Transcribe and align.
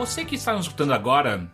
Você 0.00 0.24
que 0.24 0.34
está 0.34 0.52
nos 0.52 0.62
escutando 0.62 0.92
agora. 0.92 1.46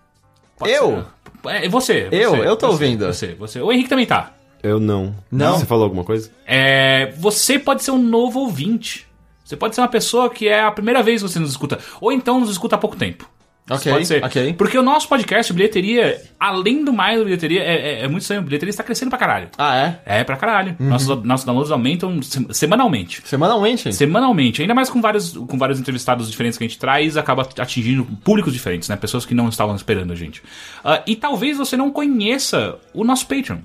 pode 0.56 0.72
Eu? 0.72 1.04
ser- 1.45 1.50
É, 1.50 1.68
você. 1.68 2.08
Eu? 2.12 2.30
você, 2.30 2.48
Eu 2.48 2.56
tô 2.56 2.66
você, 2.68 2.72
ouvindo. 2.84 3.06
Você, 3.06 3.34
você. 3.34 3.60
O 3.60 3.72
Henrique 3.72 3.88
também 3.88 4.06
tá. 4.06 4.32
Eu 4.62 4.80
não. 4.80 5.14
Não? 5.30 5.59
Você 5.59 5.66
falou 5.66 5.84
alguma 5.84 6.05
coisa? 6.05 6.30
É, 6.46 7.12
você 7.19 7.59
pode 7.59 7.82
ser 7.84 7.91
um 7.91 7.98
novo 8.02 8.41
ouvinte. 8.41 9.06
Você 9.45 9.56
pode 9.56 9.74
ser 9.74 9.80
uma 9.80 9.88
pessoa 9.88 10.28
que 10.30 10.48
é 10.48 10.60
a 10.60 10.70
primeira 10.72 11.02
vez 11.02 11.22
que 11.22 11.28
você 11.28 11.38
nos 11.38 11.50
escuta. 11.50 11.78
Ou 12.00 12.10
então 12.10 12.41
nos 12.41 12.50
escuta 12.50 12.74
há 12.74 12.78
pouco 12.78 12.96
tempo. 12.96 13.28
Ok, 13.69 13.93
pode 13.93 14.06
ser. 14.06 14.25
ok. 14.25 14.52
Porque 14.55 14.79
o 14.79 14.83
nosso 14.83 15.09
podcast, 15.09 15.52
Bilheteria, 15.52 16.23
além 16.38 16.84
do 16.84 16.93
mais 16.93 17.19
do 17.19 17.25
Bilheteria, 17.25 17.62
é, 17.62 17.75
é, 17.75 18.05
é 18.05 18.09
muito 18.09 18.23
estranho. 18.23 18.42
Bilheteria 18.42 18.70
está 18.70 18.84
crescendo 18.84 19.09
pra 19.09 19.19
caralho. 19.19 19.48
Ah, 19.59 19.77
é? 20.05 20.20
É 20.20 20.25
pra 20.25 20.37
caralho. 20.37 20.77
Uhum. 20.79 20.89
Nossos, 20.89 21.23
nossos 21.25 21.45
downloads 21.45 21.73
aumentam 21.73 22.23
se- 22.23 22.47
semanalmente. 22.52 23.23
Semanalmente? 23.25 23.92
Semanalmente, 23.92 24.62
ainda 24.62 24.73
mais 24.75 24.89
com 24.89 25.01
vários, 25.01 25.33
com 25.33 25.59
vários 25.59 25.80
entrevistados 25.80 26.30
diferentes 26.30 26.56
que 26.56 26.65
a 26.65 26.69
gente 26.69 26.79
traz, 26.79 27.16
acaba 27.16 27.42
atingindo 27.59 28.05
públicos 28.23 28.52
diferentes, 28.52 28.89
né? 28.89 28.95
Pessoas 28.95 29.27
que 29.27 29.34
não 29.34 29.48
estavam 29.48 29.75
esperando 29.75 30.12
a 30.12 30.17
gente. 30.17 30.42
Ah, 30.84 31.03
e 31.06 31.17
talvez 31.17 31.56
você 31.59 31.77
não 31.77 31.91
conheça 31.91 32.77
o 32.95 33.03
nosso 33.03 33.27
Patreon. 33.27 33.59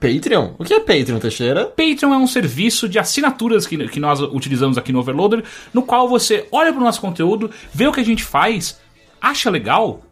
Patreon? 0.00 0.54
O 0.58 0.64
que 0.64 0.74
é 0.74 0.80
Patreon, 0.80 1.18
Teixeira? 1.20 1.66
Patreon 1.66 2.12
é 2.12 2.16
um 2.18 2.26
serviço 2.26 2.88
de 2.88 2.98
assinaturas 2.98 3.66
que, 3.66 3.86
que 3.88 4.00
nós 4.00 4.18
utilizamos 4.20 4.76
aqui 4.76 4.92
no 4.92 4.98
Overloader, 4.98 5.44
no 5.72 5.82
qual 5.82 6.08
você 6.08 6.48
olha 6.50 6.72
pro 6.72 6.82
nosso 6.82 7.00
conteúdo, 7.00 7.50
vê 7.72 7.86
o 7.86 7.92
que 7.92 8.00
a 8.00 8.04
gente 8.04 8.24
faz, 8.24 8.80
acha 9.22 9.48
legal, 9.48 10.02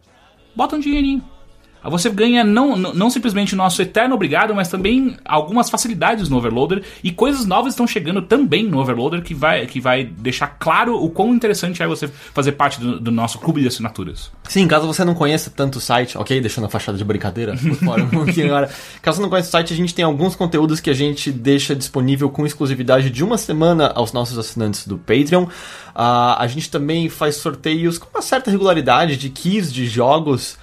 bota 0.55 0.77
um 0.77 0.79
dinheirinho. 0.79 1.23
Aí 1.83 1.89
Você 1.89 2.09
ganha 2.09 2.43
não, 2.43 2.75
não 2.77 3.09
simplesmente 3.09 3.53
o 3.53 3.57
nosso 3.57 3.81
eterno 3.81 4.15
obrigado, 4.15 4.53
mas 4.53 4.67
também 4.67 5.17
algumas 5.25 5.69
facilidades 5.69 6.29
no 6.29 6.37
Overloader 6.37 6.83
e 7.03 7.11
coisas 7.11 7.45
novas 7.45 7.73
estão 7.73 7.87
chegando 7.87 8.21
também 8.21 8.63
no 8.67 8.79
Overloader 8.79 9.21
que 9.23 9.33
vai, 9.33 9.65
que 9.65 9.81
vai 9.81 10.03
deixar 10.03 10.47
claro 10.59 10.95
o 10.95 11.09
quão 11.09 11.33
interessante 11.33 11.81
é 11.81 11.87
você 11.87 12.07
fazer 12.07 12.53
parte 12.53 12.79
do, 12.79 12.99
do 12.99 13.11
nosso 13.11 13.39
clube 13.39 13.61
de 13.61 13.67
assinaturas. 13.67 14.31
Sim, 14.47 14.67
caso 14.67 14.85
você 14.85 15.03
não 15.03 15.15
conheça 15.15 15.49
tanto 15.49 15.77
o 15.77 15.81
site, 15.81 16.17
ok? 16.17 16.39
Deixando 16.39 16.65
a 16.65 16.69
fachada 16.69 16.97
de 16.97 17.03
brincadeira 17.03 17.55
por 17.55 17.75
fora 17.83 18.03
um 18.03 18.09
pouquinho 18.09 18.47
agora. 18.47 18.69
Caso 19.01 19.17
você 19.17 19.21
não 19.23 19.29
conheça 19.29 19.49
o 19.49 19.51
site, 19.51 19.73
a 19.73 19.77
gente 19.77 19.95
tem 19.95 20.05
alguns 20.05 20.35
conteúdos 20.35 20.79
que 20.79 20.89
a 20.89 20.93
gente 20.93 21.31
deixa 21.31 21.75
disponível 21.75 22.29
com 22.29 22.45
exclusividade 22.45 23.09
de 23.09 23.23
uma 23.23 23.37
semana 23.37 23.91
aos 23.95 24.13
nossos 24.13 24.37
assinantes 24.37 24.85
do 24.85 24.97
Patreon. 24.97 25.47
Ah, 25.95 26.41
a 26.41 26.47
gente 26.47 26.69
também 26.69 27.09
faz 27.09 27.37
sorteios 27.37 27.97
com 27.97 28.07
uma 28.09 28.21
certa 28.21 28.51
regularidade 28.51 29.17
de 29.17 29.29
keys 29.29 29.73
de 29.73 29.87
jogos 29.87 30.57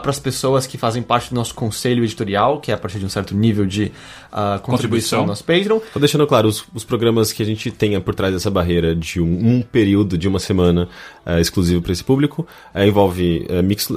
para 0.00 0.10
as 0.10 0.18
pessoas 0.18 0.66
que 0.66 0.76
fazem 0.76 1.02
parte 1.02 1.28
do 1.30 1.36
nosso 1.36 1.54
conselho 1.54 2.02
editorial, 2.02 2.60
que 2.60 2.72
é 2.72 2.74
a 2.74 2.78
partir 2.78 2.98
de 2.98 3.04
um 3.06 3.08
certo 3.08 3.32
nível 3.34 3.64
de 3.64 3.92
ah, 4.32 4.58
contribuição 4.60 4.60
Contribuição. 4.62 5.20
no 5.20 5.26
nosso 5.28 5.44
Patreon. 5.44 5.78
Tô 5.92 6.00
deixando 6.00 6.26
claro, 6.26 6.48
os, 6.48 6.64
os 6.74 6.82
programas 6.82 7.32
que 7.32 7.42
a 7.42 7.46
gente 7.46 7.70
tenha 7.70 8.00
por 8.00 8.14
trás 8.14 8.34
dessa 8.34 8.50
barreira 8.50 8.94
de 8.94 9.20
um, 9.20 9.26
um 9.56 9.62
período 9.62 10.18
de 10.18 10.26
uma 10.26 10.38
semana 10.40 10.88
eh, 11.24 11.40
exclusivo 11.40 11.80
para 11.80 11.92
esse 11.92 12.02
público 12.02 12.46
eh, 12.74 12.86
envolve 12.88 13.46
eh, 13.48 13.62
Mix, 13.62 13.88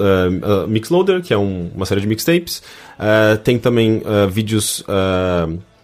Mixloader, 0.68 1.22
que 1.24 1.34
é 1.34 1.38
um- 1.38 1.72
uma 1.74 1.86
série 1.86 2.02
de 2.02 2.08
mixtapes. 2.08 2.62
Tem 3.44 3.58
também 3.58 4.04
vídeos. 4.30 4.84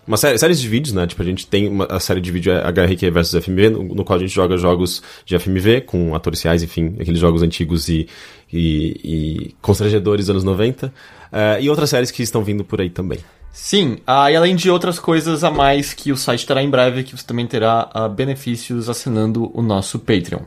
Uma 0.08 0.18
série, 0.18 0.38
séries 0.38 0.60
de 0.62 0.68
vídeos, 0.68 0.94
né? 0.94 1.06
Tipo, 1.06 1.22
a 1.22 1.26
gente 1.26 1.46
tem 1.46 1.68
uma, 1.68 1.86
a 1.86 2.00
série 2.00 2.22
de 2.22 2.32
vídeo 2.32 2.52
HRQ 2.54 3.12
versus 3.12 3.44
FMV, 3.44 3.70
no, 3.70 3.84
no 3.84 4.04
qual 4.06 4.18
a 4.18 4.22
gente 4.22 4.34
joga 4.34 4.58
jogos 4.58 5.04
de 5.26 5.38
FMV 5.38 5.82
com 5.82 6.16
atores 6.16 6.42
reais, 6.42 6.64
enfim, 6.64 6.96
aqueles 7.00 7.20
jogos 7.20 7.42
antigos 7.44 7.90
e, 7.90 8.08
e, 8.52 9.00
e 9.04 9.56
constrangedores 9.62 10.26
dos 10.28 10.30
anos 10.32 10.44
90. 10.44 10.94
eh, 11.32 11.58
e 11.62 11.70
outras 11.70 11.90
séries 11.90 12.10
que 12.12 12.24
estão 12.24 12.44
vindo 12.44 12.64
por 12.64 12.80
aí 12.80 12.90
também. 12.90 13.20
Sim, 13.52 13.98
ah, 14.06 14.32
e 14.32 14.36
além 14.36 14.56
de 14.56 14.70
outras 14.70 15.00
coisas 15.00 15.44
a 15.44 15.50
mais 15.50 15.92
que 15.94 16.12
o 16.12 16.18
site 16.18 16.46
terá 16.46 16.62
em 16.62 16.70
breve, 16.70 17.04
que 17.04 17.18
você 17.18 17.26
também 17.26 17.48
terá 17.48 17.90
ah, 17.94 18.08
benefícios 18.08 18.88
assinando 18.88 19.50
o 19.54 19.62
nosso 19.64 19.98
Patreon. 20.00 20.42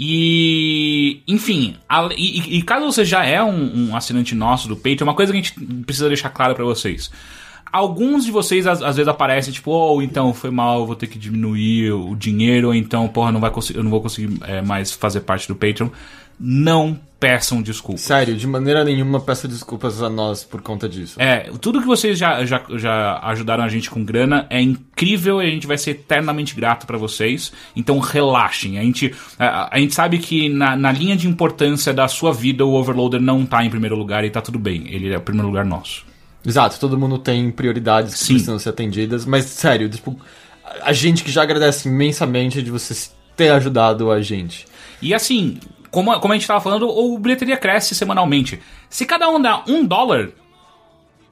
E, 0.00 1.22
enfim, 1.26 1.76
a- 1.88 2.08
e, 2.16 2.58
e- 2.58 2.62
caso 2.62 2.86
você 2.86 3.04
já 3.04 3.24
é 3.24 3.42
um, 3.42 3.88
um 3.90 3.96
assinante 3.96 4.34
nosso 4.34 4.68
do 4.68 4.76
Patreon, 4.76 5.04
uma 5.08 5.14
coisa 5.14 5.32
que 5.32 5.38
a 5.38 5.42
gente 5.42 5.52
precisa 5.84 6.06
deixar 6.08 6.30
claro 6.30 6.54
pra 6.54 6.64
vocês. 6.64 7.10
Alguns 7.72 8.24
de 8.24 8.30
vocês 8.30 8.66
às, 8.66 8.82
às 8.82 8.96
vezes 8.96 9.08
aparecem 9.08 9.52
tipo, 9.52 9.70
oh, 9.70 10.02
então 10.02 10.32
foi 10.32 10.50
mal, 10.50 10.80
eu 10.80 10.86
vou 10.86 10.96
ter 10.96 11.06
que 11.06 11.18
diminuir 11.18 11.92
o 11.92 12.14
dinheiro, 12.14 12.68
ou 12.68 12.74
então, 12.74 13.08
porra, 13.08 13.32
não 13.32 13.40
vai 13.40 13.52
eu 13.74 13.82
não 13.82 13.90
vou 13.90 14.00
conseguir 14.00 14.38
é, 14.42 14.62
mais 14.62 14.92
fazer 14.92 15.20
parte 15.20 15.48
do 15.48 15.54
Patreon. 15.54 15.88
Não 16.38 16.98
peçam 17.18 17.60
desculpas. 17.60 18.02
Sério, 18.02 18.36
de 18.36 18.46
maneira 18.46 18.84
nenhuma 18.84 19.20
peço 19.20 19.48
desculpas 19.48 20.02
a 20.02 20.08
nós 20.08 20.44
por 20.44 20.62
conta 20.62 20.88
disso. 20.88 21.20
É, 21.20 21.50
tudo 21.60 21.80
que 21.80 21.86
vocês 21.86 22.16
já, 22.16 22.44
já, 22.44 22.64
já 22.76 23.18
ajudaram 23.24 23.64
a 23.64 23.68
gente 23.68 23.90
com 23.90 24.04
grana 24.04 24.46
é 24.48 24.60
incrível 24.60 25.42
e 25.42 25.46
a 25.46 25.50
gente 25.50 25.66
vai 25.66 25.76
ser 25.76 25.92
eternamente 25.92 26.54
grato 26.54 26.86
pra 26.86 26.96
vocês. 26.96 27.52
Então 27.74 27.98
relaxem. 27.98 28.78
A 28.78 28.82
gente, 28.82 29.14
a, 29.38 29.74
a 29.74 29.78
gente 29.80 29.94
sabe 29.94 30.18
que 30.18 30.48
na, 30.48 30.76
na 30.76 30.92
linha 30.92 31.16
de 31.16 31.26
importância 31.26 31.92
da 31.92 32.06
sua 32.06 32.32
vida 32.32 32.64
o 32.64 32.74
Overloader 32.74 33.20
não 33.20 33.44
tá 33.44 33.64
em 33.64 33.70
primeiro 33.70 33.96
lugar 33.96 34.24
e 34.24 34.30
tá 34.30 34.40
tudo 34.40 34.58
bem. 34.58 34.86
Ele 34.88 35.12
é 35.12 35.18
o 35.18 35.22
primeiro 35.22 35.48
lugar 35.48 35.64
nosso. 35.64 36.07
Exato, 36.48 36.80
todo 36.80 36.98
mundo 36.98 37.18
tem 37.18 37.50
prioridades 37.50 38.14
que 38.14 38.20
Sim. 38.20 38.32
precisam 38.34 38.58
ser 38.58 38.70
atendidas, 38.70 39.26
mas 39.26 39.44
sério, 39.44 39.86
tipo, 39.88 40.18
a 40.80 40.94
gente 40.94 41.22
que 41.22 41.30
já 41.30 41.42
agradece 41.42 41.88
imensamente 41.88 42.62
de 42.62 42.70
vocês 42.70 43.14
ter 43.36 43.50
ajudado 43.50 44.10
a 44.10 44.22
gente. 44.22 44.66
E 45.02 45.12
assim, 45.12 45.58
como, 45.90 46.18
como 46.20 46.32
a 46.32 46.36
gente 46.36 46.46
tava 46.46 46.60
falando, 46.60 46.88
o 46.88 47.18
bilheteria 47.18 47.56
cresce 47.58 47.94
semanalmente. 47.94 48.60
Se 48.88 49.04
cada 49.04 49.28
um 49.28 49.40
dá 49.40 49.62
um 49.68 49.84
dólar, 49.84 50.30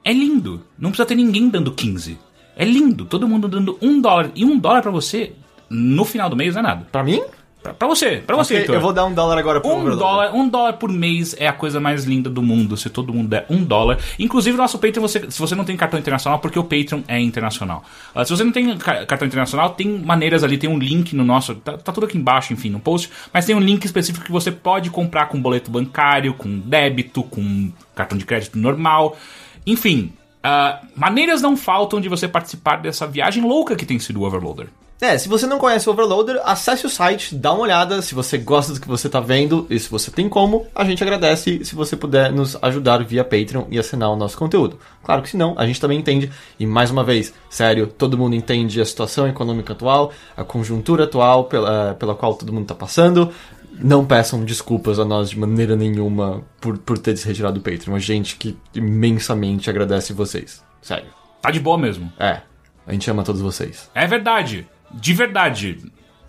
é 0.03 0.13
lindo. 0.13 0.63
Não 0.77 0.91
precisa 0.91 1.07
ter 1.07 1.15
ninguém 1.15 1.49
dando 1.49 1.71
15. 1.71 2.17
É 2.55 2.63
lindo. 2.63 3.05
Todo 3.05 3.27
mundo 3.27 3.47
dando 3.47 3.77
um 3.81 3.99
dólar. 3.99 4.31
E 4.35 4.45
um 4.45 4.57
dólar 4.57 4.81
pra 4.81 4.91
você, 4.91 5.33
no 5.69 6.05
final 6.05 6.29
do 6.29 6.35
mês, 6.35 6.53
não 6.53 6.59
é 6.59 6.63
nada. 6.63 6.87
Pra 6.91 7.03
mim? 7.03 7.21
Pra, 7.67 7.73
pra 7.73 7.87
você, 7.87 8.17
pra 8.25 8.35
você, 8.37 8.53
Ok, 8.53 8.61
Heitor. 8.61 8.75
eu 8.75 8.81
vou 8.81 8.93
dar 8.93 9.05
um 9.05 9.13
dólar 9.13 9.37
agora 9.37 9.59
pro 9.59 9.69
Um 9.71 9.95
dólar, 9.97 10.33
um 10.33 10.47
dólar 10.47 10.73
por 10.73 10.89
mês 10.89 11.35
é 11.37 11.47
a 11.47 11.53
coisa 11.53 11.79
mais 11.79 12.05
linda 12.05 12.29
do 12.29 12.41
mundo, 12.41 12.77
se 12.77 12.89
todo 12.89 13.13
mundo 13.13 13.27
der 13.27 13.45
um 13.49 13.61
dólar. 13.63 13.97
Inclusive, 14.17 14.55
nosso 14.57 14.79
Patreon, 14.79 15.01
você, 15.01 15.29
se 15.29 15.37
você 15.39 15.53
não 15.53 15.65
tem 15.65 15.75
cartão 15.75 15.99
internacional, 15.99 16.39
porque 16.39 16.57
o 16.57 16.63
Patreon 16.63 17.01
é 17.07 17.19
internacional. 17.19 17.83
Ah, 18.15 18.23
se 18.23 18.31
você 18.31 18.43
não 18.43 18.51
tem 18.53 18.77
ca- 18.77 19.05
cartão 19.05 19.27
internacional, 19.27 19.71
tem 19.71 19.87
maneiras 19.99 20.43
ali, 20.43 20.57
tem 20.57 20.69
um 20.69 20.77
link 20.79 21.13
no 21.15 21.25
nosso. 21.25 21.55
Tá, 21.55 21.77
tá 21.77 21.91
tudo 21.91 22.05
aqui 22.05 22.17
embaixo, 22.17 22.53
enfim, 22.53 22.69
no 22.69 22.79
post. 22.79 23.09
Mas 23.33 23.45
tem 23.45 23.55
um 23.55 23.59
link 23.59 23.83
específico 23.83 24.25
que 24.25 24.31
você 24.31 24.51
pode 24.51 24.89
comprar 24.89 25.25
com 25.27 25.41
boleto 25.41 25.69
bancário, 25.69 26.33
com 26.33 26.59
débito, 26.59 27.23
com 27.23 27.71
cartão 27.93 28.17
de 28.17 28.25
crédito 28.25 28.57
normal. 28.57 29.17
Enfim, 29.65 30.13
ah, 30.41 30.79
maneiras 30.95 31.41
não 31.41 31.57
faltam 31.57 31.99
de 31.99 32.07
você 32.07 32.27
participar 32.27 32.77
dessa 32.77 33.05
viagem 33.05 33.43
louca 33.43 33.75
que 33.75 33.85
tem 33.85 33.99
sido 33.99 34.21
o 34.21 34.23
Overloader. 34.23 34.67
É, 34.99 35.15
se 35.15 35.29
você 35.29 35.45
não 35.45 35.59
conhece 35.59 35.87
o 35.87 35.93
Overloader, 35.93 36.41
acesse 36.43 36.83
o 36.87 36.89
site, 36.89 37.35
dá 37.35 37.53
uma 37.53 37.61
olhada, 37.61 38.01
se 38.01 38.15
você 38.15 38.35
gosta 38.35 38.73
do 38.73 38.81
que 38.81 38.87
você 38.87 39.07
tá 39.07 39.19
vendo 39.19 39.67
e 39.69 39.79
se 39.79 39.87
você 39.87 40.09
tem 40.09 40.27
como, 40.27 40.65
a 40.73 40.83
gente 40.83 41.03
agradece 41.03 41.63
se 41.63 41.75
você 41.75 41.95
puder 41.95 42.31
nos 42.31 42.57
ajudar 42.63 43.03
via 43.03 43.23
Patreon 43.23 43.65
e 43.69 43.77
assinar 43.77 44.09
o 44.09 44.15
nosso 44.15 44.35
conteúdo. 44.35 44.79
Claro 45.03 45.21
que 45.21 45.29
se 45.29 45.37
não, 45.37 45.53
a 45.55 45.67
gente 45.67 45.79
também 45.79 45.99
entende, 45.99 46.31
e 46.59 46.65
mais 46.65 46.89
uma 46.89 47.03
vez, 47.03 47.31
sério, 47.47 47.85
todo 47.85 48.17
mundo 48.17 48.35
entende 48.35 48.81
a 48.81 48.85
situação 48.85 49.27
econômica 49.27 49.73
atual, 49.73 50.11
a 50.35 50.43
conjuntura 50.43 51.03
atual 51.03 51.43
pela, 51.43 51.93
pela 51.93 52.15
qual 52.15 52.33
todo 52.33 52.51
mundo 52.51 52.65
tá 52.65 52.75
passando. 52.75 53.31
Não 53.79 54.03
peçam 54.03 54.43
desculpas 54.43 54.97
a 54.97 55.05
nós 55.05 55.29
de 55.29 55.37
maneira 55.37 55.75
nenhuma 55.75 56.41
por, 56.59 56.79
por 56.79 56.97
ter 56.97 57.15
se 57.15 57.27
retirado 57.27 57.59
do 57.59 57.61
Patreon. 57.61 57.93
A 57.95 57.99
gente 57.99 58.35
que 58.35 58.57
imensamente 58.73 59.69
agradece 59.69 60.11
vocês. 60.11 60.63
Sério. 60.81 61.09
Tá 61.39 61.51
de 61.51 61.59
boa 61.59 61.77
mesmo. 61.77 62.11
É, 62.17 62.41
a 62.87 62.91
gente 62.93 63.07
ama 63.11 63.23
todos 63.23 63.41
vocês. 63.41 63.91
É 63.93 64.07
verdade. 64.07 64.67
De 64.91 65.13
verdade. 65.13 65.77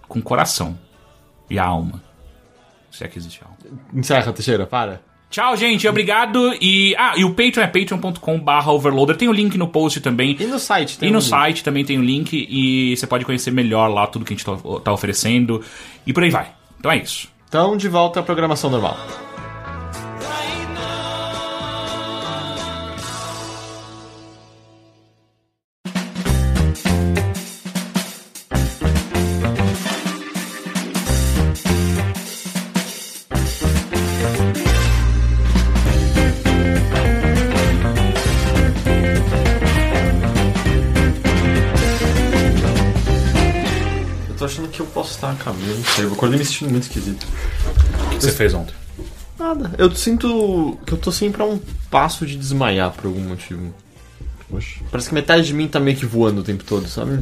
Com 0.08 0.20
coração. 0.20 0.78
E 1.50 1.58
a 1.58 1.64
alma. 1.64 2.02
Se 2.90 3.05
é 3.05 3.08
que 3.08 3.19
existe 3.19 3.40
alma. 3.43 3.56
Encerra, 3.94 4.32
Teixeira, 4.32 4.66
para. 4.66 5.00
Tchau, 5.31 5.56
gente. 5.56 5.87
Obrigado. 5.87 6.55
E. 6.60 6.94
Ah, 6.96 7.12
e 7.16 7.25
o 7.25 7.31
Patreon 7.34 7.62
é 7.62 7.66
patreon.com/barra 7.66 8.72
overloader. 8.72 9.16
Tem 9.16 9.28
o 9.28 9.32
link 9.32 9.58
no 9.58 9.69
post 9.69 10.00
também. 10.00 10.34
E 10.40 10.46
no 10.46 10.58
site 10.58 10.99
tem 10.99 11.08
E 11.10 11.12
no 11.12 11.19
um 11.19 11.20
link. 11.20 11.28
site 11.28 11.62
também 11.64 11.84
tem 11.84 11.99
o 11.99 12.02
link. 12.02 12.32
E 12.49 12.96
você 12.96 13.06
pode 13.06 13.25
conhecer 13.26 13.50
melhor 13.50 13.88
lá 13.88 14.06
tudo 14.06 14.25
que 14.25 14.32
a 14.32 14.37
gente 14.37 14.44
tá, 14.44 14.56
tá 14.82 14.93
oferecendo. 14.93 15.62
E 16.06 16.12
por 16.12 16.22
aí 16.22 16.31
vai. 16.31 16.50
Então 16.78 16.90
é 16.90 16.96
isso. 16.96 17.28
Então, 17.46 17.76
de 17.76 17.88
volta 17.88 18.20
à 18.20 18.22
programação 18.22 18.70
normal. 18.70 18.96
Sei. 45.98 46.06
Eu 46.06 46.12
acordei 46.12 46.38
me 46.38 46.44
sentindo 46.44 46.70
muito 46.70 46.84
esquisito. 46.84 47.26
O 48.06 48.08
que 48.10 48.20
você 48.24 48.32
fez 48.32 48.54
ontem? 48.54 48.74
Nada. 49.38 49.72
Eu 49.78 49.94
sinto 49.94 50.78
que 50.84 50.92
eu 50.92 50.98
tô 50.98 51.12
sempre 51.12 51.42
a 51.42 51.44
um 51.44 51.60
passo 51.90 52.26
de 52.26 52.36
desmaiar 52.36 52.90
por 52.92 53.06
algum 53.06 53.20
motivo. 53.20 53.72
Oxi. 54.50 54.80
Parece 54.90 55.08
que 55.10 55.14
metade 55.14 55.46
de 55.46 55.54
mim 55.54 55.68
tá 55.68 55.78
meio 55.78 55.96
que 55.96 56.06
voando 56.06 56.40
o 56.40 56.44
tempo 56.44 56.64
todo, 56.64 56.88
sabe? 56.88 57.20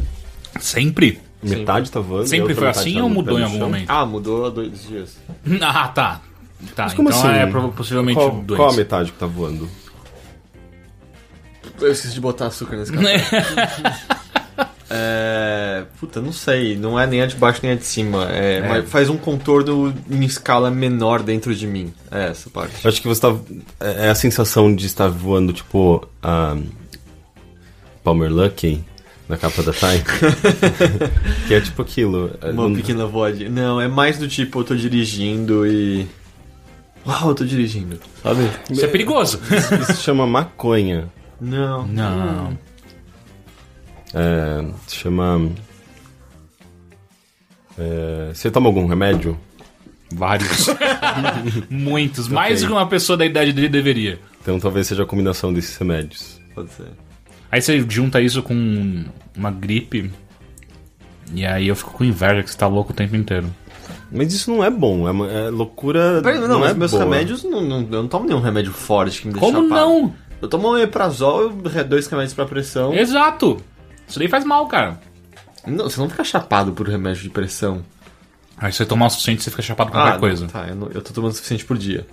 Sempre? 0.60 1.20
Metade 1.42 1.90
tá 1.90 2.00
voando. 2.00 2.26
Sempre 2.26 2.54
foi 2.54 2.68
assim 2.68 2.94
tá 2.94 3.02
ou 3.02 3.10
mudou 3.10 3.38
em 3.38 3.42
algum 3.42 3.58
momento? 3.58 3.90
Ah, 3.90 4.06
mudou 4.06 4.46
há 4.46 4.50
dois 4.50 4.82
dias. 4.86 5.16
Ah, 5.60 5.88
tá. 5.88 6.20
Tá, 6.74 6.84
Mas 6.84 6.94
como 6.94 7.10
então 7.10 7.20
assim? 7.20 7.38
é 7.38 7.46
prova- 7.46 7.68
possivelmente 7.68 8.18
Qual, 8.18 8.30
dois. 8.42 8.58
qual 8.58 8.70
a 8.70 8.76
metade 8.76 9.12
que 9.12 9.18
tá 9.18 9.26
voando? 9.26 9.68
Eu 11.78 11.92
esqueci 11.92 12.14
de 12.14 12.20
botar 12.20 12.46
açúcar 12.46 12.76
nesse 12.76 12.92
café. 12.92 14.06
é. 14.90 15.84
Puta, 15.98 16.20
não 16.20 16.32
sei. 16.32 16.76
Não 16.76 16.98
é 16.98 17.06
nem 17.06 17.22
a 17.22 17.26
de 17.26 17.36
baixo 17.36 17.60
nem 17.62 17.72
a 17.72 17.74
de 17.74 17.84
cima. 17.84 18.24
É, 18.30 18.60
mas 18.66 18.88
faz 18.88 19.08
um 19.08 19.16
contorno 19.16 19.94
em 20.10 20.24
escala 20.24 20.70
menor 20.70 21.22
dentro 21.22 21.54
de 21.54 21.66
mim. 21.66 21.92
É 22.10 22.28
essa 22.28 22.48
parte. 22.50 22.84
Eu 22.84 22.88
acho 22.88 23.00
que 23.02 23.08
você 23.08 23.20
tá. 23.20 23.34
É 23.80 24.06
é 24.06 24.08
a 24.10 24.14
sensação 24.14 24.74
de 24.74 24.86
estar 24.86 25.08
voando, 25.08 25.52
tipo. 25.52 26.06
A 26.22 26.56
Palmer 28.04 28.30
Lucky 28.32 28.84
na 29.28 29.36
capa 29.36 29.62
da 29.62 29.72
Time. 29.72 30.02
que 31.48 31.54
é 31.54 31.60
tipo 31.60 31.82
aquilo. 31.82 32.30
É, 32.40 32.50
Uma 32.50 32.68
não- 32.68 32.74
pequena 32.74 33.06
voz. 33.06 33.38
Não, 33.50 33.80
é 33.80 33.88
mais 33.88 34.18
do 34.18 34.28
tipo, 34.28 34.60
eu 34.60 34.64
tô 34.64 34.76
dirigindo 34.76 35.66
e. 35.66 36.06
Uau, 37.06 37.28
eu 37.30 37.34
tô 37.34 37.44
dirigindo. 37.44 37.98
Sabe? 38.22 38.48
Isso 38.70 38.84
é 38.84 38.88
perigoso. 38.88 39.40
Isso 39.50 39.92
se 39.94 40.02
chama 40.02 40.26
maconha. 40.26 41.08
Não. 41.40 41.86
Não. 41.86 42.58
É, 44.18 44.64
se 44.86 44.96
chama. 44.96 45.50
é, 47.78 48.30
você 48.32 48.50
toma 48.50 48.68
algum 48.68 48.86
remédio? 48.86 49.38
Vários. 50.10 50.68
Muitos. 51.68 52.28
Mais 52.28 52.62
do 52.62 52.68
que 52.68 52.72
uma 52.72 52.86
pessoa 52.86 53.16
da 53.16 53.26
idade 53.26 53.52
dele 53.52 53.68
deveria. 53.68 54.18
Então 54.40 54.58
talvez 54.58 54.86
seja 54.86 55.02
a 55.02 55.06
combinação 55.06 55.52
desses 55.52 55.76
remédios. 55.76 56.40
Pode 56.54 56.70
ser. 56.70 56.86
Aí 57.50 57.60
você 57.60 57.84
junta 57.88 58.20
isso 58.20 58.42
com 58.42 59.04
uma 59.36 59.50
gripe. 59.50 60.10
E 61.34 61.44
aí 61.44 61.68
eu 61.68 61.76
fico 61.76 61.92
com 61.92 62.04
inveja 62.04 62.42
que 62.42 62.50
você 62.50 62.56
tá 62.56 62.66
louco 62.68 62.92
o 62.92 62.94
tempo 62.96 63.16
inteiro. 63.16 63.52
Mas 64.10 64.32
isso 64.32 64.50
não 64.50 64.62
é 64.64 64.70
bom, 64.70 65.08
é, 65.26 65.46
é 65.46 65.50
loucura. 65.50 66.20
Peraí, 66.22 66.38
não, 66.40 66.46
não 66.48 66.60
mas 66.60 66.70
é 66.70 66.74
meus 66.74 66.90
boa. 66.92 67.02
remédios, 67.02 67.42
não, 67.42 67.60
não, 67.60 67.80
eu 67.80 68.02
não 68.02 68.08
tomo 68.08 68.24
nenhum 68.26 68.40
remédio 68.40 68.72
forte 68.72 69.20
que 69.20 69.26
me 69.26 69.32
deixa 69.34 69.44
Como 69.44 69.68
chapado. 69.68 69.80
não? 69.88 70.14
Eu 70.40 70.48
tomo 70.48 70.70
um 70.72 70.78
eprazol, 70.78 71.50
dois 71.88 72.06
remédios 72.06 72.32
pra 72.34 72.46
pressão. 72.46 72.94
Exato. 72.94 73.60
Isso 74.08 74.18
daí 74.18 74.28
faz 74.28 74.44
mal, 74.44 74.66
cara. 74.66 75.00
Não, 75.66 75.84
você 75.90 75.98
não 76.00 76.08
fica 76.08 76.22
chapado 76.24 76.72
por 76.72 76.88
remédio 76.88 77.22
de 77.22 77.30
pressão. 77.30 77.84
Aí 78.56 78.72
você 78.72 78.86
tomar 78.86 79.06
o 79.06 79.10
suficiente, 79.10 79.42
você 79.42 79.50
fica 79.50 79.62
chapado 79.62 79.88
com 79.90 79.96
qualquer 79.98 80.12
não, 80.12 80.20
coisa. 80.20 80.46
Tá, 80.46 80.66
eu, 80.68 80.74
não- 80.76 80.88
eu 80.92 81.02
tô 81.02 81.12
tomando 81.12 81.32
o 81.32 81.34
suficiente 81.34 81.64
por 81.64 81.76
dia. 81.76 82.06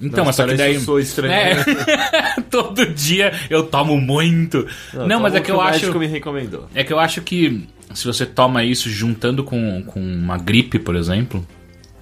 Então, 0.00 0.18
Não, 0.18 0.24
mas 0.26 0.36
só 0.36 0.46
que 0.46 0.54
daí. 0.54 0.72
que 0.72 0.76
eu 0.78 0.80
sou 0.82 0.98
estranho. 0.98 1.32
É. 1.32 2.40
Todo 2.50 2.84
dia 2.86 3.32
eu 3.48 3.62
tomo 3.64 4.00
muito. 4.00 4.66
Não, 4.92 5.20
mas 5.20 5.32
tomo 5.32 5.36
é 5.36 5.40
o 5.40 5.42
que 5.42 5.50
eu 5.52 5.56
o 5.56 5.60
acho. 5.60 5.80
médico 5.80 5.98
me 5.98 6.06
recomendou. 6.06 6.68
É 6.74 6.82
que 6.82 6.92
eu 6.92 6.98
acho 6.98 7.20
que 7.22 7.66
se 7.94 8.04
você 8.06 8.26
toma 8.26 8.64
isso 8.64 8.90
juntando 8.90 9.44
com, 9.44 9.82
com 9.84 10.00
uma 10.00 10.36
gripe, 10.36 10.78
por 10.78 10.96
exemplo, 10.96 11.46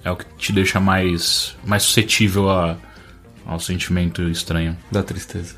é 0.05 0.11
o 0.11 0.17
que 0.17 0.25
te 0.39 0.53
deixa 0.53 0.81
mais, 0.81 1.55
mais 1.65 1.83
suscetível 1.83 2.49
a, 2.51 2.77
ao 3.45 3.61
sentimento 3.61 4.23
estranho. 4.29 4.77
Da 4.91 5.03
tristeza. 5.03 5.57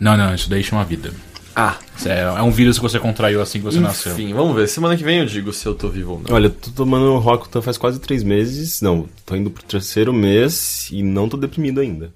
Não, 0.00 0.16
não, 0.16 0.34
isso 0.34 0.48
daí 0.48 0.62
chama 0.64 0.84
vida. 0.84 1.10
Ah, 1.58 1.78
É, 2.04 2.20
é 2.20 2.42
um 2.42 2.50
vírus 2.50 2.76
que 2.76 2.82
você 2.82 2.98
contraiu 3.00 3.40
assim 3.40 3.58
que 3.60 3.64
você 3.64 3.80
nasceu. 3.80 4.12
enfim, 4.12 4.34
vamos 4.34 4.54
ver. 4.54 4.68
Semana 4.68 4.94
que 4.94 5.02
vem 5.02 5.20
eu 5.20 5.24
digo 5.26 5.52
se 5.54 5.64
eu 5.64 5.74
tô 5.74 5.88
vivo 5.88 6.12
ou 6.12 6.20
não. 6.20 6.34
Olha, 6.36 6.46
eu 6.48 6.50
tô 6.50 6.70
tomando 6.70 7.16
Roacutan 7.16 7.62
faz 7.62 7.78
quase 7.78 7.98
três 7.98 8.22
meses. 8.22 8.82
Não, 8.82 9.08
tô 9.24 9.34
indo 9.34 9.50
pro 9.50 9.64
terceiro 9.64 10.12
mês 10.12 10.88
e 10.92 11.02
não 11.02 11.30
tô 11.30 11.38
deprimido 11.38 11.80
ainda. 11.80 12.12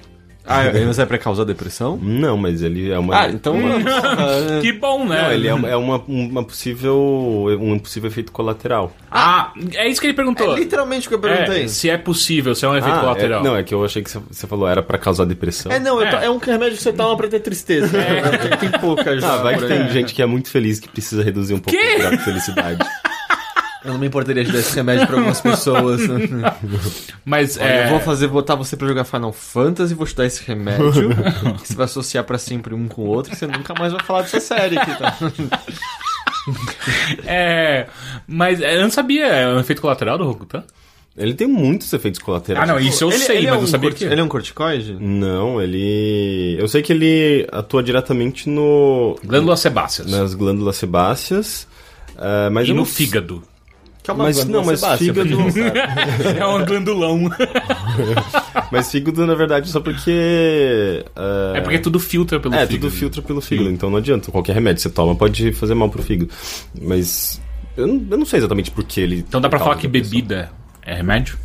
Ah, 0.47 0.65
mas 0.87 0.99
é 0.99 1.07
pra 1.07 1.19
causar 1.19 1.45
depressão? 1.45 1.99
Não, 2.03 2.37
mas 2.37 2.63
ele 2.63 2.91
é 2.91 2.99
uma. 2.99 3.17
Ah, 3.21 3.29
então... 3.29 3.57
ah, 3.57 4.61
Que 4.63 4.73
bom, 4.73 5.05
né? 5.07 5.23
Não, 5.23 5.33
ele 5.33 5.47
é, 5.47 5.51
é 5.51 5.77
uma, 5.77 6.03
uma 6.09 6.43
possível. 6.45 7.47
um 7.61 7.79
possível 7.79 8.09
efeito 8.11 8.33
colateral. 8.33 8.93
Ah, 9.11 9.53
é 9.75 9.89
isso 9.89 10.01
que 10.01 10.07
ele 10.07 10.15
perguntou. 10.15 10.55
é 10.57 10.59
literalmente 10.61 11.07
o 11.07 11.09
que 11.11 11.15
eu 11.15 11.19
perguntei. 11.21 11.65
É, 11.65 11.69
se 11.69 11.89
é 11.91 11.97
possível, 11.99 12.55
se 12.55 12.65
é 12.65 12.69
um 12.69 12.77
efeito 12.77 12.97
Ah, 12.97 13.01
colateral. 13.01 13.41
é- 13.41 13.45
não, 13.45 13.57
é 13.57 13.63
que 13.63 13.73
eu 13.75 13.85
achei 13.85 14.03
que 14.03 14.11
você- 14.11 14.47
falou 14.47 14.67
era 14.69 14.83
pra 14.83 14.99
causar 14.99 15.25
depressão. 15.25 15.71
É, 15.71 15.79
não, 15.79 16.01
É. 16.03 16.25
é 16.27 16.31
um 16.31 16.39
remédio 16.39 16.77
que 16.77 16.83
você 16.83 16.93
toma 16.93 17.17
pra 17.17 17.29
ter 17.29 17.41
tristeza. 17.41 17.97
Tem 18.59 18.71
pouca 18.81 19.19
já. 19.21 19.35
Ah, 19.35 19.37
vai 19.39 19.57
que 19.57 19.67
tem 19.67 19.89
gente 19.91 20.15
que 20.15 20.23
é 20.23 20.27
muito 20.27 20.51
feliz 20.51 20.81
que 20.81 20.89
precisa 20.89 21.23
reduzir 21.23 21.55
um 21.55 21.59
pouco 21.61 21.79
o 21.79 21.99
grau 21.99 22.11
de 22.11 22.19
felicidade. 22.25 22.79
Eu 23.85 23.93
não 23.93 23.99
me 23.99 24.07
importaria 24.07 24.45
de 24.45 24.53
dar 24.53 24.59
esse 24.59 24.75
remédio 24.77 25.07
pra 25.07 25.17
algumas 25.17 25.41
pessoas. 25.41 26.03
Mas 27.25 27.57
Olha, 27.57 27.65
é. 27.67 27.85
Eu 27.87 27.91
vou 27.91 28.01
fazer, 28.01 28.29
botar 28.29 28.55
você 28.55 28.77
pra 28.77 28.87
jogar 28.87 29.05
Final 29.05 29.33
Fantasy, 29.33 29.95
vou 29.95 30.07
te 30.07 30.15
dar 30.15 30.27
esse 30.27 30.43
remédio, 30.47 31.09
que 31.63 31.69
você 31.69 31.75
vai 31.75 31.85
associar 31.87 32.25
pra 32.25 32.37
sempre 32.37 32.75
um 32.75 32.87
com 32.89 33.03
o 33.03 33.07
outro, 33.07 33.33
e 33.33 33.37
você 33.37 33.47
nunca 33.47 33.73
mais 33.79 33.93
vai 33.93 34.03
falar 34.05 34.23
dessa 34.23 34.39
série 34.41 34.79
aqui, 34.79 34.99
tá? 34.99 35.17
É. 37.27 37.87
Mas 38.27 38.61
é, 38.61 38.77
eu 38.77 38.83
não 38.83 38.91
sabia, 38.91 39.27
é 39.27 39.49
um 39.49 39.61
efeito 39.61 39.81
colateral 39.83 40.17
do 40.19 40.25
Rokutan? 40.25 40.65
Ele 41.17 41.35
tem 41.35 41.47
muitos 41.47 41.93
efeitos 41.93 42.21
colaterais. 42.21 42.63
Ah, 42.69 42.73
não, 42.73 42.81
isso 42.81 43.05
eu 43.05 43.09
Ele- 43.11 43.19
sei, 43.19 43.37
ele 43.39 43.47
é 43.49 43.51
mas 43.51 43.61
um 43.61 43.65
eu 43.65 43.69
sabia 43.69 43.91
que. 43.91 44.05
Ele 44.05 44.21
é 44.21 44.25
um 44.25 44.29
corticoide? 44.29 44.97
Não, 44.99 45.61
ele. 45.61 46.57
Eu 46.59 46.69
sei 46.69 46.83
que 46.83 46.93
ele 46.93 47.47
atua 47.53 47.83
diretamente 47.83 48.49
no. 48.49 49.19
Glândulas 49.25 49.61
sebáceas. 49.61 50.11
nas 50.11 50.35
glândulas 50.35 50.77
sebáceas. 50.77 51.67
ah, 52.17 52.49
mas 52.51 52.67
E 52.69 52.71
no 52.71 52.79
não- 52.79 52.85
fígado. 52.87 53.43
Que 54.03 54.11
é 54.11 54.15
uma 54.15 54.25
Mas 54.25 54.37
glândula 54.37 54.59
não, 54.59 54.67
mas 54.67 54.81
sebácea, 54.81 55.13
fígado- 55.15 55.37
é 56.39 56.47
um 56.47 56.65
glandulão. 56.65 57.31
Mas 58.73 58.91
fígado, 58.91 59.27
na 59.27 59.35
verdade, 59.35 59.69
só 59.69 59.81
porque. 59.81 61.05
ah, 61.17 61.53
É 61.57 61.61
porque 61.61 61.79
tudo 61.79 61.99
filtra 61.99 62.39
pelo 62.41 62.55
É, 62.55 62.67
fígado. 62.67 62.79
tudo 62.87 62.91
filtra 62.91 63.21
pelo 63.23 63.41
fígado, 63.41 63.69
então 63.71 63.91
não 63.91 63.99
adianta. 63.99 64.31
Qualquer 64.31 64.55
remédio 64.55 64.77
que 64.77 64.83
você 64.83 64.91
toma 64.91 65.15
pode 65.15 65.53
fazer 65.53 65.75
mal 65.75 65.89
pro 65.91 66.03
fígado. 66.03 66.31
Mas. 66.81 67.41
Eu 67.77 67.87
não, 67.87 68.07
eu 68.11 68.19
não 68.19 68.25
sei 68.27 68.39
exatamente 68.39 68.71
por 68.71 68.85
que 68.85 69.01
ele. 69.01 69.19
Então 69.19 69.41
dá 69.41 69.49
pra 69.49 69.59
causa 69.59 69.71
falar 69.73 69.81
que 69.81 69.89
bebida 69.89 70.51
é 70.83 70.95
remédio? 70.95 71.37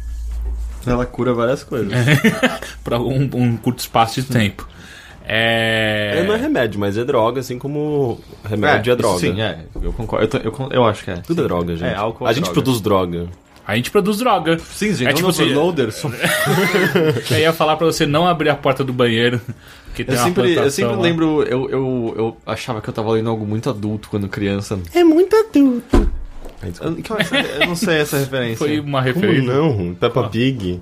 Ela 0.86 1.06
cura 1.06 1.34
várias 1.34 1.64
coisas. 1.64 1.92
Pra 2.84 3.00
um, 3.00 3.28
um 3.34 3.58
curto 3.58 3.80
espaço 3.80 4.22
de 4.22 4.28
tempo. 4.28 4.68
É. 5.28 6.20
É, 6.20 6.24
não 6.24 6.34
é 6.34 6.38
remédio, 6.38 6.80
mas 6.80 6.98
é 6.98 7.04
droga, 7.04 7.40
assim 7.40 7.58
como 7.58 8.20
remédio 8.44 8.94
é, 8.94 8.96
droga. 8.96 9.20
Sim, 9.20 9.42
é. 9.42 9.60
Eu 9.82 9.92
concordo. 9.94 10.26
Eu, 10.26 10.30
tô- 10.30 10.38
eu 10.66 10.70
eu 10.72 10.86
acho 10.86 11.04
que 11.04 11.12
é. 11.12 11.16
Tudo 11.18 11.42
é 11.42 11.46
droga, 11.46 11.76
gente. 11.76 11.90
É, 11.92 11.96
álcool 11.96 12.28
é 12.28 12.30
A 12.30 12.34
gente 12.34 12.44
droga. 12.46 12.54
produz 12.62 12.82
droga. 12.82 13.28
A 13.68 13.76
gente 13.76 13.90
produz 13.90 14.18
droga. 14.20 14.60
Sim, 14.60 14.94
gente. 14.94 15.10
É 15.10 15.14
tipo 15.14 15.28
assim- 15.28 15.44
overloader. 15.44 15.92
só- 15.92 16.10
Eu 17.32 17.40
ia 17.40 17.52
falar 17.52 17.76
pra 17.78 17.88
você 17.88 18.06
não 18.06 18.28
abrir 18.28 18.50
a 18.50 18.56
porta 18.56 18.84
do 18.84 18.94
banheiro. 18.94 19.42
Que 19.96 20.04
tem 20.04 20.14
Eu 20.14 20.22
uma 20.22 20.28
sempre, 20.28 20.54
eu 20.54 20.70
sempre 20.72 20.96
lá. 20.96 21.02
lembro, 21.02 21.42
eu, 21.44 21.70
eu, 21.70 22.14
eu 22.18 22.38
achava 22.46 22.82
que 22.82 22.90
eu 22.90 22.94
tava 22.94 23.12
lendo 23.12 23.30
algo 23.30 23.46
muito 23.46 23.70
adulto 23.70 24.10
quando 24.10 24.28
criança. 24.28 24.78
É 24.94 25.04
muito 25.04 25.36
adulto. 25.36 26.12
Eu, 26.82 26.96
que 26.96 27.12
eu 27.12 27.68
não 27.68 27.76
sei 27.76 28.00
essa 28.02 28.18
referência. 28.18 28.58
Foi 28.58 28.80
uma 28.80 29.02
Como 29.02 29.14
referência. 29.22 29.54
não? 29.54 29.96
Peppa 29.96 30.28
Pig. 30.28 30.82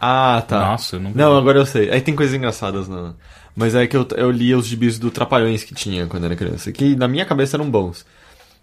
Ah, 0.00 0.42
tá. 0.46 0.60
Nossa, 0.60 0.96
eu 0.96 1.00
não. 1.00 1.10
Não, 1.14 1.36
agora 1.36 1.58
eu 1.58 1.66
sei. 1.66 1.90
Aí 1.90 2.00
tem 2.00 2.14
coisas 2.14 2.34
engraçadas, 2.34 2.88
não. 2.88 3.14
Mas 3.54 3.74
é 3.74 3.86
que 3.86 3.96
eu, 3.96 4.06
eu 4.16 4.30
lia 4.30 4.56
os 4.56 4.66
gibis 4.66 4.98
do 4.98 5.10
Trapalhões 5.10 5.62
que 5.62 5.74
tinha 5.74 6.06
quando 6.06 6.24
era 6.24 6.34
criança, 6.36 6.72
que 6.72 6.96
na 6.96 7.06
minha 7.06 7.24
cabeça 7.24 7.56
eram 7.56 7.70
bons. 7.70 8.04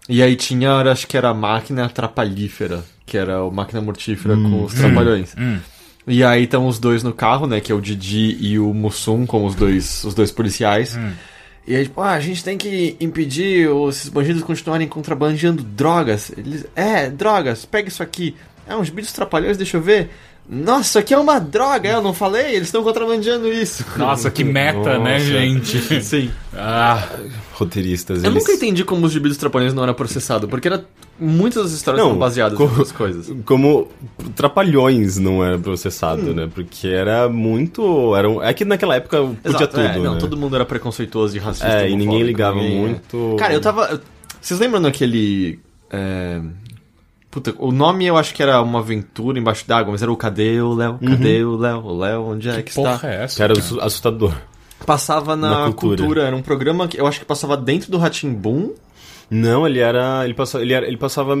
E 0.08 0.22
aí 0.22 0.34
tinha, 0.34 0.72
acho 0.76 1.06
que 1.06 1.16
era 1.16 1.28
a 1.28 1.34
máquina 1.34 1.88
trapalhífera, 1.88 2.84
que 3.06 3.16
era 3.16 3.38
a 3.38 3.50
máquina 3.50 3.80
mortífera 3.80 4.34
com 4.34 4.64
os 4.64 4.74
Trapalhões. 4.74 5.34
E 6.06 6.24
aí 6.24 6.44
estão 6.44 6.66
os 6.66 6.78
dois 6.78 7.02
no 7.04 7.12
carro, 7.12 7.46
né, 7.46 7.60
que 7.60 7.70
é 7.70 7.74
o 7.74 7.80
Didi 7.80 8.36
e 8.40 8.58
o 8.58 8.72
Mussum, 8.74 9.26
como 9.26 9.46
os 9.46 9.54
dois, 9.54 10.02
os 10.02 10.14
dois 10.14 10.32
policiais. 10.32 10.98
E 11.68 11.76
aí, 11.76 11.84
tipo, 11.84 12.00
ah, 12.00 12.12
a 12.12 12.20
gente 12.20 12.42
tem 12.42 12.56
que 12.58 12.96
impedir 12.98 13.68
os- 13.68 13.98
esses 13.98 14.08
bandidos 14.08 14.42
continuarem 14.42 14.88
contrabandeando 14.88 15.62
drogas. 15.62 16.32
Eles, 16.36 16.66
é, 16.74 17.08
drogas, 17.10 17.64
pega 17.64 17.86
isso 17.88 18.02
aqui. 18.02 18.34
É, 18.66 18.74
uns 18.74 18.88
bichos 18.90 19.12
trapalhões, 19.12 19.56
deixa 19.56 19.76
eu 19.76 19.82
ver. 19.82 20.10
Nossa, 20.52 20.98
aqui 20.98 21.14
é 21.14 21.18
uma 21.18 21.38
droga, 21.38 21.88
eu 21.88 22.02
não 22.02 22.12
falei? 22.12 22.56
Eles 22.56 22.68
estão 22.68 22.82
contrabandeando 22.82 23.46
isso. 23.52 23.84
Nossa, 23.96 24.30
que 24.32 24.42
meta, 24.42 24.98
né, 24.98 25.12
Nossa. 25.14 25.24
gente? 25.24 25.80
Sim. 26.02 26.30
Ah, 26.52 27.06
Roteiristas. 27.52 28.24
Eu 28.24 28.30
eles... 28.32 28.42
nunca 28.42 28.52
entendi 28.56 28.82
como 28.84 29.06
os 29.06 29.12
gibis 29.12 29.30
dos 29.30 29.38
trapalhões 29.38 29.72
não 29.72 29.84
era 29.84 29.94
processado, 29.94 30.48
porque 30.48 30.66
era, 30.66 30.84
muitas 31.20 31.62
das 31.62 31.72
histórias 31.72 32.02
Não, 32.02 32.10
são 32.10 32.18
baseadas 32.18 32.58
co- 32.58 32.66
nessas 32.66 32.90
coisas. 32.90 33.32
Como 33.46 33.88
Trapalhões 34.34 35.18
não 35.18 35.44
era 35.44 35.56
processado, 35.56 36.34
né? 36.34 36.48
Porque 36.52 36.88
era 36.88 37.28
muito. 37.28 38.16
Era 38.16 38.28
um... 38.28 38.42
É 38.42 38.52
que 38.52 38.64
naquela 38.64 38.96
época 38.96 39.18
podia 39.18 39.38
Exato, 39.44 39.68
tudo. 39.68 39.80
é, 39.82 39.98
não, 39.98 40.14
né? 40.14 40.18
todo 40.20 40.36
mundo 40.36 40.56
era 40.56 40.64
preconceituoso 40.64 41.36
e 41.36 41.38
racista. 41.38 41.68
É, 41.68 41.88
e 41.90 41.94
ninguém 41.94 42.22
ligava 42.24 42.56
ninguém- 42.56 42.76
muito. 42.78 43.36
Cara, 43.38 43.54
eu 43.54 43.60
tava. 43.60 44.00
Vocês 44.40 44.58
lembram 44.58 44.82
daquele. 44.82 45.60
É... 45.90 46.40
Puta, 47.30 47.54
o 47.58 47.70
nome 47.70 48.06
eu 48.06 48.16
acho 48.16 48.34
que 48.34 48.42
era 48.42 48.60
uma 48.60 48.80
aventura 48.80 49.38
embaixo 49.38 49.64
d'água, 49.66 49.92
mas 49.92 50.02
era 50.02 50.10
o 50.10 50.16
Cadê 50.16 50.60
o 50.60 50.74
Léo? 50.74 50.98
Cadê 50.98 51.44
o 51.44 51.56
Léo? 51.56 51.78
O 51.84 51.96
Léo, 51.98 52.22
onde 52.24 52.48
é 52.48 52.60
que, 52.62 52.74
porra 52.74 52.94
está? 52.96 53.08
é 53.08 53.22
essa? 53.24 53.36
Que 53.36 53.42
era 53.42 53.54
cara? 53.54 53.64
assu- 53.66 53.80
assustador. 53.80 54.34
Passava 54.84 55.36
na, 55.36 55.50
Na 55.50 55.64
cultura. 55.72 55.96
cultura. 55.98 56.22
era 56.24 56.34
um 56.34 56.42
programa 56.42 56.88
que 56.88 57.00
eu 57.00 57.06
acho 57.06 57.20
que 57.20 57.24
passava 57.24 57.56
dentro 57.56 57.90
do 57.90 57.98
Ratimbum. 57.98 58.72
Não, 59.30 59.64
ele 59.66 59.78
era. 59.78 60.24
Ele 60.24 60.34
passava. 60.34 60.64
Ele, 60.64 60.72
era, 60.72 60.86
ele 60.86 60.96
passava. 60.96 61.36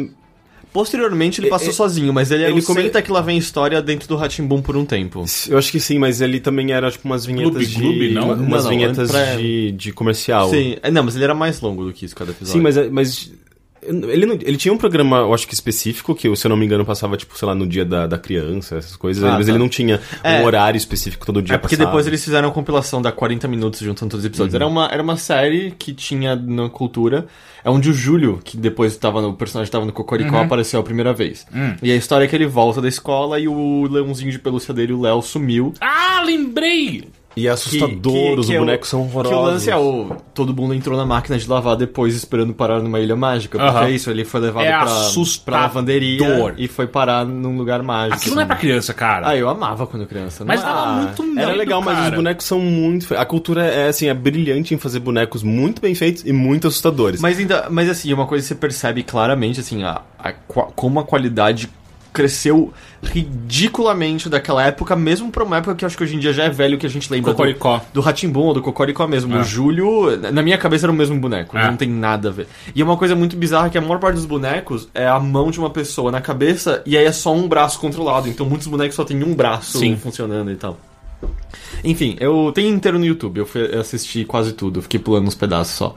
Posteriormente 0.72 1.40
ele 1.40 1.48
passou 1.48 1.66
É, 1.68 1.70
é, 1.70 1.74
sozinho, 1.74 2.12
mas 2.12 2.30
ele, 2.30 2.44
ele 2.44 2.52
ele 2.52 2.62
come- 2.62 2.78
comenta 2.82 3.02
que 3.02 3.10
lá 3.10 3.20
vem 3.20 3.36
história 3.36 3.82
dentro 3.82 4.06
do 4.06 4.14
Ratimbum 4.14 4.62
por 4.62 4.76
um 4.76 4.84
tempo. 4.84 5.24
Eu 5.48 5.58
acho 5.58 5.72
que 5.72 5.80
sim, 5.80 5.98
mas 5.98 6.20
ele 6.20 6.38
também 6.38 6.70
era 6.70 6.88
tipo 6.92 7.08
umas 7.08 7.26
vinhetas 7.26 7.50
Gloob, 7.50 7.66
de. 7.66 7.80
Gloob, 7.80 8.10
não? 8.14 8.24
uma- 8.26 8.36
Não, 8.36 8.44
umas 8.44 8.62
não, 8.64 8.70
vinhetas 8.70 9.10
pra- 9.10 9.34
de, 9.34 9.72
de 9.72 9.90
comercial. 9.92 10.48
Sim, 10.50 10.76
é, 10.80 10.88
não, 10.90 11.02
mas 11.02 11.16
ele 11.16 11.24
era 11.24 11.34
mais 11.34 11.60
longo 11.60 11.84
do 11.84 11.92
que 11.92 12.04
isso 12.04 12.14
cada 12.14 12.30
episódio. 12.30 12.52
Sim, 12.52 12.60
mas, 12.62 12.90
mas 12.92 13.32
ele, 13.90 14.26
não- 14.26 14.38
ele 14.40 14.56
tinha 14.56 14.72
um 14.72 14.76
programa, 14.78 15.18
eu 15.18 15.34
acho 15.34 15.46
que 15.46 15.54
específico, 15.54 16.14
que 16.14 16.34
se 16.36 16.46
eu 16.46 16.48
não 16.48 16.56
me 16.56 16.64
engano 16.64 16.84
passava, 16.84 17.16
tipo, 17.16 17.36
sei 17.36 17.46
lá, 17.48 17.54
no 17.54 17.66
dia 17.66 17.84
da, 17.84 18.06
da 18.06 18.16
criança, 18.18 18.76
essas 18.76 18.96
coisas, 18.96 19.22
Ah, 19.24 19.32
mas 19.32 19.46
tá. 19.46 19.52
ele 19.52 19.58
não 19.58 19.68
tinha 19.68 20.00
É. 20.22 20.40
um 20.40 20.44
horário 20.44 20.76
específico 20.78 21.26
todo 21.26 21.42
dia 21.42 21.54
É 21.56 21.58
porque 21.58 21.76
passava. 21.76 21.90
depois 21.90 22.06
eles 22.06 22.22
fizeram 22.24 22.48
a 22.48 22.52
compilação 22.52 23.02
da 23.02 23.10
40 23.12 23.48
minutos 23.48 23.80
juntando 23.80 24.10
todos 24.10 24.24
os 24.24 24.26
episódios. 24.26 24.54
Era, 24.54 24.66
uma, 24.66 24.86
era 24.90 25.02
uma 25.02 25.16
série 25.16 25.72
que 25.78 25.92
tinha 25.92 26.36
na 26.36 26.68
cultura. 26.68 27.26
É 27.62 27.68
onde 27.68 27.90
o 27.90 27.92
Júlio, 27.92 28.40
que 28.42 28.56
depois 28.56 28.96
tava 28.96 29.20
no, 29.20 29.28
o 29.30 29.34
personagem 29.34 29.70
tava 29.70 29.84
no 29.84 29.92
Cocoricó, 29.92 30.38
apareceu 30.38 30.80
a 30.80 30.82
primeira 30.82 31.12
vez. 31.12 31.46
E 31.82 31.92
a 31.92 31.96
história 31.96 32.24
é 32.24 32.28
que 32.28 32.34
ele 32.34 32.46
volta 32.46 32.80
da 32.80 32.88
escola 32.88 33.38
e 33.38 33.46
o 33.48 33.86
leãozinho 33.90 34.30
de 34.30 34.38
pelúcia 34.38 34.72
dele, 34.72 34.92
o 34.94 35.00
Léo, 35.02 35.20
sumiu. 35.20 35.74
Ah, 35.80 36.22
lembrei! 36.24 37.04
E 37.36 37.46
é 37.46 37.50
assustador, 37.50 38.38
os 38.40 38.50
é 38.50 38.56
o- 38.56 38.58
bonecos 38.58 38.88
são 38.88 39.02
horrorosos. 39.02 39.30
Que 39.30 39.34
o 39.36 39.42
lance 39.44 39.70
é 39.70 39.76
o. 39.76 40.16
Todo 40.34 40.52
mundo 40.54 40.74
entrou 40.74 40.96
na 40.98 41.06
máquina 41.06 41.38
de 41.38 41.48
lavar 41.48 41.76
depois 41.76 42.14
esperando 42.16 42.52
parar 42.52 42.80
numa 42.82 42.98
ilha 42.98 43.14
mágica. 43.14 43.56
Porque 43.56 43.70
Aham. 43.76 43.86
é 43.86 43.90
isso, 43.92 44.10
ele 44.10 44.24
foi 44.24 44.40
levado 44.40 44.64
É 44.64 44.70
pra, 44.72 44.82
assustador. 44.82 45.44
pra 45.44 45.60
lavanderia 45.66 46.54
e 46.58 46.66
foi 46.66 46.86
parar 46.88 47.24
num 47.24 47.56
lugar 47.56 47.82
mágico. 47.84 48.16
Aquilo 48.16 48.34
não 48.34 48.42
é 48.42 48.46
pra 48.46 48.56
criança, 48.56 48.92
cara. 48.92 49.28
Ah, 49.28 49.36
eu 49.36 49.48
amava 49.48 49.86
quando 49.86 50.06
criança. 50.06 50.44
Mas 50.44 50.60
tava 50.60 50.80
ah, 50.80 50.92
muito 51.02 51.22
Era 51.38 51.46
doido, 51.46 51.58
legal, 51.58 51.80
mas 51.82 51.96
os 51.98 52.04
cara. 52.04 52.16
bonecos 52.16 52.44
são 52.46 52.58
muito. 52.58 53.14
A 53.16 53.24
cultura 53.24 53.64
é 53.64 53.88
assim, 53.88 54.08
é 54.08 54.14
brilhante 54.14 54.74
em 54.74 54.78
fazer 54.78 54.98
bonecos 54.98 55.42
muito 55.44 55.80
bem 55.80 55.94
feitos 55.94 56.24
e 56.26 56.32
muito 56.32 56.66
assustadores. 56.66 57.20
Mas 57.20 57.38
ainda, 57.38 57.68
mas 57.70 57.88
assim, 57.88 58.12
uma 58.12 58.26
coisa 58.26 58.42
que 58.42 58.48
você 58.48 58.54
percebe 58.56 59.02
claramente, 59.04 59.60
assim, 59.60 59.84
a, 59.84 60.02
a 60.18 60.32
como 60.32 60.98
a 60.98 61.04
qualidade 61.04 61.68
cresceu 62.12 62.72
ridiculamente 63.02 64.28
daquela 64.28 64.64
época, 64.64 64.94
mesmo 64.94 65.30
pra 65.30 65.44
uma 65.44 65.56
época 65.58 65.74
que 65.74 65.84
eu 65.84 65.86
acho 65.86 65.96
que 65.96 66.02
hoje 66.02 66.16
em 66.16 66.18
dia 66.18 66.32
já 66.32 66.44
é 66.44 66.50
velho 66.50 66.78
que 66.78 66.86
a 66.86 66.90
gente 66.90 67.10
lembra 67.10 67.32
Cocoricó. 67.32 67.80
do, 67.92 68.00
Ratimbum 68.00 68.40
ou 68.40 68.54
do 68.54 68.62
Cocoricó 68.62 69.06
mesmo. 69.06 69.34
É. 69.36 69.40
O 69.40 69.44
Júlio, 69.44 70.16
na 70.32 70.42
minha 70.42 70.58
cabeça 70.58 70.86
era 70.86 70.92
o 70.92 70.94
mesmo 70.94 71.18
boneco, 71.18 71.56
É. 71.56 71.66
não 71.66 71.76
tem 71.76 71.88
nada 71.88 72.28
a 72.28 72.32
ver. 72.32 72.46
E 72.74 72.80
é 72.80 72.84
uma 72.84 72.96
coisa 72.96 73.14
muito 73.14 73.36
bizarra 73.36 73.70
que 73.70 73.78
a 73.78 73.80
maior 73.80 73.98
parte 73.98 74.16
dos 74.16 74.26
bonecos 74.26 74.88
é 74.94 75.06
a 75.06 75.18
mão 75.18 75.50
de 75.50 75.58
uma 75.58 75.70
pessoa 75.70 76.10
na 76.10 76.20
cabeça 76.20 76.82
e 76.84 76.96
aí 76.96 77.04
é 77.04 77.12
só 77.12 77.34
um 77.34 77.48
braço 77.48 77.78
controlado. 77.80 78.28
Então 78.28 78.44
muitos 78.46 78.66
bonecos 78.66 78.94
só 78.96 79.04
tem 79.04 79.22
um 79.22 79.34
braço 79.34 79.78
Sim. 79.78 79.96
funcionando 79.96 80.50
e 80.50 80.56
tal. 80.56 80.78
Enfim, 81.82 82.16
eu 82.20 82.50
tenho 82.54 82.74
inteiro 82.74 82.98
no 82.98 83.04
YouTube, 83.04 83.38
eu 83.38 83.46
fui 83.46 83.62
assistir 83.76 84.24
quase 84.26 84.52
tudo, 84.52 84.78
eu 84.78 84.82
fiquei 84.82 85.00
pulando 85.00 85.28
uns 85.28 85.34
pedaços 85.34 85.74
só. 85.74 85.96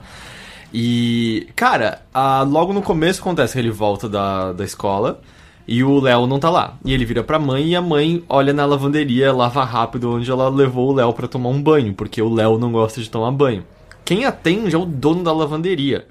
E, 0.74 1.48
cara, 1.56 2.02
ah, 2.14 2.42
logo 2.42 2.74
no 2.74 2.82
começo 2.82 3.22
acontece 3.22 3.54
que 3.54 3.60
ele 3.60 3.70
volta 3.70 4.10
da, 4.10 4.54
da 4.54 4.64
escola 4.64 5.22
e 5.68 5.84
o 5.84 6.00
Léo 6.00 6.28
não 6.28 6.40
tá 6.40 6.50
lá. 6.50 6.76
E 6.84 6.94
ele 6.94 7.06
vira 7.06 7.24
pra 7.24 7.40
mãe 7.40 7.70
e 7.70 7.76
a 7.76 7.82
mãe 7.82 8.24
olha 8.28 8.54
na 8.54 8.66
lavanderia, 8.66 9.34
lava 9.34 9.64
rápido, 9.64 10.12
onde 10.12 10.30
ela 10.30 10.50
levou 10.50 10.90
o 10.90 10.94
Léo 10.94 11.14
pra 11.14 11.28
tomar 11.28 11.50
um 11.50 11.62
banho, 11.62 11.94
porque 11.94 12.22
o 12.22 12.34
Léo 12.34 12.58
não 12.58 12.72
gosta 12.72 13.02
de 13.02 13.10
tomar 13.10 13.32
banho. 13.32 13.64
Quem 14.06 14.26
atende 14.26 14.76
é 14.76 14.78
o 14.78 14.86
dono 14.86 15.24
da 15.24 15.32
lavanderia. 15.32 16.06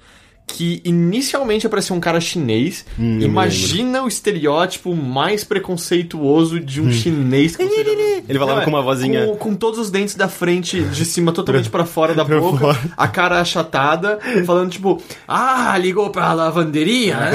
Que 0.55 0.83
inicialmente 0.85 1.67
apareceu 1.67 1.97
um 1.97 2.01
cara 2.01 2.21
chinês. 2.21 2.85
Hum, 2.99 3.21
Imagina 3.21 4.03
o 4.03 4.09
estereótipo 4.09 4.95
mais 4.95 5.45
preconceituoso 5.45 6.61
de 6.61 6.81
um 6.81 6.93
chinês. 6.93 7.57
que 7.57 7.65
você 7.65 7.85
já- 7.85 7.91
Ele 8.29 8.39
falava 8.39 8.57
Não, 8.57 8.63
é, 8.63 8.65
com 8.65 8.71
uma 8.71 8.83
vozinha. 8.83 9.27
Com, 9.27 9.37
com 9.37 9.55
todos 9.55 9.79
os 9.81 9.91
dentes 9.91 10.15
da 10.15 10.29
frente, 10.29 10.81
de 10.83 11.05
cima, 11.05 11.33
totalmente 11.33 11.71
pra 11.71 11.85
fora 11.87 12.15
da 12.15 12.23
boca. 12.25 12.79
A 12.97 13.09
cara 13.09 13.41
achatada, 13.41 14.19
falando 14.47 14.71
tipo, 14.71 15.03
ah, 15.27 15.77
ligou 15.79 16.11
pra 16.11 16.33
lavanderia, 16.33 17.17
né? 17.17 17.31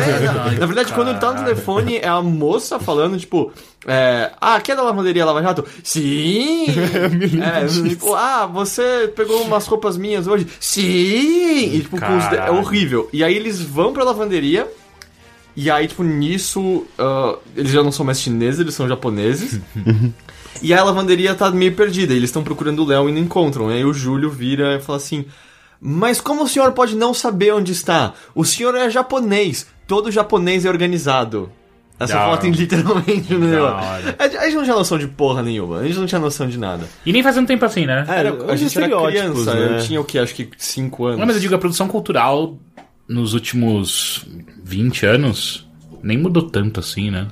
Na 0.60 0.66
verdade, 0.66 0.94
quando 0.94 1.10
ele 1.10 1.20
tá 1.20 1.34
no 1.34 1.44
telefone, 1.44 1.98
é 1.98 2.08
a 2.08 2.22
moça 2.22 2.80
falando, 2.80 3.18
tipo, 3.18 3.52
é, 3.90 4.34
ah, 4.42 4.56
aqui 4.56 4.74
é 4.74 4.76
da 4.76 4.84
lavanderia 4.84 5.24
Lava 5.24 5.42
Jato? 5.42 5.64
Sim! 5.82 6.66
é, 7.42 7.66
tipo, 7.88 8.14
ah, 8.14 8.46
você 8.46 9.12
pegou 9.16 9.42
umas 9.44 9.66
roupas 9.66 9.96
minhas 9.96 10.28
hoje? 10.28 10.46
Sim! 10.60 11.74
E, 11.74 11.80
tipo, 11.82 11.96
os 11.96 12.34
é 12.34 12.52
horrível. 12.52 13.10
E 13.14 13.24
aí 13.24 13.34
eles 13.34 13.62
vão 13.62 13.94
pra 13.94 14.04
lavanderia. 14.04 14.68
E 15.56 15.72
aí, 15.72 15.88
tipo, 15.88 16.04
nisso, 16.04 16.86
ah, 17.00 17.38
eles 17.56 17.72
já 17.72 17.82
não 17.82 17.92
são 17.92 18.06
mais 18.06 18.20
chineses, 18.20 18.60
eles 18.60 18.76
são 18.76 18.88
japoneses. 18.88 19.60
E 20.60 20.74
a 20.74 20.84
lavanderia 20.84 21.36
tá 21.36 21.52
meio 21.52 21.76
perdida, 21.76 22.16
eles 22.16 22.30
estão 22.30 22.44
procurando 22.44 22.84
o 22.84 22.86
Léo 22.88 23.08
e 23.08 23.12
não 23.12 23.22
encontram. 23.22 23.70
E 23.70 23.76
aí 23.76 23.86
o 23.86 23.94
Júlio 23.94 24.30
vira 24.30 24.76
e 24.76 24.80
fala 24.80 24.98
assim: 24.98 25.26
Mas 25.80 26.20
como 26.20 26.44
o 26.44 26.48
senhor 26.48 26.72
pode 26.72 26.96
não 26.96 27.14
saber 27.14 27.54
onde 27.54 27.72
está? 27.72 28.16
O 28.34 28.44
senhor 28.44 28.74
é 28.74 28.90
japonês, 28.90 29.68
todo 29.86 30.12
japonês 30.12 30.66
é 30.66 30.70
organizado. 30.70 31.52
Essa 32.00 32.14
Da 32.14 32.26
foto 32.26 32.42
tem 32.42 32.52
literalmente 32.52 33.34
no 33.34 33.48
negócio. 33.48 34.16
A 34.20 34.46
gente 34.46 34.56
não 34.56 34.64
tinha 34.64 34.76
noção 34.76 34.98
de 35.00 35.08
porra 35.08 35.42
nenhuma, 35.42 35.80
a 35.80 35.84
gente 35.88 35.98
não 35.98 36.06
tinha 36.06 36.20
noção 36.20 36.48
de 36.48 36.58
nada. 36.58 36.86
E 37.06 37.12
nem 37.12 37.24
faz 37.24 37.38
um 37.38 37.46
tempo 37.46 37.66
assim, 37.66 37.86
né? 37.86 38.06
É, 38.08 38.20
Era, 38.20 38.52
a 38.52 38.56
gente 38.56 38.78
era 38.78 38.88
criança, 38.88 39.56
né? 39.56 39.78
eu 39.78 39.84
tinha 39.84 40.00
o 40.02 40.04
que? 40.04 40.20
Acho 40.20 40.36
que 40.36 40.48
5 40.58 41.06
anos. 41.06 41.20
Não, 41.20 41.26
mas 41.26 41.36
eu 41.36 41.42
digo, 41.42 41.56
a 41.56 41.58
produção 41.58 41.88
cultural 41.88 42.56
nos 43.08 43.34
últimos 43.34 44.26
20 44.64 45.06
anos 45.06 45.68
nem 46.04 46.18
mudou 46.18 46.44
tanto 46.44 46.80
assim, 46.80 47.10
né? 47.10 47.28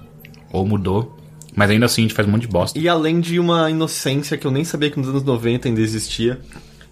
Ou 0.52 0.66
mudou. 0.66 1.16
Mas 1.56 1.70
ainda 1.70 1.86
assim 1.86 2.02
a 2.02 2.04
gente 2.06 2.14
faz 2.16 2.28
um 2.28 2.32
monte 2.32 2.42
de 2.42 2.48
bosta. 2.48 2.78
E 2.78 2.90
além 2.90 3.20
de 3.20 3.40
uma 3.40 3.70
inocência 3.70 4.38
que 4.38 4.48
eu 4.48 4.52
nem 4.52 4.64
sabia 4.64 4.90
que 4.90 4.98
nos 5.00 5.08
anos 5.08 5.24
90 5.24 5.68
ainda 5.68 5.80
existia, 5.80 6.40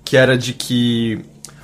que 0.06 0.16
era 0.16 0.38
de 0.38 0.54
que 0.54 1.20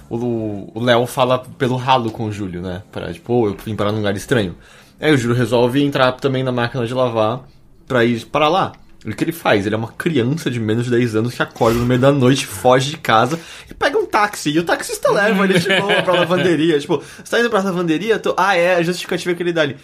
o 0.10 0.72
o 0.74 0.84
Léo 0.84 1.06
fala 1.06 1.39
pelo 1.39 1.75
ralo 1.75 2.12
com 2.12 2.25
o 2.25 2.32
Júlio, 2.32 2.62
né? 2.62 2.82
Pra, 2.92 3.13
tipo, 3.13 3.32
"Ô, 3.34 3.48
eu 3.48 3.58
vim 3.63 3.75
parar 3.75 3.92
num 3.92 4.00
lugar 4.00 4.16
estranho. 4.18 4.56
Aí 5.00 5.13
o 5.13 5.18
Júlio 5.18 5.36
resolve 5.36 5.82
entrar 5.84 6.12
também 6.13 6.44
na 6.44 6.51
máquina 6.51 6.86
de 6.86 6.94
lavar 6.94 7.41
pra 7.88 8.03
ir 8.06 8.25
para 8.25 8.48
lá. 8.48 8.74
E 9.06 9.10
o 9.12 9.15
que 9.15 9.24
ele 9.24 9.32
faz? 9.32 9.65
Ele 9.65 9.75
é 9.75 9.77
uma 9.77 9.88
criança 9.94 10.51
de 10.51 10.60
menos 10.60 10.84
de 10.86 10.91
10 10.91 11.15
anos 11.15 11.34
que 11.34 11.41
acorda 11.41 11.79
no 11.79 11.86
meio 11.86 12.01
da 12.01 12.12
noite, 12.12 12.46
foge 12.46 12.91
de 12.91 12.98
casa 12.98 13.39
e 13.70 13.74
pega 13.74 13.98
um 13.98 14.06
táxi. 14.06 14.50
E 14.51 14.60
o 14.60 14.63
taxista 14.63 15.10
leva 15.12 15.46
ele 15.46 15.58
de 15.58 15.68
boa 15.79 16.01
pra 16.03 16.13
lavanderia. 16.13 16.77
Tipo, 16.79 16.98
você 17.24 17.32
tá 17.32 17.39
indo 17.39 17.50
pra 17.50 17.62
lavanderia? 17.62 18.20
Tô- 18.20 18.36
Ah, 18.38 18.58
é, 18.58 18.75
a 18.75 18.84
justificativa 18.84 19.34
que 19.34 19.41
ele 19.41 19.53
dá 19.53 19.62
ali. 19.62 19.77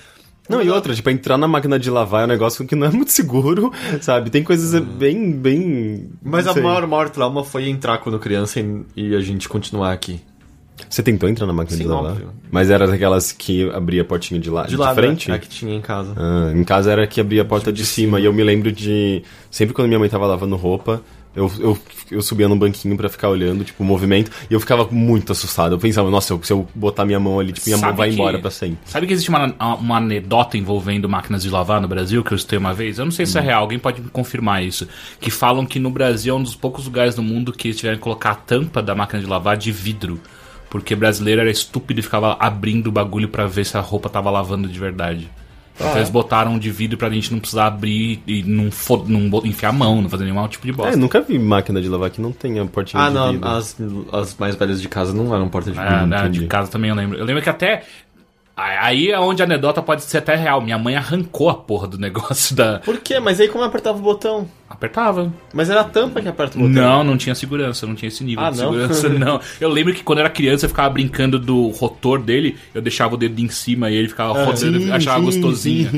Não, 0.50 0.62
e 0.62 0.69
outra, 0.69 0.93
tipo, 0.93 1.10
entrar 1.10 1.38
na 1.38 1.48
máquina 1.48 1.79
de 1.79 1.89
lavar 1.89 2.22
é 2.22 2.25
um 2.25 2.27
negócio 2.27 2.67
que 2.67 2.75
não 2.75 2.86
é 2.88 2.91
muito 2.91 3.12
seguro, 3.12 3.72
sabe? 4.01 4.29
Tem 4.29 4.43
coisas 4.43 4.79
bem, 4.84 5.31
bem... 5.31 6.10
Mas 6.22 6.45
a 6.45 6.53
maior, 6.62 6.86
maior 6.86 7.10
trauma 7.10 7.43
foi 7.43 7.67
entrar 7.69 7.98
quando 8.00 8.19
criança 8.19 8.60
e, 8.60 8.86
e 8.95 9.15
a 9.15 9.22
gente 9.22 9.48
continuar 9.50 9.91
aqui. 9.93 10.19
Você 10.89 11.01
tentou 11.04 11.27
entrar 11.30 11.46
na 11.48 11.54
máquina 11.54 11.77
Sim, 11.77 11.84
de 11.84 11.89
lavar? 11.89 12.12
óbvio. 12.12 12.30
Mas 12.51 12.70
era 12.70 12.88
daquelas 12.88 13.32
que 13.32 13.70
abria 13.72 14.01
a 14.01 14.06
portinha 14.06 14.39
de, 14.39 14.50
lá, 14.50 14.63
De 14.65 14.77
lá, 14.77 14.94
frente? 14.94 15.30
né? 15.30 15.36
É 15.36 15.39
que 15.39 15.50
tinha 15.50 15.74
em 15.75 15.82
casa. 15.82 16.13
Ah, 16.15 16.51
em 16.56 16.63
casa 16.63 16.92
era 16.92 17.06
que 17.08 17.20
abria 17.20 17.42
a 17.42 17.46
porta 17.46 17.72
de, 17.74 17.86
cima. 17.86 18.20
E 18.20 18.25
eu 18.25 18.34
me 18.34 18.44
lembro 18.44 18.72
de. 18.72 19.24
Sempre 19.51 19.74
quando 19.74 19.88
minha 19.88 20.00
mãe 20.00 20.08
tava 20.10 20.25
lavando 20.25 20.56
roupa, 20.56 21.01
eu, 21.36 21.51
eu, 21.60 21.77
eu 22.12 22.22
subia 22.22 22.48
num 22.48 22.58
banquinho 22.58 22.96
pra 22.96 23.10
ficar 23.10 23.27
olhando, 23.27 23.65
tipo, 23.65 23.84
o 23.84 23.86
movimento. 23.86 24.32
E 24.50 24.54
eu 24.54 24.60
ficava 24.62 24.88
muito 24.89 25.34
assustado. 25.34 25.74
Eu 25.75 25.80
pensava, 25.80 26.10
nossa, 26.10 26.39
se 26.44 26.54
eu 26.54 26.65
botar 26.74 27.04
minha 27.04 27.20
mão 27.20 27.39
ali, 27.42 27.51
tipo, 27.51 27.65
minha 27.68 27.77
mão 27.77 27.88
Sabe 27.89 27.98
vai 27.98 28.08
que- 28.10 28.13
embora 28.15 28.39
pra 28.39 28.50
sempre. 28.51 28.77
Sabe 28.86 29.06
que 29.06 29.12
existe 29.12 29.30
uma, 29.30 29.54
uma 29.77 29.98
anedota 29.98 30.58
envolvendo 30.58 31.10
máquinas 31.10 31.44
de 31.44 31.50
lavar 31.50 31.82
no 31.82 31.89
Brasil 31.89 32.24
que 32.24 32.32
eu 32.32 32.38
escutei 32.38 32.58
uma 32.58 32.74
vez? 32.74 33.00
Eu 33.00 33.04
não 33.06 33.12
sei 33.12 33.25
se 33.25 33.38
é 33.38 33.42
Hum. 33.42 33.44
real, 33.44 33.62
alguém 33.63 33.80
pode 33.80 34.01
me 34.01 34.08
confirmar 34.10 34.63
isso. 34.63 34.88
Que 35.20 35.30
falam 35.30 35.65
que 35.65 35.77
no 35.77 35.89
Brasil 35.89 36.34
é 36.34 36.38
um 36.38 36.44
dos 36.44 36.56
poucos 36.56 36.86
lugares 36.86 37.15
do 37.15 37.24
mundo 37.24 37.51
que 37.51 37.74
tiveram 37.74 37.98
que 37.98 38.04
colocar 38.04 38.32
a 38.32 38.36
tampa 38.36 38.82
da 38.82 38.96
máquina 38.96 39.20
de 39.22 39.27
lavar 39.27 39.58
de 39.58 39.74
vidro. 39.74 40.22
Porque 40.75 40.94
brasileiro 40.94 41.39
era 41.39 41.50
estúpido 41.50 42.01
e 42.01 42.03
ficava 42.03 42.36
abrindo 42.38 42.88
o 42.88 42.91
bagulho 42.91 43.29
pra 43.29 43.46
ver 43.48 43.65
se 43.65 43.77
a 43.77 43.79
roupa 43.79 44.10
tava 44.10 44.29
lavando 44.29 44.67
de 44.67 44.77
verdade. 44.77 45.29
Então 45.74 45.89
Ah. 45.94 45.96
eles 45.98 46.10
botaram 46.10 46.60
de 46.60 46.70
vidro 46.70 46.98
pra 46.98 47.10
gente 47.10 47.32
não 47.32 47.39
precisar 47.39 47.67
abrir 47.67 48.22
e 48.27 48.44
não, 48.44 48.70
não 49.08 49.46
enfiar 49.46 49.70
a 49.70 49.72
mão, 49.72 50.01
não 50.01 50.10
fazer 50.10 50.25
nenhum 50.25 50.46
tipo 50.50 50.65
de 50.65 50.74
bosta. 50.74 50.94
É, 50.94 50.96
nunca 50.98 51.22
vi 51.22 51.39
máquina 51.39 51.82
de 51.82 51.88
lavar 51.88 52.10
que 52.10 52.20
não 52.22 52.32
tenha 52.34 52.65
portinha 52.65 53.01
Ah, 53.03 53.08
de 53.08 53.15
não, 53.15 53.32
vidro. 53.32 53.48
as, 53.50 53.77
as 54.12 54.36
mais 54.38 54.55
velhas 54.55 54.82
de 54.82 54.89
casa 54.89 55.13
não 55.13 55.34
eram 55.34 55.48
porta 55.48 55.72
de 55.72 55.79
É, 55.79 55.82
vidro. 55.89 56.08
né, 56.08 56.20
entendi. 56.20 56.39
de 56.39 56.48
casa 56.48 56.70
também 56.70 56.89
eu 56.89 56.96
lembro. 56.96 57.17
Eu 57.17 57.24
lembro 57.25 57.41
que 57.41 57.50
até. 57.50 57.84
Aí 58.58 59.12
é 59.12 59.20
onde 59.20 59.41
a 59.41 59.46
anedota 59.46 59.82
pode 59.82 60.03
ser 60.03 60.20
até 60.20 60.34
real. 60.36 60.62
Minha 60.62 60.77
mãe 60.77 60.96
arrancou 60.96 61.50
a 61.50 61.55
porra 61.55 61.88
do 61.88 61.98
negócio 61.98 62.55
da. 62.55 62.79
Por 62.79 62.98
quê? 63.00 63.20
Mas 63.20 63.39
aí 63.41 63.50
como 63.50 63.63
eu 63.63 63.67
apertava 63.67 63.98
o 63.98 64.01
botão? 64.01 64.48
Apertava. 64.67 65.31
Mas 65.53 65.69
era 65.69 65.81
a 65.81 65.84
tampa 65.84 66.19
que 66.22 66.27
aperta 66.27 66.57
o 66.57 66.62
botão. 66.62 66.74
Não, 66.74 67.03
não 67.03 67.17
tinha 67.17 67.36
segurança, 67.36 67.86
não 67.86 67.93
tinha 67.93 68.07
esse 68.10 68.24
nível 68.24 68.43
Ah, 68.43 68.50
de 68.50 68.57
não? 68.57 68.72
segurança, 68.72 69.10
não. 69.13 69.39
Eu 69.62 69.69
lembro 69.69 69.93
que 69.93 70.01
quando 70.03 70.17
eu 70.19 70.25
era 70.25 70.29
criança 70.34 70.65
eu 70.65 70.69
ficava 70.69 70.89
brincando 70.89 71.38
do 71.38 71.67
rotor 71.69 72.19
dele, 72.19 72.57
eu 72.74 72.81
deixava 72.81 73.13
o 73.13 73.17
dedo 73.17 73.39
em 73.39 73.48
cima 73.48 73.91
e 73.91 73.95
ele 73.95 74.07
ficava 74.10 74.34
rodando, 74.43 74.79
sim, 74.79 74.91
achava 74.91 75.19
sim, 75.19 75.25
gostosinho. 75.39 75.91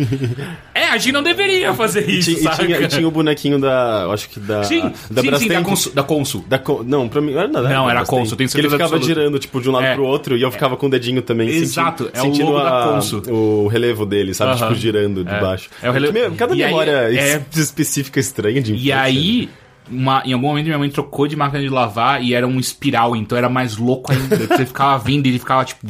É, 0.76 0.90
a 0.90 0.98
gente 0.98 1.14
não 1.14 1.24
deveria 1.24 1.74
fazer 1.74 2.10
E 2.10 2.20
isso, 2.20 2.36
tinha, 2.36 2.52
e 2.52 2.56
tinha, 2.56 2.82
e 2.82 2.88
tinha 2.88 3.08
o 3.08 3.12
bonequinho 3.12 3.58
da. 3.58 4.08
Acho 4.12 4.30
que 4.30 4.40
da. 4.40 4.64
Sim, 4.66 4.92
da 5.10 5.22
sim, 5.22 5.38
sim, 5.38 5.48
da. 5.48 5.62
Consul. 5.62 5.92
Da 5.94 6.04
Consul. 6.04 6.46
Da 6.48 6.60
Con- 6.60 6.84
Não, 6.86 7.08
pra 7.08 7.22
mim. 7.22 7.32
Era, 7.34 7.48
não, 7.48 7.64
Não, 7.64 7.90
era 7.90 8.02
a. 8.02 8.06
Consul, 8.06 8.36
tenho 8.38 8.50
Que 8.50 8.58
Ele 8.58 8.64
certeza 8.70 8.76
ficava 8.76 8.96
absoluta. 8.98 9.08
girando, 9.22 9.40
tipo, 9.40 9.62
de 9.62 9.70
um 9.70 9.72
lado 9.72 9.86
É. 9.86 9.94
pro 9.96 10.04
outro 10.06 10.36
e 10.38 10.42
eu 10.42 10.52
ficava 10.52 10.76
com 10.76 10.88
o 10.88 10.90
dedinho 10.90 11.22
também. 11.22 11.48
Exato, 11.50 12.04
sentindo, 12.04 12.18
é 12.18 12.20
o 12.20 12.24
sentindo 12.26 12.52
logo 12.52 12.64
da 12.64 12.84
a- 12.90 12.94
Consul. 12.94 13.22
O 13.30 13.68
relevo 13.68 14.06
dele, 14.06 14.34
sabe? 14.34 14.52
Aham. 14.52 14.68
Tipo, 14.68 14.76
girando 14.80 15.24
de 15.24 15.34
É. 15.34 15.40
baixo. 15.40 15.70
É 15.82 15.90
o 15.90 15.94
relevo- 15.94 16.36
Cada 16.36 16.54
E 16.54 16.58
memória 16.60 16.92
é- 17.12 17.42
es- 17.50 17.58
específica 17.60 18.20
estranha 18.20 18.57
de 18.62 18.76
E 18.76 18.92
aí, 18.92 19.50
uma- 19.90 20.22
em 20.26 20.34
algum 20.34 20.48
momento 20.48 20.66
minha 20.66 20.78
mãe 20.78 20.90
trocou 20.90 21.28
de 21.28 21.36
máquina 21.36 21.62
de 21.62 21.70
lavar 21.70 22.22
e 22.24 22.34
era 22.34 22.48
um 22.48 22.60
espiral, 22.60 23.16
então 23.16 23.38
era 23.38 23.50
mais 23.50 23.78
louco 23.78 24.12
ainda. 24.12 24.36
Você 24.38 24.66
ficava 24.66 24.98
vindo 25.04 25.26
e 25.26 25.30
ele 25.30 25.40
ficava 25.40 25.64
tipo. 25.66 25.86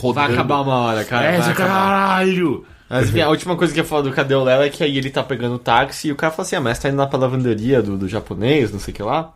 rodando. 0.00 0.26
Vai 0.26 0.32
acabar 0.32 0.60
uma 0.60 0.74
hora, 0.76 1.04
cara. 1.04 1.26
É, 1.26 1.38
vai 1.38 1.42
você 1.48 1.54
caralho! 1.54 2.64
Mas 2.88 3.08
enfim, 3.08 3.20
a 3.20 3.28
última 3.28 3.54
coisa 3.56 3.72
que 3.72 3.78
eu 3.78 3.84
falo 3.84 4.02
do 4.04 4.12
Cadê 4.12 4.34
o 4.34 4.42
Léo 4.42 4.62
é 4.62 4.68
que 4.68 4.82
aí 4.82 4.98
ele 4.98 5.10
tá 5.10 5.22
pegando 5.22 5.54
o 5.54 5.58
táxi 5.60 6.08
e 6.08 6.12
o 6.12 6.16
cara 6.16 6.32
fala 6.32 6.44
assim, 6.44 6.56
ah, 6.56 6.60
mas 6.60 6.76
tá 6.78 6.88
indo 6.88 6.96
lá 6.98 7.06
pra 7.06 7.20
lavanderia 7.20 7.80
do, 7.80 7.96
do 7.96 8.08
japonês, 8.08 8.72
não 8.72 8.80
sei 8.80 8.92
o 8.92 8.96
que 8.96 9.02
lá. 9.02 9.32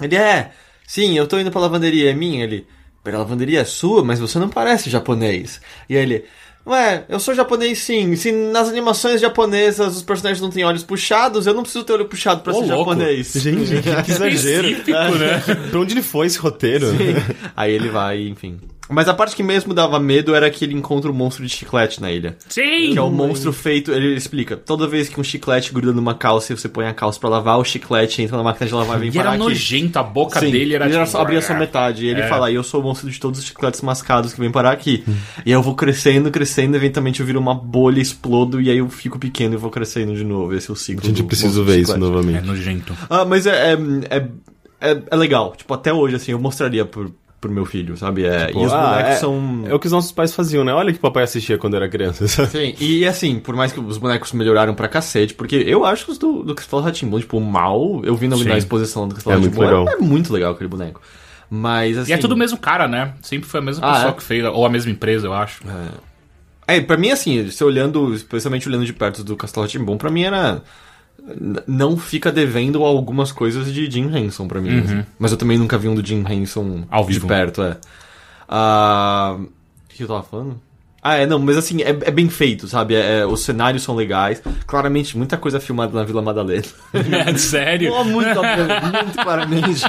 Ele 0.00 0.16
é, 0.16 0.50
sim, 0.84 1.16
eu 1.16 1.26
tô 1.28 1.38
indo 1.38 1.50
pra 1.50 1.60
lavanderia, 1.60 2.10
é 2.10 2.14
minha. 2.14 2.42
Ele, 2.42 2.66
pera, 3.04 3.18
a 3.18 3.20
lavanderia 3.20 3.60
é 3.60 3.64
sua, 3.64 4.02
mas 4.04 4.18
você 4.18 4.36
não 4.40 4.48
parece 4.48 4.90
japonês. 4.90 5.60
E 5.88 5.96
aí 5.96 6.02
ele, 6.02 6.24
ué, 6.68 7.04
eu 7.08 7.18
sou 7.18 7.34
japonês 7.34 7.78
sim. 7.78 8.14
Se 8.16 8.30
nas 8.30 8.68
animações 8.68 9.20
japonesas 9.20 9.96
os 9.96 10.02
personagens 10.02 10.40
não 10.42 10.50
têm 10.50 10.64
olhos 10.64 10.84
puxados, 10.84 11.46
eu 11.46 11.54
não 11.54 11.62
preciso 11.62 11.84
ter 11.84 11.94
olho 11.94 12.04
puxado 12.06 12.42
pra 12.42 12.52
Ô, 12.52 12.60
ser 12.62 12.72
louco. 12.72 12.90
japonês. 12.90 13.32
Gente, 13.34 13.82
que, 13.82 14.02
que 14.02 14.10
exagero. 14.12 14.66
Específico, 14.68 15.14
né? 15.18 15.40
pra 15.70 15.80
onde 15.80 15.94
ele 15.94 16.02
foi 16.02 16.26
esse 16.26 16.38
roteiro? 16.38 16.86
Aí 17.56 17.72
ele 17.72 17.88
vai, 17.88 18.26
enfim. 18.26 18.58
Mas 18.88 19.08
a 19.08 19.14
parte 19.14 19.36
que 19.36 19.42
mesmo 19.42 19.74
dava 19.74 19.98
medo 20.00 20.34
era 20.34 20.50
que 20.50 20.64
ele 20.64 20.74
encontra 20.74 21.10
um 21.10 21.14
monstro 21.14 21.44
de 21.44 21.50
chiclete 21.50 22.00
na 22.00 22.10
ilha. 22.10 22.36
Sim! 22.48 22.92
Que 22.92 22.98
é 22.98 23.02
um 23.02 23.10
monstro 23.10 23.52
feito, 23.52 23.92
ele 23.92 24.14
explica, 24.14 24.56
toda 24.56 24.86
vez 24.86 25.08
que 25.08 25.20
um 25.20 25.24
chiclete 25.24 25.72
gruda 25.72 25.92
numa 25.92 26.14
calça 26.14 26.52
e 26.52 26.56
você 26.56 26.68
põe 26.68 26.86
a 26.86 26.94
calça 26.94 27.20
pra 27.20 27.28
lavar, 27.28 27.58
o 27.58 27.64
chiclete 27.64 28.22
entra 28.22 28.36
na 28.36 28.42
máquina 28.42 28.66
de 28.66 28.74
lavar 28.74 28.96
e 28.96 29.00
vem 29.00 29.08
E 29.10 29.18
era 29.18 29.30
parar 29.30 29.36
aqui. 29.36 29.44
nojento, 29.44 29.98
a 29.98 30.02
boca 30.02 30.40
Sim, 30.40 30.50
dele 30.50 30.74
era 30.74 30.86
ele 30.88 31.04
tipo... 31.04 31.18
abria 31.18 31.42
só 31.42 31.54
metade. 31.54 32.04
E 32.06 32.08
ele 32.08 32.20
É. 32.22 32.28
fala, 32.28 32.50
"E 32.50 32.54
eu 32.54 32.62
sou 32.62 32.80
o 32.80 32.84
monstro 32.84 33.10
de 33.10 33.20
todos 33.20 33.40
os 33.40 33.46
chicletes 33.46 33.80
mascados 33.82 34.32
que 34.32 34.40
vem 34.40 34.50
parar 34.50 34.72
aqui. 34.72 35.04
E 35.44 35.50
aí 35.50 35.52
eu 35.52 35.62
vou 35.62 35.74
crescendo, 35.74 36.30
crescendo, 36.30 36.76
eventualmente 36.76 37.20
eu 37.20 37.26
viro 37.26 37.38
uma 37.38 37.54
bolha, 37.54 38.00
explodo, 38.00 38.60
e 38.60 38.70
aí 38.70 38.78
eu 38.78 38.88
fico 38.88 39.18
pequeno 39.18 39.54
e 39.54 39.56
vou 39.58 39.70
crescendo 39.70 40.14
de 40.14 40.24
novo. 40.24 40.54
Esse 40.54 40.70
é 40.70 40.72
o 40.72 40.76
ciclo. 40.76 41.04
Gente, 41.04 41.22
preciso 41.22 41.58
monstro 41.58 41.64
de 41.64 41.70
ver 41.72 41.82
isso 41.82 41.92
chiclete. 41.92 42.04
É 42.04 42.10
novamente. 42.16 42.46
nojento. 42.46 42.96
Ah, 43.10 43.24
mas 43.24 43.46
é, 43.46 43.72
é, 43.74 44.16
é, 44.16 44.28
é, 44.80 45.02
é 45.10 45.16
legal. 45.16 45.54
Tipo, 45.56 45.74
até 45.74 45.92
hoje, 45.92 46.16
assim, 46.16 46.32
eu 46.32 46.38
mostraria 46.38 46.84
pro, 46.84 47.14
pro 47.40 47.50
meu 47.52 47.64
filho, 47.64 47.96
sabe? 47.96 48.24
É, 48.24 48.50
e 48.52 48.56
os 48.56 48.72
Ah, 48.72 48.80
bonecos 48.90 49.12
é, 49.12 49.16
são... 49.16 49.62
É 49.66 49.74
o 49.74 49.78
que 49.78 49.86
os 49.86 49.92
nossos 49.92 50.10
pais 50.12 50.34
faziam, 50.34 50.64
né? 50.64 50.72
Olha 50.72 50.92
que 50.92 50.98
papai 50.98 51.22
assistia 51.24 51.56
quando 51.56 51.74
era 51.76 51.88
criança. 51.88 52.26
sabe? 52.28 52.48
Sim, 52.50 52.74
e 52.80 53.06
assim, 53.06 53.38
por 53.38 53.54
mais 53.54 53.72
que 53.72 53.78
os 53.80 53.96
bonecos 53.98 54.32
melhoraram 54.32 54.74
pra 54.74 54.88
cacete, 54.88 55.34
porque 55.34 55.56
eu 55.56 55.84
acho 55.84 56.04
que 56.06 56.10
os 56.12 56.18
do, 56.18 56.42
do 56.42 56.54
Castelo 56.54 56.82
Ratimbun, 56.82 57.20
tipo, 57.20 57.40
mal, 57.40 58.00
eu 58.04 58.16
vi 58.16 58.26
na, 58.28 58.36
na 58.36 58.58
exposição 58.58 59.06
do 59.06 59.14
Castelo 59.14 59.36
É 59.36 59.38
muito 59.38 59.54
Rá-Tim-Bum, 59.60 59.78
legal. 59.80 59.88
é, 59.88 59.92
é 59.94 60.04
muito 60.04 60.32
legal 60.32 60.52
aquele 60.52 60.68
boneco. 60.68 61.00
Mas 61.50 61.96
assim. 61.96 62.10
E 62.10 62.14
é 62.14 62.18
tudo 62.18 62.32
o 62.32 62.36
mesmo 62.36 62.58
cara, 62.58 62.86
né? 62.88 63.14
Sempre 63.22 63.48
foi 63.48 63.60
a 63.60 63.62
mesma 63.62 63.86
Ah, 63.88 63.92
pessoa 63.94 64.10
é? 64.10 64.14
que 64.14 64.22
fez, 64.22 64.44
ou 64.44 64.66
a 64.66 64.68
mesma 64.68 64.90
empresa, 64.90 65.26
eu 65.28 65.32
acho. 65.32 65.62
É, 66.66 66.80
pra 66.80 66.96
mim, 66.98 67.10
assim, 67.10 67.50
se 67.50 67.64
olhando, 67.64 68.12
especialmente 68.14 68.68
olhando 68.68 68.84
de 68.84 68.92
perto 68.92 69.24
do 69.24 69.34
Castelo 69.36 69.64
Ratimbun, 69.64 69.96
pra 69.96 70.10
mim 70.10 70.24
era. 70.24 70.62
Não 71.66 71.96
fica 71.96 72.30
devendo 72.32 72.84
algumas 72.84 73.32
coisas 73.32 73.72
de 73.72 73.90
Jim 73.90 74.14
Henson 74.16 74.46
pra 74.48 74.60
mim. 74.60 74.78
assim. 74.80 75.04
Mas 75.18 75.30
eu 75.32 75.36
também 75.36 75.58
nunca 75.58 75.76
vi 75.76 75.88
um 75.88 75.94
do 75.94 76.06
Jim 76.06 76.24
Henson 76.28 76.60
Uhum. 76.62 76.84
Ao 76.90 77.04
de 77.04 77.14
vivo. 77.14 77.26
perto, 77.26 77.62
é. 77.62 77.76
Ah, 78.48 79.36
O 79.38 79.48
que 79.88 80.02
eu 80.02 80.08
tava 80.08 80.22
falando? 80.22 80.60
Ah, 81.00 81.16
é, 81.16 81.26
não, 81.26 81.38
mas 81.38 81.56
assim, 81.56 81.80
é, 81.82 81.90
é 81.90 82.10
bem 82.10 82.28
feito, 82.28 82.66
sabe? 82.66 82.94
É, 82.94 83.20
é, 83.20 83.26
os 83.26 83.40
cenários 83.40 83.82
são 83.84 83.94
legais. 83.94 84.42
Claramente, 84.66 85.16
muita 85.16 85.36
coisa 85.36 85.60
filmada 85.60 85.92
na 85.92 86.04
Vila 86.04 86.20
Madalena. 86.20 86.64
Sério? 87.38 87.92
Oh, 87.92 88.04
muito, 88.04 88.34
muito 88.42 89.22
claramente. 89.22 89.84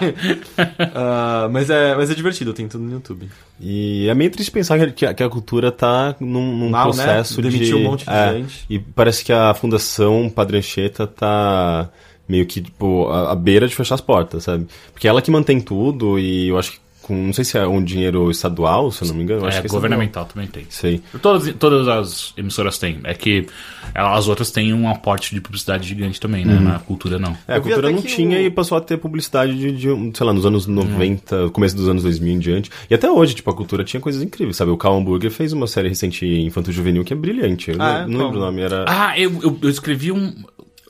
Ah, 0.93 1.49
mas, 1.51 1.69
é, 1.69 1.95
mas 1.95 2.11
é 2.11 2.15
divertido, 2.15 2.53
tem 2.53 2.67
tudo 2.67 2.83
no 2.83 2.91
YouTube. 2.91 3.27
E 3.59 4.07
é 4.07 4.13
meio 4.13 4.29
triste 4.29 4.51
pensar 4.51 4.91
que 4.91 5.05
a, 5.05 5.13
que 5.13 5.23
a 5.23 5.29
cultura 5.29 5.71
tá 5.71 6.15
num, 6.19 6.55
num 6.55 6.69
Mal, 6.69 6.89
né? 6.89 7.03
processo 7.03 7.41
de... 7.41 7.49
Demitiu 7.49 7.77
um 7.77 7.83
monte 7.83 8.05
de 8.05 8.11
é, 8.11 8.33
gente. 8.33 8.65
E 8.69 8.77
parece 8.77 9.25
que 9.25 9.33
a 9.33 9.53
Fundação 9.55 10.29
Padre 10.29 10.57
Anchieta 10.59 11.07
tá 11.07 11.89
meio 12.27 12.45
que, 12.45 12.61
tipo, 12.61 13.07
à, 13.09 13.31
à 13.31 13.35
beira 13.35 13.67
de 13.67 13.75
fechar 13.75 13.95
as 13.95 14.01
portas, 14.01 14.43
sabe? 14.43 14.67
Porque 14.93 15.07
ela 15.07 15.21
que 15.23 15.31
mantém 15.31 15.59
tudo 15.59 16.19
e 16.19 16.49
eu 16.49 16.59
acho 16.59 16.73
que 16.73 16.79
com... 17.09 17.25
Não 17.27 17.33
sei 17.33 17.43
se 17.43 17.57
é 17.57 17.67
um 17.67 17.83
dinheiro 17.83 18.29
estadual, 18.31 18.91
se 18.91 19.03
eu 19.03 19.07
não 19.09 19.15
me 19.15 19.23
engano. 19.23 19.45
acho 19.45 19.57
É, 19.57 19.61
que 19.61 19.67
é 19.67 19.69
governamental 19.69 20.25
também 20.25 20.47
tem. 20.47 20.63
estadual. 20.69 21.01
Sei. 21.12 21.19
Todas, 21.21 21.53
todas 21.55 21.88
as 21.88 22.34
emissoras 22.38 22.77
têm. 22.77 22.99
É 23.03 23.13
que 23.13 23.45
as 23.93 24.27
outras 24.27 24.51
têm 24.51 24.73
um 24.73 24.88
aporte 24.89 25.34
de 25.34 25.41
publicidade 25.41 25.88
gigante 25.88 26.19
também, 26.19 26.45
né? 26.45 26.60
Na 26.60 26.79
cultura, 26.79 27.17
não. 27.19 27.36
É, 27.47 27.55
a 27.55 27.60
cultura 27.62 27.91
não 27.91 28.01
tinha 28.01 28.38
o- 28.38 28.41
e 28.41 28.49
passou 28.49 28.77
a 28.77 28.81
ter 28.81 28.97
publicidade 28.97 29.57
de, 29.57 29.71
de, 29.71 30.17
sei 30.17 30.25
lá, 30.25 30.31
nos 30.34 30.45
anos 30.45 30.67
90, 30.67 31.49
começo 31.49 31.75
dos 31.75 31.89
anos 31.89 32.03
2000 32.03 32.34
em 32.34 32.39
diante. 32.39 32.69
E 32.89 32.93
até 32.93 33.10
hoje, 33.12 33.34
tipo, 33.36 33.49
a 33.49 33.53
cultura 33.53 33.84
tinha 33.84 33.99
coisas 33.99 34.21
incríveis, 34.23 34.55
sabe? 34.55 34.71
O 34.71 34.77
Cal 34.77 34.95
Hamburger 34.95 35.31
fez 35.31 35.51
uma 35.53 35.67
série 35.67 35.89
recente 35.89 36.25
infanto-juvenil 36.25 37.03
que 37.03 37.13
é 37.13 37.15
brilhante. 37.15 37.71
Eu 37.71 37.77
Ah, 37.79 37.99
não, 37.99 38.01
é? 38.01 38.07
não 38.07 38.25
lembro 38.25 38.38
o 38.39 38.41
nome, 38.45 38.62
era... 38.62 38.86
Ah, 38.88 39.19
eu, 39.19 39.31
eu, 39.41 39.57
eu 39.63 39.69
escrevi 39.69 40.12
um 40.12 40.34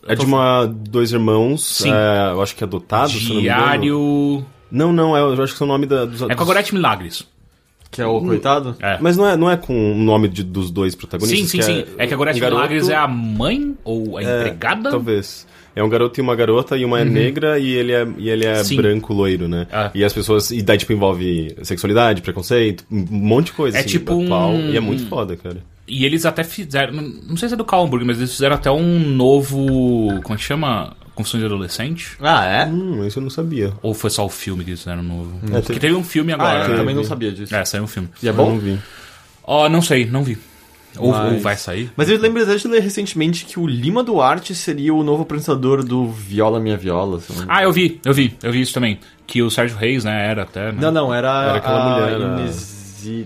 é 0.08 0.16
de 0.16 0.26
uma, 0.26 0.66
dois 0.66 1.12
irmãos, 1.12 1.64
Sim. 1.64 1.92
é, 1.92 2.32
eu 2.32 2.42
acho 2.42 2.56
que 2.56 2.64
adotados, 2.64 3.14
se 3.14 3.30
eu 3.30 3.36
não 3.36 3.42
me 3.42 3.48
engano. 3.88 4.46
Não, 4.72 4.92
não, 4.94 5.16
é, 5.16 5.20
eu 5.22 5.42
acho 5.44 5.56
que 5.56 5.62
é 5.64 5.66
o 5.66 5.68
nome 5.70 5.86
da, 5.86 6.06
dos... 6.06 6.22
É 6.22 6.36
com 6.36 6.44
a 6.44 6.46
Gorete 6.46 6.74
Milagres. 6.74 7.26
Que 7.92 8.04
é 8.04 8.06
o 8.06 8.22
coitado? 8.22 8.76
É. 8.80 9.00
Mas 9.02 9.18
não 9.18 9.28
é, 9.28 9.36
não 9.36 9.50
é 9.50 9.58
com 9.58 9.94
o 9.94 9.96
nome 9.96 10.28
de- 10.28 10.44
dos 10.44 10.70
dois 10.70 10.94
Sim, 10.94 11.00
protagonistas? 11.00 11.50
sim, 11.50 11.58
que 11.58 11.64
sim. 11.64 11.86
É 11.98 12.06
que 12.06 12.14
a 12.14 12.18
Gorete 12.18 12.38
um 12.38 12.42
garoto- 12.42 12.58
Milagres 12.62 12.88
é 12.90 12.96
a 12.96 13.08
mãe 13.08 13.76
ou 13.84 14.18
a 14.18 14.24
é, 14.24 14.40
empregada? 14.42 14.92
Talvez. 14.92 15.48
É 15.76 15.84
um 15.84 15.90
garoto 15.90 16.20
e 16.20 16.22
uma 16.22 16.36
garota, 16.36 16.78
e 16.78 16.86
uma 16.86 17.00
é 17.00 17.06
negra 17.06 17.58
e 17.58 17.68
ele 17.72 17.92
é, 17.92 18.08
e 18.18 18.30
ele 18.30 18.46
é 18.46 18.58
Uhum. 18.58 18.64
Sim. 18.64 18.76
branco, 18.76 19.12
loiro, 19.14 19.48
né? 19.48 19.66
Ah. 19.72 19.90
E 19.96 20.04
as 20.04 20.14
pessoas. 20.14 20.52
E 20.52 20.62
daí, 20.62 20.78
tipo, 20.78 20.94
envolve 20.94 21.56
sexualidade, 21.64 22.22
preconceito, 22.22 22.84
um 22.92 23.06
monte 23.10 23.48
de 23.48 23.52
coisa. 23.54 23.78
É 23.78 23.80
assim, 23.80 23.90
tipo 23.90 24.22
atual, 24.24 24.52
um- 24.52 24.70
E 24.72 24.78
é 24.78 24.80
muito 24.80 25.08
foda, 25.08 25.36
cara. 25.36 25.58
E 25.88 26.06
eles 26.06 26.26
até 26.26 26.44
fizeram. 26.44 26.94
Não 26.94 27.38
sei 27.38 27.48
se 27.50 27.56
é 27.56 27.58
do 27.58 27.66
Calmburg, 27.66 28.06
mas 28.06 28.18
eles 28.20 28.32
fizeram 28.32 28.56
até 28.56 28.70
um 28.70 29.00
novo. 29.00 29.66
Como 30.22 30.34
é 30.36 30.38
que 30.38 30.44
chama? 30.44 30.96
Confissões 31.20 31.42
de 31.42 31.46
Adolescente? 31.48 32.12
Ah, 32.22 32.46
é? 32.46 32.66
Hum, 32.66 33.06
isso 33.06 33.20
eu 33.20 33.24
não 33.24 33.30
sabia. 33.30 33.74
Ou 33.82 33.94
foi 33.94 34.10
só 34.10 34.26
o 34.26 34.30
filme 34.30 34.64
que 34.64 34.70
eles 34.70 34.80
fizeram 34.80 35.04
novo? 35.04 35.34
É, 35.44 35.52
Porque 35.52 35.62
teve- 35.68 35.80
teve 35.82 35.94
um 35.96 36.04
filme 36.04 36.32
Ah, 36.32 36.36
agora. 36.36 36.64
eu 36.64 36.70
né? 36.70 36.76
também 36.78 36.96
não 36.96 37.04
sabia 37.04 37.30
disso. 37.32 37.54
É, 37.54 37.66
saiu 37.66 37.84
um 37.84 37.88
filme. 37.88 38.08
E 38.24 38.28
é 38.28 38.30
Eu 38.30 38.34
bom? 38.34 38.52
não 38.52 38.58
vi. 38.60 38.80
Ó, 39.44 39.68
não 39.68 39.82
sei, 39.82 40.06
não 40.06 40.24
vi. 40.24 40.38
Ou, 40.98 41.12
Mas- 41.12 41.34
ou 41.34 41.40
vai 41.40 41.58
sair. 41.58 41.92
Mas 41.98 42.10
eu 42.10 42.18
lembro 42.18 42.44
de 42.46 42.68
ler 42.70 42.82
recentemente 42.82 43.44
que 43.46 43.60
o 43.60 43.68
Lima 43.68 44.02
Duarte 44.02 44.56
seria 44.56 44.94
o 44.94 45.04
novo 45.04 45.24
apresentador 45.24 45.84
do 45.84 46.08
Viola 46.10 46.58
Minha 46.60 46.78
Viola. 46.78 47.20
eu 47.30 47.36
não 47.36 47.46
Ah, 47.50 47.64
eu 47.64 47.72
vi, 47.74 48.00
eu 48.06 48.14
vi, 48.14 48.36
eu 48.42 48.52
vi 48.54 48.62
isso 48.62 48.74
também. 48.74 48.98
Que 49.28 49.42
o 49.44 49.52
Sérgio 49.52 49.78
Reis, 49.78 50.06
né, 50.06 50.26
era 50.32 50.44
até. 50.44 50.72
Né? 50.72 50.78
Não, 50.82 50.92
não, 50.92 51.14
era, 51.14 51.28
Era 51.50 51.58
aquela 51.58 51.84
a 51.84 52.00
mulher, 52.00 52.16
a- 52.22 52.40
Inesi... 52.40 52.79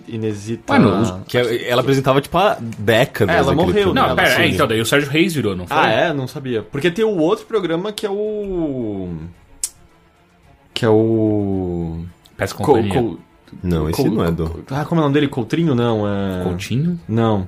Inesita... 0.07 0.73
Que 1.27 1.37
é- 1.37 1.69
ela 1.69 1.81
apresentava, 1.81 2.21
tipo, 2.21 2.37
há 2.37 2.57
décadas. 2.59 3.35
É, 3.35 3.39
ela 3.39 3.53
morreu, 3.55 3.93
Não, 3.93 4.15
pera, 4.15 4.43
é, 4.43 4.47
então, 4.47 4.67
daí 4.67 4.79
o 4.81 4.85
Sérgio 4.85 5.09
Reis 5.09 5.33
virou, 5.33 5.55
não 5.55 5.65
foi? 5.67 5.77
Ah, 5.77 5.89
é? 5.89 6.13
Não 6.13 6.27
sabia. 6.27 6.61
Porque 6.63 6.89
tem 6.91 7.05
o 7.05 7.17
outro 7.17 7.45
programa 7.45 7.91
que 7.91 8.05
é 8.05 8.09
o... 8.09 9.09
Que 10.73 10.85
é 10.85 10.89
o... 10.89 12.03
Peça 12.35 12.55
Co- 12.55 12.63
Companhia. 12.63 12.93
co- 12.93 13.19
Não, 13.61 13.89
esse 13.89 14.01
co- 14.03 14.09
não 14.09 14.25
é 14.25 14.31
do. 14.31 14.63
Ah, 14.71 14.83
como 14.85 14.99
é 14.99 15.03
o 15.03 15.05
nome 15.05 15.13
dele? 15.13 15.27
Coutrinho? 15.27 15.75
Não, 15.75 16.07
é... 16.07 16.43
Coutinho? 16.43 16.99
Não. 17.07 17.47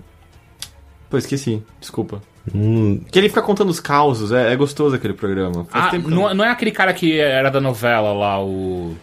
Pô, 1.09 1.17
esqueci. 1.17 1.63
Desculpa. 1.79 2.21
Hum, 2.53 3.01
Que 3.11 3.17
ele 3.17 3.29
fica 3.29 3.41
contando 3.41 3.69
os 3.69 3.79
causos. 3.79 4.31
É, 4.31 4.53
é 4.53 4.55
gostoso 4.55 4.95
aquele 4.95 5.13
programa. 5.15 5.65
Faz 5.65 5.85
Ah, 5.85 5.89
tempo 5.89 6.07
que 6.07 6.13
eu 6.13 6.15
não, 6.19 6.33
não 6.35 6.45
é 6.45 6.49
aquele 6.49 6.71
cara 6.71 6.93
que 6.93 7.19
era 7.19 7.49
da 7.49 7.59
novela 7.59 8.13
lá, 8.13 8.39
o. 8.43 8.95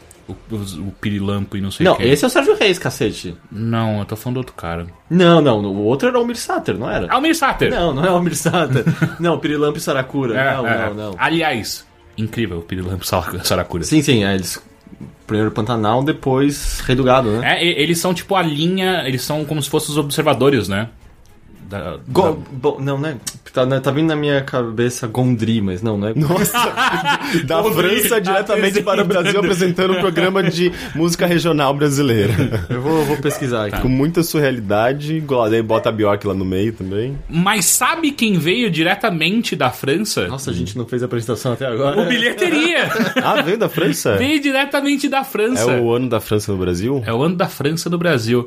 O, 0.50 0.54
o, 0.54 0.88
o 0.88 0.92
Pirilampo 1.00 1.56
e 1.56 1.60
não 1.60 1.70
sei 1.70 1.86
o 1.86 1.90
Não, 1.90 1.96
que. 1.96 2.04
esse 2.04 2.24
é 2.24 2.26
o 2.26 2.30
Sérgio 2.30 2.56
Reis, 2.56 2.78
cacete. 2.78 3.36
Não, 3.50 4.00
eu 4.00 4.04
tô 4.04 4.16
falando 4.16 4.34
do 4.34 4.38
outro 4.38 4.54
cara. 4.54 4.86
Não, 5.10 5.40
não. 5.40 5.64
O 5.64 5.84
outro 5.84 6.08
era 6.08 6.16
o 6.16 6.20
Almir 6.20 6.36
Sater, 6.36 6.76
não 6.76 6.90
era? 6.90 7.12
Almir 7.12 7.34
Sater! 7.36 7.70
Não, 7.70 7.94
não 7.94 8.04
é 8.04 8.10
o 8.10 8.14
Almir 8.14 8.36
Sater. 8.36 8.84
não, 9.20 9.38
Pirilampo 9.38 9.78
e 9.78 9.80
Saracura. 9.80 10.38
É, 10.38 10.56
não, 10.56 10.66
é. 10.66 10.86
não, 10.86 10.94
não. 10.94 11.14
Aliás, 11.18 11.86
incrível, 12.16 12.58
o 12.58 12.62
Pirilampo 12.62 13.04
e 13.04 13.44
Saracura. 13.44 13.84
Sim, 13.84 14.02
sim. 14.02 14.24
É, 14.24 14.34
eles... 14.34 14.62
Primeiro 15.26 15.50
Pantanal, 15.52 16.02
depois 16.02 16.80
Rei 16.80 16.94
do 16.94 17.04
Gado, 17.04 17.30
né? 17.30 17.58
É, 17.58 17.64
eles 17.64 17.98
são 17.98 18.12
tipo 18.12 18.34
a 18.34 18.42
linha, 18.42 19.02
eles 19.06 19.22
são 19.22 19.44
como 19.44 19.62
se 19.62 19.70
fossem 19.70 19.90
os 19.90 19.96
observadores, 19.96 20.68
né? 20.68 20.88
Da, 21.72 21.96
Go- 22.08 22.22
da- 22.22 22.36
bo- 22.52 22.78
não, 22.80 22.98
né? 22.98 23.16
Tá, 23.52 23.66
né, 23.66 23.80
tá 23.80 23.90
vindo 23.90 24.08
na 24.08 24.16
minha 24.16 24.40
cabeça 24.42 25.06
Gondry, 25.06 25.60
mas 25.60 25.82
não, 25.82 25.96
não 25.98 26.08
é. 26.08 26.14
Nossa! 26.14 26.58
da 27.44 27.62
França 27.64 28.20
diretamente 28.20 28.82
para 28.82 29.02
o 29.02 29.04
Brasil 29.06 29.38
apresentando 29.38 29.92
um 29.94 30.00
programa 30.00 30.42
de 30.42 30.72
música 30.94 31.26
regional 31.26 31.74
brasileira. 31.74 32.32
Eu 32.70 32.80
vou, 32.80 33.04
vou 33.04 33.16
pesquisar 33.18 33.66
aqui. 33.66 33.80
Com 33.80 33.88
muita 33.88 34.22
surrealidade, 34.22 35.22
daí 35.50 35.62
bota 35.62 35.88
a 35.88 35.92
Bjork 35.92 36.26
lá 36.26 36.34
no 36.34 36.44
meio 36.44 36.72
também. 36.72 37.18
Mas 37.28 37.66
sabe 37.66 38.10
quem 38.12 38.38
veio 38.38 38.70
diretamente 38.70 39.54
da 39.54 39.70
França? 39.70 40.26
Nossa, 40.28 40.50
a 40.50 40.54
gente 40.54 40.76
não 40.78 40.86
fez 40.86 41.02
a 41.02 41.06
apresentação 41.06 41.52
até 41.52 41.66
agora. 41.66 42.00
O 42.00 42.06
bilheteria! 42.06 42.82
Ah, 43.22 43.40
veio 43.42 43.58
da 43.58 43.68
França? 43.68 44.16
veio 44.16 44.40
diretamente 44.40 45.08
da 45.08 45.18
É 45.20 45.24
França. 45.24 45.66
o 45.80 45.92
ano 45.92 46.08
da 46.08 46.20
França 46.20 46.50
no 46.52 46.58
Brasil? 46.58 47.02
É 47.06 47.12
o 47.12 47.22
ano 47.22 47.36
da 47.36 47.48
França 47.48 47.88
no 47.90 47.96
Brasil. 47.98 48.46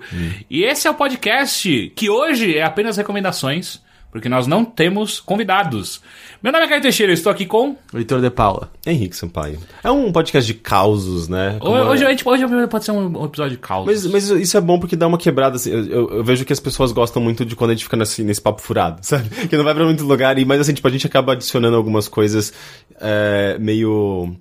E 0.49 0.63
esse 0.63 0.87
é 0.87 0.91
o 0.91 0.93
podcast 0.93 1.91
que 1.95 2.09
hoje 2.09 2.55
é 2.57 2.63
apenas 2.63 2.97
recomendações, 3.15 3.79
porque 4.11 4.29
nós 4.29 4.47
não 4.47 4.63
temos 4.63 5.19
convidados. 5.19 6.01
Meu 6.41 6.51
nome 6.51 6.65
é 6.65 6.69
Caio 6.69 6.81
Teixeira, 6.81 7.11
eu 7.11 7.15
estou 7.15 7.31
aqui 7.31 7.45
com. 7.45 7.75
Heitor 7.93 8.21
de 8.21 8.29
Paula. 8.29 8.69
Henrique 8.85 9.15
Sampaio. 9.15 9.59
É 9.83 9.89
um 9.91 10.11
podcast 10.11 10.45
de 10.51 10.57
causos, 10.59 11.27
né? 11.27 11.57
Como 11.59 11.75
Hoje, 11.75 12.03
é- 12.03 12.07
a 12.07 12.09
gente, 12.11 12.27
hoje 12.27 12.45
pode 12.69 12.85
ser 12.85 12.91
um 12.91 13.25
episódio 13.25 13.51
de 13.51 13.57
caos. 13.57 13.85
Mas, 13.85 14.05
mas 14.05 14.29
isso 14.29 14.55
é 14.57 14.61
bom 14.61 14.79
porque 14.79 14.95
dá 14.95 15.07
uma 15.07 15.17
quebrada. 15.17 15.55
assim, 15.55 15.69
eu, 15.71 15.85
eu- 15.85 16.09
eu 16.17 16.23
vejo 16.23 16.45
que 16.45 16.53
as 16.53 16.59
pessoas 16.59 16.91
gostam 16.91 17.21
muito 17.21 17.45
de 17.45 17.55
quando 17.55 17.71
a 17.71 17.73
gente 17.73 17.83
fica 17.83 17.97
nesse, 17.97 18.23
nesse 18.23 18.41
papo 18.41 18.61
furado, 18.61 18.99
sabe? 19.03 19.29
Que 19.47 19.57
não 19.57 19.63
vai 19.63 19.73
pra 19.73 19.83
muito 19.85 20.03
lugar. 20.05 20.37
E, 20.37 20.45
mas 20.45 20.61
assim, 20.61 20.73
tipo, 20.73 20.87
a 20.87 20.91
gente 20.91 21.07
acaba 21.07 21.33
adicionando 21.33 21.75
algumas 21.75 22.07
coisas 22.07 22.53
é, 22.99 23.57
meio. 23.59 24.35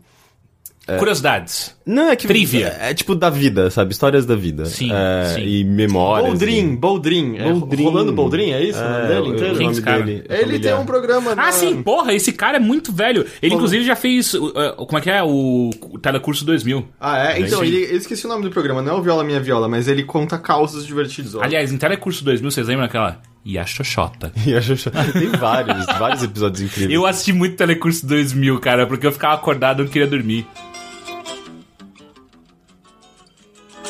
Curiosidades. 0.99 1.75
Não, 1.87 2.11
é 2.11 2.17
que. 2.17 2.27
Trivia. 2.27 2.77
É, 2.81 2.91
é 2.91 2.95
tipo 2.95 3.15
da 3.15 3.31
vida, 3.31 3.71
sabe? 3.71 3.93
Histórias 3.93 4.27
da 4.27 4.35
vida. 4.37 4.65
Sim, 4.67 4.91
É, 4.93 5.35
sim. 5.35 5.41
E 5.43 5.65
memórias. 5.65 6.29
Boldrin, 6.29 6.73
e- 6.73 6.77
Boldrin. 6.77 7.37
É, 7.37 7.53
Boldrin. 7.53 7.85
Rolando 7.85 8.13
Boldrin, 8.13 8.51
é 8.51 8.63
isso? 8.65 8.79
o 8.79 8.83
nome 8.83 8.97
É, 9.05 9.07
dele 9.09 9.29
inteiro? 9.29 9.57
Quem 9.59 9.71
esse 9.71 9.83
cara? 9.83 10.03
dele 10.03 10.25
é 10.29 10.43
Ele 10.43 10.59
tem 10.59 10.75
um 10.75 10.85
programa. 10.85 11.33
Ah, 11.33 11.37
na- 11.37 11.53
sim, 11.53 11.83
porra, 11.83 12.13
esse 12.13 12.33
cara 12.33 12.57
é 12.57 12.61
muito 12.61 12.93
velho. 12.93 13.25
Ele, 13.43 13.55
inclusive, 13.55 13.85
já 13.85 13.97
fez. 13.97 14.35
uh, 14.35 14.47
uh, 14.47 14.87
como 14.87 14.99
é 14.99 15.01
que 15.01 15.11
é? 15.11 15.23
O, 15.23 15.71
o 15.91 15.99
Telecurso 15.99 16.45
2000. 16.45 16.87
Ah, 17.01 17.31
é? 17.33 17.41
Então, 17.41 17.61
Sim. 17.61 17.67
ele, 17.67 17.85
eu 17.93 17.97
esqueci 17.97 18.27
o 18.27 18.29
nome 18.29 18.43
do 18.45 18.51
programa, 18.51 18.83
não 18.83 18.95
é 18.97 18.99
o 18.99 19.03
Viola 19.03 19.25
Minha 19.25 19.41
Viola, 19.41 19.69
mas 19.69 19.89
ele 19.89 20.03
conta 20.05 20.37
causos 20.39 20.87
divertidos. 20.87 21.35
ó. 21.35 21.43
Aliás, 21.43 21.73
em 21.73 21.79
Telecurso 21.79 22.25
2000, 22.25 22.51
vocês 22.51 22.67
lembram 22.69 22.87
daquela. 22.87 23.21
E 23.45 23.59
a 23.59 23.67
Xoxota? 23.67 24.33
E 24.47 24.55
a 24.55 24.61
Xuxa- 24.63 24.91
Tem 24.91 25.29
vários, 25.29 25.85
vários 25.99 26.23
episódios 26.23 26.63
incríveis. 26.63 26.93
Eu 26.95 27.05
assisti 27.05 27.33
muito 27.33 27.57
Telecurso 27.57 28.07
2000, 28.07 28.59
cara, 28.59 28.87
porque 28.87 29.07
eu 29.07 29.13
ficava 29.13 29.35
acordado 29.35 29.81
e 29.83 29.85
não 29.85 29.91
queria 29.91 30.07
dormir. 30.09 30.47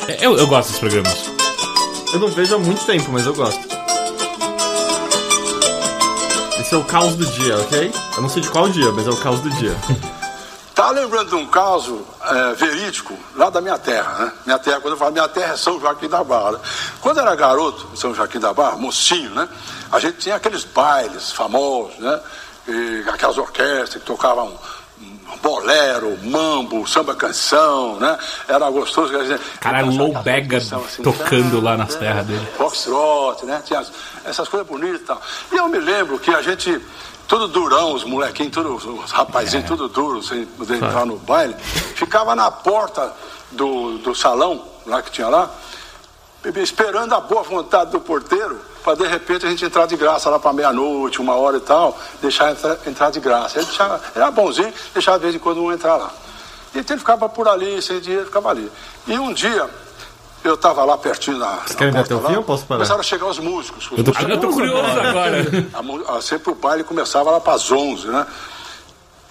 Eu, 0.07 0.37
eu 0.37 0.47
gosto 0.47 0.67
desses 0.67 0.79
programas. 0.79 1.29
Eu 2.13 2.19
não 2.19 2.27
vejo 2.29 2.55
há 2.55 2.59
muito 2.59 2.85
tempo, 2.85 3.11
mas 3.11 3.25
eu 3.25 3.33
gosto. 3.33 3.59
Esse 6.59 6.73
é 6.73 6.77
o 6.77 6.83
caos 6.83 7.15
do 7.15 7.25
dia, 7.25 7.57
ok? 7.57 7.91
Eu 8.15 8.21
não 8.21 8.29
sei 8.29 8.41
de 8.41 8.49
qual 8.49 8.69
dia, 8.69 8.91
mas 8.91 9.07
é 9.07 9.09
o 9.09 9.17
caos 9.17 9.39
do 9.41 9.49
dia. 9.51 9.75
Tá 10.73 10.91
lembrando 10.91 11.29
de 11.29 11.35
um 11.35 11.47
caso 11.47 12.05
é, 12.21 12.53
verídico 12.53 13.17
lá 13.35 13.49
da 13.49 13.61
minha 13.61 13.77
terra, 13.77 14.25
né? 14.25 14.31
Minha 14.45 14.59
terra, 14.59 14.81
quando 14.81 14.93
eu 14.93 14.97
falo 14.97 15.11
minha 15.11 15.27
terra 15.27 15.53
é 15.53 15.57
São 15.57 15.79
Joaquim 15.79 16.09
da 16.09 16.23
Barra. 16.23 16.51
né? 16.51 16.59
Quando 17.01 17.17
eu 17.17 17.23
era 17.23 17.35
garoto, 17.35 17.87
em 17.93 17.95
São 17.95 18.13
Joaquim 18.13 18.39
da 18.39 18.53
Barra, 18.53 18.75
mocinho, 18.75 19.29
né? 19.31 19.47
A 19.91 19.99
gente 19.99 20.17
tinha 20.17 20.35
aqueles 20.35 20.63
bailes 20.65 21.31
famosos, 21.31 21.97
né? 21.99 22.19
E 22.67 23.05
aquelas 23.07 23.37
orquestras 23.37 23.93
que 23.93 23.99
tocavam 23.99 24.53
bolero, 25.41 26.17
mambo, 26.23 26.87
samba 26.87 27.15
canção, 27.15 27.97
né? 27.97 28.17
Era 28.47 28.69
gostoso. 28.69 29.11
Cara, 29.59 29.81
eu 29.81 29.87
Low 29.87 30.07
passava 30.13 30.23
Bega 30.23 30.57
aquela 30.57 30.81
canção 30.81 31.03
tocando 31.03 31.61
lá 31.61 31.77
nas 31.77 31.93
né? 31.95 31.99
terras 31.99 32.25
dele. 32.27 32.47
Foxtrot, 32.57 33.45
né? 33.45 33.61
Tinha 33.65 33.79
as- 33.79 33.91
essas 34.23 34.47
coisas 34.47 34.67
bonitas 34.67 35.01
e 35.01 35.03
tal. 35.03 35.21
E 35.51 35.55
eu 35.55 35.67
me 35.67 35.79
lembro 35.79 36.17
que 36.19 36.31
a 36.31 36.41
gente, 36.41 36.79
tudo 37.27 37.47
durão, 37.47 37.93
os 37.93 38.03
molequinhos, 38.03 38.51
tudo, 38.53 38.75
os 38.75 39.11
rapazinhos, 39.11 39.65
tudo 39.67 39.87
duro, 39.87 40.21
sem 40.23 40.45
poder 40.45 40.75
entrar 40.75 41.05
no 41.05 41.17
baile, 41.17 41.55
ficava 41.95 42.35
na 42.35 42.49
porta 42.51 43.11
do, 43.51 43.97
do 43.99 44.13
salão, 44.15 44.63
lá 44.85 45.01
que 45.01 45.11
tinha 45.11 45.27
lá, 45.27 45.49
esperando 46.57 47.13
a 47.13 47.19
boa 47.21 47.41
vontade 47.43 47.91
do 47.91 47.99
porteiro, 47.99 48.59
para 48.85 48.95
de 48.95 49.07
repente 49.07 49.47
a 49.47 49.49
gente 49.49 49.65
entrar 49.65 49.87
de 49.87 49.97
graça 49.97 50.29
lá 50.29 50.37
para 50.37 50.53
meia-noite, 50.53 51.19
uma 51.19 51.33
hora 51.33 51.57
e 51.57 51.61
tal, 51.61 51.99
deixar 52.21 52.51
entrar, 52.51 52.77
entrar 52.85 53.09
de 53.09 53.19
graça. 53.19 53.57
Ele 53.57 53.65
deixava, 53.65 53.99
era 54.13 54.29
bonzinho, 54.29 54.71
deixava 54.93 55.17
de 55.17 55.23
vez 55.23 55.35
em 55.35 55.39
quando 55.39 55.61
um 55.63 55.71
entrar 55.71 55.95
lá. 55.97 56.11
E 56.73 56.77
então 56.79 56.93
ele 56.93 56.99
ficava 56.99 57.27
por 57.27 57.47
ali, 57.47 57.81
sem 57.81 57.99
dinheiro, 57.99 58.25
ficava 58.27 58.49
ali. 58.51 58.71
E 59.07 59.17
um 59.17 59.33
dia, 59.33 59.67
eu 60.43 60.53
estava 60.53 60.83
lá 60.85 60.95
pertinho 60.99 61.39
da. 61.39 61.47
Vocês 61.65 61.75
querem 61.75 61.97
até 61.97 62.13
o 62.13 62.21
fim 62.21 62.35
ou 62.35 62.43
posso 62.43 62.63
parar? 62.65 62.77
Começaram 62.77 62.99
a 62.99 63.03
chegar 63.03 63.25
os 63.25 63.39
músicos. 63.39 63.89
Os 63.91 63.97
Eu 63.97 64.03
tô 64.03 64.11
músicos 64.11 64.29
Eu 64.29 64.39
tô 64.39 64.49
curioso 64.49 64.99
agora. 64.99 65.37
a 66.13 66.17
a- 66.17 66.21
sempre 66.21 66.51
o 66.51 66.55
baile 66.55 66.83
começava 66.83 67.31
lá 67.31 67.39
para 67.41 67.53
as 67.53 67.71
11, 67.71 68.07
né? 68.07 68.27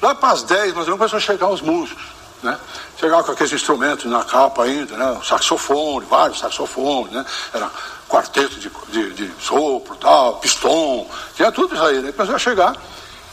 Lá 0.03 0.15
para 0.17 0.31
as 0.31 0.43
10, 0.43 0.75
mas 0.75 0.89
não 0.89 0.99
começou 0.99 1.17
a 1.17 1.21
chegar 1.21 1.49
os 1.49 1.61
músicos, 1.63 2.03
né? 2.45 2.59
Chegavam 2.99 3.25
com 3.25 3.33
aqueles 3.33 3.53
instrumentos 3.53 4.05
na 4.05 4.23
capa 4.23 4.65
ainda, 4.65 4.97
né? 4.97 5.21
Saxofone, 5.25 6.07
vários 6.07 6.39
saxofones, 6.39 7.13
né? 7.13 7.25
Era 7.53 7.71
quarteto 8.09 8.61
de, 8.61 8.71
de, 8.89 9.13
de 9.13 9.43
sopro, 9.43 9.97
tal, 9.97 10.37
pistão, 10.37 11.07
tinha 11.35 11.51
tudo 11.51 11.75
isso 11.75 11.85
aí, 11.85 12.01
né? 12.01 12.13
Começou 12.13 12.37
a 12.37 12.39
chegar 12.39 12.77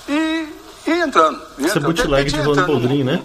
e, 0.07 0.49
e 0.87 0.91
entrando. 0.91 1.41
E 1.57 1.65
Isso 1.65 1.77
é 1.77 1.79
entrando. 1.79 1.93
bootleg 1.93 2.31
de 2.31 2.39
entrando 2.39 2.65
Boldrin, 2.65 3.03
né? 3.03 3.21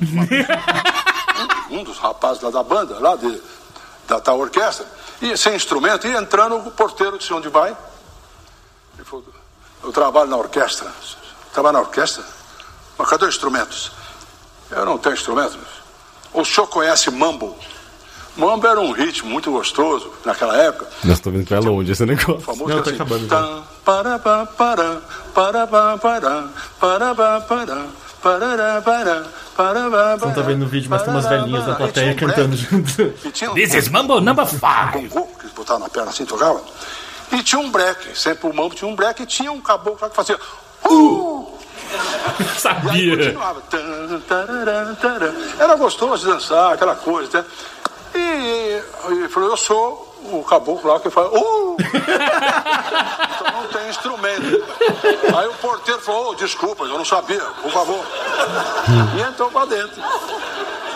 um 1.70 1.83
dos 1.85 1.99
rapazes 1.99 2.42
lá 2.42 2.51
da 2.51 2.62
banda, 2.62 2.99
lá 2.99 3.16
de, 3.16 3.40
da, 4.07 4.18
da 4.18 4.35
orquestra, 4.35 4.87
e 5.20 5.37
sem 5.37 5.55
instrumento, 5.55 6.07
e 6.07 6.14
entrando 6.14 6.57
o 6.57 6.70
porteiro 6.70 7.18
disse 7.18 7.33
onde 7.33 7.49
vai. 7.49 7.77
Ele 8.94 9.05
falou, 9.05 9.25
eu 9.83 9.92
trabalho 9.92 10.29
na 10.29 10.37
orquestra. 10.37 10.90
Trabalho 11.53 11.75
na 11.75 11.81
orquestra? 11.81 12.25
Mas 12.99 13.09
cadê 13.09 13.25
os 13.25 13.35
instrumentos? 13.35 13.92
Eu 14.70 14.85
não 14.85 14.99
tenho 14.99 15.14
instrumentos. 15.14 15.57
O 16.37 16.44
senhor 16.44 16.66
conhece 16.68 17.11
mambo? 17.11 17.57
Mambo 18.37 18.66
era 18.66 18.79
um 18.79 18.92
ritmo 18.92 19.31
muito 19.31 19.51
gostoso 19.51 20.12
naquela 20.25 20.55
época. 20.59 20.87
Nós 21.03 21.14
estamos 21.16 21.38
vendo 21.38 21.46
que 21.49 21.55
vai 21.55 21.62
longe 21.64 21.90
esse 21.92 22.05
negócio. 22.05 22.38
famoso 22.40 22.68
Não, 22.68 22.77
que 22.83 22.83
tá 22.83 22.90
assim, 22.90 22.94
acabando 22.96 23.27
tan, 23.27 23.62
para, 23.83 24.18
pa, 24.18 24.46
para, 24.46 25.01
para, 25.35 25.66
pa, 25.66 25.96
para, 25.99 26.49
para, 26.79 27.14
pa, 27.14 27.40
para, 27.40 27.87
para, 28.20 28.83
para, 28.83 29.22
pa, 29.57 30.16
Você 30.18 30.27
não 30.27 30.35
tá 30.35 30.42
vendo 30.42 30.59
no 30.59 30.66
vídeo, 30.66 30.90
mas 30.90 31.03
tem 31.03 31.14
umas 31.14 31.27
velhinhas 31.27 31.61
na 31.66 31.75
para. 31.75 31.85
plateia 31.85 32.14
cantando 32.14 32.55
junto. 32.57 33.03
Um- 33.03 33.55
This 33.55 33.72
is 33.75 33.88
Mambo 33.88 34.20
Number 34.20 34.46
5. 34.46 34.61
Congo, 34.92 35.27
que 35.38 35.46
eles 35.46 35.53
botavam 35.57 35.85
na 35.85 35.88
perna 35.88 36.11
assim, 36.11 36.27
tocava. 36.27 36.61
E 37.33 37.42
tinha 37.42 37.59
um 37.59 37.70
break, 37.70 38.18
sempre 38.18 38.51
o 38.51 38.53
mambo 38.55 38.75
tinha 38.75 38.87
um 38.90 38.94
break 38.94 39.22
e 39.22 39.27
tinha 39.27 39.51
um 39.51 39.61
caboclo 39.62 40.11
que 40.11 40.14
fazia. 40.14 40.38
Uh! 40.85 41.56
E 42.38 42.42
aí 42.42 42.59
Sabia. 42.59 43.16
continuava. 43.16 43.62
Era 45.59 45.75
gostoso 45.77 46.27
de 46.27 46.33
dançar, 46.33 46.75
aquela 46.75 46.94
coisa, 46.94 47.38
né? 47.38 47.44
E 48.14 48.83
ele 49.09 49.29
falou, 49.29 49.51
eu 49.51 49.57
sou 49.57 50.07
o 50.33 50.42
caboclo 50.44 50.90
lá 50.90 50.99
que 51.01 51.11
fala, 51.11 51.29
uh! 51.29 51.77
então 51.79 53.53
não 53.53 53.68
tem 53.68 53.88
instrumento. 53.88 54.64
Aí 55.37 55.46
o 55.46 55.55
porteiro 55.55 56.01
falou, 56.01 56.31
oh, 56.31 56.35
desculpa, 56.35 56.85
eu 56.85 56.99
não 56.99 57.05
sabia, 57.05 57.40
por 57.62 57.70
favor. 57.70 58.05
E 59.16 59.20
entrou 59.20 59.51
pra 59.51 59.64
dentro. 59.66 60.01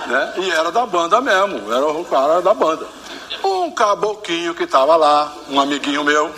Né? 0.06 0.32
E 0.38 0.50
era 0.50 0.72
da 0.72 0.86
banda 0.86 1.20
mesmo, 1.20 1.72
era 1.72 1.86
o 1.86 2.04
cara 2.04 2.40
da 2.40 2.54
banda. 2.54 2.86
Um 3.44 3.70
caboclinho 3.70 4.54
que 4.54 4.66
tava 4.66 4.96
lá, 4.96 5.32
um 5.48 5.60
amiguinho 5.60 6.04
meu, 6.04 6.30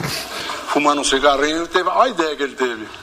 fumando 0.69 1.01
um 1.01 1.05
cigarrinho, 1.05 1.67
teve 1.67 1.88
a 1.88 2.09
ideia 2.09 2.37
que 2.37 2.43
ele 2.43 2.55
teve. 2.55 3.02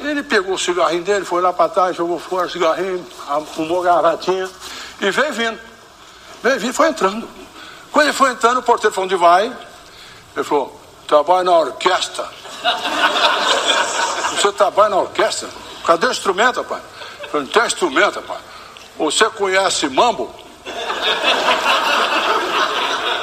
Ele 0.00 0.22
pegou 0.22 0.54
o 0.54 0.58
cigarrinho 0.58 1.02
dele, 1.02 1.24
foi 1.24 1.42
lá 1.42 1.52
para 1.52 1.68
trás, 1.68 1.96
jogou 1.96 2.18
fora 2.18 2.46
o 2.46 2.50
cigarrinho, 2.50 3.04
fumou 3.54 3.80
a 3.80 3.84
garrafinha 3.84 4.48
e 5.00 5.10
veio 5.10 5.32
vindo. 5.32 5.58
Veio 6.42 6.60
vindo, 6.60 6.72
foi 6.72 6.88
entrando. 6.88 7.28
Quando 7.90 8.06
ele 8.06 8.12
foi 8.12 8.30
entrando, 8.30 8.58
o 8.58 8.62
porteiro 8.62 8.94
falou, 8.94 9.06
onde 9.06 9.16
vai? 9.16 9.46
Ele 10.36 10.44
falou, 10.44 10.80
trabalho 11.06 11.44
na 11.44 11.58
orquestra. 11.58 12.28
Você 14.36 14.52
trabalha 14.52 14.90
na 14.90 14.96
orquestra? 14.98 15.48
Cadê 15.84 16.06
o 16.06 16.10
instrumento, 16.10 16.60
rapaz? 16.60 16.82
Eu 17.22 17.28
falei, 17.28 17.46
não 17.46 17.52
tem 17.52 17.66
instrumento, 17.66 18.20
rapaz. 18.20 18.40
Você 18.98 19.24
conhece 19.30 19.88
mambo? 19.88 20.32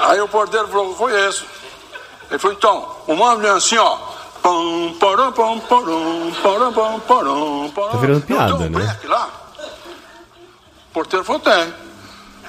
Aí 0.02 0.20
o 0.20 0.28
porteiro 0.28 0.68
falou, 0.68 0.94
conheço. 0.96 1.46
Ele 2.30 2.40
falou, 2.40 2.58
então, 2.58 2.96
o 3.08 3.16
mambo 3.16 3.46
é 3.46 3.52
assim, 3.52 3.78
ó. 3.78 3.98
Tá 7.92 7.98
virando 7.98 8.22
piada, 8.26 8.54
um 8.56 8.70
né? 8.70 8.98
O 10.90 10.94
porteiro 10.94 11.26
falou, 11.26 11.42
tem. 11.42 11.74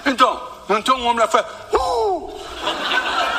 Então, 0.05 0.41
não 0.69 0.83
tem 0.83 0.95
um 0.95 1.07
homem 1.07 1.19
lá 1.19 1.27
que 1.27 1.33
faz, 1.33 1.47
uh! 1.73 2.41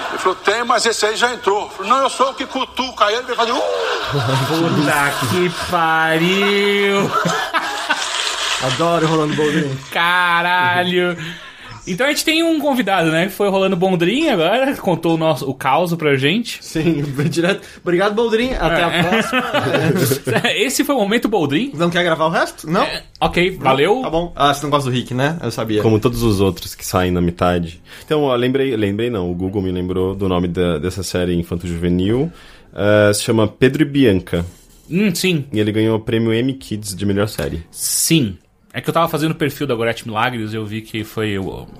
Ele 0.09 0.17
falou, 0.17 0.35
tem, 0.35 0.63
mas 0.63 0.85
esse 0.85 1.05
aí 1.05 1.15
já 1.15 1.33
entrou. 1.33 1.63
Eu 1.63 1.69
falei, 1.69 1.91
não, 1.91 1.99
eu 1.99 2.09
sou 2.09 2.31
o 2.31 2.33
que 2.33 2.45
cutuca 2.45 3.11
ele, 3.11 3.17
ele 3.17 3.35
vai 3.35 3.35
fazer, 3.35 3.51
uh! 3.51 3.61
Puta 4.47 5.27
que 5.29 5.49
pariu. 5.69 7.11
Adoro 8.63 9.05
Rolando 9.07 9.35
Boldrin. 9.35 9.77
Caralho. 9.91 11.15
Então 11.88 12.06
a 12.06 12.10
gente 12.10 12.26
tem 12.26 12.43
um 12.43 12.60
convidado, 12.60 13.10
né? 13.12 13.28
Que 13.28 13.32
foi 13.32 13.50
rolando 13.50 13.76
Bondrin 13.76 14.28
agora, 14.30 14.76
contou 14.78 15.15
o, 15.15 15.17
nosso, 15.17 15.50
o 15.50 15.54
caos 15.54 15.93
pra 15.95 16.15
gente. 16.17 16.60
Sim, 16.62 17.02
direto. 17.30 17.62
Obrigado, 17.82 18.13
Boldrin. 18.13 18.52
Até 18.54 18.84
a 18.84 19.04
próxima. 19.04 19.43
Esse 20.56 20.84
foi 20.84 20.95
o 20.95 21.00
momento 21.00 21.28
Boldrin. 21.28 21.71
Não 21.73 21.89
quer 21.89 22.04
gravar 22.04 22.26
o 22.26 22.30
resto? 22.30 22.69
Não? 22.69 22.86
Ok, 23.19 23.58
valeu. 23.60 24.02
Tá 24.02 24.10
bom. 24.10 24.34
Ah, 24.36 24.54
você 24.54 24.63
não 24.63 24.69
gosta 24.69 24.89
do 24.89 24.93
Rick, 24.95 25.13
né? 25.13 25.38
Eu 25.41 25.50
sabia. 25.52 25.82
Como 25.82 26.00
todos 26.00 26.21
os 26.23 26.39
outros 26.41 26.76
que 26.76 26.86
saem 26.86 27.12
na 27.12 27.21
metade. 27.21 27.82
Então, 28.06 28.23
ó, 28.23 28.36
lembrei, 28.36 28.76
lembrei 28.76 29.10
não, 29.10 29.32
o 29.32 29.34
Google 29.36 29.62
me 29.62 29.71
lembrou 29.71 30.13
do 30.15 30.28
nome 30.28 30.47
da- 30.47 30.78
dessa 30.78 31.04
série 31.04 31.34
infanto-juvenil. 31.36 32.32
Eh, 32.76 33.13
se 33.13 33.23
chama 33.23 33.47
Pedro 33.47 33.82
e 33.82 33.86
Bianca. 33.86 34.45
Hum, 34.89 35.13
sim, 35.13 35.45
E 35.52 35.60
ele 35.60 35.71
ganhou 35.71 35.97
o 35.97 36.00
prêmio 36.00 36.32
M 36.34 36.54
Kids 36.54 36.95
de 36.95 37.06
melhor 37.06 37.28
série. 37.28 37.63
sim. 37.71 38.38
É 38.77 38.81
que 38.81 38.87
eu 38.87 38.93
tava 38.93 39.07
fazendo 39.09 39.31
o 39.31 39.35
perfil 39.35 39.65
da 39.65 39.73
Gorete 39.73 40.07
Milagres 40.07 40.53
e 40.53 40.55
eu 40.55 40.63
vi 40.63 40.81
que 40.81 41.03
foi 41.03 41.35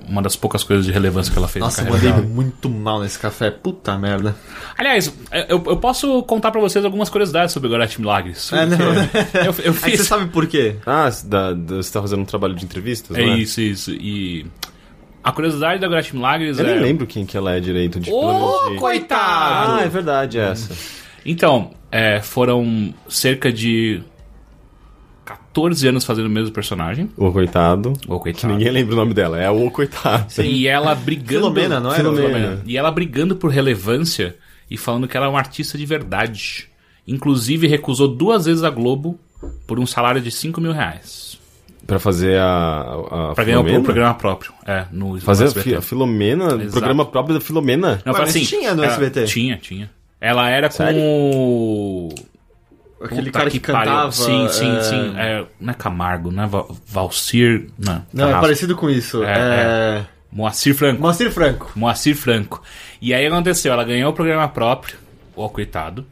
uma 0.08 0.20
das 0.20 0.36
poucas 0.36 0.64
coisas 0.64 0.84
de 0.84 0.92
relevância 0.92 1.32
que 1.32 1.38
ela 1.38 1.48
fez 1.48 1.64
Nossa, 1.64 1.82
eu 1.82 1.86
na 1.86 1.92
carreira 1.92 2.16
mandei 2.16 2.24
dela. 2.28 2.36
muito 2.36 2.68
mal 2.70 3.00
nesse 3.02 3.20
café. 3.20 3.52
Puta 3.52 3.96
merda. 4.00 4.36
Aliás, 4.76 5.14
eu, 5.48 5.64
eu 5.68 5.78
posso 5.78 6.24
contar 6.24 6.50
pra 6.50 6.60
vocês 6.60 6.84
algumas 6.84 7.08
curiosidades 7.08 7.54
sobre 7.54 7.68
a 7.68 7.70
Gorete 7.72 8.02
Milagres. 8.02 8.52
É, 8.52 8.66
não. 8.66 8.78
Eu, 8.80 9.56
eu 9.64 9.74
Aí 9.84 9.92
você 9.92 9.92
fiz. 9.98 10.08
sabe 10.08 10.26
por 10.32 10.48
quê? 10.48 10.78
Ah, 10.88 11.08
da- 11.24 11.54
da- 11.54 11.76
você 11.76 11.94
tá 11.94 12.02
fazendo 12.02 12.22
um 12.22 12.26
trabalho 12.26 12.56
de 12.56 12.66
entrevistas, 12.66 13.16
É 13.16 13.22
é? 13.22 13.38
isso, 13.38 13.62
isso. 13.62 13.92
E 13.92 14.48
a 15.24 15.32
curiosidade 15.32 15.80
da 15.80 15.88
Gorete 15.88 16.16
Milagres 16.16 16.58
Eu 16.58 16.66
é. 16.66 16.72
nem 16.74 16.80
lembro 16.82 17.06
quem 17.06 17.28
que 17.28 17.38
ela 17.38 17.56
é 17.56 17.60
direito. 17.60 18.00
De, 18.00 18.10
Ô, 18.12 18.34
menos 18.34 18.70
de- 18.72 18.76
coitado! 18.80 19.74
Ah, 19.74 19.82
é 19.84 19.88
verdade, 19.88 20.40
é 20.40 20.50
essa. 20.50 20.74
Então, 21.24 21.72
é, 21.92 22.22
foram 22.22 22.92
cerca 23.08 23.54
de 23.54 24.02
14 25.58 25.88
anos 25.88 26.06
fazendo 26.06 26.28
o 26.28 26.30
mesmo 26.30 26.52
personagem. 26.52 27.10
O 27.18 27.32
coitado. 27.32 27.94
O 28.08 28.18
Que 28.18 28.24
coitado. 28.32 28.54
ninguém 28.54 28.72
lembra 28.72 28.94
o 28.94 28.98
nome 28.98 29.14
dela. 29.14 29.42
É 29.42 29.50
o 29.50 29.70
coitado. 29.72 30.28
E 30.44 30.68
ela 30.68 30.94
brigando. 30.94 31.28
Filomena, 31.52 31.80
não 31.80 31.92
era? 31.92 31.98
Filomena. 32.04 32.62
E 32.66 32.78
ela 32.78 32.92
brigando 32.92 33.36
por 33.36 33.50
relevância 33.52 34.36
e 34.70 34.78
falando 34.78 35.08
que 35.08 35.18
ela 35.18 35.26
é 35.26 35.30
uma 35.30 35.40
artista 35.40 35.78
de 35.78 35.86
verdade. 35.86 36.70
Inclusive 37.08 37.68
recusou 37.68 38.08
duas 38.08 38.46
vezes 38.46 38.64
a 38.64 38.70
Globo 38.70 39.20
por 39.66 39.80
um 39.80 39.86
salário 39.88 40.22
de 40.22 40.30
5 40.30 40.62
mil 40.62 40.72
reais. 40.72 41.38
Pra 41.88 41.98
fazer 42.00 42.38
a. 42.38 43.30
a 43.32 43.34
Pra 43.34 43.44
ganhar 43.46 43.60
o 43.60 43.64
Filomena? 43.64 43.84
programa 43.84 44.14
próprio. 44.14 44.52
É, 44.66 44.86
no 44.92 45.20
Fazer 45.22 45.46
no 45.46 45.50
a, 45.50 45.52
SBT. 45.54 45.76
a 45.78 45.82
Filomena? 45.82 46.46
Exato. 46.56 46.72
Programa 46.72 47.06
próprio 47.06 47.36
da 47.36 47.42
Filomena? 47.42 48.02
Não, 48.06 48.14
Ué, 48.14 48.20
mas 48.20 48.30
assim, 48.30 48.44
tinha 48.44 48.76
no 48.76 48.84
ela- 48.84 48.92
SBT? 48.92 49.24
Tinha, 49.26 49.58
tinha. 49.58 49.90
Ela 50.20 50.50
era 50.50 50.70
Sério? 50.70 51.00
com 51.00 51.32
o. 51.34 52.16
Aquele 53.02 53.28
Puta 53.28 53.40
cara 53.40 53.50
que, 53.52 53.60
pariu. 53.60 53.80
cantava. 53.92 54.12
Sim, 54.12 54.48
sim, 54.50 54.76
é, 54.78 54.82
sim. 54.84 55.14
É, 55.18 55.46
não 55.60 55.72
é 55.72 55.74
Camargo, 55.76 56.32
não 56.32 56.44
é 56.44 56.48
Val- 56.48 56.76
Valcir. 56.88 57.68
Não, 57.78 58.04
Não, 58.12 58.30
é 58.30 58.42
parecido 58.42 58.76
com 58.76 58.90
isso. 58.90 59.24
É, 59.24 59.36
É. 60.02 60.06
Moacir 60.32 60.76
Franco. 60.76 61.02
Moacir 61.02 61.32
Franco. 61.32 61.72
Moacir 61.76 62.16
Franco. 62.16 62.62
E 63.02 63.14
aí 63.14 63.26
aconteceu, 63.26 63.72
ela 63.72 63.84
ganhou 63.84 64.12
o 64.12 64.14
programa 64.14 64.48
próprio, 64.50 64.98
ó, 65.36 65.48
coitado. 65.48 66.06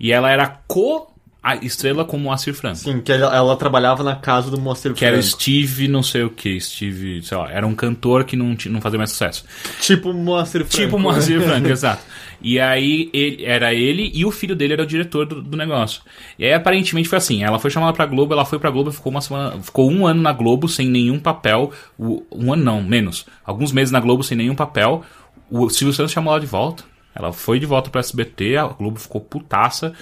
E 0.00 0.10
ela 0.10 0.30
era 0.30 0.58
co 0.66 1.11
a 1.42 1.56
estrela 1.56 2.04
com 2.04 2.16
o 2.16 2.20
Moacir 2.20 2.54
Franco. 2.54 2.76
Sim, 2.76 3.00
que 3.00 3.10
ela, 3.10 3.34
ela 3.34 3.56
trabalhava 3.56 4.04
na 4.04 4.14
casa 4.14 4.50
do 4.50 4.60
Moacir 4.60 4.94
Que 4.94 5.04
era 5.04 5.16
Franco. 5.20 5.28
Steve, 5.40 5.88
não 5.88 6.02
sei 6.02 6.22
o 6.22 6.30
que, 6.30 6.60
Steve, 6.60 7.20
sei 7.22 7.36
lá, 7.36 7.50
era 7.50 7.66
um 7.66 7.74
cantor 7.74 8.24
que 8.24 8.36
não, 8.36 8.56
não 8.66 8.80
fazia 8.80 8.96
mais 8.98 9.10
sucesso. 9.10 9.44
Tipo 9.80 10.12
Moacir 10.12 10.60
Franco. 10.64 10.76
Tipo 10.84 10.96
o 10.96 11.00
Moacir 11.00 11.40
Franco, 11.40 11.66
exato. 11.68 12.02
E 12.40 12.58
aí 12.60 13.08
ele, 13.12 13.44
era 13.44 13.72
ele 13.74 14.10
e 14.14 14.24
o 14.24 14.30
filho 14.30 14.54
dele 14.54 14.72
era 14.74 14.82
o 14.82 14.86
diretor 14.86 15.26
do, 15.26 15.40
do 15.42 15.56
negócio. 15.56 16.02
E 16.38 16.44
aí 16.44 16.52
aparentemente 16.52 17.08
foi 17.08 17.18
assim, 17.18 17.42
ela 17.42 17.58
foi 17.58 17.70
chamada 17.70 17.92
pra 17.92 18.06
Globo, 18.06 18.32
ela 18.32 18.44
foi 18.44 18.58
pra 18.58 18.70
Globo 18.70 18.90
e 18.90 18.92
ficou 18.92 19.10
uma 19.10 19.20
semana, 19.20 19.60
ficou 19.60 19.90
um 19.90 20.06
ano 20.06 20.20
na 20.22 20.32
Globo 20.32 20.68
sem 20.68 20.88
nenhum 20.88 21.18
papel, 21.18 21.72
o- 21.98 22.24
um 22.32 22.52
ano 22.52 22.62
não, 22.64 22.82
menos, 22.82 23.26
alguns 23.44 23.72
meses 23.72 23.90
na 23.92 24.00
Globo 24.00 24.22
sem 24.22 24.36
nenhum 24.36 24.54
papel. 24.54 25.02
O 25.50 25.68
Silvio 25.70 25.92
Santos 25.92 26.12
chamou 26.12 26.32
ela 26.32 26.40
de 26.40 26.46
volta. 26.46 26.84
Ela 27.14 27.32
foi 27.32 27.58
de 27.60 27.66
volta 27.66 27.90
pro 27.90 28.00
SBT, 28.00 28.56
a 28.56 28.66
Globo 28.68 28.98
ficou 28.98 29.20
putaça, 29.20 29.92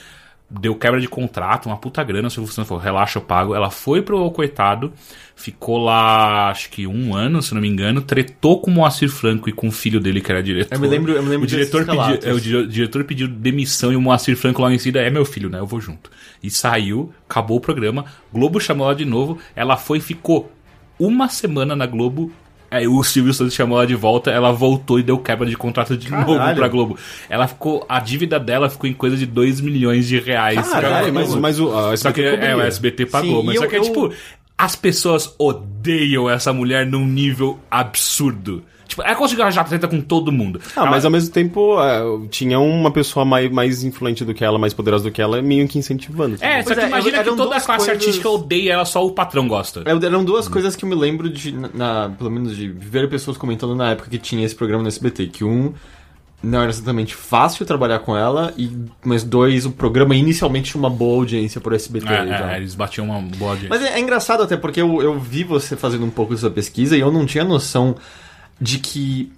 deu 0.50 0.74
quebra 0.74 1.00
de 1.00 1.06
contrato, 1.08 1.66
uma 1.66 1.76
puta 1.76 2.02
grana, 2.02 2.26
o 2.28 2.30
Silvio 2.30 2.52
Santos 2.52 2.68
falou, 2.68 2.82
relaxa, 2.82 3.18
eu 3.18 3.22
pago. 3.22 3.54
Ela 3.54 3.70
foi 3.70 4.02
pro 4.02 4.28
Coitado, 4.32 4.92
ficou 5.36 5.78
lá, 5.78 6.50
acho 6.50 6.68
que 6.70 6.86
um 6.86 7.14
ano, 7.14 7.40
se 7.40 7.54
não 7.54 7.60
me 7.60 7.68
engano, 7.68 8.02
tretou 8.02 8.60
com 8.60 8.70
o 8.70 8.74
Moacir 8.74 9.08
Franco 9.08 9.48
e 9.48 9.52
com 9.52 9.68
o 9.68 9.70
filho 9.72 10.00
dele, 10.00 10.20
que 10.20 10.30
era 10.32 10.42
diretor. 10.42 10.74
Eu 10.74 10.80
me 10.80 10.88
lembro- 10.88 11.12
eu 11.12 11.22
me 11.22 11.28
lembro 11.28 11.44
o 11.44 11.46
diretor 11.46 11.84
pediu, 11.86 12.30
é, 12.30 12.34
o 12.34 12.40
dire- 12.40 12.66
diretor 12.66 13.04
pediu 13.04 13.28
demissão 13.28 13.92
e 13.92 13.96
o 13.96 14.00
Moacir 14.00 14.36
Franco 14.36 14.60
logo 14.60 14.74
em 14.74 14.78
seguida, 14.78 15.00
é 15.00 15.08
meu 15.08 15.24
filho, 15.24 15.48
né, 15.48 15.58
eu 15.60 15.66
vou 15.66 15.80
junto. 15.80 16.10
E 16.42 16.50
saiu, 16.50 17.12
acabou 17.28 17.58
o 17.58 17.60
programa, 17.60 18.04
Globo 18.32 18.60
chamou 18.60 18.86
ela 18.86 18.94
de 18.96 19.04
novo, 19.04 19.38
ela 19.54 19.76
foi 19.76 19.98
e 19.98 20.00
ficou 20.00 20.50
uma 20.98 21.28
semana 21.28 21.76
na 21.76 21.86
Globo... 21.86 22.32
Aí 22.70 22.86
o 22.86 23.02
Silvio 23.02 23.34
Santos 23.34 23.54
chamou 23.54 23.78
ela 23.78 23.86
de 23.86 23.94
volta, 23.96 24.30
ela 24.30 24.52
voltou 24.52 24.98
e 24.98 25.02
deu 25.02 25.18
quebra 25.18 25.44
de 25.46 25.56
contrato 25.56 25.96
de 25.96 26.08
novo 26.10 26.36
Caralho. 26.36 26.56
pra 26.56 26.68
Globo. 26.68 26.96
Ela 27.28 27.48
ficou. 27.48 27.84
A 27.88 27.98
dívida 27.98 28.38
dela 28.38 28.70
ficou 28.70 28.88
em 28.88 28.92
coisa 28.94 29.16
de 29.16 29.26
2 29.26 29.60
milhões 29.60 30.06
de 30.06 30.20
reais. 30.20 30.68
Caralho, 30.68 31.12
mas, 31.12 31.34
mas 31.34 31.58
o. 31.58 31.76
a 31.76 31.96
Só 31.96 32.12
que 32.12 32.22
é, 32.22 32.54
o. 32.54 32.60
SBT 32.60 33.06
pagou, 33.06 33.40
Sim, 33.40 33.46
mas 33.46 33.56
só 33.58 33.64
eu- 33.64 33.68
que 33.68 33.74
é 33.76 33.78
eu- 33.78 33.82
tipo, 33.82 34.12
as 34.56 34.76
pessoas 34.76 35.34
odeiam 35.38 36.30
essa 36.30 36.52
mulher 36.52 36.86
num 36.86 37.04
nível 37.06 37.58
absurdo. 37.70 38.62
Tipo, 38.90 39.02
ela 39.02 39.14
conseguiu 39.14 39.44
arranjar 39.44 39.64
treta 39.64 39.86
com 39.86 40.00
todo 40.00 40.30
mundo. 40.32 40.60
Ah, 40.76 40.80
Ela- 40.80 40.90
mas 40.90 41.04
ao 41.04 41.10
mesmo 41.10 41.30
tempo 41.32 41.80
é, 41.80 42.02
tinha 42.28 42.58
uma 42.58 42.90
pessoa 42.90 43.24
mais, 43.24 43.50
mais 43.50 43.84
influente 43.84 44.24
do 44.24 44.34
que 44.34 44.44
ela, 44.44 44.58
mais 44.58 44.74
poderosa 44.74 45.04
do 45.04 45.10
que 45.12 45.22
ela, 45.22 45.40
meio 45.40 45.66
que 45.68 45.78
incentivando. 45.78 46.36
É, 46.40 46.58
só 46.58 46.64
Pois 46.64 46.78
que 46.78 46.84
é, 46.84 46.88
imagina 46.88 47.18
que 47.24 47.36
toda 47.36 47.56
a 47.56 47.60
classe 47.60 47.66
coisas- 47.66 47.88
artística 47.88 48.28
odeia 48.28 48.72
ela, 48.72 48.84
só 48.84 49.06
o 49.06 49.12
patrão 49.12 49.46
gosta. 49.46 49.82
É, 49.86 49.90
Eram 50.06 50.24
duas 50.24 50.48
coisas 50.48 50.74
que 50.74 50.84
eu 50.84 50.88
me 50.88 50.94
lembro 50.96 51.30
de, 51.30 51.52
na, 51.52 51.70
na- 51.72 52.08
pelo 52.10 52.30
menos 52.30 52.56
de 52.56 52.68
ver 52.68 53.08
pessoas 53.08 53.36
comentando 53.36 53.74
na 53.76 53.90
época 53.92 54.10
que 54.10 54.18
tinha 54.18 54.44
esse 54.44 54.54
programa 54.56 54.82
no 54.82 54.88
SBT, 54.88 55.28
que 55.28 55.44
um 55.44 55.72
não 56.42 56.60
era 56.62 56.70
exatamente 56.70 57.14
fácil 57.14 57.66
trabalhar 57.66 57.98
com 57.98 58.16
ela 58.16 58.52
e 58.56 58.70
mas 59.04 59.22
dois 59.22 59.66
o 59.66 59.70
programa 59.70 60.14
inicialmente 60.16 60.70
tinha 60.72 60.80
uma 60.80 60.88
boa 60.88 61.18
audiência 61.18 61.60
por 61.60 61.74
SBT. 61.74 62.06
É, 62.12 62.26
já. 62.26 62.52
é, 62.54 62.56
eles 62.56 62.74
batiam 62.74 63.04
uma 63.06 63.20
boa 63.20 63.52
audiência. 63.52 63.68
Mas 63.68 63.82
é, 63.88 63.94
é 63.96 64.00
engraçado 64.00 64.42
até 64.42 64.56
porque 64.56 64.80
eu, 64.80 65.02
eu 65.02 65.18
vi 65.20 65.44
você 65.44 65.76
fazendo 65.76 66.04
um 66.04 66.10
pouco 66.10 66.34
dessa 66.34 66.50
pesquisa 66.50 66.96
e 66.96 67.00
eu 67.00 67.12
não 67.12 67.26
tinha 67.26 67.44
noção 67.44 67.94
de 68.60 68.78
que 68.78 69.32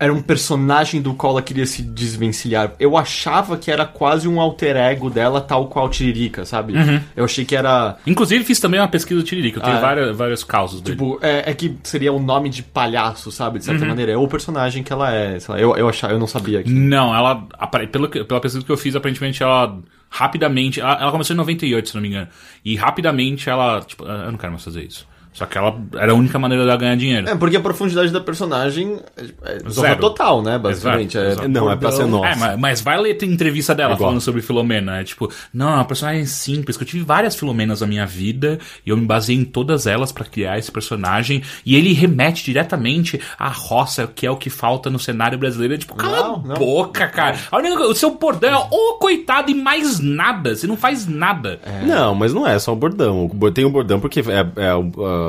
era 0.00 0.12
um 0.14 0.22
personagem 0.22 1.02
do 1.02 1.12
qual 1.12 1.32
ela 1.32 1.42
queria 1.42 1.66
se 1.66 1.82
desvencilhar. 1.82 2.72
Eu 2.78 2.96
achava 2.96 3.56
que 3.56 3.68
era 3.68 3.84
quase 3.84 4.28
um 4.28 4.40
alter 4.40 4.76
ego 4.76 5.10
dela, 5.10 5.40
tal 5.40 5.66
qual 5.66 5.88
Tiririca, 5.88 6.44
sabe? 6.44 6.72
Uhum. 6.74 7.00
Eu 7.16 7.24
achei 7.24 7.44
que 7.44 7.56
era. 7.56 7.96
Inclusive, 8.06 8.44
fiz 8.44 8.60
também 8.60 8.78
uma 8.78 8.86
pesquisa 8.86 9.20
do 9.20 9.26
Tiririca. 9.26 9.58
Eu 9.58 9.62
tenho 9.64 9.74
Ah, 9.74 9.78
é. 9.78 9.82
várias, 9.82 10.16
vários 10.16 10.44
dele. 10.80 10.96
Tipo, 10.96 11.18
é, 11.20 11.50
é 11.50 11.52
que 11.54 11.76
seria 11.82 12.12
o 12.12 12.20
nome 12.20 12.48
de 12.48 12.62
palhaço, 12.62 13.32
sabe? 13.32 13.58
De 13.58 13.64
certa 13.64 13.82
Uhum. 13.82 13.88
maneira. 13.88 14.12
É 14.12 14.16
o 14.16 14.28
personagem 14.28 14.84
que 14.84 14.92
ela 14.92 15.12
é. 15.12 15.40
sei 15.40 15.52
lá, 15.54 15.60
eu, 15.60 15.74
eu, 15.76 15.88
achava, 15.88 16.12
eu 16.12 16.18
não 16.20 16.28
sabia 16.28 16.62
que. 16.62 16.70
Não, 16.70 17.12
ela. 17.12 17.44
Pelo, 17.90 18.08
pela 18.08 18.40
pesquisa 18.40 18.64
que 18.64 18.70
eu 18.70 18.76
fiz, 18.76 18.94
aparentemente 18.94 19.42
ela. 19.42 19.78
Rapidamente. 20.08 20.80
Ela, 20.80 20.96
ela 21.02 21.10
começou 21.10 21.34
em 21.34 21.36
98, 21.36 21.88
se 21.88 21.94
não 21.96 22.02
me 22.02 22.08
engano. 22.08 22.28
E 22.64 22.76
rapidamente 22.76 23.50
ela. 23.50 23.80
Tipo, 23.80 24.04
"Ah, 24.06 24.22
eu 24.26 24.30
não 24.30 24.38
quero 24.38 24.52
mais 24.52 24.62
fazer 24.64 24.84
isso. 24.84 25.06
Só 25.38 25.46
que 25.46 25.56
ela 25.56 25.80
era 25.94 26.10
a 26.10 26.14
única 26.16 26.36
maneira 26.36 26.64
dela 26.64 26.76
ganhar 26.76 26.96
dinheiro. 26.96 27.28
É, 27.28 27.36
porque 27.36 27.56
a 27.56 27.60
profundidade 27.60 28.10
da 28.10 28.20
personagem 28.20 28.98
é, 29.16 29.52
é 29.54 29.70
zorra 29.70 29.94
total, 29.94 30.42
né? 30.42 30.58
Basicamente. 30.58 31.16
Exato, 31.16 31.28
é 31.28 31.32
exato. 31.34 31.48
Não, 31.48 31.70
é 31.70 31.76
pra 31.76 31.92
ser 31.92 32.06
nossa. 32.06 32.26
É, 32.26 32.34
mas, 32.34 32.58
mas 32.58 32.80
vai 32.80 33.00
ler 33.00 33.16
a 33.22 33.24
entrevista 33.24 33.72
dela 33.72 33.94
Igual. 33.94 34.08
falando 34.08 34.20
sobre 34.20 34.42
Filomena. 34.42 34.98
É 34.98 35.04
tipo, 35.04 35.32
não, 35.54 35.68
é 35.70 35.74
uma 35.74 35.84
personagem 35.84 36.26
simples, 36.26 36.76
que 36.76 36.82
eu 36.82 36.88
tive 36.88 37.04
várias 37.04 37.36
Filomenas 37.36 37.82
na 37.82 37.86
minha 37.86 38.04
vida 38.04 38.58
e 38.84 38.90
eu 38.90 38.96
me 38.96 39.06
baseei 39.06 39.38
em 39.38 39.44
todas 39.44 39.86
elas 39.86 40.10
pra 40.10 40.24
criar 40.24 40.58
esse 40.58 40.72
personagem. 40.72 41.40
E 41.64 41.76
ele 41.76 41.92
remete 41.92 42.44
diretamente 42.44 43.20
à 43.38 43.48
roça, 43.48 44.10
que 44.12 44.26
é 44.26 44.30
o 44.32 44.36
que 44.36 44.50
falta 44.50 44.90
no 44.90 44.98
cenário 44.98 45.38
brasileiro. 45.38 45.74
É 45.74 45.78
tipo, 45.78 45.94
cala 45.94 46.16
Não, 46.16 46.34
a 46.34 46.48
não. 46.48 46.54
boca, 46.56 47.06
cara. 47.06 47.38
A 47.48 47.58
única, 47.58 47.84
o 47.84 47.94
seu 47.94 48.10
bordão 48.10 48.50
é 48.50 48.74
ô 48.74 48.94
coitado 48.94 49.52
e 49.52 49.54
mais 49.54 50.00
nada. 50.00 50.56
Você 50.56 50.66
não 50.66 50.76
faz 50.76 51.06
nada. 51.06 51.60
Não, 51.86 52.12
mas 52.12 52.34
não 52.34 52.44
é 52.44 52.58
só 52.58 52.72
o 52.72 52.76
bordão. 52.76 53.30
Tem 53.54 53.64
o 53.64 53.70
bordão 53.70 54.00
porque 54.00 54.18
é, 54.18 54.64
é 54.64 54.68
a, 54.70 54.78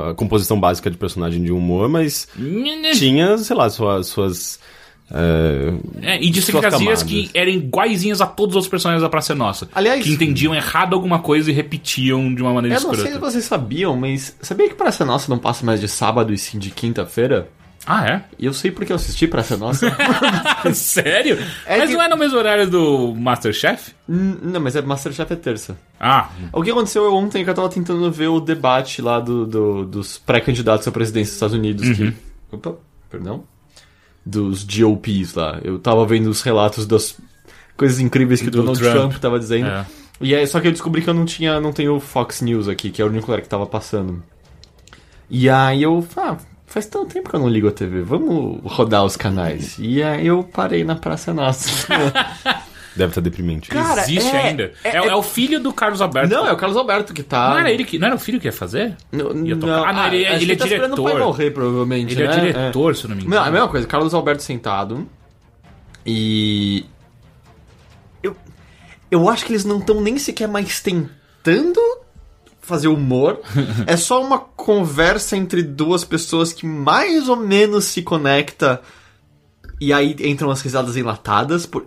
a 0.09 0.13
composição 0.15 0.59
básica 0.59 0.89
de 0.89 0.97
personagem 0.97 1.43
de 1.43 1.51
humor, 1.51 1.89
mas 1.89 2.27
tinha, 2.97 3.37
sei 3.37 3.55
lá, 3.55 3.69
suas. 3.69 4.07
suas 4.07 4.59
é, 5.11 5.73
É, 6.03 6.21
e 6.21 6.31
camadas. 6.61 7.01
que 7.03 7.31
eram 7.33 7.51
iguaizinhas 7.51 8.21
a 8.21 8.27
todos 8.27 8.51
os 8.53 8.55
outros 8.57 8.69
personagens 8.69 9.01
da 9.01 9.09
Praça 9.09 9.33
Nossa. 9.33 9.67
Aliás- 9.73 10.03
que 10.03 10.11
entendiam 10.11 10.53
errado 10.53 10.93
alguma 10.93 11.17
coisa 11.19 11.49
e 11.49 11.53
repetiam 11.53 12.33
de 12.33 12.41
uma 12.43 12.53
maneira 12.53 12.77
Eu 12.77 12.81
não 12.81 12.89
sei 12.93 12.99
se 12.99 13.07
escrota. 13.09 13.31
vocês 13.31 13.43
sabiam, 13.45 13.95
mas 13.97 14.35
sabia 14.41 14.69
que 14.69 14.75
Praça 14.75 15.03
Nossa 15.03 15.27
não 15.29 15.39
passa 15.39 15.65
mais 15.65 15.81
de 15.81 15.87
sábado 15.87 16.31
e 16.31 16.37
sim 16.37 16.59
de 16.59 16.69
quinta-feira? 16.69 17.49
Ah, 17.85 18.05
é? 18.07 18.23
E 18.37 18.45
eu 18.45 18.53
sei 18.53 18.69
porque 18.71 18.91
eu 18.91 18.95
assisti 18.97 19.25
Praça 19.27 19.57
Nossa. 19.57 19.87
Sério? 20.73 21.37
É 21.65 21.77
Mas 21.77 21.89
que- 21.89 21.95
não 21.95 22.03
é 22.03 22.07
no 22.09 22.17
mesmo 22.17 22.37
horário 22.37 22.69
do 22.69 23.15
Masterchef? 23.15 23.93
Hum, 24.07 24.37
não, 24.43 24.59
mas 24.59 24.75
é 24.75 24.81
Masterchef 24.81 25.31
é 25.31 25.35
terça. 25.35 25.77
Ah, 25.99 26.29
O 26.53 26.61
que 26.61 26.69
aconteceu 26.71 27.11
ontem 27.13 27.41
é 27.41 27.43
que 27.43 27.49
eu 27.49 27.53
tava 27.53 27.69
tentando 27.69 28.11
ver 28.11 28.27
o 28.27 28.39
debate 28.39 29.01
lá 29.01 29.19
do, 29.19 29.45
do- 29.45 29.85
dos 29.85 30.17
pré-candidatos 30.17 30.87
à 30.87 30.91
presidência 30.91 31.29
dos 31.31 31.35
Estados 31.35 31.55
Unidos. 31.55 31.87
Uhum. 31.87 32.11
Que, 32.11 32.55
opa, 32.55 32.75
perdão? 33.09 33.43
Dos 34.25 34.63
GOPs 34.63 35.33
lá. 35.33 35.59
Eu 35.63 35.79
tava 35.79 36.05
vendo 36.05 36.27
os 36.29 36.41
relatos 36.41 36.85
das 36.85 37.17
coisas 37.75 37.99
incríveis 37.99 38.41
que 38.41 38.49
o 38.49 38.51
Do 38.51 38.57
Donald 38.59 38.79
Trump. 38.79 38.93
Trump. 38.95 39.13
tava 39.15 39.39
dizendo. 39.39 39.67
É. 39.67 39.85
E 40.21 40.35
aí, 40.35 40.45
só 40.45 40.59
que 40.59 40.67
eu 40.67 40.71
descobri 40.73 41.01
que 41.01 41.09
eu 41.09 41.13
não 41.13 41.25
tinha, 41.25 41.59
não 41.61 41.71
tenho 41.71 41.97
Fox 41.99 42.41
News 42.41 42.67
aqui, 42.67 42.89
que 42.91 43.01
é 43.01 43.05
o 43.05 43.07
único 43.07 43.25
lugar 43.31 43.41
que 43.41 43.47
tava 43.49 43.65
passando. 43.65 44.21
E 45.29 45.49
aí 45.49 45.81
eu, 45.81 46.05
ah, 46.17 46.35
faz 46.69 46.85
tanto 46.85 47.13
tempo 47.13 47.29
que 47.29 47.35
eu 47.35 47.39
não 47.39 47.49
ligo 47.49 47.67
a 47.67 47.71
TV, 47.71 48.01
vamos 48.01 48.59
rodar 48.63 49.03
os 49.03 49.17
canais. 49.17 49.75
E 49.79 50.01
aí 50.03 50.27
eu 50.27 50.43
parei 50.43 50.83
na 50.83 50.95
Praça 50.95 51.33
Nossa. 51.33 51.87
deve 52.95 53.11
estar 53.11 53.21
deprimente. 53.21 53.69
Cara, 53.69 54.01
existe 54.01 54.35
é- 54.35 54.47
ainda. 54.47 54.71
É, 54.83 54.89
é- 54.97 55.07
é 55.07 55.15
o 55.15 55.23
filho 55.23 55.59
do 55.59 55.71
Carlos 55.73 56.01
Alberto. 56.01 56.29
não, 56.33 56.45
é 56.47 56.51
o 56.51 56.57
Carlos 56.57 56.77
Alberto 56.77 57.13
que 57.13 57.23
tá. 57.23 57.49
Não 57.51 57.59
era 57.59 57.71
ele 57.71 57.83
que. 57.83 57.97
Não 57.97 58.07
era 58.07 58.15
o 58.15 58.19
filho 58.19 58.39
que 58.39 58.47
ia 58.47 58.51
fazer? 58.53 58.95
Não, 59.11 59.45
Ia 59.45 59.55
tocar. 59.57 59.87
Ah, 59.89 59.93
não, 59.93 60.07
ele- 60.07 60.25
acho 60.25 60.35
ele 60.43 60.45
que 60.45 60.51
é 60.51 60.55
tá 60.57 60.65
esperando 60.67 60.93
o 60.93 60.95
pai 61.03 61.05
diretor. 61.05 61.25
morrer, 61.25 61.51
provavelmente. 61.51 62.13
Ele 62.13 62.23
é 62.23 62.27
né? 62.27 62.35
diretor, 62.39 62.95
se 62.95 63.05
eu 63.05 63.09
não 63.09 63.15
me 63.15 63.23
Não, 63.23 63.27
engano. 63.29 63.45
é 63.45 63.49
a 63.49 63.51
mesma 63.51 63.67
coisa, 63.67 63.87
Carlos 63.87 64.13
Alberto 64.13 64.43
sentado. 64.43 65.07
E. 66.05 66.85
Eu, 68.21 68.35
eu 69.09 69.29
acho 69.29 69.45
que 69.45 69.53
eles 69.53 69.65
não 69.65 69.79
estão 69.79 70.01
nem 70.01 70.17
sequer 70.17 70.47
mais 70.47 70.79
tentando 70.81 71.79
fazer 72.69 72.87
humor. 72.87 73.39
é 73.85 73.97
só 73.97 74.23
uma 74.23 74.39
conversa 74.39 75.35
entre 75.35 75.61
duas 75.63 76.03
pessoas 76.03 76.53
que 76.53 76.65
mais 76.65 77.27
ou 77.27 77.35
menos 77.35 77.85
se 77.85 78.01
conecta. 78.01 78.81
E 79.81 79.91
aí 79.93 80.15
entram 80.19 80.49
as 80.51 80.61
risadas 80.61 80.95
enlatadas. 80.97 81.65
Por... 81.65 81.85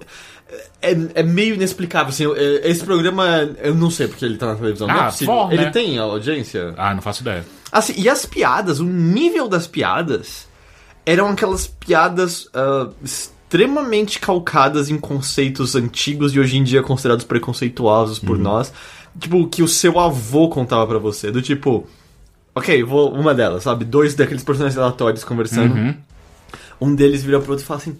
É, 0.80 0.96
é 1.14 1.22
meio 1.22 1.54
inexplicável, 1.54 2.08
assim. 2.10 2.24
é- 2.34 2.68
Esse 2.70 2.84
programa, 2.84 3.26
eu 3.62 3.74
não 3.74 3.90
sei 3.90 4.08
porque 4.08 4.24
ele 4.24 4.36
tá 4.36 4.46
na 4.46 4.54
televisão. 4.56 4.86
não 4.88 4.94
Ah, 4.94 5.10
é 5.50 5.54
Ele 5.54 5.64
né? 5.64 5.70
tem 5.70 5.98
audiência? 5.98 6.74
Ah, 6.76 6.94
não 6.94 7.02
faço 7.02 7.22
ideia. 7.22 7.44
Assim, 7.70 7.94
e 7.96 8.08
as 8.08 8.26
piadas, 8.26 8.80
o 8.80 8.84
nível 8.84 9.48
das 9.48 9.66
piadas 9.66 10.46
eram 11.06 11.28
aquelas 11.28 11.66
piadas 11.66 12.48
ah, 12.54 12.88
extremamente 13.02 14.18
calcadas 14.18 14.88
em 14.88 14.98
conceitos 14.98 15.74
antigos 15.74 16.34
e 16.34 16.40
hoje 16.40 16.56
em 16.56 16.64
dia 16.64 16.82
considerados 16.82 17.24
preconceituosos 17.24 18.18
por 18.18 18.38
nós. 18.38 18.72
Tipo, 19.18 19.46
que 19.48 19.62
o 19.62 19.68
seu 19.68 19.98
avô 19.98 20.48
contava 20.48 20.86
pra 20.86 20.98
você. 20.98 21.30
Do 21.30 21.42
tipo, 21.42 21.86
ok, 22.54 22.82
vou 22.84 23.12
uma 23.12 23.34
delas, 23.34 23.62
sabe? 23.62 23.84
Dois 23.84 24.14
daqueles 24.14 24.44
personagens 24.44 24.78
aleatórios 24.78 25.24
conversando. 25.24 25.74
Uhum. 25.74 25.94
Um 26.80 26.94
deles 26.94 27.22
vira 27.22 27.40
pro 27.40 27.52
outro 27.52 27.64
e 27.64 27.66
fala 27.66 27.80
assim: 27.80 27.96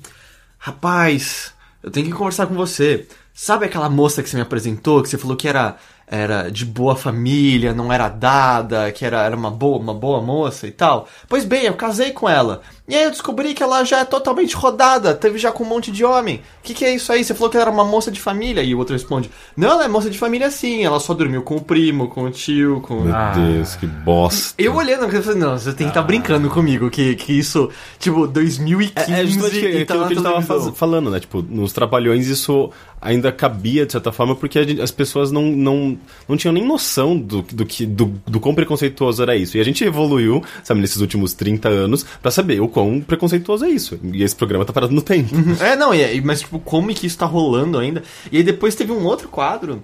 Rapaz, 0.58 1.52
eu 1.82 1.90
tenho 1.90 2.06
que 2.06 2.12
conversar 2.12 2.46
com 2.46 2.54
você. 2.54 3.06
Sabe 3.34 3.64
aquela 3.64 3.88
moça 3.88 4.22
que 4.22 4.28
você 4.28 4.36
me 4.36 4.42
apresentou, 4.42 5.02
que 5.02 5.08
você 5.08 5.16
falou 5.16 5.36
que 5.36 5.48
era, 5.48 5.76
era 6.06 6.50
de 6.50 6.64
boa 6.64 6.94
família, 6.94 7.72
não 7.72 7.92
era 7.92 8.08
dada, 8.08 8.90
que 8.92 9.04
era, 9.04 9.22
era 9.22 9.36
uma, 9.36 9.50
boa, 9.50 9.78
uma 9.78 9.94
boa 9.94 10.20
moça 10.20 10.66
e 10.66 10.70
tal? 10.70 11.08
Pois 11.28 11.44
bem, 11.44 11.64
eu 11.64 11.74
casei 11.74 12.10
com 12.12 12.28
ela. 12.28 12.60
E 12.88 12.94
aí 12.94 13.04
eu 13.04 13.10
descobri 13.10 13.54
que 13.54 13.62
ela 13.62 13.82
já 13.84 14.00
é 14.00 14.04
totalmente 14.04 14.54
rodada, 14.54 15.14
teve 15.14 15.38
já 15.38 15.50
com 15.50 15.64
um 15.64 15.66
monte 15.68 15.90
de 15.90 16.04
homem. 16.04 16.36
O 16.36 16.62
que, 16.62 16.74
que 16.74 16.84
é 16.84 16.94
isso 16.94 17.10
aí? 17.12 17.24
Você 17.24 17.32
falou 17.34 17.48
que 17.48 17.56
ela 17.56 17.64
era 17.64 17.70
uma 17.70 17.84
moça 17.84 18.10
de 18.10 18.20
família. 18.20 18.62
E 18.62 18.74
o 18.74 18.78
outro 18.78 18.92
responde: 18.92 19.30
Não, 19.56 19.70
ela 19.70 19.84
é 19.84 19.88
moça 19.88 20.10
de 20.10 20.18
família 20.18 20.50
sim, 20.50 20.84
ela 20.84 21.00
só 21.00 21.14
dormiu 21.14 21.42
com 21.42 21.56
o 21.56 21.60
primo, 21.60 22.08
com 22.08 22.24
o 22.24 22.30
tio, 22.30 22.80
com. 22.82 23.00
Meu 23.02 23.14
Deus, 23.34 23.76
que 23.76 23.86
bosta. 23.86 24.54
Eu 24.58 24.74
olhando, 24.74 25.04
eu 25.14 25.22
falei, 25.22 25.38
não, 25.38 25.56
você 25.56 25.72
tem 25.72 25.86
que 25.86 25.90
estar 25.92 26.02
brincando 26.02 26.50
comigo, 26.50 26.90
que, 26.90 27.14
que 27.14 27.32
isso, 27.32 27.70
tipo, 27.98 28.26
2015 28.26 29.12
É, 29.12 29.20
é 29.22 29.26
justamente 29.26 29.60
que- 29.60 29.66
e 29.78 29.84
tá 29.86 29.94
aquilo 29.94 30.08
que 30.08 30.12
a 30.12 30.16
gente 30.16 30.22
tava 30.24 30.36
televisão. 30.42 30.62
faz- 30.64 30.78
falando, 30.78 31.10
né? 31.10 31.20
Tipo, 31.20 31.40
nos 31.42 31.72
Trapalhões 31.72 32.26
isso 32.26 32.70
ainda 33.02 33.32
cabia, 33.32 33.84
de 33.84 33.92
certa 33.92 34.12
forma, 34.12 34.34
porque 34.36 34.62
gente- 34.64 34.80
as 34.80 34.90
pessoas 34.92 35.32
não, 35.32 35.42
não, 35.42 35.98
não 36.28 36.36
tinham 36.36 36.52
nem 36.54 36.64
noção 36.64 37.18
do, 37.18 37.42
do, 37.42 37.66
que, 37.66 37.84
do, 37.84 38.14
do 38.26 38.38
quão 38.40 38.54
preconceituoso 38.54 39.22
era 39.22 39.36
isso. 39.36 39.56
E 39.56 39.60
a 39.60 39.64
gente 39.64 39.84
evoluiu, 39.84 40.42
sabe, 40.62 40.80
nesses 40.80 41.00
últimos 41.00 41.34
30 41.34 41.68
anos, 41.68 42.06
pra 42.22 42.30
saber 42.30 42.60
o 42.60 42.68
quão 42.68 43.00
preconceituoso 43.00 43.64
é 43.64 43.70
isso. 43.70 43.98
E 44.12 44.22
esse 44.22 44.36
programa 44.36 44.64
tá 44.64 44.72
parado 44.72 44.94
no 44.94 45.02
tempo. 45.02 45.34
É, 45.60 45.74
não, 45.76 45.92
e- 45.92 46.16
e- 46.16 46.20
mas 46.22 46.40
tipo, 46.40 46.58
como 46.60 46.90
é 46.90 46.94
que 46.94 47.06
isso 47.06 47.18
tá 47.18 47.26
rolando 47.26 47.76
ainda? 47.78 48.02
E 48.30 48.36
aí 48.38 48.42
depois 48.42 48.74
teve 48.74 48.92
um 48.92 49.04
outro 49.04 49.28
quadro, 49.28 49.82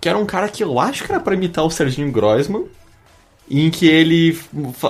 que 0.00 0.08
era 0.08 0.16
um 0.16 0.24
cara 0.26 0.48
que 0.48 0.62
eu 0.62 0.78
acho 0.78 1.04
que 1.04 1.10
era 1.12 1.20
pra 1.20 1.34
imitar 1.34 1.64
o 1.64 1.70
Serginho 1.70 2.10
Groisman, 2.12 2.64
em 3.54 3.70
que 3.70 3.86
ele 3.86 4.38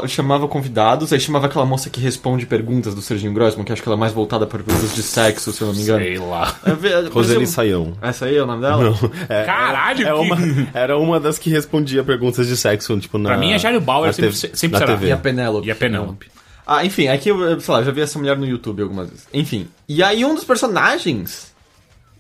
chamava 0.09 0.47
convidados, 0.47 1.13
aí 1.13 1.19
chamava 1.19 1.47
aquela 1.47 1.67
moça 1.67 1.91
que 1.91 2.01
responde 2.01 2.47
perguntas 2.47 2.95
do 2.95 3.03
Serginho 3.03 3.33
Groisman, 3.33 3.65
que 3.65 3.73
acho 3.73 3.83
que 3.83 3.89
ela 3.89 3.97
é 3.97 3.99
mais 3.99 4.13
voltada 4.13 4.47
para 4.47 4.63
perguntas 4.63 4.95
de 4.95 5.03
sexo, 5.03 5.51
se 5.53 5.61
eu 5.61 5.67
não 5.67 5.75
me 5.75 5.83
engano. 5.83 6.05
Sei 6.05 6.19
lá. 6.19 6.57
É, 6.65 7.11
mas 7.13 7.31
eu- 7.31 7.47
Saião. 7.47 7.95
Essa 8.01 8.27
aí 8.27 8.37
é 8.37 8.43
o 8.43 8.47
nome 8.47 8.61
dela? 8.63 8.95
É, 9.29 9.43
Caralho, 9.45 10.03
é 10.07 10.13
que- 10.13 10.13
uma, 10.13 10.37
era 10.73 10.97
uma 10.97 11.19
das 11.19 11.39
que 11.39 11.51
respondia 11.51 12.05
perguntas 12.05 12.47
de 12.47 12.57
sexo, 12.57 12.97
tipo, 13.01 13.19
na. 13.19 13.31
Pra 13.31 13.39
mim 13.39 13.53
é 13.53 13.59
Jairo 13.59 13.81
Bauer, 13.81 14.07
na 14.07 14.13
sempre- 14.13 14.31
TV 14.33 14.57
sempre 14.57 14.73
na 14.79 14.79
será. 14.79 14.93
TV. 14.97 15.09
E 15.09 15.13
a 15.13 15.17
Penélope. 15.17 15.67
E 15.67 15.71
a 15.71 15.75
Penélope. 15.75 16.27
Ah, 16.65 16.85
enfim, 16.87 17.09
aqui 17.09 17.31
eu, 17.31 17.61
sei 17.61 17.75
lá, 17.75 17.83
já 17.83 17.91
vi 17.91 18.01
essa 18.03 18.17
mulher 18.19 18.39
no 18.39 18.47
YouTube 18.47 18.83
algumas 18.83 19.09
vezes. 19.11 19.27
Enfim. 19.35 19.67
E 19.89 20.03
aí 20.05 20.25
um 20.25 20.37
dos 20.37 20.45
personagens, 20.45 21.53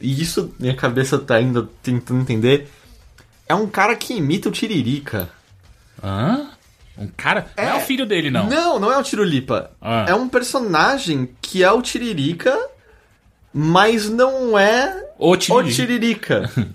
e 0.00 0.20
isso 0.20 0.52
minha 0.58 0.74
cabeça 0.74 1.16
tá 1.18 1.36
ainda 1.36 1.68
tentando 1.84 2.20
entender, 2.20 2.66
é 3.48 3.54
um 3.54 3.68
cara 3.68 3.94
que 3.94 4.14
imita 4.14 4.48
o 4.48 4.52
Tiririca. 4.52 5.28
Hã? 6.02 6.48
Um 6.98 7.06
cara? 7.16 7.46
Não 7.56 7.64
é 7.64 7.74
o 7.76 7.80
filho 7.80 8.04
dele, 8.04 8.30
não. 8.30 8.46
Não, 8.48 8.78
não 8.78 8.92
é 8.92 8.98
o 8.98 9.02
Tirulipa. 9.02 9.70
Ah. 9.80 10.04
É 10.08 10.14
um 10.14 10.28
personagem 10.28 11.30
que 11.40 11.64
é 11.64 11.70
o 11.72 11.80
Tiririca, 11.80 12.56
mas 13.52 14.08
não 14.10 14.58
é 14.58 15.06
O 15.18 15.30
o 15.30 15.36
Tiririca. 15.36 16.48
Tiririca. 16.52 16.70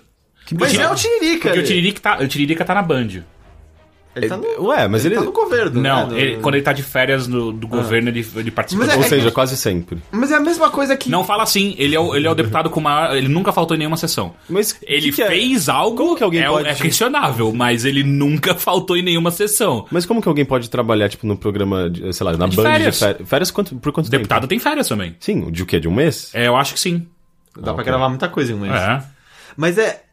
mas 0.53 0.73
é 0.73 0.89
o 0.89 0.95
Tiririca. 0.95 1.49
Porque 1.49 1.59
o. 1.59 1.63
Tiririca 1.63 1.99
tá, 2.01 2.17
o 2.23 2.27
Tiririca 2.27 2.65
tá 2.65 2.73
na 2.73 2.81
Band. 2.81 3.23
Ele 4.17 4.27
tá 4.29 4.37
no, 4.37 4.67
Ué, 4.67 4.87
mas 4.87 5.05
ele. 5.05 5.15
tá 5.15 5.21
no 5.21 5.31
governo. 5.31 5.81
Não, 5.81 6.07
né? 6.07 6.19
Ele- 6.19 6.37
quando 6.37 6.55
ele 6.55 6.63
tá 6.63 6.73
de 6.73 6.83
férias 6.83 7.27
no- 7.27 7.51
do 7.51 7.67
governo, 7.67 8.09
ele, 8.09 8.25
ele 8.35 8.51
participa. 8.51 8.85
Mas 8.85 8.93
é- 8.93 8.97
Ou 8.97 9.03
seja, 9.03 9.31
quase 9.31 9.55
sempre. 9.57 9.99
Mas 10.11 10.31
é 10.31 10.35
a 10.35 10.39
mesma 10.39 10.69
coisa 10.69 10.95
que... 10.97 11.09
Não 11.09 11.23
fala 11.23 11.43
assim, 11.43 11.75
ele 11.77 11.95
é, 11.95 11.99
o, 11.99 12.15
ele 12.15 12.27
é 12.27 12.29
o 12.31 12.35
deputado 12.35 12.69
com 12.69 12.79
maior. 12.81 13.15
Ele 13.15 13.27
nunca 13.27 13.51
faltou 13.51 13.75
em 13.75 13.79
nenhuma 13.79 13.97
sessão. 13.97 14.33
Mas 14.49 14.77
Ele 14.83 15.09
que 15.09 15.17
que 15.17 15.21
é? 15.23 15.27
fez 15.27 15.69
algo 15.69 15.95
Como 15.97 16.15
que 16.15 16.23
alguém 16.23 16.41
é, 16.41 16.47
pode- 16.47 16.67
é 16.67 16.73
questionável, 16.75 17.51
mas 17.53 17.85
ele 17.85 18.03
nunca 18.03 18.53
faltou 18.55 18.97
em 18.97 19.01
nenhuma 19.01 19.31
sessão. 19.31 19.85
Mas 19.91 20.05
como 20.05 20.21
que 20.21 20.27
alguém 20.27 20.45
pode 20.45 20.69
trabalhar, 20.69 21.09
tipo, 21.09 21.25
no 21.27 21.37
programa, 21.37 21.89
de, 21.89 22.11
sei 22.13 22.25
lá, 22.25 22.35
na 22.35 22.47
De 22.47 22.55
Band 22.55 22.63
férias. 22.63 22.93
de 22.95 22.99
férias? 23.05 23.29
Férias 23.29 23.51
quanto, 23.51 23.75
por 23.75 23.91
quanto 23.91 24.07
O 24.07 24.09
deputado 24.09 24.41
tempo? 24.41 24.49
tem 24.49 24.59
férias 24.59 24.87
também. 24.87 25.15
Sim, 25.19 25.49
de 25.51 25.63
o 25.63 25.65
quê? 25.65 25.79
De 25.79 25.87
um 25.87 25.93
mês? 25.93 26.31
É, 26.33 26.47
eu 26.47 26.55
acho 26.55 26.73
que 26.73 26.79
sim. 26.79 27.07
Dá 27.59 27.73
pra 27.73 27.83
gravar 27.83 28.09
muita 28.09 28.27
coisa 28.29 28.51
em 28.51 28.55
um 28.55 28.59
mês. 28.59 28.73
É. 28.73 29.01
Mas 29.55 29.77
é. 29.77 30.03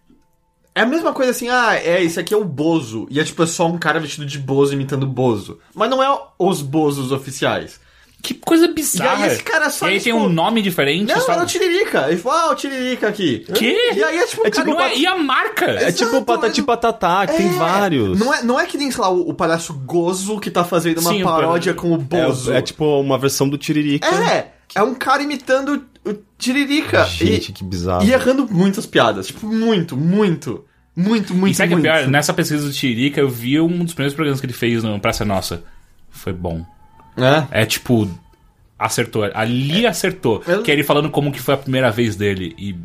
É 0.75 0.81
a 0.81 0.87
mesma 0.87 1.13
coisa 1.13 1.31
assim, 1.31 1.49
ah, 1.49 1.75
é, 1.77 2.03
esse 2.03 2.19
aqui 2.19 2.35
é 2.35 2.37
o 2.37 2.45
Bozo. 2.45 3.07
E 3.11 3.21
é 3.21 3.25
tipo, 3.25 3.43
é 3.43 3.47
só 3.47 3.67
um 3.67 3.79
cara 3.79 4.01
vestido 4.01 4.27
de 4.27 4.39
Bozo 4.39 4.73
imitando 4.75 5.07
Bozo. 5.07 5.59
Mas 5.75 5.89
não 5.89 6.03
é 6.03 6.19
os 6.39 6.61
Bozos 6.63 7.13
oficiais. 7.13 7.79
Que 8.21 8.33
coisa 8.33 8.67
bizarra. 8.69 9.21
E 9.21 9.23
aí 9.25 9.33
esse 9.35 9.43
cara 9.43 9.69
só, 9.69 9.87
E 9.87 9.91
aí 9.93 10.01
tipo, 10.01 10.05
tem 10.05 10.13
um 10.15 10.31
nome 10.31 10.63
diferente. 10.63 11.13
Não, 11.13 11.21
só... 11.21 11.33
era 11.33 11.43
o 11.43 11.47
Tiririca. 11.47 12.07
Ele 12.09 12.17
falou, 12.17 12.39
ah, 12.39 12.51
o 12.53 12.55
Tiririca 12.55 13.07
aqui. 13.07 13.45
Quê? 13.55 13.77
E 13.95 14.03
aí 14.03 14.19
é 14.19 14.27
tipo, 14.27 14.47
É 14.47 14.51
cara, 14.51 14.65
tipo 14.65 14.77
Não 14.79 14.81
é- 14.85 14.97
E 14.97 15.07
a 15.07 15.15
marca? 15.17 15.67
É 15.67 15.93
tipo 15.93 16.09
Exato, 16.11 16.25
Patati 16.25 16.61
mas- 16.63 16.67
Patatá, 16.67 17.27
que 17.27 17.37
tem 17.37 17.49
É, 17.49 17.51
vários. 17.51 18.19
Não 18.19 18.33
é, 18.35 18.43
não 18.43 18.59
é 18.59 18.65
que 18.65 18.79
nem, 18.79 18.91
sei 18.91 19.01
lá, 19.03 19.11
o, 19.11 19.29
o 19.29 19.35
palhaço 19.35 19.75
Gozo 19.75 20.41
que 20.41 20.51
tá 20.51 20.65
fazendo 20.65 21.01
uma 21.03 21.11
Sim, 21.13 21.21
o 21.23 21.25
paródia 21.27 21.75
palhaço- 21.75 21.95
com 21.95 21.95
o 21.95 21.99
Bozo. 21.99 22.53
É, 22.53 22.59
é 22.59 22.63
tipo 22.63 22.85
uma 22.99 23.19
versão 23.19 23.47
do 23.47 23.59
Tiririca. 23.59 24.09
É, 24.09 24.53
é 24.75 24.83
um 24.83 24.95
cara 24.95 25.23
imitando 25.23 25.85
o 26.05 26.15
Tiririca. 26.39 27.05
Gente, 27.07 27.51
e, 27.51 27.53
que 27.53 27.65
bizarro. 27.65 28.05
E 28.05 28.13
errando 28.13 28.47
muitas 28.51 28.87
piadas. 28.87 29.27
Tipo, 29.29 29.47
muito, 29.47 29.97
muito. 29.97 30.65
Muito, 30.97 31.35
muito, 31.35 31.53
E 31.53 31.55
sabe 31.57 31.75
o 31.75 31.77
que 31.77 31.83
muito. 31.83 31.87
é 31.93 31.99
pior? 32.03 32.11
Nessa 32.11 32.33
pesquisa 32.33 32.67
do 32.67 32.73
Tiririca, 32.73 33.21
eu 33.21 33.29
vi 33.29 33.59
um 33.61 33.85
dos 33.85 33.95
primeiros 33.95 34.15
programas 34.15 34.41
que 34.41 34.47
ele 34.47 34.53
fez 34.53 34.83
no 34.85 35.01
Praça 35.01 35.25
Nossa. 35.25 35.65
Foi 36.11 36.33
bom. 36.33 36.65
É. 37.17 37.63
É 37.63 37.67
tipo. 37.67 38.09
Acertou. 38.79 39.25
Ali 39.35 39.87
acertou. 39.87 40.43
Eu- 40.47 40.63
Que 40.63 40.71
é 40.71 40.75
ele 40.75 40.85
falando 40.85 41.11
como 41.11 41.33
que 41.33 41.41
foi 41.41 41.55
a 41.55 41.57
primeira 41.57 41.91
vez 41.91 42.15
dele. 42.17 42.55
E, 42.59 42.77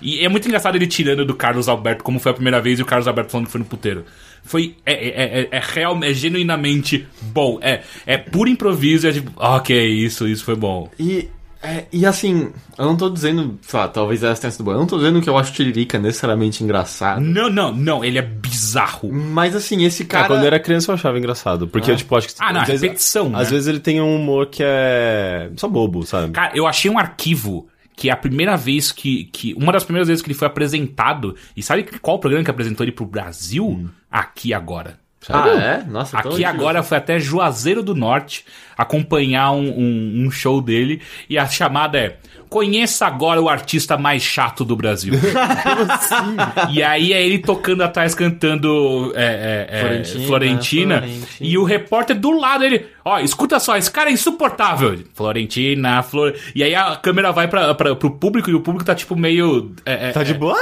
e 0.00 0.24
é 0.24 0.28
muito 0.28 0.46
engraçado 0.46 0.76
ele 0.76 0.86
tirando 0.86 1.24
do 1.26 1.34
Carlos 1.34 1.68
Alberto 1.68 2.02
como 2.04 2.18
foi 2.18 2.32
a 2.32 2.34
primeira 2.34 2.60
vez 2.60 2.78
e 2.78 2.82
o 2.82 2.86
Carlos 2.86 3.06
Alberto 3.08 3.30
falando 3.32 3.46
que 3.46 3.52
foi 3.52 3.58
no 3.60 3.66
puteiro. 3.66 4.04
Foi. 4.44 4.76
É, 4.86 4.92
é, 4.92 5.40
é, 5.42 5.48
é 5.50 5.60
real, 5.62 5.98
é 6.02 6.12
genuinamente 6.14 7.06
bom. 7.20 7.58
É, 7.60 7.82
é 8.06 8.16
puro 8.18 8.48
improviso. 8.48 9.06
É 9.08 9.12
tipo, 9.12 9.30
ok, 9.36 9.88
isso, 9.88 10.26
isso 10.28 10.44
foi 10.44 10.56
bom. 10.56 10.90
E, 10.98 11.28
é, 11.62 11.86
e 11.92 12.04
assim, 12.04 12.52
eu 12.76 12.84
não 12.84 12.96
tô 12.96 13.08
dizendo, 13.08 13.58
sei 13.62 13.78
lá, 13.78 13.86
talvez 13.86 14.22
essa 14.22 14.40
tenha 14.40 14.50
sido 14.50 14.64
boa. 14.64 14.74
Eu 14.74 14.80
não 14.80 14.86
tô 14.86 14.96
dizendo 14.98 15.20
que 15.22 15.28
eu 15.30 15.38
acho 15.38 15.52
o 15.52 15.54
Tiririca 15.54 15.98
necessariamente 15.98 16.64
engraçado. 16.64 17.20
Não, 17.20 17.48
não, 17.48 17.72
não. 17.72 18.04
Ele 18.04 18.18
é 18.18 18.22
bizarro. 18.22 19.12
Mas 19.12 19.54
assim, 19.54 19.84
esse 19.84 20.04
Cara, 20.04 20.24
cara. 20.24 20.34
quando 20.34 20.42
eu 20.42 20.46
era 20.48 20.58
criança 20.58 20.90
eu 20.90 20.94
achava 20.94 21.16
engraçado. 21.18 21.68
Porque 21.68 21.90
eu, 21.90 21.96
tipo, 21.96 22.16
acho 22.16 22.28
que. 22.28 22.34
Ah, 22.40 22.52
não, 22.52 22.62
às 22.62 22.66
vezes- 22.66 22.82
repetição, 22.82 23.30
né? 23.30 23.40
Às 23.40 23.50
vezes 23.50 23.68
ele 23.68 23.78
tem 23.80 24.00
um 24.00 24.16
humor 24.16 24.46
que 24.46 24.62
é. 24.64 25.50
só 25.56 25.68
bobo, 25.68 26.04
sabe? 26.04 26.32
Cara, 26.32 26.52
eu 26.54 26.66
achei 26.66 26.90
um 26.90 26.98
arquivo 26.98 27.68
que 27.94 28.08
é 28.08 28.12
a 28.12 28.16
primeira 28.16 28.56
vez 28.56 28.90
que, 28.90 29.24
que. 29.26 29.54
Uma 29.54 29.72
das 29.72 29.84
primeiras 29.84 30.08
vezes 30.08 30.20
que 30.22 30.28
ele 30.28 30.38
foi 30.38 30.48
apresentado. 30.48 31.36
E 31.56 31.62
sabe 31.62 31.84
qual 32.00 32.18
programa 32.18 32.44
que 32.44 32.50
apresentou 32.50 32.84
ele 32.84 32.92
pro 32.92 33.06
Brasil? 33.06 33.68
Hum. 33.68 33.88
Aqui 34.10 34.52
agora. 34.52 35.01
Ah, 35.28 35.48
é? 35.48 35.84
Nossa, 35.88 36.18
Aqui 36.18 36.28
antigo. 36.28 36.48
agora 36.48 36.82
foi 36.82 36.98
até 36.98 37.18
Juazeiro 37.20 37.82
do 37.82 37.94
Norte 37.94 38.44
acompanhar 38.76 39.52
um, 39.52 39.68
um- 39.68 40.24
um 40.26 40.30
show 40.30 40.60
dele. 40.60 41.00
E 41.28 41.38
a 41.38 41.46
chamada 41.46 41.98
é. 41.98 42.16
Conheça 42.48 43.06
agora 43.06 43.40
o 43.40 43.48
artista 43.48 43.96
mais 43.96 44.22
chato 44.22 44.62
do 44.64 44.76
Brasil. 44.76 45.14
E 46.70 46.82
aí 46.82 47.12
é 47.12 47.22
ele 47.24 47.38
tocando 47.38 47.82
atrás, 47.82 48.14
cantando 48.14 49.12
é, 49.14 49.66
é, 49.70 49.76
é, 49.76 49.80
Florentina, 49.80 50.26
Florentina, 50.26 50.98
Florentina. 50.98 51.28
E 51.40 51.58
o 51.58 51.64
repórter 51.64 52.18
do 52.18 52.30
lado, 52.38 52.64
ele. 52.64 52.86
Ó, 53.04 53.18
escuta 53.18 53.58
só, 53.58 53.76
esse 53.76 53.90
cara 53.90 54.10
é 54.10 54.12
insuportável. 54.12 54.98
Florentina, 55.14 56.02
Flor. 56.02 56.34
E 56.54 56.62
aí 56.62 56.74
a 56.74 56.96
câmera 56.96 57.32
vai 57.32 57.48
pra, 57.48 57.74
pra, 57.74 57.96
pro 57.96 58.10
público 58.10 58.50
e 58.50 58.54
o 58.54 58.60
público 58.60 58.84
tá 58.84 58.94
tipo 58.94 59.16
meio. 59.16 59.74
É, 59.84 60.08
é, 60.08 60.12
Tá 60.12 60.22
de 60.22 60.32
é- 60.32 60.34
boa. 60.34 60.56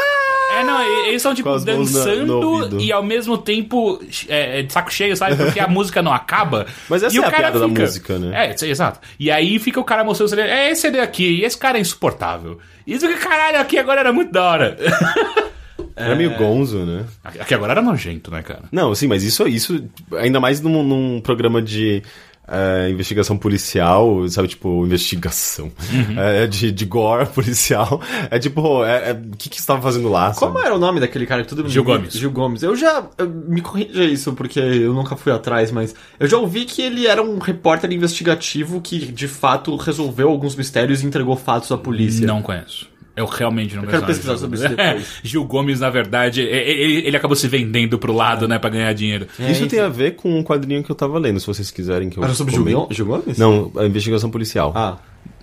É, 0.60 0.64
não, 0.64 0.82
eles 1.06 1.16
estão, 1.16 1.34
tipo, 1.34 1.48
na- 1.50 1.58
dançando 1.58 2.80
e 2.80 2.92
ao 2.92 3.02
mesmo 3.02 3.36
tempo 3.38 4.00
é, 4.28 4.60
é, 4.60 4.62
de 4.62 4.72
saco 4.72 4.92
cheio, 4.92 5.16
sabe? 5.16 5.36
Porque 5.36 5.58
a 5.60 5.66
música 5.68 6.00
não 6.02 6.12
acaba. 6.12 6.66
Mas 6.88 7.02
essa 7.02 7.14
e 7.14 7.18
é 7.18 7.20
o 7.20 7.24
a 7.26 7.30
piada 7.30 7.58
da 7.58 7.68
fica- 7.68 7.80
música, 7.82 8.18
né? 8.18 8.54
É, 8.58 8.64
exato. 8.66 9.00
E 9.18 9.30
aí 9.30 9.58
fica 9.58 9.80
o 9.80 9.84
cara 9.84 10.04
mostrando 10.04 10.26
o 10.28 10.30
CD, 10.30 10.42
é 10.42 10.70
esse 10.70 10.82
CD 10.82 11.00
aqui, 11.00 11.40
e 11.40 11.44
esse 11.44 11.56
cara 11.58 11.78
é 11.78 11.80
insuportável. 11.80 12.58
Isso 12.86 13.06
que 13.06 13.14
caralho, 13.16 13.60
aqui 13.60 13.78
agora 13.78 14.00
era 14.00 14.12
muito 14.12 14.32
da 14.32 14.42
hora. 14.44 14.76
Era 15.96 16.14
meio 16.14 16.34
gonzo, 16.36 16.78
né? 16.86 17.04
Aqui 17.22 17.52
agora 17.54 17.72
era 17.72 17.82
nojento, 17.82 18.30
né, 18.30 18.42
cara? 18.42 18.62
Não, 18.72 18.94
sim, 18.94 19.06
mas 19.06 19.22
isso, 19.22 19.46
isso 19.46 19.84
ainda 20.16 20.40
mais 20.40 20.60
num, 20.60 20.82
num 20.82 21.20
programa 21.20 21.60
de 21.60 22.02
eh, 22.50 22.90
investigação 22.90 23.38
policial, 23.38 24.28
sabe, 24.28 24.48
tipo, 24.48 24.84
investigação 24.84 25.70
eh, 26.18 26.46
de, 26.46 26.72
de 26.72 26.84
gore 26.84 27.26
policial. 27.32 28.00
É 28.30 28.38
tipo, 28.38 28.84
é, 28.84 29.10
é, 29.10 29.12
o 29.12 29.36
que, 29.36 29.48
que 29.48 29.60
você 29.60 29.66
tava 29.66 29.80
fazendo 29.80 30.08
lá? 30.08 30.34
Como 30.34 30.54
sabe? 30.54 30.66
era 30.66 30.74
o 30.74 30.78
nome 30.78 31.00
daquele 31.00 31.26
cara 31.26 31.42
que 31.42 31.48
todo 31.48 31.58
mundo 31.62 31.70
Gil 31.70 31.84
Gomes. 31.84 32.12
Gil 32.14 32.30
Gomes. 32.30 32.62
Eu 32.62 32.74
já. 32.76 33.04
eu- 33.16 33.28
me 33.28 33.60
corrija 33.60 34.04
isso, 34.04 34.32
porque 34.32 34.58
eu 34.58 34.92
nunca 34.92 35.16
fui 35.16 35.32
atrás, 35.32 35.70
mas. 35.70 35.94
Eu 36.18 36.26
já 36.28 36.36
ouvi 36.38 36.64
que 36.64 36.82
ele 36.82 37.06
era 37.06 37.22
um 37.22 37.38
repórter 37.38 37.90
investigativo 37.92 38.80
que, 38.80 38.98
de 38.98 39.28
fato, 39.28 39.76
resolveu 39.76 40.28
alguns 40.28 40.56
mistérios 40.56 41.02
e 41.02 41.06
entregou 41.06 41.36
fatos 41.36 41.70
à 41.72 41.78
polícia. 41.78 42.26
Não 42.26 42.42
conheço. 42.42 42.88
Eu 43.20 43.26
realmente 43.26 43.74
não 43.76 43.82
quero 43.84 44.02
conheço. 44.02 44.06
pesquisar 44.06 44.32
Gil 44.32 44.40
sobre 44.40 44.56
Gomes. 44.58 44.70
isso 44.72 44.76
depois. 44.76 45.20
Gil 45.22 45.44
Gomes, 45.44 45.80
na 45.80 45.90
verdade, 45.90 46.40
ele, 46.42 47.06
ele 47.06 47.16
acabou 47.16 47.36
se 47.36 47.46
vendendo 47.48 47.98
pro 47.98 48.12
lado, 48.12 48.48
né, 48.48 48.58
pra 48.58 48.70
ganhar 48.70 48.92
dinheiro. 48.92 49.26
Isso 49.38 49.64
É, 49.64 49.66
tem 49.66 49.80
a 49.80 49.88
ver 49.88 50.16
com 50.16 50.38
um 50.38 50.42
quadrinho 50.42 50.82
que 50.82 50.90
eu 50.90 50.96
tava 50.96 51.18
lendo, 51.18 51.38
se 51.38 51.46
vocês 51.46 51.70
quiserem 51.70 52.08
que 52.10 52.18
eu 52.18 52.24
Era 52.24 52.34
sobre 52.34 52.54
Gil, 52.54 52.88
Gil 52.90 53.06
Gomes? 53.06 53.38
Não, 53.38 53.70
a 53.76 53.84
investigação 53.84 54.30
policial. 54.30 54.72
Ah. 54.74 54.96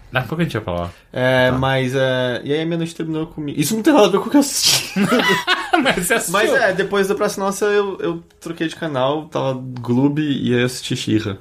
Daqui 0.09 0.25
a 0.25 0.29
pouco 0.29 0.41
a 0.41 0.45
gente 0.45 0.53
vai 0.53 0.63
falar. 0.63 0.93
É, 1.11 1.51
mas 1.51 1.93
é. 1.93 2.41
E 2.45 2.53
aí 2.53 2.61
a 2.61 2.65
minha 2.65 2.77
noite 2.77 2.95
terminou 2.95 3.27
comigo. 3.27 3.59
Isso 3.59 3.75
não 3.75 3.83
tem 3.83 3.91
nada 3.93 4.05
a 4.05 4.09
ver 4.09 4.19
com 4.19 4.27
o 4.27 4.29
que 4.29 4.37
eu 4.37 4.41
assisti. 4.41 4.93
Mas 5.83 6.07
você 6.07 6.13
assistiu. 6.13 6.31
Mas 6.33 6.53
é, 6.53 6.73
depois 6.73 7.09
da 7.09 7.13
Praça 7.13 7.39
Nossa 7.41 7.65
eu, 7.65 7.97
eu 7.99 8.23
troquei 8.39 8.67
de 8.69 8.75
canal, 8.75 9.25
tava 9.25 9.53
Gloob 9.81 10.21
e 10.21 10.53
aí 10.53 10.61
eu 10.61 10.65
assisti 10.65 10.95
Xirra. 10.95 11.37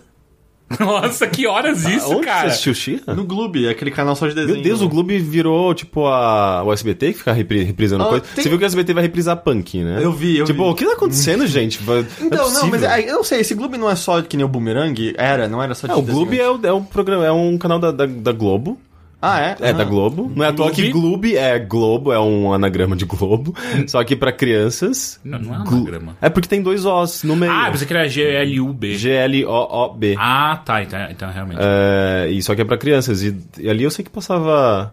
Nossa, 0.80 1.26
que 1.28 1.46
horas 1.46 1.84
isso, 1.84 2.10
Onde 2.16 2.26
cara? 2.26 2.40
você 2.40 2.46
assistiu 2.48 2.74
Xirra? 2.74 3.14
No 3.14 3.24
Gloob, 3.24 3.68
aquele 3.68 3.90
canal 3.90 4.16
só 4.16 4.26
de 4.26 4.34
desenho. 4.34 4.54
Meu 4.54 4.62
Deus, 4.64 4.80
o 4.82 4.88
Gloob 4.88 5.16
virou, 5.18 5.72
tipo, 5.74 6.06
a... 6.06 6.62
o 6.64 6.72
SBT 6.72 7.12
que 7.12 7.18
fica 7.18 7.32
repri- 7.32 7.62
reprisando 7.62 8.02
Ah, 8.04 8.08
coisa. 8.08 8.24
tem- 8.34 8.42
Você 8.42 8.48
viu 8.48 8.58
que 8.58 8.64
o 8.64 8.66
SBT 8.66 8.92
vai 8.92 9.02
reprisar 9.04 9.36
punk, 9.36 9.82
né? 9.84 10.00
Eu 10.02 10.12
vi, 10.12 10.36
eu 10.38 10.44
tipo, 10.44 10.64
vi. 10.64 10.70
o 10.70 10.74
que 10.74 10.84
tá 10.84 10.92
acontecendo, 10.94 11.46
gente? 11.48 11.80
Vai- 11.82 12.04
Então, 12.20 12.48
é 12.48 12.52
não, 12.52 12.66
mas 12.66 12.82
é, 12.82 13.08
eu 13.08 13.14
não 13.14 13.24
sei, 13.24 13.40
esse 13.40 13.54
Gloob 13.54 13.78
não 13.78 13.88
é 13.88 13.94
só 13.94 14.20
que 14.22 14.36
nem 14.36 14.44
o 14.44 14.48
Boomerang? 14.48 15.14
Era, 15.16 15.48
não 15.48 15.62
era 15.62 15.74
só 15.74 15.86
de 15.86 15.92
É, 15.92 15.96
o. 15.96 16.02
Gloob 16.02 16.38
é, 16.38 16.50
o- 16.50 16.60
é 16.64 16.72
um 16.72 16.82
programa, 16.82 17.24
é 17.24 17.30
um 17.32 17.56
canal 17.56 17.78
da, 17.78 17.92
da, 17.92 18.06
da 18.06 18.32
Globo. 18.32 18.76
Ah, 19.20 19.40
é? 19.40 19.56
É, 19.60 19.70
Ah. 19.70 19.72
da 19.72 19.82
Globo. 19.84 20.30
Não 20.34 20.44
é 20.44 20.48
à 20.48 20.52
toa 20.52 20.70
que 20.70 20.90
Gloob 20.90 21.36
é 21.36 21.58
Globo, 21.58 22.12
é 22.12 22.20
um 22.20 22.52
anagrama 22.52 22.94
de 22.94 23.04
Globo. 23.06 23.54
só 23.88 24.04
que 24.04 24.14
pra 24.14 24.30
crianças. 24.30 25.18
Não, 25.24 25.38
não 25.38 25.54
é 25.54 25.64
Glo- 25.64 25.76
anagrama. 25.78 26.16
É 26.20 26.28
porque 26.28 26.48
tem 26.48 26.62
dois 26.62 26.84
Os 26.84 27.22
no 27.24 27.34
meio. 27.34 27.50
Ah, 27.50 27.68
pensei 27.70 27.86
que 27.86 27.92
era 27.94 28.08
G-L-U-B. 28.08 28.94
G-L-O-O-B. 28.96 30.16
Ah, 30.18 30.60
tá, 30.64 30.82
então, 30.82 30.98
então 31.10 31.30
realmente. 31.32 31.58
É, 31.60 32.28
e 32.30 32.42
só 32.42 32.54
que 32.54 32.60
é 32.60 32.64
pra 32.64 32.76
crianças. 32.78 33.22
E, 33.22 33.34
e 33.58 33.68
ali 33.70 33.82
eu 33.84 33.90
sei 33.90 34.04
que 34.04 34.10
passava. 34.10 34.92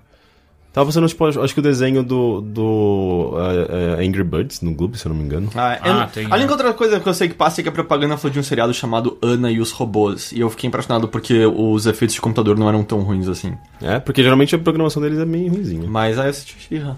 Tava 0.73 0.87
passando, 0.87 1.07
tipo, 1.07 1.23
acho 1.23 1.53
que 1.53 1.59
o 1.59 1.63
desenho 1.63 2.01
do, 2.01 2.41
do 2.41 3.33
é, 3.37 4.01
é, 4.01 4.07
Angry 4.07 4.23
Birds 4.23 4.59
no 4.61 4.73
Globo, 4.73 4.97
se 4.97 5.05
eu 5.05 5.11
não 5.11 5.19
me 5.19 5.23
engano. 5.23 5.51
Ah, 5.53 5.79
eu 5.85 5.93
Ah, 5.93 6.07
tem, 6.11 6.25
a 6.25 6.29
única 6.29 6.45
né? 6.47 6.51
outra 6.51 6.73
coisa 6.73 6.99
que 6.99 7.07
eu 7.07 7.13
sei 7.13 7.29
que 7.29 7.35
passa 7.35 7.61
é 7.61 7.63
que 7.63 7.69
a 7.69 7.71
propaganda 7.71 8.17
foi 8.17 8.31
de 8.31 8.39
um 8.39 8.43
seriado 8.43 8.73
chamado 8.73 9.15
Ana 9.21 9.51
e 9.51 9.59
os 9.59 9.71
Robôs. 9.71 10.31
E 10.31 10.39
eu 10.39 10.49
fiquei 10.49 10.67
impressionado 10.67 11.07
porque 11.07 11.45
os 11.45 11.85
efeitos 11.85 12.15
de 12.15 12.21
computador 12.21 12.57
não 12.57 12.67
eram 12.67 12.83
tão 12.83 13.01
ruins 13.01 13.27
assim. 13.27 13.53
É, 13.79 13.99
porque 13.99 14.23
geralmente 14.23 14.55
a 14.55 14.57
programação 14.57 14.99
deles 14.99 15.19
é 15.19 15.25
meio 15.25 15.51
ruimzinha. 15.51 15.87
Mas 15.87 16.17
aí 16.17 16.25
eu 16.25 16.29
assisti 16.31 16.57
Xirra. 16.59 16.97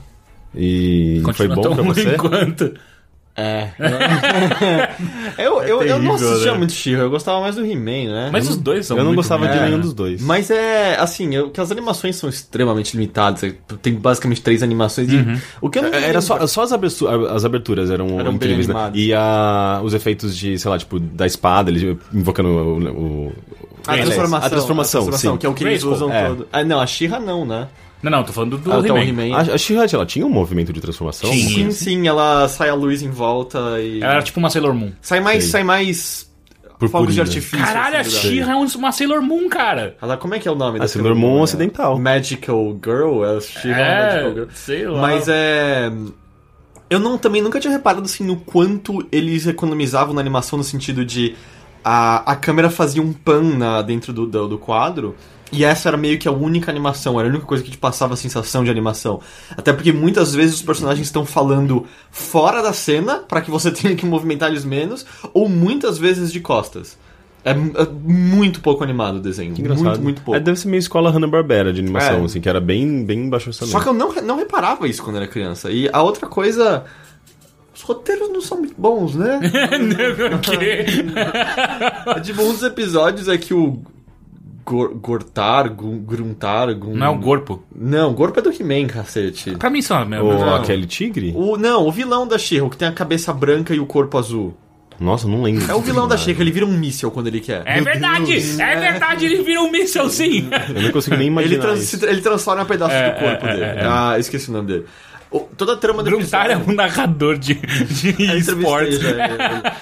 E 0.55 1.19
foi 1.35 1.49
Continua 1.49 1.55
bom 1.55 1.61
tão 1.61 1.75
pra 1.75 1.83
você? 1.83 2.15
quanto. 2.15 2.73
É. 3.37 3.69
eu, 5.37 5.61
eu, 5.61 5.81
eu 5.83 5.99
não 5.99 6.15
terrível, 6.15 6.29
assistia 6.29 6.51
né? 6.53 6.57
muito 6.57 6.73
Xirra, 6.73 7.01
eu 7.03 7.09
gostava 7.09 7.41
mais 7.41 7.55
do 7.55 7.65
He-Man, 7.65 8.11
né? 8.13 8.29
Mas 8.31 8.49
os 8.49 8.57
dois 8.57 8.85
são 8.85 8.97
Eu 8.97 9.03
não 9.03 9.13
gostava 9.15 9.45
ruins, 9.45 9.57
de 9.59 9.65
nenhum 9.65 9.79
dos 9.79 9.93
dois. 9.93 10.21
Mas 10.21 10.49
é, 10.49 10.95
assim, 10.97 11.33
eu, 11.35 11.49
que 11.49 11.59
as 11.59 11.71
animações 11.71 12.15
são 12.15 12.29
extremamente 12.29 12.95
limitadas. 12.95 13.43
é, 13.43 13.53
Tem 13.81 13.93
basicamente 13.93 14.41
três 14.41 14.63
animações. 14.63 15.11
E 15.11 15.15
Uhum. 15.17 15.39
o 15.61 15.69
que 15.69 15.79
eu 15.79 15.83
não 15.83 15.89
É, 15.93 16.07
Era 16.09 16.21
só, 16.21 16.45
só 16.47 16.63
as, 16.63 16.71
abertu- 16.71 17.07
as 17.07 17.43
aberturas 17.45 17.89
eram, 17.91 18.07
Eram 18.19 18.23
bem 18.25 18.35
incríveis, 18.35 18.67
né? 18.67 18.91
E 18.93 19.13
a, 19.13 19.81
os 19.83 19.93
efeitos 19.93 20.35
de, 20.37 20.57
sei 20.57 20.71
lá, 20.71 20.77
tipo, 20.77 20.99
da 20.99 21.25
espada, 21.25 21.69
ele 21.69 21.97
invocando 22.13 22.49
o. 22.49 23.27
o- 23.27 23.33
A 23.87 23.97
É, 23.97 24.01
transformação. 24.03 24.47
A 24.47 24.49
transformação, 24.49 25.11
sim. 25.11 25.37
que 25.37 25.45
é 25.45 25.49
o 25.49 25.53
que 25.53 25.63
eles 25.63 25.83
usam 25.83 26.11
É. 26.11 26.27
todo. 26.29 26.47
Ah, 26.51 26.63
não, 26.63 26.79
a 26.79 26.87
Xirra 26.87 27.19
não, 27.19 27.45
né? 27.45 27.67
Não, 28.09 28.19
não, 28.19 28.23
tô 28.23 28.31
falando 28.31 28.57
do 28.57 28.71
Ah, 28.71 28.79
então, 28.79 28.97
He-Man. 28.97 29.23
He-Man. 29.25 29.37
A, 29.37 29.55
a 29.55 29.57
She-Ra, 29.57 29.85
ela 29.91 30.05
tinha 30.05 30.25
um 30.25 30.29
movimento 30.29 30.71
de 30.71 30.79
transformação? 30.79 31.29
Tinha. 31.31 31.49
Sim, 31.49 31.71
sim, 31.71 32.07
ela 32.07 32.47
sai 32.47 32.69
a 32.69 32.75
luz 32.75 33.01
em 33.01 33.09
volta 33.09 33.79
e. 33.81 34.01
Ela 34.01 34.13
era 34.13 34.21
tipo 34.21 34.39
uma 34.39 34.49
Sailor 34.49 34.73
Moon. 34.73 34.91
Sai 35.01 35.19
mais, 35.19 35.43
Sei. 35.43 35.51
sai 35.51 35.63
mais 35.63 36.31
fogos 36.77 36.91
Purpurina. 36.91 37.13
de 37.13 37.21
artifício. 37.21 37.57
Caralho, 37.65 37.97
a 37.97 37.99
assim, 38.01 38.11
She-Ra 38.11 38.51
é 38.51 38.55
um- 38.55 38.65
uma 38.65 38.91
Sailor 38.91 39.21
Moon, 39.21 39.47
cara. 39.49 39.95
Ela, 40.01 40.17
como 40.17 40.35
é 40.35 40.39
que 40.39 40.47
é 40.47 40.51
o 40.51 40.55
nome 40.55 40.79
A 40.81 40.87
Sailor 40.87 41.15
Moon 41.15 41.39
É 41.39 41.41
ocidental. 41.43 41.97
Magical 41.97 42.79
Girl? 42.83 43.23
É 43.25 43.37
a 43.37 43.41
She-Ra 43.41 43.77
Magical 43.77 44.33
Girl. 44.33 44.45
sei 44.53 44.87
lá. 44.87 45.01
Mas 45.01 45.27
é. 45.27 45.91
Eu 46.89 46.99
não, 46.99 47.17
também 47.17 47.41
nunca 47.41 47.59
tinha 47.59 47.71
reparado 47.73 48.03
assim 48.05 48.23
no 48.23 48.35
quanto 48.37 49.05
eles 49.11 49.47
economizavam 49.47 50.13
na 50.13 50.21
animação 50.21 50.57
no 50.57 50.63
sentido 50.63 51.03
de 51.03 51.33
a, 51.83 52.31
a 52.31 52.35
câmera 52.35 52.69
fazia 52.69 53.01
um 53.01 53.11
pan 53.11 53.41
na, 53.41 53.81
dentro 53.81 54.13
do, 54.13 54.27
do, 54.27 54.47
do 54.47 54.57
quadro. 54.59 55.15
E 55.55 55.63
essa 55.63 55.87
era 55.89 55.95
meio 55.97 56.19
que 56.19 56.27
a 56.27 56.31
única 56.31 56.69
animação, 56.69 57.17
era 57.17 57.29
a 57.29 57.31
única 57.31 57.45
coisa 57.45 57.63
que 57.63 57.71
te 57.71 57.77
passava 57.77 58.13
a 58.13 58.17
sensação 58.17 58.63
de 58.63 58.69
animação. 58.69 59.21
Até 59.55 59.71
porque 59.71 59.93
muitas 59.93 60.35
vezes 60.35 60.55
os 60.55 60.61
personagens 60.61 61.07
estão 61.07 61.25
falando 61.25 61.85
fora 62.11 62.61
da 62.61 62.73
cena 62.73 63.19
para 63.19 63.39
que 63.41 63.49
você 63.49 63.71
tenha 63.71 63.95
que 63.95 64.05
movimentar 64.05 64.49
eles 64.49 64.65
menos, 64.65 65.05
ou 65.33 65.47
muitas 65.47 65.97
vezes 65.97 66.31
de 66.31 66.39
costas. 66.41 66.97
É, 67.45 67.51
é 67.51 67.87
muito 68.03 68.59
pouco 68.59 68.83
animado 68.83 69.17
o 69.17 69.19
desenho. 69.21 69.53
Que 69.53 69.61
engraçado. 69.61 69.85
Muito, 69.85 70.01
muito 70.03 70.21
pouco. 70.23 70.35
É, 70.35 70.39
deve 70.39 70.59
ser 70.59 70.67
meio 70.67 70.79
escola 70.79 71.11
Hanna-Barbera 71.11 71.71
de 71.71 71.79
animação, 71.79 72.21
É. 72.21 72.25
assim, 72.25 72.41
que 72.41 72.49
era 72.49 72.59
bem, 72.59 73.05
bem 73.05 73.29
baixo 73.29 73.49
orçamento. 73.49 73.71
Só 73.71 73.79
que 73.79 73.87
eu 73.87 73.93
não, 73.93 74.11
não 74.23 74.35
reparava 74.37 74.87
isso 74.87 75.03
quando 75.03 75.17
era 75.17 75.27
criança. 75.27 75.69
E 75.71 75.87
a 75.93 76.01
outra 76.01 76.27
coisa. 76.27 76.83
Os 77.75 77.81
roteiros 77.81 78.29
não 78.29 78.41
são 78.41 78.57
muito 78.59 78.73
bons, 78.77 79.15
né? 79.15 79.37
o 80.33 80.39
quê? 80.39 80.85
tipo, 82.23 82.41
um 82.41 82.51
dos 82.53 82.63
episódios 82.63 83.27
é 83.27 83.37
que 83.37 83.53
o. 83.53 83.79
Gor- 84.65 84.95
Gortar, 84.95 85.69
Gruntar. 85.69 86.73
Gun... 86.73 86.95
Não 86.95 87.05
é 87.05 87.09
o 87.09 87.19
corpo. 87.19 87.63
Não, 87.75 88.09
o 88.11 88.13
Gorpo 88.13 88.39
é 88.39 88.41
do 88.41 88.49
He-Man, 88.51 88.87
cacete. 88.87 89.51
Pra 89.57 89.69
mim 89.69 89.81
são 89.81 89.97
a 89.97 90.05
mesma. 90.05 90.25
Ou 90.25 90.33
Não. 90.39 90.55
aquele 90.55 90.85
tigre? 90.87 91.31
O, 91.35 91.55
não, 91.57 91.85
o 91.85 91.91
vilão 91.91 92.27
da 92.27 92.35
o 92.35 92.69
que 92.69 92.77
tem 92.77 92.87
a 92.87 92.91
cabeça 92.91 93.31
branca 93.31 93.73
e 93.75 93.79
o 93.79 93.85
corpo 93.85 94.17
azul. 94.17 94.57
Nossa, 94.99 95.27
não 95.27 95.43
lembro. 95.43 95.69
É 95.69 95.75
o 95.75 95.81
vilão 95.81 96.07
da 96.07 96.15
She-Ra, 96.17 96.41
ele 96.41 96.51
vira 96.51 96.65
um 96.65 96.71
míssel 96.71 97.11
quando 97.11 97.27
ele 97.27 97.41
quer. 97.41 97.61
É 97.65 97.81
verdade! 97.81 98.33
É 98.61 98.75
verdade, 98.79 99.25
ele 99.25 99.43
vira 99.43 99.61
um 99.61 99.69
míssel, 99.69 100.09
sim! 100.09 100.47
Eu 100.73 100.81
não 100.83 100.91
consigo 100.91 101.17
nem 101.17 101.27
imaginar 101.27 101.53
Ele, 101.53 101.61
trans- 101.61 102.01
ele 102.03 102.21
transforma 102.21 102.63
pedaços 102.65 102.95
É, 102.95 103.09
do 103.11 103.19
corpo 103.19 103.45
é, 103.45 103.51
dele. 103.51 103.63
é, 103.63 103.67
é. 103.81 103.85
Ah, 103.85 104.15
esqueci 104.17 104.49
o 104.49 104.53
nome 104.53 104.67
dele. 104.69 104.85
O- 105.29 105.41
toda 105.41 105.73
a 105.73 105.75
trama 105.75 106.01
do 106.01 106.09
Gruntar 106.09 106.49
é 106.49 106.55
um 106.55 106.73
narrador 106.73 107.37
de, 107.37 107.55
de 107.55 108.09
entrevistei 108.11 108.55
esportes. 108.55 109.03
é, 109.03 109.09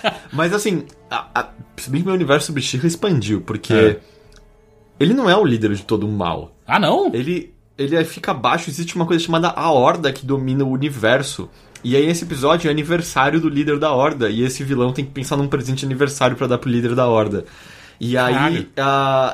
é. 0.08 0.14
Mas 0.32 0.52
assim, 0.52 0.84
a, 1.12 1.28
a, 1.36 1.50
se 1.78 1.92
bem 1.92 2.02
que 2.02 2.08
meu 2.08 2.16
universo 2.16 2.48
sobre 2.48 2.64
She-Ra 2.64 2.88
expandiu, 2.88 3.40
porque 3.42 3.72
É. 3.72 3.98
ele 5.04 5.14
não 5.14 5.30
é 5.30 5.36
o 5.36 5.46
líder 5.46 5.74
de 5.74 5.84
todo 5.84 6.08
o 6.08 6.12
mal. 6.12 6.56
Ah, 6.66 6.80
não? 6.80 7.14
Ele, 7.14 7.54
ele 7.78 8.04
fica 8.06 8.32
abaixo, 8.32 8.70
existe 8.70 8.96
uma 8.96 9.06
coisa 9.06 9.24
chamada 9.24 9.50
a 9.50 9.72
Horda 9.72 10.12
que 10.12 10.26
domina 10.26 10.64
o 10.64 10.72
universo. 10.72 11.50
E 11.84 11.96
aí 11.96 12.08
esse 12.08 12.24
episódio 12.24 12.70
é 12.70 12.72
aniversário 12.72 13.42
do 13.42 13.50
líder 13.50 13.78
da 13.78 13.92
Horda, 13.92 14.30
e 14.30 14.42
esse 14.42 14.64
vilão 14.64 14.94
tem 14.94 15.04
que 15.04 15.12
pensar 15.12 15.36
num 15.36 15.48
presente 15.48 15.80
de 15.80 15.86
aniversário 15.86 16.38
pra 16.38 16.48
dar 16.48 16.58
pro 16.58 16.70
líder 16.70 16.96
da 16.96 17.08
Horda. 17.08 17.46
E 18.00 18.18
aí 18.18 18.68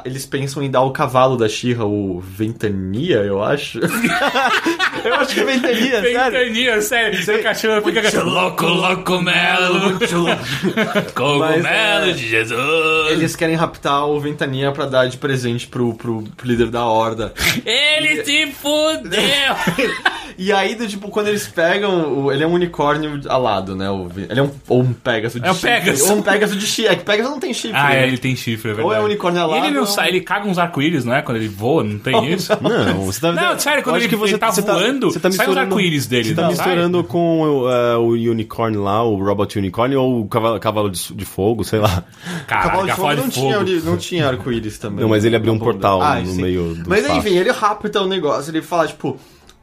eles 0.05 0.25
pensam 0.25 0.61
em 0.61 0.69
dar 0.69 0.81
o 0.81 0.91
cavalo 0.91 1.35
da 1.37 1.47
She-Ra, 1.49 1.85
o 1.85 2.19
Ventania, 2.19 3.17
eu 3.17 3.43
acho. 3.43 3.79
eu 5.03 5.15
acho 5.15 5.33
que 5.33 5.39
é 5.39 5.43
Ventania, 5.45 6.01
sério. 6.01 6.31
Ventania, 6.31 6.81
sério. 6.81 7.23
Seu 7.23 7.41
cachorro 7.43 7.81
fica 7.81 8.01
cachorro. 8.01 8.29
Louco, 8.29 8.65
louco, 8.65 9.21
melo. 9.21 9.99
Cogumelo 11.15 11.63
Mas, 11.63 12.09
é, 12.09 12.11
de 12.11 12.27
Jesus. 12.27 13.11
Eles 13.11 13.35
querem 13.35 13.55
raptar 13.55 14.05
o 14.07 14.19
Ventania 14.19 14.71
pra 14.71 14.85
dar 14.85 15.07
de 15.07 15.17
presente 15.17 15.67
pro, 15.67 15.93
pro, 15.95 16.23
pro 16.35 16.47
líder 16.47 16.69
da 16.69 16.85
Horda. 16.85 17.33
Ele 17.65 18.23
se 18.23 18.47
fudeu. 18.51 19.19
E 20.41 20.53
aí, 20.53 20.73
do, 20.73 20.87
tipo, 20.87 21.09
quando 21.09 21.27
eles 21.27 21.45
pegam. 21.47 22.17
o- 22.23 22.31
ele 22.31 22.41
é 22.41 22.47
um 22.47 22.53
unicórnio 22.53 23.19
alado, 23.27 23.75
né? 23.75 23.89
O, 23.89 24.07
ele 24.15 24.39
é 24.39 24.41
um, 24.41 24.49
ou 24.69 24.81
um 24.83 24.93
Pegasus 24.93 25.41
de 25.41 25.45
É 25.45 25.51
um 25.51 25.53
chifre. 25.53 25.69
Pegasus. 25.69 26.09
Ou 26.09 26.15
um 26.15 26.21
Pegasus 26.21 26.57
de 26.57 26.65
chifre. 26.65 26.93
É 26.93 26.95
que 26.95 27.03
Pegasus 27.03 27.29
não 27.29 27.41
tem 27.41 27.53
chifre. 27.53 27.75
Ah, 27.75 27.89
né? 27.89 28.03
é, 28.03 28.07
ele 28.07 28.17
tem 28.17 28.33
chifre, 28.37 28.48
é 28.53 28.73
verdade. 28.73 28.81
Ou 28.87 28.93
é 28.93 28.99
unicórnio 29.01 29.41
alado. 29.41 29.63
E 29.63 29.67
ele 29.67 29.73
não 29.75 29.81
ou- 29.81 29.87
sai, 29.87 30.09
ele 30.09 30.21
caga 30.21 30.47
uns 30.47 30.57
arco-íris, 30.57 31.03
não 31.05 31.13
é? 31.13 31.21
Quando 31.21 31.37
ele 31.37 31.47
voa, 31.47 31.83
não 31.83 31.97
tem 31.99 32.33
isso? 32.33 32.51
Não, 32.61 33.05
você 33.05 33.19
tá 33.21 33.31
Não, 33.31 33.57
sério, 33.59 33.83
quando 33.83 33.95
eu 33.95 34.05
acho 34.05 34.15
ele- 34.15 34.23
ele 34.29 34.37
tá 34.37 34.49
voando, 34.51 35.11
você 35.11 35.19
tá 35.19 35.29
sai 35.31 35.31
os 35.31 35.37
misturando- 35.47 35.59
arco-íris 35.75 36.07
dele, 36.07 36.29
Você 36.29 36.35
tá 36.35 36.41
não 36.43 36.49
misturando 36.49 37.03
com 37.03 37.41
o, 37.41 37.69
eh, 37.69 37.95
o 37.97 38.07
Unicorn 38.31 38.77
lá, 38.77 39.03
o 39.03 39.15
Robot 39.23 39.57
Unicorn, 39.59 39.95
ou 39.95 40.21
o 40.21 40.27
cavalo, 40.27 40.59
cavalo 40.59 40.89
de, 40.89 41.13
de 41.13 41.25
fogo, 41.25 41.63
sei 41.63 41.79
lá. 41.79 42.03
Caralho, 42.47 42.87
Cavalo 42.87 42.87
de 42.87 42.93
Fogo 42.93 43.07
não 43.15 43.31
fogo. 43.31 43.65
tinha, 43.65 43.79
não 43.81 43.97
tinha 43.97 44.27
arco-íris 44.27 44.77
também. 44.77 44.99
Não, 45.01 45.09
mas 45.09 45.25
ele 45.25 45.35
abriu 45.35 45.53
um 45.53 45.59
portal 45.59 46.01
Ah, 46.01 46.19
no 46.19 46.27
sim. 46.27 46.41
meio 46.41 46.75
do 46.75 46.89
Mas 46.89 47.01
espaço. 47.01 47.19
enfim, 47.19 47.35
ele 47.37 47.51
rapta 47.51 48.01
o 48.01 48.07
negócio. 48.07 48.51
Ele 48.51 48.61
fala, 48.61 48.87
tipo... 48.87 49.17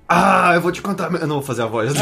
Ah, 0.09 0.53
eu 0.55 0.61
vou 0.61 0.71
te 0.71 0.81
contar... 0.81 1.11
meu-" 1.11 1.21
Eu 1.21 1.27
não 1.27 1.37
vou 1.37 1.45
fazer 1.45 1.63
a 1.63 1.67
voz. 1.67 1.93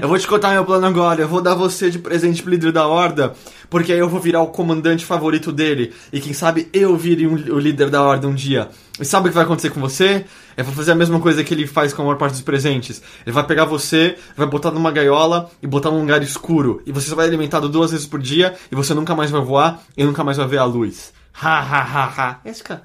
eu 0.00 0.08
vou 0.08 0.18
te 0.18 0.26
contar 0.28 0.50
meu 0.52 0.64
plano 0.64 0.86
agora. 0.86 1.22
Eu 1.22 1.28
vou 1.28 1.40
dar 1.42 1.54
você 1.54 1.90
de 1.90 1.98
presente 1.98 2.40
pro 2.42 2.50
líder 2.52 2.70
da 2.72 2.86
Horda. 2.86 3.34
Porque 3.68 3.92
aí 3.92 3.98
eu 3.98 4.08
vou 4.08 4.20
virar 4.20 4.42
o 4.42 4.48
comandante 4.48 5.04
favorito 5.04 5.50
dele. 5.50 5.92
E 6.12 6.20
quem 6.20 6.32
sabe 6.32 6.68
eu 6.72 6.96
vire 6.96 7.26
um- 7.26 7.34
o 7.54 7.58
líder 7.58 7.90
da 7.90 8.02
Horda 8.02 8.28
um 8.28 8.34
dia. 8.34 8.68
E 9.00 9.04
sabe 9.04 9.26
o 9.26 9.30
que 9.30 9.34
vai 9.34 9.44
acontecer 9.44 9.70
com 9.70 9.80
você? 9.80 10.24
Eu 10.56 10.64
vou 10.64 10.74
fazer 10.74 10.92
a 10.92 10.94
mesma 10.94 11.18
coisa 11.18 11.42
que 11.42 11.52
ele 11.52 11.66
faz 11.66 11.92
com 11.92 12.02
a 12.02 12.04
maior 12.04 12.18
parte 12.18 12.34
dos 12.34 12.42
presentes. 12.42 13.02
Ele 13.26 13.32
vai 13.34 13.44
pegar 13.44 13.64
você, 13.64 14.16
vai 14.36 14.46
botar 14.46 14.70
numa 14.70 14.92
gaiola 14.92 15.50
e 15.62 15.66
botar 15.66 15.90
num 15.90 16.00
lugar 16.00 16.22
escuro. 16.22 16.80
E 16.86 16.92
você 16.92 17.12
vai 17.14 17.26
alimentado 17.26 17.68
duas 17.68 17.90
vezes 17.90 18.06
por 18.06 18.20
dia. 18.20 18.54
E 18.70 18.76
você 18.76 18.94
nunca 18.94 19.16
mais 19.16 19.30
vai 19.30 19.40
voar 19.40 19.80
e 19.96 20.04
nunca 20.04 20.22
mais 20.22 20.36
vai 20.36 20.46
ver 20.46 20.58
a 20.58 20.64
luz. 20.64 21.12
Ha, 21.42 21.58
ha, 21.58 21.80
ha, 21.82 22.12
ha. 22.16 22.40
Esse 22.44 22.62
cara... 22.62 22.82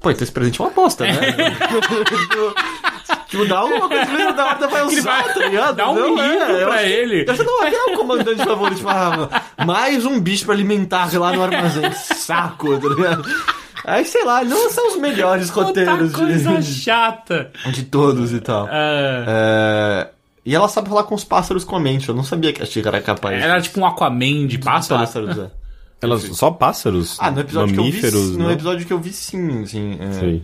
Pô, 0.00 0.10
então 0.10 0.22
esse 0.22 0.32
presente 0.32 0.60
é 0.60 0.64
uma 0.64 0.70
aposta, 0.70 1.04
né? 1.04 1.14
tipo, 3.34 3.48
dá 3.48 3.58
alguma 3.58 3.88
coisa 3.88 4.06
que 4.06 4.32
da 4.32 4.46
Horda 4.46 4.68
vai 4.68 4.82
usar, 4.82 5.22
vai 5.24 5.34
tá 5.34 5.40
ligado? 5.40 5.76
dar 5.76 5.90
um 5.90 5.94
Não, 5.94 6.08
livro 6.14 6.20
é, 6.56 6.62
eu 6.62 6.66
pra 6.66 6.74
acho- 6.76 6.84
ele. 6.86 7.24
Eu 7.26 7.32
acho 7.32 7.40
que 7.42 7.46
não 7.50 7.64
é 7.64 7.70
o 7.94 7.96
comandante 7.96 8.44
favorito. 8.44 8.76
Tipo, 8.78 8.88
ah, 8.90 9.42
mais 9.66 10.04
um 10.06 10.20
bicho 10.20 10.44
pra 10.44 10.54
alimentar 10.54 11.10
lá 11.18 11.32
no 11.32 11.42
armazém. 11.42 11.90
Saco, 11.94 12.78
tá 12.78 12.88
ligado? 12.88 13.24
Aí, 13.86 14.04
sei 14.06 14.24
lá, 14.24 14.42
não 14.44 14.70
são 14.70 14.88
os 14.92 14.96
melhores 14.96 15.50
roteiros 15.50 16.00
Outra 16.14 16.18
coisa 16.26 16.56
de, 16.58 16.74
chata. 16.74 17.50
de 17.66 17.82
todos 17.82 18.32
e 18.32 18.40
tal. 18.40 18.66
É. 18.70 19.24
É, 19.28 20.08
E 20.46 20.54
ela 20.54 20.68
sabe 20.68 20.88
falar 20.88 21.02
com 21.04 21.14
os 21.14 21.22
pássaros 21.24 21.64
com 21.64 21.76
a 21.76 21.80
mente. 21.80 22.08
Eu 22.08 22.14
não 22.14 22.24
sabia 22.24 22.50
que 22.52 22.62
a 22.62 22.66
Chica 22.66 22.88
era 22.88 23.00
capaz 23.02 23.42
era 23.42 23.60
tipo 23.60 23.78
um 23.80 23.86
Aquaman 23.86 24.46
de 24.46 24.56
pássaro. 24.58 25.00
pássaros. 25.00 25.38
é. 25.38 25.50
Elas, 26.02 26.22
só 26.36 26.50
pássaros? 26.50 27.16
Ah, 27.18 27.30
no 27.30 27.40
episódio 27.40 27.76
Mamíferos, 27.76 28.10
que 28.10 28.16
eu 28.16 28.22
vi, 28.32 28.36
no 28.38 28.44
não? 28.44 28.50
episódio 28.50 28.86
que 28.86 28.92
eu 28.92 28.98
vi 28.98 29.10
sim, 29.12 29.64
sim. 29.66 29.98
é. 30.00 30.12
Sei. 30.12 30.42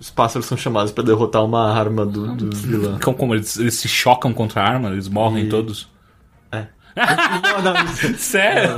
Os 0.00 0.10
pássaros 0.10 0.46
são 0.46 0.56
chamados 0.56 0.92
pra 0.92 1.02
derrotar 1.04 1.44
uma 1.44 1.72
arma 1.72 2.06
do, 2.06 2.34
do 2.34 2.56
vilão. 2.56 2.98
Como, 3.02 3.16
como 3.16 3.34
eles, 3.34 3.56
eles 3.58 3.74
se 3.74 3.88
chocam 3.88 4.32
contra 4.32 4.60
a 4.62 4.68
arma, 4.68 4.90
eles 4.90 5.08
morrem 5.08 5.48
todos. 5.48 5.88
É. 6.52 6.66
Não, 6.98 7.62
não, 7.62 7.86
Sério? 8.18 8.70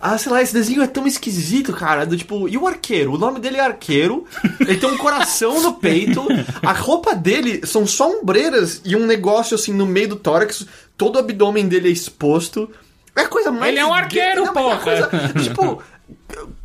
Ah, 0.00 0.16
sei 0.16 0.32
lá, 0.32 0.40
esse 0.40 0.54
desenho 0.54 0.82
é 0.82 0.86
tão 0.86 1.06
esquisito, 1.06 1.74
cara. 1.74 2.06
Do 2.06 2.16
tipo, 2.16 2.48
e 2.48 2.56
o 2.56 2.66
arqueiro? 2.66 3.12
O 3.14 3.18
nome 3.18 3.38
dele 3.38 3.58
é 3.58 3.60
arqueiro. 3.60 4.24
Ele 4.60 4.78
tem 4.78 4.88
um 4.90 4.96
coração 4.96 5.60
no 5.60 5.74
peito. 5.74 6.26
A 6.62 6.72
roupa 6.72 7.14
dele 7.14 7.66
são 7.66 7.86
só 7.86 8.10
ombreiras 8.10 8.80
e 8.82 8.96
um 8.96 9.04
negócio 9.04 9.54
assim 9.54 9.74
no 9.74 9.84
meio 9.84 10.08
do 10.08 10.16
tórax. 10.16 10.66
Todo 10.96 11.16
o 11.16 11.18
abdômen 11.18 11.68
dele 11.68 11.88
é 11.88 11.92
exposto. 11.92 12.70
É 13.14 13.22
a 13.22 13.28
coisa 13.28 13.50
mais. 13.50 13.72
Ele 13.72 13.80
é 13.80 13.84
um 13.86 13.92
arqueiro, 13.92 14.44
Não, 14.44 14.50
é 14.52 14.54
porra. 14.54 14.76
coisa- 14.78 15.10
tipo. 15.42 15.82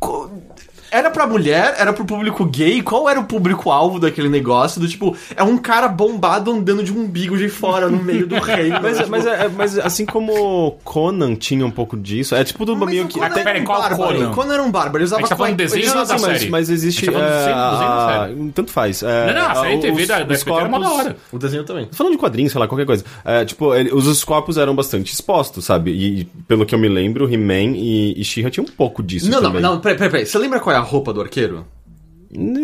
Era 0.90 1.10
pra 1.10 1.26
mulher, 1.26 1.74
era 1.78 1.92
pro 1.92 2.04
público 2.04 2.44
gay, 2.44 2.82
qual 2.82 3.08
era 3.08 3.18
o 3.20 3.24
público-alvo 3.24 3.98
daquele 3.98 4.28
negócio? 4.28 4.80
Do 4.80 4.88
tipo, 4.88 5.16
é 5.34 5.42
um 5.42 5.58
cara 5.58 5.88
bombado 5.88 6.50
andando 6.50 6.82
de 6.82 6.92
umbigo 6.92 7.36
de 7.36 7.48
fora 7.48 7.88
no 7.88 8.02
meio 8.02 8.26
do 8.26 8.36
reino. 8.40 8.78
Mas, 8.82 8.98
tipo, 8.98 9.10
mas, 9.10 9.26
é- 9.26 9.48
mas 9.48 9.78
assim 9.78 10.06
como 10.06 10.78
Conan 10.84 11.34
tinha 11.34 11.64
um 11.66 11.70
pouco 11.70 11.96
disso, 11.96 12.34
é 12.34 12.44
tipo 12.44 12.64
do 12.64 12.76
mas 12.76 12.88
meio 12.90 13.06
que. 13.06 13.14
Conan 13.14 13.26
até- 13.26 13.40
era 13.40 13.44
peraí, 13.50 13.62
um 13.62 13.64
qual 13.64 13.80
bárbaro. 13.82 14.14
Conan? 14.18 14.30
Conan 14.32 14.54
era 14.54 14.62
um 14.62 14.70
bárbaro. 14.70 14.98
Ele 14.98 15.04
usava 15.04 15.20
A 15.20 15.22
gente 15.22 15.28
tá 15.30 15.36
falando 15.36 15.56
cueca- 15.56 15.62
desenho 15.74 15.86
usava- 15.86 16.04
da 16.06 16.12
mas, 16.14 16.38
série? 16.38 16.50
mas 16.50 16.70
existe. 16.70 16.98
A 17.08 17.12
gente 17.12 17.12
tá 17.12 17.18
falando 17.18 17.28
do 17.28 17.34
é, 17.34 17.38
desenho- 17.38 17.70
desenho 17.70 18.46
da 18.46 18.48
a- 18.50 18.52
Tanto 18.54 18.70
faz. 18.72 19.02
É, 19.02 19.26
Não, 19.26 19.34
não, 19.42 19.50
a 19.50 19.54
série 19.56 19.74
os- 19.76 19.80
TV 19.82 20.06
da, 20.06 20.18
da 20.18 20.24
os 20.26 20.30
SBT 20.32 20.58
era 20.60 20.68
mó 20.68 20.78
da 20.78 20.84
corpos- 20.86 21.04
hora. 21.06 21.16
O 21.32 21.38
desenho 21.38 21.64
também. 21.64 21.88
Falando 21.92 22.12
de 22.12 22.18
quadrinhos, 22.18 22.52
sei 22.52 22.60
lá, 22.60 22.68
qualquer 22.68 22.86
coisa. 22.86 23.04
É, 23.24 23.44
tipo, 23.44 23.74
ele- 23.74 23.92
os, 23.92 24.06
os 24.06 24.24
corpos 24.24 24.56
eram 24.56 24.74
bastante 24.74 25.12
expostos, 25.12 25.64
sabe? 25.64 25.90
E, 25.90 26.24
pelo 26.46 26.64
que 26.64 26.74
eu 26.74 26.78
me 26.78 26.88
lembro, 26.88 27.30
He-Man 27.32 27.76
e, 27.76 28.20
e 28.20 28.24
She-Ra 28.24 28.50
tinha 28.50 28.64
um 28.64 28.66
pouco 28.68 29.02
disso 29.02 29.26
Não, 29.30 29.40
não, 29.40 29.48
também. 29.48 29.62
não, 29.62 29.80
peraí, 29.80 29.96
peraí, 29.96 30.10
peraí. 30.10 30.26
Você 30.26 30.38
lembra 30.38 30.60
qual 30.60 30.74
é 30.74 30.75
a 30.76 30.80
roupa 30.80 31.12
do 31.12 31.20
arqueiro? 31.20 31.66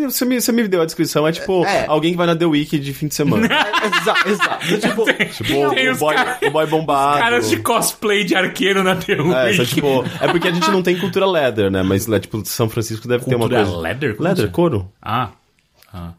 Você 0.08 0.24
me, 0.24 0.40
você 0.40 0.50
me 0.52 0.66
deu 0.66 0.82
a 0.82 0.84
descrição, 0.84 1.26
é 1.26 1.30
tipo 1.32 1.64
É. 1.64 1.86
alguém 1.86 2.10
que 2.10 2.16
vai 2.16 2.26
na 2.26 2.34
The 2.34 2.44
Week 2.44 2.78
de 2.78 2.92
fim 2.92 3.06
de 3.06 3.14
semana. 3.14 3.46
exato, 4.02 4.28
exato. 4.28 4.66
Tipo, 4.80 5.04
tipo, 5.44 5.74
Tem 5.74 5.88
o 5.90 5.96
boy, 5.96 6.14
cara- 6.14 6.38
o 6.42 6.50
boy 6.50 6.66
bombado. 6.66 7.18
Caras 7.20 7.48
de 7.48 7.56
cosplay 7.58 8.24
de 8.24 8.34
arqueiro 8.34 8.82
na 8.82 8.96
The 8.96 9.12
É, 9.14 9.22
Week. 9.22 9.56
só, 9.56 9.64
tipo, 9.64 10.04
é 10.20 10.28
porque 10.30 10.48
a 10.48 10.52
gente 10.52 10.68
não 10.70 10.82
tem 10.82 10.98
cultura 10.98 11.24
leather, 11.26 11.70
né? 11.70 11.82
Mas 11.82 12.08
é, 12.08 12.18
tipo, 12.18 12.44
São 12.44 12.68
Francisco 12.68 13.06
deve 13.06 13.24
ter 13.24 13.36
uma 13.36 13.46
Cultura 13.48 13.64
coisa. 13.64 13.78
leather? 13.80 14.16
Como 14.16 14.28
Leather, 14.28 14.44
assim? 14.44 14.52
couro. 14.52 14.92
Ah, 15.00 15.30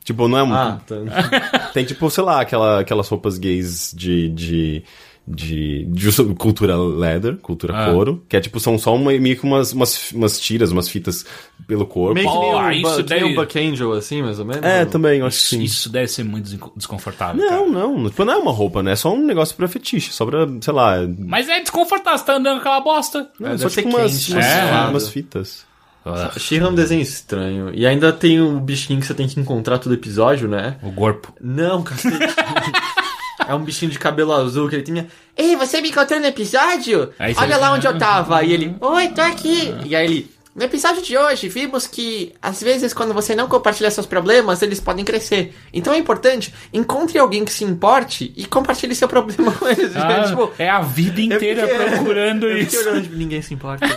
Tipo, 0.03 0.27
não 0.27 0.37
é 0.37 0.43
um. 0.43 0.53
ah, 0.53 0.79
tá. 0.87 0.95
Tem, 1.73 1.83
tipo, 1.83 2.09
sei 2.09 2.23
lá, 2.23 2.41
aquela, 2.41 2.79
aquelas 2.79 3.07
roupas 3.09 3.37
gays 3.37 3.91
de. 3.95 4.29
de 4.29 4.83
de, 5.25 5.85
de 5.85 6.11
cultura 6.35 6.75
leather, 6.77 7.37
cultura 7.37 7.73
Ah. 7.75 7.91
couro, 7.91 8.23
que 8.27 8.35
é 8.35 8.41
tipo, 8.41 8.59
são 8.59 8.77
só 8.77 8.93
uma, 8.95 9.11
meio 9.13 9.37
que 9.37 9.43
umas, 9.45 9.71
umas, 9.71 10.11
umas 10.11 10.39
tiras, 10.39 10.71
umas 10.71 10.89
fitas 10.89 11.25
pelo 11.65 11.85
corpo. 11.85 12.13
Meio 12.15 12.29
que 12.29 12.37
nem 12.37 12.53
Oh, 12.53 12.59
um, 12.59 12.71
isso 12.71 13.03
daí- 13.03 13.23
um 13.23 13.33
Buck 13.35 13.57
Angel, 13.57 13.93
assim, 13.93 14.21
mais 14.21 14.37
ou 14.39 14.45
menos. 14.45 14.63
É, 14.63 14.83
também, 14.85 15.19
eu 15.19 15.25
acho 15.25 15.37
que 15.37 15.43
isso, 15.43 15.55
sim. 15.55 15.63
isso 15.63 15.89
deve 15.89 16.07
ser 16.07 16.23
muito 16.25 16.49
desco- 16.49 16.73
desconfortável. 16.75 17.41
Não, 17.41 17.71
cara. 17.71 17.87
não, 17.87 18.09
tipo, 18.09 18.25
não 18.25 18.33
é 18.33 18.37
uma 18.37 18.51
roupa, 18.51 18.83
né? 18.83 18.91
É 18.91 18.95
só 18.97 19.13
um 19.13 19.25
negócio 19.25 19.55
pra 19.55 19.67
fetiche, 19.67 20.11
só 20.11 20.25
pra, 20.25 20.45
sei 20.59 20.73
lá. 20.73 20.95
Mas 21.19 21.47
é 21.47 21.59
desconfortável, 21.61 22.17
você 22.19 22.25
tá 22.25 22.35
andando 22.35 22.55
com 22.55 22.59
aquela 22.61 22.81
bosta. 22.81 23.29
É, 23.41 23.57
só 23.57 23.69
tipo 23.69 23.87
umas, 23.89 24.11
quente, 24.11 24.33
umas, 24.33 24.45
é. 24.45 24.87
umas 24.89 25.09
fitas. 25.09 25.65
She-Ra 26.37 26.65
é 26.65 26.69
um 26.69 26.75
desenho 26.75 27.01
estranho. 27.01 27.71
E 27.73 27.87
ainda 27.87 28.11
tem 28.11 28.41
o 28.41 28.59
bichinho 28.59 28.99
que 28.99 29.05
você 29.05 29.13
tem 29.13 29.25
que 29.25 29.39
encontrar 29.39 29.77
todo 29.79 29.93
episódio, 29.93 30.49
né? 30.49 30.75
O 30.83 30.91
corpo. 30.91 31.33
Não, 31.39 31.81
cacete. 31.81 32.17
é 33.47 33.53
um 33.55 33.63
bichinho 33.63 33.91
de 33.91 33.99
cabelo 33.99 34.31
azul 34.33 34.69
que 34.69 34.75
ele 34.75 34.83
tinha. 34.83 35.07
Ei, 35.37 35.55
você 35.55 35.81
me 35.81 35.89
encontrou 35.89 36.19
no 36.19 36.25
episódio? 36.25 37.11
Aí 37.19 37.33
Olha 37.37 37.57
lá 37.57 37.71
onde 37.73 37.87
eu 37.87 37.97
tava. 37.97 38.43
E 38.43 38.53
ele, 38.53 38.75
oi, 38.79 39.07
tô 39.09 39.21
aqui. 39.21 39.73
E 39.85 39.95
aí 39.95 40.05
ele, 40.05 40.31
no 40.55 40.63
episódio 40.63 41.01
de 41.01 41.17
hoje, 41.17 41.49
vimos 41.49 41.87
que 41.87 42.33
às 42.41 42.61
vezes 42.61 42.93
quando 42.93 43.13
você 43.13 43.33
não 43.33 43.47
compartilha 43.47 43.89
seus 43.89 44.05
problemas, 44.05 44.61
eles 44.61 44.79
podem 44.79 45.03
crescer. 45.03 45.55
Então 45.73 45.91
é 45.93 45.97
importante, 45.97 46.53
encontre 46.71 47.17
alguém 47.17 47.43
que 47.43 47.51
se 47.51 47.63
importe 47.63 48.31
e 48.37 48.45
compartilhe 48.45 48.93
seu 48.93 49.07
problema 49.07 49.51
com 49.51 49.67
eles. 49.67 49.91
Ah, 49.97 50.23
tipo, 50.27 50.51
é 50.59 50.69
a 50.69 50.81
vida 50.81 51.19
inteira 51.21 51.67
fiquei- 51.67 51.87
procurando 51.89 52.51
isso. 52.51 52.77
olhando, 52.79 53.01
tipo, 53.03 53.15
ninguém 53.15 53.41
se 53.41 53.53
importa. 53.53 53.85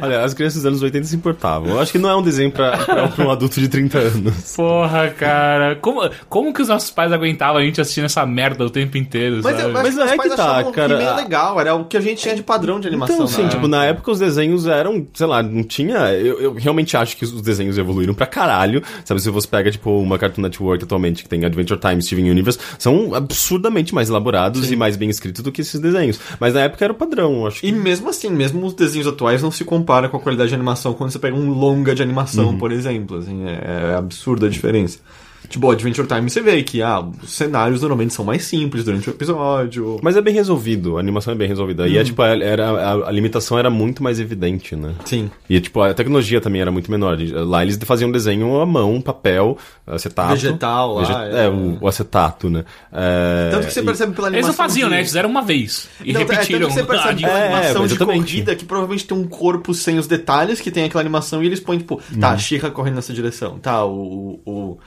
Olha, 0.00 0.24
as 0.24 0.34
crianças 0.34 0.62
dos 0.62 0.66
anos 0.66 0.82
80 0.82 1.06
se 1.06 1.16
importavam. 1.16 1.70
Eu 1.70 1.80
acho 1.80 1.92
que 1.92 1.98
não 1.98 2.08
é 2.08 2.16
um 2.16 2.22
desenho 2.22 2.50
pra, 2.50 2.76
pra, 2.78 3.08
pra 3.08 3.24
um 3.24 3.30
adulto 3.30 3.60
de 3.60 3.68
30 3.68 3.98
anos. 3.98 4.54
Porra, 4.56 5.08
cara. 5.10 5.76
Como, 5.76 6.08
como 6.28 6.52
que 6.52 6.62
os 6.62 6.68
nossos 6.68 6.90
pais 6.90 7.12
aguentavam 7.12 7.60
a 7.60 7.64
gente 7.64 7.80
assistindo 7.80 8.04
essa 8.04 8.24
merda 8.24 8.64
o 8.64 8.70
tempo 8.70 8.96
inteiro, 8.96 9.40
Mas, 9.42 9.56
sabe? 9.56 9.72
Mas 9.72 9.90
mas 9.94 9.98
é 9.98 10.10
que 10.10 10.16
pais 10.16 10.34
tá, 10.34 10.64
cara. 10.72 11.00
He-Man 11.00 11.16
legal, 11.16 11.60
era 11.60 11.74
o 11.74 11.84
que 11.84 11.96
a 11.96 12.00
gente 12.00 12.22
tinha 12.22 12.34
de 12.34 12.42
padrão 12.42 12.80
de 12.80 12.88
animação. 12.88 13.16
Então, 13.16 13.26
sim, 13.26 13.42
né? 13.42 13.48
tipo, 13.48 13.66
na 13.68 13.84
época 13.84 14.10
os 14.10 14.18
desenhos 14.18 14.66
eram, 14.66 15.06
sei 15.14 15.26
lá, 15.26 15.42
não 15.42 15.62
tinha. 15.62 16.12
Eu, 16.12 16.40
eu 16.40 16.54
realmente 16.54 16.96
acho 16.96 17.16
que 17.16 17.24
os 17.24 17.42
desenhos 17.42 17.78
evoluíram 17.78 18.14
pra 18.14 18.26
caralho. 18.26 18.82
Sabe, 19.04 19.20
se 19.20 19.30
você 19.30 19.46
pega, 19.46 19.70
tipo, 19.70 19.90
uma 19.90 20.18
Cartoon 20.18 20.42
Network 20.42 20.84
atualmente 20.84 21.22
que 21.22 21.28
tem 21.28 21.44
Adventure 21.44 21.78
Time, 21.78 22.02
Steven 22.02 22.30
Universe, 22.30 22.58
são 22.78 23.14
absurdamente 23.14 23.94
mais 23.94 24.08
elaborados 24.08 24.70
e 24.70 24.76
mais 24.76 24.96
bem 24.96 25.10
escritos 25.10 25.42
do 25.42 25.52
que 25.52 25.60
esses 25.60 25.80
desenhos. 25.80 26.20
Mas 26.38 26.54
na 26.54 26.60
época 26.62 26.84
era 26.84 26.92
o 26.92 26.96
padrão, 26.96 27.40
eu 27.40 27.46
acho 27.46 27.60
que. 27.60 27.68
E 27.68 27.72
mesmo 27.72 28.08
assim, 28.08 28.30
mesmo 28.30 28.66
os 28.66 28.74
desenhos 28.74 29.06
atuais 29.06 29.42
não 29.42 29.50
se 29.50 29.64
compara 29.90 30.08
com 30.08 30.16
a 30.16 30.20
qualidade 30.20 30.50
de 30.50 30.54
animação 30.54 30.94
quando 30.94 31.10
você 31.10 31.18
pega 31.18 31.36
um 31.36 31.50
longa 31.50 31.94
de 31.94 32.02
animação, 32.02 32.56
por 32.56 32.70
exemplo. 32.70 33.18
Assim, 33.18 33.44
é, 33.44 33.90
é 33.90 33.94
absurda 33.96 34.46
a 34.46 34.48
diferença. 34.48 35.00
Tipo, 35.48 35.70
Adventure 35.70 36.06
Time 36.06 36.30
você 36.30 36.40
vê 36.40 36.62
que 36.62 36.80
ah, 36.82 37.00
os 37.00 37.32
cenários 37.32 37.80
normalmente 37.80 38.14
são 38.14 38.24
mais 38.24 38.44
simples 38.44 38.84
durante 38.84 39.08
o 39.08 39.12
episódio. 39.12 39.98
Mas 40.02 40.16
é 40.16 40.20
bem 40.20 40.32
resolvido, 40.34 40.96
a 40.96 41.00
animação 41.00 41.32
é 41.32 41.36
bem 41.36 41.48
resolvida. 41.48 41.88
E 41.88 41.98
é 41.98 42.04
tipo, 42.04 42.22
era, 42.22 42.70
a, 42.70 43.08
a 43.08 43.10
limitação 43.10 43.58
era 43.58 43.68
muito 43.70 44.02
mais 44.02 44.20
evidente, 44.20 44.76
né? 44.76 44.94
Sim. 45.04 45.30
E 45.48 45.60
tipo, 45.60 45.80
a 45.82 45.92
tecnologia 45.94 46.40
também 46.40 46.60
era 46.60 46.70
muito 46.70 46.90
menor. 46.90 47.18
Lá 47.46 47.62
eles 47.62 47.78
faziam 47.84 48.10
desenho 48.12 48.60
à 48.60 48.66
mão, 48.66 49.00
papel, 49.00 49.56
acetato. 49.86 50.30
Vegetal 50.34 50.94
lá, 50.94 51.00
Vege- 51.02 51.36
é. 51.36 51.44
é, 51.46 51.48
o, 51.48 51.78
o 51.80 51.88
acetato, 51.88 52.48
né? 52.48 52.64
É, 52.92 53.48
Tanto 53.50 53.66
que 53.66 53.72
você 53.72 53.80
e- 53.80 53.84
percebe 53.84 54.12
pela 54.14 54.28
Eles 54.28 54.38
animação. 54.44 54.64
não 54.64 54.68
faziam, 54.68 54.88
que- 54.88 54.90
né? 54.94 54.98
Eles 55.00 55.08
fizeram 55.08 55.28
uma 55.30 55.42
vez. 55.42 55.88
E 56.04 56.12
Não, 56.12 56.20
é, 56.20 56.24
tanto 56.24 56.32
repetiram. 56.36 56.68
que 56.68 56.74
você 56.74 56.84
percebe 56.84 57.24
É, 57.24 57.46
animação 57.46 57.86
de 57.86 57.94
exatamente. 57.94 58.32
corrida 58.32 58.54
que 58.54 58.64
provavelmente 58.64 59.04
tem 59.06 59.16
um 59.18 59.26
corpo 59.26 59.74
sem 59.74 59.98
os 59.98 60.06
detalhes 60.06 60.60
que 60.60 60.70
tem 60.70 60.84
aquela 60.84 61.00
animação 61.00 61.42
e 61.42 61.46
eles 61.46 61.58
põem, 61.60 61.78
tipo, 61.78 62.00
Uhum. 62.12 62.20
tá, 62.20 62.30
a 62.30 62.38
She-Ra 62.38 62.70
correndo 62.70 62.94
nessa 62.96 63.12
direção, 63.12 63.58
tá, 63.58 63.84
o, 63.84 64.40
o, 64.44 64.50
o 64.52 64.78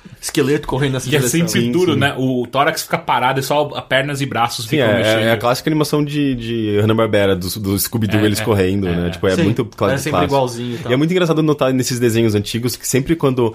esqueleto 0.43 0.67
correndo 0.67 0.93
nessa 0.93 1.07
E 1.07 1.15
é 1.15 1.19
direção. 1.19 1.39
sempre 1.47 1.61
Sim, 1.61 1.71
duro, 1.71 1.93
sim. 1.93 1.99
né? 1.99 2.13
O 2.17 2.45
tórax 2.47 2.83
fica 2.83 2.97
parado 2.97 3.39
e 3.39 3.43
só 3.43 3.65
pernas 3.81 4.21
e 4.21 4.25
braços 4.25 4.65
Sim, 4.65 4.69
ficam 4.71 4.85
é, 4.87 4.97
mexendo. 4.97 5.19
é 5.23 5.31
a 5.31 5.37
clássica 5.37 5.69
animação 5.69 6.03
de, 6.03 6.35
de 6.35 6.79
Hanna-Barbera, 6.79 7.35
do, 7.35 7.47
do 7.59 7.77
Scooby-Doo, 7.79 8.21
É, 8.21 8.25
eles 8.25 8.39
é, 8.39 8.43
correndo, 8.43 8.87
é, 8.87 8.95
né? 8.95 9.07
é. 9.07 9.09
Tipo, 9.11 9.27
é 9.27 9.35
Sim, 9.35 9.43
muito 9.43 9.61
é 9.61 9.77
clássico. 9.77 10.01
sempre 10.01 10.25
igualzinho 10.25 10.75
e 10.75 10.77
tal. 10.77 10.91
E 10.91 10.93
é 10.93 10.97
muito 10.97 11.11
engraçado 11.11 11.41
notar 11.43 11.73
nesses 11.73 11.99
desenhos 11.99 12.35
antigos 12.35 12.75
que 12.75 12.87
sempre 12.87 13.15
quando... 13.15 13.53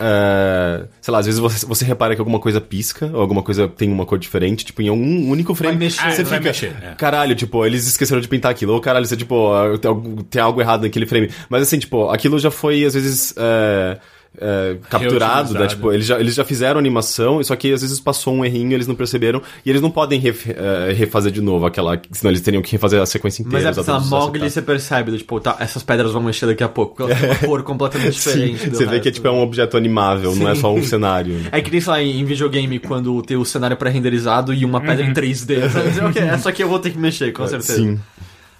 é, 0.00 0.86
sei 1.00 1.12
lá, 1.12 1.18
às 1.18 1.26
vezes 1.26 1.38
você, 1.40 1.64
você 1.66 1.84
repara 1.84 2.14
que 2.14 2.20
alguma 2.20 2.38
coisa 2.40 2.60
pisca, 2.60 3.10
ou 3.12 3.20
alguma 3.20 3.42
coisa 3.42 3.68
tem 3.68 3.90
uma 3.92 4.04
cor 4.04 4.18
diferente, 4.18 4.64
tipo, 4.64 4.82
em 4.82 4.90
um 4.90 5.28
único 5.30 5.54
frame. 5.54 5.76
Vai 5.76 5.86
mexer, 5.86 6.00
Ah, 6.02 6.10
você 6.10 6.24
vai 6.24 6.38
fica, 6.38 6.48
mexer, 6.50 6.72
é. 6.82 6.94
caralho, 6.96 7.34
tipo, 7.34 7.64
eles 7.64 7.86
esqueceram 7.86 8.20
de 8.20 8.26
pintar 8.28 8.50
aquilo, 8.50 8.72
ou 8.72 8.80
caralho, 8.80 9.06
você, 9.06 9.16
tipo, 9.16 9.52
ah, 9.52 9.78
tem 9.78 9.88
algo, 9.88 10.22
tem 10.24 10.42
algo 10.42 10.60
errado 10.60 10.82
naquele 10.82 11.06
frame. 11.06 11.30
Mas 11.48 11.62
assim, 11.62 11.78
tipo, 11.78 12.08
aquilo 12.10 12.38
já 12.38 12.50
foi, 12.50 12.84
às 12.84 12.94
vezes, 12.94 13.34
é, 13.36 13.98
é, 14.38 14.76
capturado, 14.90 15.54
né? 15.54 15.66
Tipo, 15.66 15.92
eles 15.92 16.06
já, 16.06 16.18
eles 16.18 16.34
já 16.34 16.44
fizeram 16.44 16.78
animação, 16.78 17.42
só 17.42 17.54
que 17.56 17.72
às 17.72 17.82
vezes 17.82 18.00
passou 18.00 18.34
um 18.34 18.44
errinho, 18.44 18.72
eles 18.72 18.86
não 18.86 18.94
perceberam, 18.94 19.40
e 19.64 19.70
eles 19.70 19.80
não 19.80 19.90
podem 19.90 20.18
ref- 20.18 20.48
eh, 20.50 20.92
refazer 20.96 21.30
de 21.32 21.40
novo 21.40 21.66
aquela. 21.66 22.00
Senão 22.10 22.30
eles 22.30 22.40
teriam 22.40 22.62
que 22.62 22.72
refazer 22.72 23.00
a 23.00 23.06
sequência 23.06 23.44
Mas 23.44 23.62
inteira. 23.62 23.68
é 23.68 23.70
os 23.70 23.76
porque, 23.76 23.84
sei 23.86 23.94
adultos 23.94 24.10
Mogli 24.10 24.50
você 24.50 24.62
percebe, 24.62 25.16
tipo, 25.18 25.40
tá, 25.40 25.56
essas 25.60 25.82
pedras 25.82 26.12
vão 26.12 26.22
mexer 26.22 26.46
daqui 26.46 26.64
a 26.64 26.68
pouco, 26.68 26.96
porque 26.96 27.12
elas 27.12 27.20
têm 27.20 27.30
uma 27.30 27.38
cor 27.48 27.62
completamente 27.64 28.12
diferente. 28.12 28.58
Sim, 28.58 28.70
você 28.70 28.86
vê 28.86 29.00
que 29.00 29.08
é, 29.08 29.12
tipo, 29.12 29.26
é 29.28 29.30
um 29.30 29.40
objeto 29.42 29.76
animável, 29.76 30.34
não 30.34 30.48
é 30.48 30.54
Sim. 30.54 30.60
só 30.60 30.74
um 30.74 30.82
cenário. 30.82 31.34
né? 31.34 31.48
É 31.52 31.60
que 31.60 31.70
nem, 31.70 31.80
sei 31.80 31.90
lá, 31.92 32.02
em 32.02 32.24
videogame, 32.24 32.78
quando 32.78 33.22
tem 33.22 33.36
o 33.36 33.44
cenário 33.44 33.76
pré-renderizado 33.76 34.52
e 34.52 34.64
uma 34.64 34.80
pedra 34.80 35.04
em 35.04 35.12
3D. 35.12 35.70
Sabe? 35.70 35.88
Dizer, 35.90 36.04
ok, 36.04 36.22
essa 36.22 36.48
aqui 36.48 36.62
eu 36.62 36.68
vou 36.68 36.78
ter 36.78 36.90
que 36.90 36.98
mexer, 36.98 37.32
com 37.32 37.46
certeza. 37.46 37.76
Sim. 37.76 38.00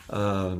Ah, 0.08 0.54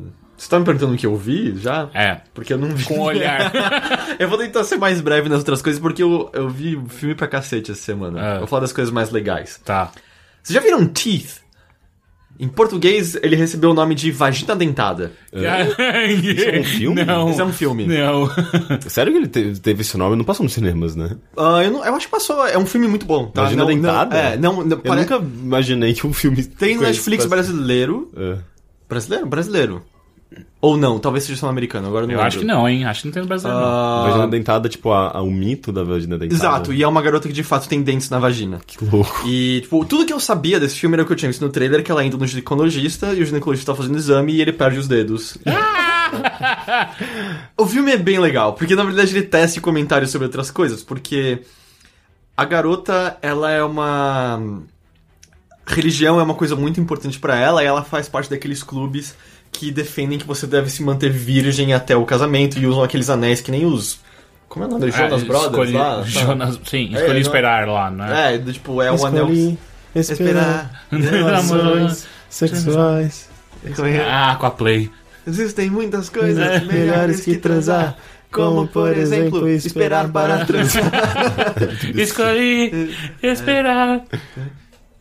você 0.45 0.51
tá 0.51 0.59
me 0.59 0.65
perguntando 0.65 0.95
o 0.95 0.97
que 0.97 1.07
eu 1.07 1.17
vi 1.17 1.57
já? 1.57 1.89
É. 1.95 2.21
Porque 2.35 2.53
eu 2.53 2.59
não 2.59 2.69
vi. 2.75 2.85
Com 2.85 2.99
o 2.99 3.03
olhar. 3.05 3.51
eu 4.19 4.29
vou 4.29 4.39
tentar 4.39 4.63
ser 4.65 4.77
mais 4.77 5.01
breve 5.01 5.29
nas 5.29 5.39
outras 5.39 5.61
coisas, 5.63 5.81
porque 5.81 6.03
eu, 6.03 6.31
eu 6.33 6.49
vi 6.49 6.79
filme 6.89 7.15
pra 7.15 7.27
cacete 7.27 7.73
essa 7.73 7.81
semana. 7.81 8.35
Eu 8.35 8.39
vou 8.41 8.49
falar 8.49 8.61
das 8.61 8.73
coisas 8.73 8.93
mais 8.93 9.11
legais. 9.11 9.61
tá. 9.65 9.91
Vocês 10.43 10.55
já 10.55 10.61
viram 10.61 10.87
Teeth? 10.87 11.43
Em 12.39 12.49
português, 12.49 13.15
ele 13.23 13.37
recebeu 13.37 13.71
o 13.71 13.75
nome 13.75 13.95
de 13.95 14.11
Vagina 14.11 14.57
Dentada. 14.57 15.13
Isso 15.33 16.45
é 16.49 16.59
um 16.61 16.65
filme? 16.65 17.05
Não. 17.05 17.31
Esse 17.31 17.41
é 17.41 17.45
um 17.45 17.53
filme. 17.53 17.87
Não. 17.87 18.29
Sério 18.89 19.13
que 19.13 19.19
ele 19.21 19.29
te- 19.29 19.61
teve 19.61 19.83
esse 19.83 19.97
nome? 19.97 20.17
Não 20.17 20.25
passou 20.25 20.43
nos 20.43 20.53
cinemas, 20.53 20.97
né? 20.97 21.17
Ah, 21.37 21.63
eu, 21.63 21.71
não- 21.71 21.85
eu 21.85 21.95
acho 21.95 22.07
que 22.07 22.11
passou. 22.13 22.45
É 22.47 22.59
um 22.59 22.67
filme 22.67 22.89
muito 22.89 23.07
bom. 23.07 23.27
Tá? 23.29 23.43
Vagina 23.45 23.63
não, 23.63 23.69
Dentada? 23.71 24.17
Não, 24.17 24.29
é, 24.29 24.37
não. 24.37 24.53
não 24.65 24.77
Eu 24.77 24.83
pare- 24.83 25.01
nunca 25.03 25.17
imaginei 25.17 25.95
que 25.95 26.07
um 26.07 26.13
filme. 26.13 26.43
Tem 26.45 26.75
no 26.75 26.83
Netflix 26.83 27.25
brasileiro. 27.25 28.11
É. 28.17 28.39
Brasileiro? 28.89 29.27
Brasileiro. 29.27 29.83
Ou 30.61 30.77
não, 30.77 30.99
talvez 30.99 31.25
seja 31.25 31.39
só 31.39 31.49
americano, 31.49 31.87
agora 31.87 32.05
eu 32.05 32.09
não 32.09 32.15
Eu 32.15 32.19
lembro. 32.19 32.27
acho 32.29 32.39
que 32.39 32.45
não, 32.45 32.69
hein? 32.69 32.85
Acho 32.87 33.03
que 33.03 33.07
não 33.09 33.13
tem 33.13 33.23
no 33.23 33.29
Brasil, 33.29 33.49
não. 33.51 33.57
Ah, 33.57 34.05
Vagina 34.09 34.27
dentada, 34.29 34.69
tipo, 34.69 34.91
a, 34.91 35.19
a- 35.19 35.23
o 35.23 35.31
mito 35.31 35.71
da 35.71 35.85
vagina 35.85 36.17
dentada. 36.19 36.35
Exato, 36.41 36.73
e 36.73 36.83
é 36.83 36.89
uma 36.89 37.03
garota 37.03 37.29
que 37.29 37.35
de 37.35 37.43
fato 37.45 37.69
tem 37.69 37.83
dentes 37.83 38.09
na 38.11 38.19
vagina. 38.19 38.61
Que 38.67 38.83
louco. 38.85 39.29
E, 39.29 39.61
tipo, 39.61 39.85
tudo 39.85 40.07
que 40.07 40.13
eu 40.13 40.19
sabia 40.19 40.59
desse 40.59 40.77
filme 40.77 40.95
era 40.97 41.03
o 41.03 41.07
que 41.07 41.13
eu 41.13 41.17
tinha 41.17 41.29
visto 41.29 41.43
no 41.45 41.51
trailer, 41.51 41.85
que 41.85 41.91
ela 41.93 42.05
indo 42.05 42.17
no 42.19 42.27
ginecologista, 42.27 43.13
e 43.13 43.23
o 43.23 43.27
ginecologista 43.27 43.73
tá 43.73 43.77
fazendo 43.77 43.97
exame 43.97 44.33
e 44.33 44.41
ele 44.41 44.53
perde 44.53 44.79
os 44.79 44.89
dedos. 44.89 45.37
o 47.57 47.67
filme 47.67 47.93
é 47.93 47.97
bem 47.97 48.19
legal, 48.19 48.55
porque 48.55 48.75
na 48.75 48.85
verdade 48.85 49.17
ele 49.17 49.27
testa 49.27 49.61
comentários 49.61 50.11
sobre 50.11 50.27
outras 50.27 50.51
coisas, 50.51 50.83
porque 50.83 51.41
a 52.37 52.45
garota, 52.45 53.17
ela 53.23 53.51
é 53.51 53.63
uma 53.63 54.41
religião 55.67 56.21
é 56.21 56.23
uma 56.23 56.35
coisa 56.35 56.55
muito 56.55 56.79
importante 56.81 57.19
pra 57.19 57.37
ela 57.39 57.63
e 57.63 57.67
ela 57.67 57.83
faz 57.83 58.07
parte 58.09 58.29
daqueles 58.29 58.63
clubes 58.63 59.15
que 59.55 59.71
defendem 59.71 60.19
que 60.19 60.27
você 60.27 60.47
deve 60.47 60.69
se 60.69 60.83
manter 60.83 61.11
virgem 61.11 61.73
até 61.73 61.97
o 61.97 62.05
casamento 62.05 62.59
e 62.59 62.67
usam 62.67 62.83
aqueles 62.83 63.09
anéis 63.09 63.41
que 63.41 63.51
nem 63.53 63.65
os 63.65 64.01
como 64.49 64.65
é 64.65 64.69
o 64.69 64.71
nome? 64.73 64.91
Jonas 64.91 65.23
Ah, 65.23 65.25
Brothers 65.25 65.51
escolhi- 65.53 65.73
lá? 65.73 65.97
tá? 65.97 66.03
Jonas, 66.03 66.61
sim, 66.67 66.91
É, 66.95 66.99
escolhi 66.99 67.13
não- 67.15 67.21
esperar 67.21 67.67
lá, 67.69 67.91
né? 67.91 68.35
É, 68.35 68.39
do 68.39 68.53
tipo, 68.53 68.83
é 68.83 68.93
o 68.93 69.07
anel 69.07 69.33
Escolhi 69.33 69.59
esperar. 69.97 70.85
relações 70.91 72.07
sexuais. 72.29 73.29
Ah, 74.09 74.37
com 74.39 74.47
a 74.47 74.51
Play. 74.51 74.91
Existem 75.27 75.71
muitas 75.71 76.09
coisas 76.11 76.39
É, 76.39 76.61
melhores 76.61 77.23
que 77.23 77.37
transar, 77.37 77.97
como 78.31 78.67
por 78.69 78.97
exemplo, 78.97 79.49
esperar 79.49 80.09
para 80.09 80.45
transar. 80.45 80.85
Escolhi 81.95 82.95
esperar. 83.23 84.03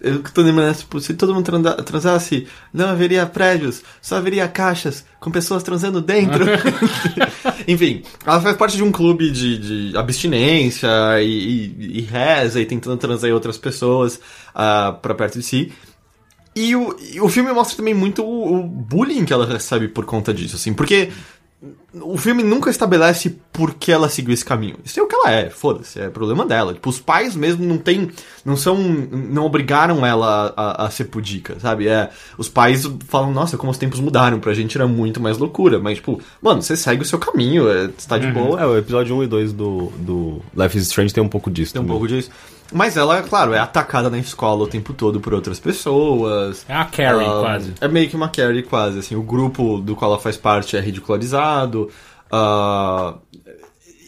Eu 0.04 0.22
tô 0.22 0.42
lembrando, 0.42 0.76
tipo, 0.76 1.00
se 1.00 1.14
todo 1.14 1.34
mundo 1.34 1.46
transa- 1.46 1.76
transasse, 1.78 2.46
não 2.74 2.90
haveria 2.90 3.26
prédios, 3.26 3.82
só 4.02 4.18
haveria 4.18 4.48
caixas 4.50 5.06
com 5.20 5.32
pessoas 5.32 5.64
transando 5.64 6.02
dentro. 6.02 6.44
Enfim, 7.68 8.04
ela 8.26 8.42
faz 8.42 8.58
parte 8.58 8.76
de 8.76 8.84
um 8.84 8.92
clube 8.92 9.32
de, 9.32 9.90
de 9.90 9.98
abstinência 9.98 10.90
e, 11.22 11.74
e, 11.80 12.00
e 12.00 12.02
reza 12.02 12.60
e 12.60 12.66
tentando 12.66 12.98
transar 12.98 13.32
outras 13.32 13.58
pessoas 13.58 14.20
ah, 14.54 14.98
pra 15.02 15.16
perto 15.16 15.40
de 15.40 15.46
si. 15.46 15.72
E 16.56 16.76
o, 16.76 16.96
e 17.00 17.20
o 17.20 17.28
filme 17.30 17.52
mostra 17.52 17.78
também 17.78 17.96
muito 17.96 18.24
o, 18.24 18.60
o 18.60 18.64
bullying 18.64 19.26
que 19.26 19.34
ela 19.34 19.46
recebe 19.46 19.88
por 19.88 20.06
conta 20.06 20.32
disso, 20.34 20.56
assim, 20.56 20.72
porque 20.74 21.12
o 21.94 22.18
filme 22.18 22.44
nunca 22.44 22.70
estabelece 22.70 23.38
por 23.52 23.76
que 23.76 23.92
ela 23.92 24.10
seguiu 24.10 24.34
esse 24.34 24.44
caminho. 24.44 24.76
Isso 24.84 25.00
é 25.00 25.04
o 25.04 25.08
que 25.08 25.16
ela 25.16 25.32
é, 25.32 25.50
foda-se, 25.50 26.00
é 26.00 26.10
problema 26.10 26.46
dela. 26.46 26.74
Tipo, 26.74 26.90
os 26.90 27.00
pais 27.00 27.36
mesmo 27.36 27.66
não 27.66 27.78
tem, 27.78 28.10
não 28.44 28.58
são, 28.58 28.78
não 28.78 29.46
obrigaram 29.46 30.06
ela 30.06 30.54
a, 30.58 30.86
a 30.86 30.90
ser 30.90 31.06
pudica, 31.06 31.58
sabe? 31.60 31.88
É, 31.88 32.10
os 32.38 32.50
pais 32.50 32.90
falam, 33.08 33.32
nossa, 33.32 33.58
como 33.58 33.72
os 33.72 33.78
tempos 33.78 34.00
mudaram, 34.00 34.40
pra 34.40 34.54
gente 34.54 34.78
era 34.78 34.88
muito 34.88 35.22
mais 35.22 35.38
loucura, 35.38 35.80
mas 35.80 35.98
tipo, 35.98 36.20
mano, 36.42 36.62
você 36.62 36.76
segue 36.76 37.04
o 37.04 37.06
seu 37.06 37.20
caminho, 37.20 37.70
é, 37.70 37.88
você 37.88 38.08
tá 38.08 38.18
de 38.18 38.28
boa. 38.32 38.60
É, 38.60 38.66
o 38.66 38.78
episódio 38.78 39.16
1 39.16 39.24
e 39.24 39.28
2 39.28 39.54
do, 39.54 39.94
do 40.00 40.42
Life 40.56 40.78
is 40.78 40.88
Strange 40.88 41.14
tem 41.14 41.24
um 41.24 41.30
pouco 41.30 41.50
disso 41.50 41.72
Tem 41.72 41.82
um 41.82 41.86
também. 41.86 41.98
pouco 41.98 42.08
disso. 42.14 42.30
Mas 42.74 42.98
ela, 42.98 43.22
claro, 43.22 43.54
é 43.54 43.60
atacada 43.60 44.10
na 44.10 44.18
escola 44.18 44.64
o 44.64 44.68
tempo 44.68 44.94
todo 44.94 45.20
por 45.20 45.34
outras 45.34 45.60
pessoas. 45.60 46.66
É 46.68 46.76
uma 46.76 46.86
Carrie, 46.86 47.26
quase. 47.26 47.74
É 47.80 47.88
meio 47.88 48.10
que 48.10 48.16
uma 48.16 48.30
Carrie, 48.30 48.64
quase. 48.64 49.00
Assim, 49.00 49.16
o 49.16 49.22
grupo 49.22 49.78
do 49.78 49.96
qual 49.96 50.12
ela 50.12 50.20
faz 50.20 50.38
parte 50.38 50.76
é 50.76 50.80
ridicularizado. 50.80 51.90
ah, 52.32 53.16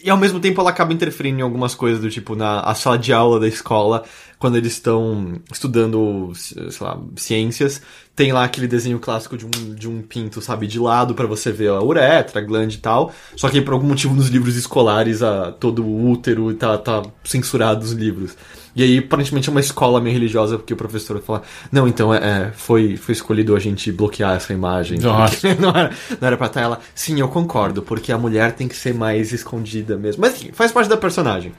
e 0.06 0.10
ao 0.10 0.16
mesmo 0.16 0.38
tempo 0.38 0.60
ela 0.60 0.70
acaba 0.70 0.92
interferindo 0.92 1.40
em 1.40 1.42
algumas 1.42 1.74
coisas 1.74 2.00
do 2.00 2.08
tipo 2.08 2.36
na 2.36 2.60
a 2.60 2.76
sala 2.76 2.96
de 2.96 3.12
aula 3.12 3.40
da 3.40 3.48
escola, 3.48 4.04
quando 4.38 4.56
eles 4.56 4.74
estão 4.74 5.40
estudando, 5.50 6.32
sei 6.36 6.70
lá, 6.80 6.96
ciências, 7.16 7.82
tem 8.16 8.32
lá 8.32 8.44
aquele 8.44 8.66
desenho 8.66 8.98
clássico 8.98 9.36
de 9.36 9.44
um, 9.44 9.74
de 9.74 9.86
um 9.86 10.00
pinto, 10.00 10.40
sabe, 10.40 10.66
de 10.66 10.80
lado 10.80 11.14
pra 11.14 11.26
você 11.26 11.52
ver 11.52 11.68
a 11.68 11.82
uretra, 11.82 12.40
a 12.40 12.42
glande 12.42 12.78
e 12.78 12.80
tal. 12.80 13.12
Só 13.36 13.50
que 13.50 13.60
por 13.60 13.74
algum 13.74 13.86
motivo 13.86 14.14
nos 14.14 14.28
livros 14.28 14.56
escolares 14.56 15.22
a, 15.22 15.52
todo 15.52 15.84
o 15.84 16.10
útero 16.10 16.52
tá, 16.54 16.78
tá 16.78 17.02
censurado 17.22 17.80
dos 17.80 17.92
livros. 17.92 18.34
E 18.74 18.82
aí, 18.82 18.98
aparentemente, 18.98 19.48
é 19.48 19.52
uma 19.52 19.60
escola 19.60 20.00
meio 20.00 20.14
religiosa, 20.14 20.56
porque 20.56 20.72
o 20.72 20.76
professor 20.76 21.20
fala, 21.20 21.42
não, 21.70 21.86
então 21.86 22.12
é, 22.12 22.18
é, 22.18 22.52
foi, 22.52 22.96
foi 22.96 23.12
escolhido 23.12 23.54
a 23.54 23.58
gente 23.58 23.92
bloquear 23.92 24.36
essa 24.36 24.52
imagem. 24.52 24.98
Nossa. 24.98 25.54
não, 25.60 25.70
era, 25.70 25.90
não 26.18 26.26
era 26.26 26.36
pra 26.38 26.46
estar 26.46 26.60
ela. 26.62 26.80
Sim, 26.94 27.20
eu 27.20 27.28
concordo, 27.28 27.82
porque 27.82 28.10
a 28.12 28.18
mulher 28.18 28.52
tem 28.52 28.66
que 28.66 28.76
ser 28.76 28.94
mais 28.94 29.32
escondida 29.32 29.96
mesmo. 29.98 30.22
Mas 30.22 30.36
enfim, 30.36 30.52
faz 30.52 30.72
parte 30.72 30.88
da 30.88 30.96
personagem. 30.96 31.52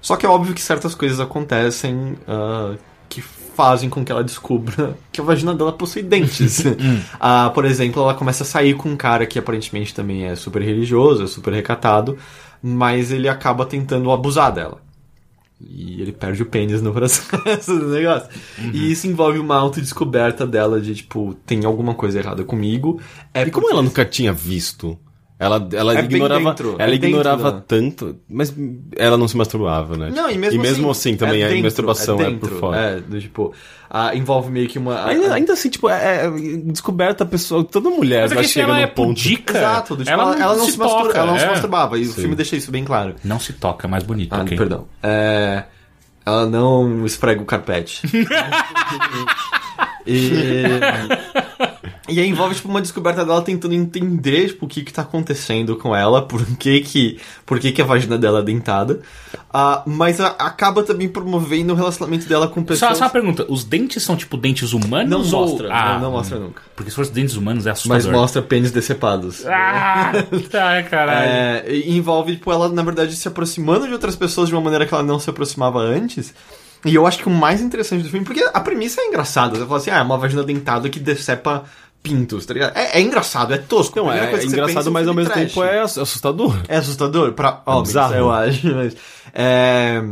Só 0.00 0.14
que 0.16 0.24
é 0.24 0.28
óbvio 0.28 0.54
que 0.54 0.60
certas 0.60 0.94
coisas 0.94 1.20
acontecem 1.20 2.16
que 2.26 2.78
fazem 3.58 3.90
com 3.90 4.04
que 4.04 4.12
ela 4.12 4.22
descubra 4.22 4.96
que 5.10 5.20
a 5.20 5.24
vagina 5.24 5.52
dela 5.52 5.72
possui 5.72 6.04
dentes. 6.04 6.62
Ah, 7.18 7.50
por 7.52 7.64
exemplo, 7.64 8.00
ela 8.00 8.14
começa 8.14 8.44
a 8.44 8.46
sair 8.46 8.74
com 8.74 8.90
um 8.90 8.96
cara 8.96 9.26
que 9.26 9.38
aparentemente 9.38 9.92
também 9.92 10.26
é 10.26 10.36
super 10.36 10.62
religioso, 10.62 11.24
é 11.24 11.26
super 11.26 11.52
recatado, 11.52 12.16
mas 12.62 13.10
ele 13.10 13.28
acaba 13.28 13.66
tentando 13.66 14.12
abusar 14.12 14.52
dela. 14.52 14.80
E 15.60 16.00
ele 16.00 16.12
perde 16.12 16.42
o 16.42 16.46
pênis 16.46 16.80
no 16.80 16.92
processo 16.94 17.76
do 17.76 17.88
negócio. 17.88 18.28
E 18.72 18.92
isso 18.92 19.08
envolve 19.08 19.40
uma 19.40 19.56
autodescoberta 19.56 20.46
dela 20.46 20.80
de, 20.80 20.94
tipo, 20.94 21.34
tem 21.44 21.64
alguma 21.64 21.94
coisa 21.94 22.20
errada 22.20 22.44
comigo. 22.44 23.00
É 23.34 23.42
E 23.42 23.50
como 23.50 23.68
ela 23.68 23.82
nunca 23.82 24.04
tinha 24.04 24.32
visto? 24.32 24.96
Ela, 25.40 25.68
ela 25.72 25.96
É 25.96 26.02
ignorava, 26.02 26.44
dentro, 26.50 26.74
ela 26.80 26.82
é 26.82 26.90
dentro 26.98 27.08
ignorava 27.10 27.52
da- 27.52 27.60
tanto, 27.60 28.16
mas 28.28 28.52
ela 28.96 29.16
não 29.16 29.28
se 29.28 29.36
masturbava, 29.36 29.96
né? 29.96 30.10
Não, 30.12 30.28
e 30.28 30.36
mesmo, 30.36 30.58
e 30.58 30.62
mesmo 30.62 30.90
assim, 30.90 31.16
também 31.16 31.42
é 31.42 31.46
a 31.46 31.48
dentro, 31.50 31.62
masturbação 31.64 32.20
é, 32.20 32.24
dentro, 32.24 32.48
por 32.48 32.58
fora. 32.58 32.76
É, 32.80 33.00
do 33.00 33.20
tipo, 33.20 33.54
ah, 33.88 34.12
envolve 34.16 34.50
meio 34.50 34.68
que 34.68 34.80
uma. 34.80 35.06
Ainda, 35.06 35.28
ah, 35.30 35.34
ainda 35.34 35.52
assim, 35.52 35.70
tipo, 35.70 35.88
é, 35.88 36.26
é 36.26 36.30
descoberta 36.64 37.22
a 37.22 37.26
pessoa, 37.26 37.62
toda 37.62 37.88
mulher 37.88 38.22
Mas 38.22 38.32
é 38.32 38.34
vai 38.34 38.44
se 38.44 38.50
chegar 38.54 38.66
ela 38.70 38.76
no 38.78 38.82
é 38.82 38.86
ponto. 38.88 39.08
pudica, 39.14 39.56
Exato, 39.58 39.94
do 39.94 40.02
tipo, 40.04 40.12
ela, 40.12 40.22
ela, 40.34 40.42
ela 40.42 40.56
não 40.56 40.64
se, 40.66 40.76
mastur- 40.76 41.02
toca, 41.06 41.18
ela 41.18 41.30
não 41.30 41.38
se 41.38 41.44
é. 41.44 41.48
masturbava, 41.50 41.98
e 41.98 42.02
o 42.02 42.06
Sim. 42.06 42.20
filme 42.20 42.34
deixa 42.34 42.56
isso 42.56 42.72
bem 42.72 42.84
claro. 42.84 43.14
Não 43.22 43.38
se 43.38 43.52
toca, 43.52 43.86
é 43.86 43.90
mais 43.90 44.02
bonito, 44.02 44.32
Ah, 44.34 44.42
ok? 44.42 44.56
perdão. 44.58 44.88
É, 45.00 45.62
ela 46.26 46.46
não 46.46 47.06
esfrega 47.06 47.40
o 47.40 47.44
carpete. 47.46 48.02
e, 50.04 50.32
e 52.08 52.18
aí 52.20 52.28
envolve 52.28 52.54
tipo, 52.54 52.68
uma 52.68 52.80
descoberta 52.80 53.24
dela 53.24 53.42
tentando 53.42 53.74
entender 53.74 54.48
tipo, 54.48 54.66
o 54.66 54.68
que, 54.68 54.82
que 54.82 54.92
tá 54.92 55.02
acontecendo 55.02 55.76
com 55.76 55.94
ela, 55.94 56.22
por 56.22 56.44
que, 56.56 56.80
que, 56.80 57.18
por 57.44 57.58
que, 57.60 57.70
que 57.72 57.82
a 57.82 57.84
vagina 57.84 58.16
dela 58.18 58.40
é 58.40 58.42
dentada. 58.42 59.00
Ah, 59.52 59.82
mas 59.86 60.20
a- 60.20 60.36
acaba 60.38 60.82
também 60.82 61.08
promovendo 61.08 61.72
o 61.72 61.76
relacionamento 61.76 62.28
dela 62.28 62.48
com 62.48 62.60
Só, 62.60 62.66
pessoas. 62.66 62.98
só 62.98 63.04
uma 63.04 63.10
pergunta, 63.10 63.46
os 63.48 63.64
dentes 63.64 64.02
são 64.02 64.16
tipo 64.16 64.36
dentes 64.36 64.72
humanos 64.72 65.10
Não 65.10 65.38
ou... 65.40 65.46
mostra, 65.48 65.68
Ah, 65.72 65.94
não, 65.94 66.00
não 66.02 66.10
mostra 66.12 66.38
nunca. 66.38 66.62
Porque 66.76 66.90
se 66.90 66.96
fosse 66.96 67.12
dentes 67.12 67.36
humanos 67.36 67.66
é 67.66 67.70
Mas 67.70 67.78
assustador. 67.78 68.12
mostra 68.12 68.42
pênis 68.42 68.70
decepados. 68.70 69.46
Ah, 69.46 70.12
ai, 70.54 70.82
caralho. 70.88 71.26
É, 71.28 71.76
envolve, 71.86 72.36
tipo, 72.36 72.50
ela, 72.52 72.68
na 72.68 72.82
verdade, 72.82 73.14
se 73.16 73.26
aproximando 73.28 73.86
de 73.86 73.92
outras 73.92 74.16
pessoas 74.16 74.48
de 74.48 74.54
uma 74.54 74.60
maneira 74.62 74.86
que 74.86 74.94
ela 74.94 75.02
não 75.02 75.18
se 75.18 75.28
aproximava 75.30 75.78
antes. 75.80 76.32
E 76.84 76.94
eu 76.94 77.04
acho 77.08 77.18
que 77.18 77.26
o 77.26 77.30
mais 77.30 77.60
interessante 77.60 78.04
do 78.04 78.08
filme, 78.08 78.24
porque 78.24 78.40
a 78.54 78.60
premissa 78.60 79.00
é 79.00 79.06
engraçada. 79.06 79.56
Você 79.58 79.64
fala 79.66 79.78
assim, 79.78 79.90
ah, 79.90 79.98
é 79.98 80.02
uma 80.02 80.16
vagina 80.16 80.44
dentada 80.44 80.88
que 80.88 81.00
decepa 81.00 81.64
pintos, 82.02 82.46
tá 82.46 82.54
ligado? 82.54 82.76
É, 82.76 82.98
é 82.98 83.00
engraçado, 83.00 83.52
é 83.52 83.58
tosco. 83.58 83.98
Não, 83.98 84.10
é 84.12 84.44
engraçado, 84.44 84.86
é 84.86 84.90
um 84.90 84.92
mas 84.92 85.08
ao 85.08 85.14
mesmo 85.14 85.32
trash. 85.32 85.48
tempo 85.48 85.62
é 85.62 85.80
ass- 85.80 85.98
assustador. 85.98 86.56
É 86.68 86.76
assustador 86.76 87.32
pra 87.32 87.62
homens, 87.66 87.88
bizarro. 87.88 88.14
eu 88.14 88.30
acho. 88.30 88.74
Mas, 88.74 88.96
é, 89.34 90.02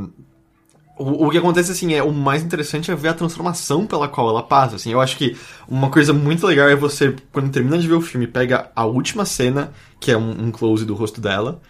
o, 0.99 1.27
o 1.27 1.31
que 1.31 1.39
acontece, 1.39 1.71
assim, 1.73 1.95
é 1.95 2.03
o 2.03 2.13
mais 2.13 2.43
interessante 2.43 2.91
é 2.91 2.95
ver 2.95 3.09
a 3.09 3.15
transformação 3.15 3.87
pela 3.87 4.09
qual 4.09 4.29
ela 4.29 4.43
passa, 4.43 4.77
assim. 4.77 4.93
Eu 4.93 5.01
acho 5.01 5.17
que 5.17 5.37
uma 5.69 5.91
coisa 5.91 6.13
muito 6.13 6.47
legal 6.47 6.69
é 6.69 6.77
você, 6.77 7.15
quando 7.33 7.51
termina 7.51 7.79
de 7.79 7.87
ver 7.87 7.95
o 7.95 8.01
filme, 8.01 8.27
pega 8.27 8.71
a 8.75 8.85
última 8.87 9.25
cena, 9.25 9.73
que 10.01 10.11
é 10.11 10.17
um, 10.17 10.47
um 10.47 10.51
close 10.51 10.85
do 10.85 10.95
rosto 10.95 11.21
dela, 11.21 11.61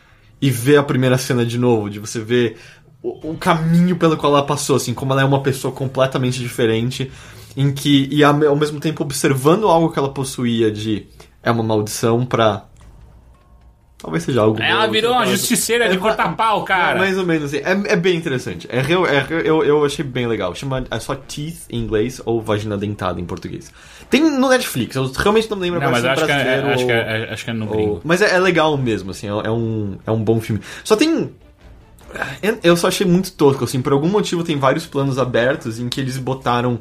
e 0.41 0.51
vê 0.51 0.77
a 0.77 0.83
primeira 0.83 1.19
cena 1.19 1.45
de 1.45 1.59
novo, 1.59 1.91
de 1.91 1.99
você 1.99 2.21
ver 2.21 2.57
o, 3.03 3.33
o 3.33 3.37
caminho 3.37 3.97
pelo 3.97 4.17
qual 4.17 4.33
ela 4.33 4.47
passou, 4.47 4.77
assim, 4.77 4.95
como 4.95 5.13
ela 5.13 5.23
é 5.23 5.25
uma 5.25 5.43
pessoa 5.43 5.73
completamente 5.73 6.39
diferente, 6.39 7.11
em 7.57 7.73
que, 7.73 8.09
e 8.13 8.23
ao 8.23 8.35
mesmo 8.57 8.79
tempo 8.81 9.03
observando 9.03 9.67
algo 9.69 9.91
que 9.91 9.99
ela 9.99 10.11
possuía 10.13 10.71
de 10.71 11.07
é 11.43 11.51
uma 11.51 11.63
maldição 11.63 12.25
pra... 12.27 12.65
Talvez 13.99 14.25
seja 14.25 14.43
algo 14.43 14.61
Ela 14.61 14.87
bom, 14.87 14.93
virou 14.93 15.11
uma 15.13 15.21
talvez- 15.21 15.39
justiceira 15.41 15.89
de 15.89 15.97
cortar 15.97 16.37
pau, 16.37 16.65
cara. 16.65 16.97
é 16.97 16.99
mais 16.99 17.17
ou 17.19 17.25
menos 17.25 17.45
assim. 17.45 17.65
É, 17.65 17.93
é 17.95 17.97
bem 17.97 18.15
interessante. 18.15 18.67
É, 18.71 18.79
real- 18.81 19.07
é- 19.07 19.27
eu, 19.43 19.65
eu 19.65 19.83
achei 19.87 20.05
bem 20.05 20.27
legal. 20.27 20.55
Chama 20.55 20.85
é 20.91 21.01
só 21.01 21.15
Teeth 21.15 21.61
em 21.71 21.79
inglês 21.81 22.21
ou 22.27 22.43
Vagina 22.43 22.77
Dentada 22.77 23.19
em 23.19 23.25
português. 23.25 23.73
Tem 24.11 24.21
no 24.21 24.49
Netflix. 24.51 24.95
Eu 24.97 25.11
realmente 25.13 25.51
não 25.51 25.59
lembro 25.59 25.81
Não, 25.81 25.91
mas 25.91 26.05
agora 26.05 26.13
acho 26.13 26.27
que, 26.27 26.31
é, 26.31 26.35
brasileiro 26.35 26.69
acho, 26.75 26.87
que 26.87 26.93
ou- 26.93 26.99
é, 26.99 27.33
acho 27.33 27.45
que 27.45 27.51
é 27.51 27.55
no 27.55 27.75
ou-. 27.75 28.01
Mas 28.05 28.21
é, 28.21 28.35
é 28.35 28.39
legal 28.39 28.77
mesmo, 28.77 29.13
assim. 29.13 29.29
É, 29.29 29.31
é 29.47 29.51
um, 29.51 29.97
é 30.07 30.11
um 30.13 30.23
bom 30.23 30.41
filme. 30.43 30.61
Só 30.85 30.95
tem... 30.95 31.31
eu- 32.43 32.59
Eu 32.63 32.77
só 32.77 32.89
achei 32.89 33.07
muito 33.07 33.33
tosco, 33.33 33.65
assim. 33.65 33.81
Por 33.81 33.93
algum 33.95 34.09
motivo 34.09 34.45
tem 34.45 34.59
vários 34.59 34.85
planos 34.87 35.19
abertos 35.19 35.81
em 35.81 35.89
que 35.89 35.99
eles 36.03 36.19
botaram 36.19 36.79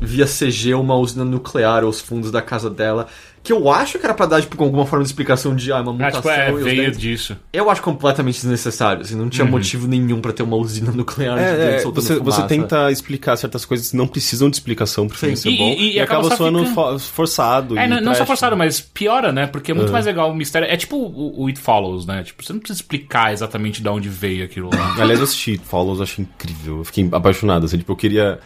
via 0.00 0.26
CG 0.26 0.74
uma 0.74 0.94
usina 0.96 1.24
nuclear 1.24 1.84
aos 1.84 2.00
fundos 2.00 2.30
da 2.30 2.42
casa 2.42 2.68
dela. 2.70 3.06
Que 3.44 3.52
eu 3.52 3.68
acho 3.72 3.98
que 3.98 4.04
era 4.04 4.14
pra 4.14 4.24
dar, 4.24 4.40
tipo, 4.40 4.56
com 4.56 4.62
alguma 4.62 4.86
forma 4.86 5.02
de 5.04 5.08
explicação 5.10 5.56
de, 5.56 5.72
ah, 5.72 5.80
uma 5.80 5.90
Ah, 5.90 5.94
mutação 5.94 6.20
tipo, 6.22 6.28
é, 6.30 6.48
e 6.50 6.54
os 6.54 6.62
veio 6.62 6.82
dentes- 6.84 6.98
disso. 7.00 7.36
eu 7.52 7.68
acho 7.68 7.82
completamente 7.82 8.36
desnecessário, 8.36 9.02
assim, 9.02 9.16
não 9.16 9.28
tinha 9.28 9.44
Uhum. 9.44 9.50
motivo 9.50 9.88
nenhum 9.88 10.20
pra 10.20 10.32
ter 10.32 10.44
uma 10.44 10.54
usina 10.56 10.92
nuclear 10.92 11.36
É, 11.36 11.50
gigante 11.50 11.74
é, 11.74 11.78
soltando 11.80 12.04
você, 12.04 12.14
você 12.14 12.20
fumaça. 12.36 12.42
tenta 12.46 12.92
explicar 12.92 13.34
certas 13.36 13.64
coisas 13.64 13.90
que 13.90 13.96
não 13.96 14.06
precisam 14.06 14.48
de 14.48 14.54
explicação 14.54 15.08
pro 15.08 15.18
filme 15.18 15.36
Sim. 15.36 15.42
ser 15.42 15.50
E- 15.50 15.58
bom. 15.58 15.68
e- 15.70 15.74
e 15.74 15.92
E, 15.96 16.00
acaba 16.00 16.20
acaba 16.20 16.36
soando 16.36 16.64
fo- 16.66 16.98
forçado. 17.00 17.76
É, 17.76 17.88
não, 17.88 18.00
não 18.00 18.14
só 18.14 18.24
forçado, 18.24 18.56
mas 18.56 18.80
piora, 18.80 19.32
né? 19.32 19.48
Porque 19.48 19.72
é 19.72 19.74
muito 19.74 19.90
mais 19.92 20.06
legal 20.06 20.30
o 20.30 20.36
mistério. 20.36 20.68
É 20.68 20.76
tipo 20.76 20.96
o, 20.96 21.42
o 21.42 21.46
It 21.48 21.58
Follows, 21.58 22.06
né? 22.06 22.22
Tipo, 22.22 22.44
você 22.44 22.52
não 22.52 22.60
precisa 22.60 22.78
explicar 22.80 23.32
exatamente 23.32 23.82
de 23.82 23.88
onde 23.88 24.08
veio 24.08 24.44
aquilo 24.44 24.70
lá. 24.72 24.94
Aliás, 25.00 25.18
eu 25.18 25.24
assisti 25.24 25.60
Follows, 25.64 25.98
eu 25.98 26.04
achei 26.04 26.24
incrível. 26.24 26.78
Eu 26.78 26.84
fiquei 26.84 27.08
apaixonado, 27.10 27.66
assim, 27.66 27.78
tipo, 27.78 27.90
eu 27.90 27.96
queria 27.96 28.38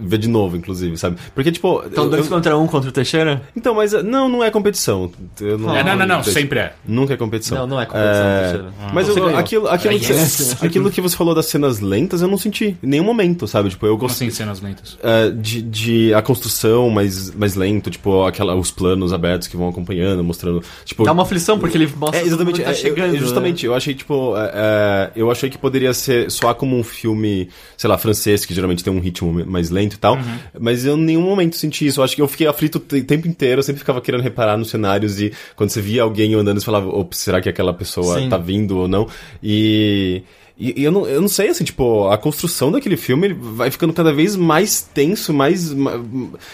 ver 0.00 0.18
de 0.18 0.28
novo, 0.28 0.56
inclusive, 0.56 0.96
sabe? 0.96 1.16
Porque, 1.34 1.52
tipo. 1.52 1.82
Então, 1.86 2.08
dois 2.08 2.24
eu- 2.26 2.30
contra 2.30 2.56
um 2.56 2.66
contra 2.66 2.88
o 2.88 2.92
Teixeira? 2.92 3.42
Então, 3.56 3.74
mas 3.74 3.92
uh, 3.92 4.02
não, 4.02 4.28
não 4.28 4.42
é 4.42 4.50
competição. 4.50 5.10
Eu 5.40 5.58
não, 5.58 5.76
É, 5.76 5.82
não, 5.84 5.96
não, 5.96 6.06
não, 6.06 6.22
sempre 6.24 6.58
é. 6.58 6.72
Nunca 6.86 7.14
é 7.14 7.16
competição. 7.16 7.58
Não, 7.58 7.66
não 7.66 7.80
é 7.80 7.86
competição, 7.86 8.40
Teixeira. 8.40 8.72
Mas 8.92 9.08
eu- 9.08 9.36
aquilo, 9.36 9.68
aquilo, 9.68 9.98
que, 9.98 10.12
Yes. 10.12 10.62
aquilo 10.62 10.90
que 10.90 11.00
você 11.00 11.16
falou 11.16 11.34
das 11.34 11.46
cenas 11.46 11.80
lentas, 11.80 12.22
eu 12.22 12.28
não 12.28 12.38
senti 12.38 12.76
em 12.82 12.86
nenhum 12.86 13.04
momento, 13.04 13.46
sabe? 13.46 13.68
Tipo, 13.70 13.86
eu 13.86 13.96
Como 13.96 14.08
gostei. 14.08 14.28
assim, 14.28 14.36
cenas 14.36 14.60
lentas? 14.60 14.94
Uh, 14.94 15.32
de, 15.36 15.62
de 15.62 16.14
a 16.14 16.22
construção 16.22 16.88
mais, 16.90 17.30
mais 17.34 17.54
lento, 17.54 17.90
tipo, 17.90 18.24
aquela, 18.24 18.54
os 18.54 18.70
planos 18.70 19.12
abertos 19.12 19.48
que 19.48 19.56
vão 19.56 19.68
acompanhando, 19.68 20.22
mostrando. 20.24 20.62
Tipo, 20.84 21.04
Dá 21.04 21.12
uma 21.12 21.22
aflição, 21.22 21.58
porque 21.58 21.76
ele 21.76 21.88
mostra 21.96 22.20
é, 22.20 22.22
exatamente. 22.24 22.58
mundo 22.58 22.62
é, 22.68 22.72
tá 22.72 22.74
chegando. 22.74 23.14
eu, 23.14 23.20
justamente, 23.20 23.66
eu 23.66 23.74
achei, 23.74 23.94
tipo, 23.94 24.36
é, 24.36 24.50
é, 24.54 25.10
eu 25.16 25.30
achei 25.30 25.50
que 25.50 25.58
poderia 25.58 25.92
ser 25.94 26.30
soar 26.30 26.54
como 26.54 26.76
um 26.78 26.82
filme, 26.82 27.48
sei 27.76 27.88
lá, 27.88 27.96
francês, 27.98 28.44
que 28.44 28.54
geralmente 28.54 28.82
tem 28.84 28.92
um 28.92 29.00
ritmo 29.00 29.44
mais 29.46 29.70
lento 29.70 29.89
e 29.94 29.98
tal, 29.98 30.14
Uhum. 30.16 30.38
mas 30.60 30.84
eu 30.84 30.96
em 30.96 31.02
nenhum 31.02 31.22
momento 31.22 31.56
senti 31.56 31.86
isso. 31.86 32.00
Eu 32.00 32.04
acho 32.04 32.14
que 32.16 32.22
eu 32.22 32.28
fiquei 32.28 32.46
aflito 32.46 32.76
o 32.76 32.80
te- 32.80 33.02
tempo 33.02 33.26
inteiro, 33.28 33.58
eu 33.60 33.62
sempre 33.62 33.78
ficava 33.80 34.00
querendo 34.00 34.22
reparar 34.22 34.56
nos 34.56 34.70
cenários 34.70 35.20
e 35.20 35.32
quando 35.56 35.70
você 35.70 35.80
via 35.80 36.02
alguém 36.02 36.34
andando, 36.34 36.58
você 36.60 36.66
falava, 36.66 36.88
ops, 36.88 37.18
será 37.18 37.40
que 37.40 37.48
aquela 37.48 37.72
pessoa 37.74 38.18
Sim. 38.20 38.28
tá 38.28 38.36
vindo 38.38 38.78
ou 38.78 38.88
não? 38.88 39.06
E. 39.42 40.22
E 40.62 40.82
e 40.82 40.84
eu 40.84 40.92
não, 40.92 41.06
eu 41.06 41.22
não 41.22 41.28
sei, 41.28 41.48
assim, 41.48 41.64
tipo, 41.64 42.06
a 42.08 42.18
construção 42.18 42.70
daquele 42.70 42.94
filme 42.98 43.32
vai 43.32 43.70
ficando 43.70 43.94
cada 43.94 44.12
vez 44.12 44.36
mais 44.36 44.82
tenso, 44.82 45.32
mais. 45.32 45.72
ma- 45.72 45.92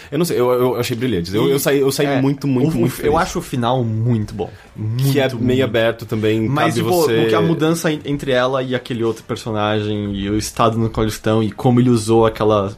Eu 0.09 0.17
não 0.17 0.23
sei, 0.23 0.39
eu, 0.39 0.49
eu 0.49 0.75
achei 0.77 0.95
brilhante. 0.95 1.35
Eu, 1.35 1.49
eu 1.49 1.59
saí, 1.59 1.79
eu 1.81 1.91
saí 1.91 2.05
É, 2.05 2.21
muito, 2.21 2.47
muito, 2.47 2.73
o- 2.73 2.79
muito 2.79 2.93
Eu 2.93 2.97
feliz. 2.97 3.15
acho 3.17 3.39
o 3.39 3.41
final 3.41 3.83
muito 3.83 4.33
bom. 4.33 4.49
Muito, 4.73 5.11
que 5.11 5.19
é 5.19 5.27
meio 5.27 5.39
muito. 5.41 5.63
aberto 5.65 6.05
também, 6.05 6.39
Mas, 6.47 6.75
cabe 6.75 6.85
tipo, 6.87 6.89
você... 6.89 7.15
porque 7.17 7.35
a 7.35 7.41
mudança 7.41 7.91
en- 7.91 7.99
entre 8.05 8.31
ela 8.31 8.63
e 8.63 8.73
aquele 8.73 9.03
outro 9.03 9.25
personagem, 9.25 10.15
e 10.15 10.29
o 10.29 10.37
estado 10.37 10.77
no 10.77 10.89
qual 10.89 11.03
eles 11.03 11.15
estão, 11.15 11.43
e 11.43 11.51
como 11.51 11.81
ele 11.81 11.89
usou 11.89 12.25
aquela 12.25 12.77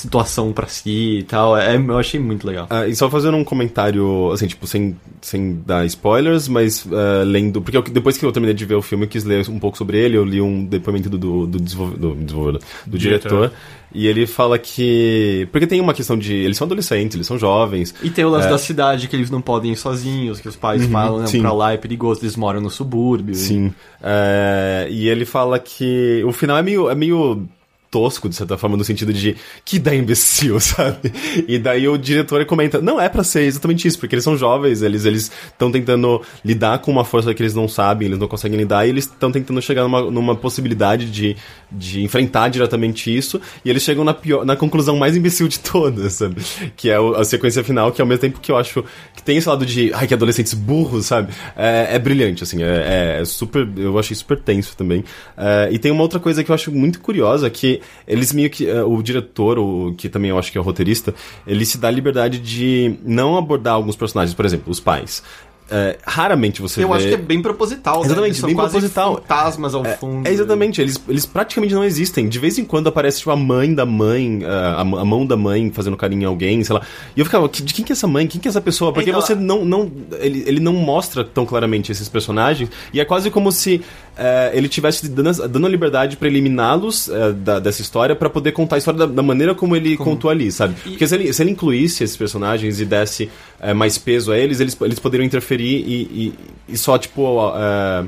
situação 0.00 0.52
pra 0.52 0.66
si 0.66 1.18
e 1.18 1.22
tal, 1.22 1.56
é, 1.56 1.76
eu 1.76 1.98
achei 1.98 2.18
muito 2.20 2.46
legal. 2.46 2.66
Ah, 2.70 2.86
e 2.86 2.94
só 2.94 3.08
fazendo 3.10 3.36
um 3.36 3.44
comentário, 3.44 4.30
assim, 4.32 4.46
tipo, 4.46 4.66
sem, 4.66 4.96
sem 5.20 5.60
dar 5.66 5.84
spoilers, 5.86 6.48
mas 6.48 6.86
ah, 6.92 7.22
lendo. 7.24 7.60
Porque 7.62 7.76
eu- 7.76 7.82
depois 7.82 8.16
que 8.18 8.24
eu 8.26 8.32
terminei 8.32 8.54
de 8.54 8.64
ver 8.64 8.74
o 8.74 8.82
filme, 8.82 9.04
eu 9.04 9.08
quis 9.08 9.24
ler 9.24 9.48
um 9.48 9.58
pouco 9.58 9.76
sobre 9.78 9.98
ele. 9.98 10.16
Eu 10.16 10.24
li 10.24 10.40
um 10.40 10.64
depoimento 10.64 11.08
do, 11.08 11.18
do, 11.18 11.46
do, 11.46 11.60
desenvolve- 11.60 11.96
do, 11.96 12.14
desenvolvedor, 12.14 12.60
do 12.86 12.98
Diretor. 12.98 13.28
diretor. 13.28 13.52
E 13.92 14.06
ele 14.06 14.24
fala 14.24 14.56
que. 14.56 15.48
Porque 15.50 15.66
tem 15.66 15.80
uma 15.80 15.92
questão 15.92 16.16
de. 16.16 16.32
Eles 16.32 16.56
são 16.56 16.64
adolescentes, 16.64 17.16
eles 17.16 17.26
são 17.26 17.36
jovens. 17.36 17.92
E 18.02 18.08
tem 18.08 18.24
o 18.24 18.28
lance 18.28 18.46
É. 18.46 18.50
da 18.50 18.58
cidade, 18.58 19.08
que 19.08 19.16
eles 19.16 19.30
não 19.32 19.40
podem 19.40 19.72
ir 19.72 19.76
sozinhos, 19.76 20.38
que 20.40 20.46
os 20.48 20.54
pais 20.54 20.86
falam, 20.86 21.18
não, 21.20 21.26
sim. 21.26 21.40
pra 21.40 21.52
lá 21.52 21.72
é 21.72 21.76
perigoso, 21.76 22.20
eles 22.22 22.36
moram 22.36 22.60
no 22.60 22.70
subúrbio. 22.70 23.34
Sim. 23.34 23.72
É, 24.00 24.86
e 24.90 25.08
ele 25.08 25.24
fala 25.24 25.58
que 25.58 26.22
o 26.24 26.30
final 26.32 26.56
é 26.56 26.62
meio, 26.62 26.88
é 26.88 26.94
meio 26.94 27.48
tosco, 27.90 28.28
de 28.28 28.36
certa 28.36 28.56
forma, 28.56 28.76
no 28.76 28.84
sentido 28.84 29.12
de 29.12 29.36
que 29.64 29.76
ideia 29.76 29.98
imbecil, 29.98 30.58
sabe? 30.60 31.12
E 31.48 31.58
daí 31.58 31.88
o 31.88 31.98
diretor 31.98 32.44
comenta, 32.46 32.80
não 32.80 33.00
é 33.00 33.08
pra 33.08 33.24
ser 33.24 33.42
exatamente 33.42 33.86
isso, 33.88 33.98
porque 33.98 34.14
eles 34.14 34.24
são 34.24 34.36
jovens, 34.36 34.82
eles 34.82 35.04
eles 35.04 35.30
estão 35.46 35.70
tentando 35.72 36.22
lidar 36.44 36.78
com 36.78 36.90
uma 36.90 37.04
força 37.04 37.34
que 37.34 37.42
eles 37.42 37.54
não 37.54 37.66
sabem, 37.66 38.06
eles 38.06 38.18
não 38.18 38.28
conseguem 38.28 38.56
lidar, 38.56 38.86
e 38.86 38.90
eles 38.90 39.04
estão 39.04 39.32
tentando 39.32 39.60
chegar 39.60 39.82
numa, 39.82 40.10
numa 40.10 40.36
possibilidade 40.36 41.10
de, 41.10 41.36
de 41.70 42.02
enfrentar 42.02 42.48
diretamente 42.48 43.14
isso, 43.14 43.40
e 43.64 43.70
eles 43.70 43.82
chegam 43.82 44.04
na, 44.04 44.14
pior, 44.14 44.44
na 44.44 44.54
conclusão 44.54 44.96
mais 44.96 45.16
imbecil 45.16 45.48
de 45.48 45.58
todas, 45.58 46.14
sabe? 46.14 46.42
Que 46.76 46.90
é 46.90 46.96
a 46.96 47.24
sequência 47.24 47.64
final, 47.64 47.90
que 47.90 48.00
ao 48.00 48.06
mesmo 48.06 48.20
tempo 48.20 48.40
que 48.40 48.52
eu 48.52 48.56
acho 48.56 48.84
que 49.16 49.22
tem 49.22 49.36
esse 49.36 49.48
lado 49.48 49.66
de, 49.66 49.92
ai, 49.94 50.06
que 50.06 50.14
adolescentes 50.14 50.54
burros, 50.54 51.06
sabe? 51.06 51.32
É, 51.56 51.96
é 51.96 51.98
brilhante, 51.98 52.44
assim, 52.44 52.62
é, 52.62 53.18
é 53.20 53.24
super, 53.24 53.68
eu 53.76 53.98
achei 53.98 54.14
super 54.14 54.38
tenso 54.38 54.76
também. 54.76 55.04
É, 55.36 55.68
e 55.72 55.78
tem 55.78 55.90
uma 55.90 56.02
outra 56.02 56.20
coisa 56.20 56.44
que 56.44 56.50
eu 56.50 56.54
acho 56.54 56.70
muito 56.70 57.00
curiosa, 57.00 57.50
que 57.50 57.79
eles 58.06 58.32
meio 58.32 58.50
que, 58.50 58.68
é, 58.68 58.82
o 58.82 59.02
diretor, 59.02 59.58
o, 59.58 59.94
que 59.96 60.08
também 60.08 60.30
eu 60.30 60.38
acho 60.38 60.50
que 60.50 60.58
é 60.58 60.60
o 60.60 60.64
roteirista, 60.64 61.14
ele 61.46 61.64
se 61.64 61.78
dá 61.78 61.88
a 61.88 61.90
liberdade 61.90 62.38
de 62.38 62.98
não 63.04 63.36
abordar 63.36 63.74
alguns 63.74 63.96
personagens, 63.96 64.34
por 64.34 64.44
exemplo, 64.44 64.70
os 64.70 64.80
pais. 64.80 65.22
É, 65.70 65.98
raramente 66.04 66.60
você 66.60 66.82
Eu 66.82 66.88
vê... 66.88 66.94
acho 66.94 67.08
que 67.08 67.14
é 67.14 67.16
bem 67.16 67.40
proposital, 67.40 68.00
né? 68.00 68.06
Exatamente, 68.06 68.30
Eles 68.30 68.38
são 68.38 68.46
bem 68.48 68.56
quase 68.56 68.72
proposital. 68.72 69.14
fantasmas 69.16 69.74
ao 69.74 69.86
É, 69.86 69.96
fundo. 69.96 70.26
é, 70.28 70.32
exatamente, 70.32 70.80
eles, 70.80 71.00
eles 71.08 71.24
praticamente 71.26 71.72
não 71.74 71.84
existem. 71.84 72.28
De 72.28 72.38
vez 72.38 72.58
em 72.58 72.64
quando 72.64 72.88
aparece, 72.88 73.18
tipo, 73.18 73.30
a 73.30 73.36
mãe 73.36 73.72
da 73.74 73.86
mãe, 73.86 74.40
a, 74.44 74.80
a 74.80 74.84
mão 75.04 75.24
da 75.24 75.36
mãe 75.36 75.70
fazendo 75.70 75.96
carinho 75.96 76.22
em 76.22 76.26
alguém, 76.26 76.62
sei 76.64 76.74
lá. 76.74 76.82
E 77.16 77.20
eu 77.20 77.24
ficava, 77.24 77.48
"Que- 77.48 77.62
de 77.62 77.72
quem 77.72 77.84
que 77.84 77.92
é 77.92 77.94
essa 77.94 78.06
mãe? 78.08 78.26
Quem 78.26 78.40
que 78.40 78.48
é 78.48 78.50
essa 78.50 78.60
pessoa? 78.60 78.92
Porque 78.92 79.10
Então, 79.10 79.20
você 79.20 79.34
não, 79.34 79.64
não 79.64 79.90
ele, 80.18 80.42
ele 80.46 80.60
não 80.60 80.72
mostra 80.72 81.22
tão 81.24 81.46
claramente 81.46 81.92
esses 81.92 82.08
personagens, 82.08 82.68
e 82.92 83.00
é 83.00 83.04
quase 83.04 83.30
como 83.30 83.52
se 83.52 83.80
é, 84.16 84.50
ele 84.52 84.68
tivesse 84.68 85.08
dando, 85.08 85.48
dando 85.48 85.66
a 85.66 85.70
liberdade 85.70 86.16
pra 86.16 86.28
eliminá-los 86.28 87.08
é, 87.08 87.60
dessa 87.60 87.80
história 87.80 88.14
pra 88.16 88.28
poder 88.28 88.52
contar 88.52 88.76
a 88.76 88.78
história 88.78 88.98
da, 88.98 89.06
da 89.06 89.22
maneira 89.22 89.54
como 89.54 89.74
ele 89.76 89.96
contou 89.96 90.30
ali, 90.30 90.50
sabe? 90.52 90.74
Porque 90.82 91.06
se 91.06 91.14
ele, 91.14 91.32
se 91.32 91.42
ele 91.42 91.52
incluísse 91.52 92.04
esses 92.04 92.16
personagens 92.16 92.80
e 92.80 92.84
desse 92.84 93.30
é, 93.60 93.74
mais 93.74 93.98
peso 93.98 94.32
a 94.32 94.38
eles, 94.38 94.60
eles, 94.60 94.76
eles 94.80 94.98
poderiam 94.98 95.26
interferir 95.26 95.84
e, 95.86 96.02
e, 96.02 96.34
e 96.68 96.76
só, 96.78 96.96
tipo, 96.98 97.22
é, 97.56 98.06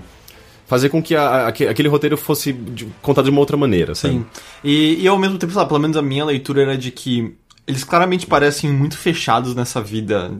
fazer 0.66 0.88
com 0.88 1.02
que 1.02 1.14
a- 1.14 1.22
a- 1.28 1.48
aque- 1.48 1.66
aquele 1.68 1.88
roteiro 1.88 2.16
fosse 2.16 2.56
contado 3.02 3.24
de 3.26 3.30
uma 3.30 3.40
outra 3.40 3.56
maneira, 3.56 3.94
sabe? 3.94 4.14
Sim. 4.14 4.26
E, 4.64 5.02
e 5.02 5.08
ao 5.08 5.18
mesmo 5.18 5.38
tempo, 5.38 5.54
lá, 5.54 5.66
pelo 5.66 5.80
menos 5.80 5.96
a 5.96 6.02
minha 6.02 6.24
leitura 6.24 6.62
era 6.62 6.78
de 6.78 6.90
que 6.90 7.34
eles 7.66 7.84
claramente 7.84 8.26
parecem 8.26 8.72
muito 8.72 8.96
fechados 8.96 9.54
nessa 9.54 9.80
vida 9.80 10.32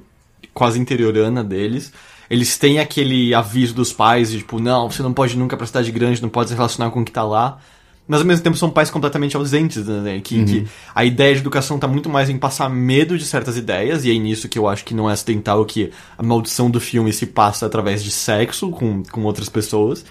quase 0.55 0.79
interiorana 0.79 1.45
deles. 1.45 1.93
Eles 2.31 2.57
têm 2.57 2.79
aquele 2.79 3.35
aviso 3.35 3.75
dos 3.75 3.93
pais 3.93 4.31
de 4.31 4.39
tipo, 4.39 4.59
não, 4.59 4.91
você 4.91 5.03
não 5.03 5.13
pode 5.13 5.35
ir 5.35 5.39
nunca 5.39 5.57
pra 5.57 5.67
cidade 5.67 5.91
grande, 5.93 6.23
não 6.23 6.31
pode 6.31 6.49
se 6.49 6.55
relacionar 6.57 6.91
com 6.91 7.01
o 7.01 7.05
que 7.05 7.13
tá 7.13 7.23
lá. 7.23 7.59
Mas 8.07 8.21
ao 8.21 8.27
mesmo 8.27 8.43
tempo 8.43 8.57
são 8.57 8.69
pais 8.69 8.91
completamente 8.91 9.37
ausentes, 9.37 9.87
né? 9.87 10.21
Que, 10.23 10.45
que 10.45 10.67
a 10.95 11.05
ideia 11.05 11.35
de 11.35 11.41
educação 11.41 11.79
tá 11.79 11.87
muito 11.87 12.09
mais 12.09 12.29
em 12.29 12.37
passar 12.37 12.69
medo 12.69 13.17
de 13.17 13.25
certas 13.25 13.57
ideias, 13.57 14.05
e 14.05 14.11
é 14.11 14.19
nisso 14.19 14.49
que 14.49 14.59
eu 14.59 14.69
acho 14.69 14.85
que 14.85 14.93
não 14.93 15.09
é 15.09 15.13
acidental 15.13 15.65
que 15.65 15.91
a 16.19 16.23
maldição 16.23 16.71
do 16.71 16.81
filme 16.81 17.13
se 17.13 17.27
passa 17.27 17.65
através 17.65 18.03
de 18.03 18.11
sexo 18.11 18.71
com, 18.71 19.03
com 19.05 19.23
outras 19.23 19.49
pessoas. 19.49 20.05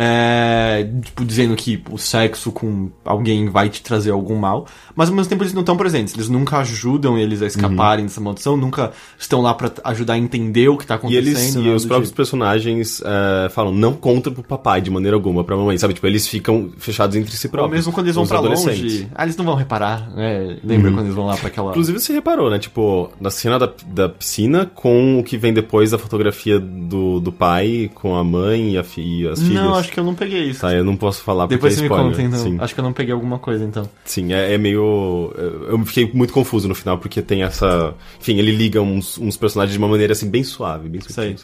É, 0.00 0.88
tipo, 1.02 1.24
dizendo 1.24 1.56
que 1.56 1.82
o 1.90 1.98
sexo 1.98 2.52
com 2.52 2.88
alguém 3.04 3.48
vai 3.48 3.68
te 3.68 3.82
trazer 3.82 4.12
algum 4.12 4.36
mal, 4.36 4.64
mas 4.94 5.08
ao 5.08 5.14
mesmo 5.16 5.28
tempo 5.28 5.42
eles 5.42 5.52
não 5.52 5.60
estão 5.62 5.76
presentes, 5.76 6.14
eles 6.14 6.28
nunca 6.28 6.58
ajudam 6.58 7.18
eles 7.18 7.42
a 7.42 7.46
escaparem 7.46 8.04
dessa 8.06 8.20
maldição, 8.20 8.56
nunca 8.56 8.92
estão 9.18 9.40
lá 9.42 9.52
pra 9.54 9.72
ajudar 9.84 10.12
a 10.14 10.18
entender 10.18 10.68
o 10.68 10.76
que 10.76 10.86
tá 10.86 10.94
E 10.94 10.96
acontecendo. 10.98 11.26
eles 11.26 11.54
e 11.56 11.68
os 11.70 11.84
próprios 11.84 12.10
tipo. 12.10 12.16
personagens 12.16 13.02
é, 13.04 13.48
falam, 13.48 13.72
não 13.72 13.92
conta 13.92 14.30
pro 14.30 14.42
papai 14.44 14.80
de 14.80 14.88
maneira 14.88 15.16
alguma, 15.16 15.42
pra 15.42 15.56
mamãe, 15.56 15.76
sabe? 15.76 15.94
Tipo, 15.94 16.06
eles 16.06 16.28
ficam 16.28 16.70
fechados 16.78 17.16
entre 17.16 17.36
si 17.36 17.48
Ou 17.48 17.50
próprios. 17.50 17.78
mesmo 17.78 17.92
quando 17.92 18.06
eles 18.06 18.14
vão 18.14 18.26
pra. 18.26 18.40
Uhum. 18.40 18.48
longe, 18.50 19.08
ah, 19.16 19.24
eles 19.24 19.36
não 19.36 19.44
vão 19.44 19.56
reparar, 19.56 20.08
né? 20.14 20.58
Lembra 20.62 20.92
quando 20.92 21.06
eles 21.06 21.14
vão 21.14 21.26
lá 21.26 21.36
pra 21.36 21.48
aquela... 21.48 21.70
Inclusive, 21.70 21.98
você 21.98 22.12
reparou, 22.12 22.48
né? 22.48 22.58
Tipo, 22.60 23.10
na 23.20 23.30
cena 23.30 23.58
da, 23.58 23.68
da 23.86 24.08
piscina, 24.08 24.64
com 24.64 25.18
o 25.18 25.24
que 25.24 25.36
vem 25.36 25.52
depois 25.52 25.90
da 25.90 25.98
fotografia 25.98 26.60
do, 26.60 27.18
do 27.18 27.32
pai, 27.32 27.90
com 27.94 28.14
a 28.14 28.22
mãe 28.22 28.74
e, 28.74 28.78
a 28.78 28.84
fi, 28.84 29.22
e 29.22 29.28
as 29.28 29.42
filhas. 29.42 29.54
Não, 29.54 29.74
acho 29.88 29.92
que 29.94 30.00
eu 30.00 30.04
não 30.04 30.14
peguei 30.14 30.44
isso. 30.50 30.60
Tá, 30.60 30.72
eu 30.74 30.84
não 30.84 30.96
posso 30.96 31.22
falar 31.22 31.46
Depois 31.46 31.74
porque 31.74 31.86
você 31.88 31.94
é 31.94 31.98
me 31.98 32.08
spoiler. 32.10 32.16
conta, 32.16 32.22
então. 32.36 32.52
Sim, 32.52 32.58
Acho 32.62 32.74
que 32.74 32.80
eu 32.80 32.84
não 32.84 32.92
peguei 32.92 33.12
alguma 33.14 33.38
coisa, 33.38 33.64
então. 33.64 33.88
sim 34.04 34.32
é, 34.32 34.54
é 34.54 34.58
meio... 34.58 35.32
Eu 35.68 35.84
fiquei 35.86 36.10
muito 36.12 36.32
confuso 36.32 36.68
no 36.68 36.74
final, 36.74 36.98
porque 36.98 37.20
tem 37.22 37.42
essa... 37.42 37.94
Enfim, 38.20 38.36
ele 38.38 38.52
liga 38.52 38.80
uns, 38.82 39.18
uns 39.18 39.36
personagens 39.36 39.72
de 39.72 39.78
uma 39.78 39.88
maneira, 39.88 40.12
assim, 40.12 40.28
bem 40.30 40.44
suave, 40.44 40.88
bem 40.88 41.00
sutil. 41.00 41.36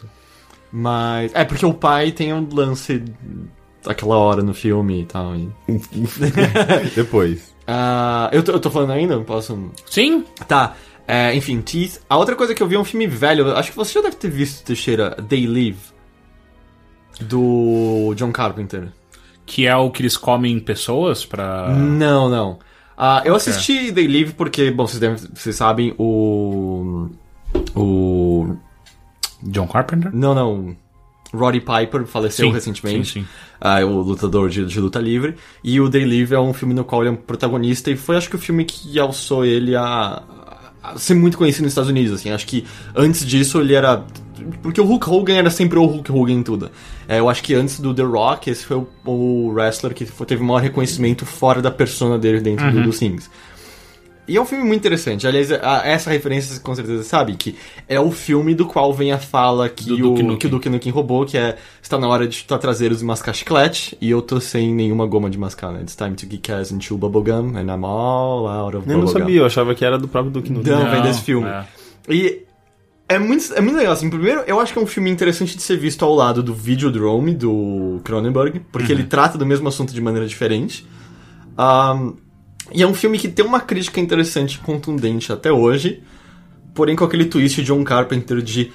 Mas... 0.71 1.31
É, 1.33 1.43
porque 1.43 1.65
o 1.65 1.73
pai 1.73 2.11
tem 2.11 2.33
um 2.33 2.47
lance 2.53 3.03
daquela 3.83 4.17
hora 4.17 4.41
no 4.43 4.53
filme 4.53 5.01
e 5.01 5.05
tal. 5.05 5.35
e- 5.35 5.49
Depois. 6.95 7.53
Ah, 7.67 8.29
eu, 8.31 8.43
tô, 8.43 8.51
eu 8.53 8.59
tô 8.59 8.69
falando 8.69 8.91
ainda? 8.91 9.19
Posso... 9.21 9.71
Sim? 9.85 10.23
Tá. 10.47 10.75
É, 11.07 11.35
enfim, 11.35 11.61
Teeth. 11.61 11.99
A 12.09 12.17
outra 12.17 12.35
coisa 12.35 12.53
que 12.55 12.61
eu 12.63 12.67
vi 12.67 12.75
é 12.75 12.79
um 12.79 12.83
filme 12.83 13.05
velho. 13.07 13.51
Acho 13.55 13.71
que 13.71 13.77
você 13.77 13.93
já 13.93 14.01
deve 14.01 14.15
ter 14.15 14.29
visto, 14.29 14.65
Teixeira. 14.65 15.11
They 15.29 15.45
Live. 15.45 15.77
Do 17.21 18.13
John 18.15 18.31
Carpenter. 18.31 18.89
Que 19.45 19.67
é 19.67 19.75
o 19.75 19.91
que 19.91 20.01
eles 20.01 20.17
comem 20.17 20.59
pessoas 20.59 21.25
pra. 21.25 21.69
Não, 21.69 22.29
não. 22.29 22.59
Ah, 22.97 23.21
eu 23.25 23.35
assisti 23.35 23.91
They 23.91 24.07
Live 24.07 24.33
porque, 24.33 24.71
bom, 24.71 24.87
vocês, 24.87 24.99
devem, 24.99 25.17
vocês 25.33 25.55
sabem, 25.55 25.93
o. 25.97 27.09
O. 27.75 28.55
John 29.43 29.67
Carpenter? 29.67 30.13
Não, 30.13 30.33
não. 30.33 30.75
Roddy 31.33 31.59
Piper 31.59 32.05
faleceu 32.05 32.47
Sim, 32.47 32.53
recentemente. 32.53 33.13
sim, 33.13 33.21
sim. 33.21 33.27
Ah, 33.59 33.79
é 33.79 33.85
o 33.85 33.99
lutador 34.01 34.49
de, 34.49 34.65
de 34.65 34.79
luta 34.79 34.99
livre. 34.99 35.35
E 35.63 35.79
o 35.79 35.89
Day 35.89 36.05
Live 36.05 36.33
é 36.33 36.39
um 36.39 36.53
filme 36.53 36.73
no 36.73 36.83
qual 36.83 37.01
ele 37.01 37.09
é 37.09 37.11
um 37.11 37.17
protagonista 37.17 37.91
e 37.91 37.97
foi, 37.97 38.15
acho 38.15 38.29
que, 38.29 38.35
o 38.35 38.39
filme 38.39 38.63
que 38.63 38.97
alçou 38.99 39.45
ele 39.45 39.75
a, 39.75 40.23
a 40.81 40.97
ser 40.97 41.13
muito 41.13 41.37
conhecido 41.37 41.63
nos 41.63 41.71
Estados 41.71 41.89
Unidos, 41.89 42.13
assim. 42.13 42.31
Acho 42.31 42.47
que 42.47 42.65
antes 42.95 43.25
disso 43.25 43.59
ele 43.59 43.73
era... 43.73 44.03
Porque 44.61 44.79
o 44.79 44.85
Hulk 44.85 45.09
Hogan 45.09 45.35
era 45.35 45.49
sempre 45.49 45.77
o 45.77 45.85
Hulk 45.85 46.11
Hogan 46.11 46.33
em 46.33 46.43
tudo. 46.43 46.71
É, 47.07 47.19
eu 47.19 47.29
acho 47.29 47.43
que 47.43 47.53
antes 47.53 47.79
do 47.79 47.93
The 47.93 48.03
Rock, 48.03 48.49
esse 48.49 48.65
foi 48.65 48.77
o, 48.77 48.87
o 49.05 49.49
wrestler 49.53 49.93
que 49.93 50.05
foi- 50.05 50.25
teve 50.25 50.43
maior 50.43 50.61
reconhecimento 50.61 51.25
fora 51.25 51.61
da 51.61 51.71
persona 51.71 52.17
dele 52.17 52.39
dentro 52.41 52.71
do, 52.71 52.83
dos 52.83 52.99
Things. 52.99 53.29
E 54.27 54.37
é 54.37 54.41
um 54.41 54.45
filme 54.45 54.63
muito 54.63 54.79
interessante. 54.79 55.27
Aliás, 55.27 55.51
a- 55.51 55.83
essa 55.85 56.09
referência 56.09 56.51
você 56.55 56.59
com 56.59 56.73
certeza 56.73 57.03
sabe 57.03 57.35
que 57.35 57.55
é 57.87 57.99
o 57.99 58.09
filme 58.09 58.55
do 58.55 58.65
qual 58.65 58.91
vem 58.91 59.11
a 59.11 59.19
fala 59.19 59.69
que, 59.69 59.85
Do 59.85 59.93
o, 59.93 59.97
Duke 59.97 60.23
Nukem. 60.23 60.37
que 60.39 60.47
o 60.47 60.49
Duke 60.49 60.67
Nukem 60.67 60.91
roubou, 60.91 61.27
que 61.27 61.37
é 61.37 61.57
está 61.79 61.99
na 61.99 62.07
hora 62.07 62.27
de 62.27 62.35
chutar 62.37 62.57
traseiros 62.57 63.03
e 63.03 63.05
mascar 63.05 63.33
chiclete, 63.35 63.95
e 64.01 64.09
eu 64.09 64.23
tô 64.23 64.39
sem 64.41 64.73
nenhuma 64.73 65.05
goma 65.05 65.29
de 65.29 65.37
mascar, 65.37 65.71
né? 65.71 65.81
It's 65.81 65.95
time 65.95 66.15
to 66.15 66.25
kick 66.25 66.51
ass 66.51 66.71
and 66.71 66.81
chew 66.81 66.97
bubblegum, 66.97 67.55
and 67.55 67.67
I'm 67.71 67.85
all 67.85 68.47
out 68.47 68.75
of 68.77 68.89
Eu 68.89 68.97
não 68.97 69.01
bubblegum. 69.05 69.19
sabia, 69.19 69.39
eu 69.41 69.45
achava 69.45 69.75
que 69.75 69.85
era 69.85 69.99
do 69.99 70.07
próprio 70.07 70.31
Duke 70.33 70.51
Nukem. 70.51 70.73
Não, 70.73 70.89
vem 70.89 71.03
desse 71.03 71.21
filme. 71.21 71.47
é. 71.47 71.63
E 72.09 72.44
é 73.07 73.19
muito, 73.19 73.53
é 73.53 73.61
muito 73.61 73.77
legal, 73.77 73.93
assim. 73.93 74.09
Primeiro, 74.09 74.41
eu 74.47 74.59
acho 74.59 74.73
que 74.73 74.79
é 74.79 74.81
um 74.81 74.87
filme 74.87 75.09
interessante 75.09 75.55
de 75.55 75.61
ser 75.61 75.77
visto 75.77 76.03
ao 76.03 76.13
lado 76.13 76.41
do 76.41 76.53
Videodrome, 76.53 77.35
do 77.35 78.01
Cronenberg, 78.03 78.61
porque 78.71 78.91
ele 78.91 79.03
trata 79.03 79.37
do 79.37 79.45
mesmo 79.45 79.67
assunto 79.67 79.93
de 79.93 80.01
maneira 80.01 80.27
diferente. 80.27 80.87
Ahn, 81.57 82.13
e 82.73 82.81
é 82.81 82.87
um 82.87 82.93
filme 82.95 83.19
que 83.19 83.27
tem 83.27 83.45
uma 83.45 83.59
crítica 83.59 83.99
interessante 83.99 84.55
e 84.55 84.57
contundente 84.59 85.31
até 85.31 85.51
hoje, 85.51 86.01
porém 86.73 86.95
com 86.95 87.05
aquele 87.05 87.25
twist 87.25 87.61
de 87.61 87.67
John 87.67 87.83
Carpenter 87.83 88.41
de. 88.41 88.71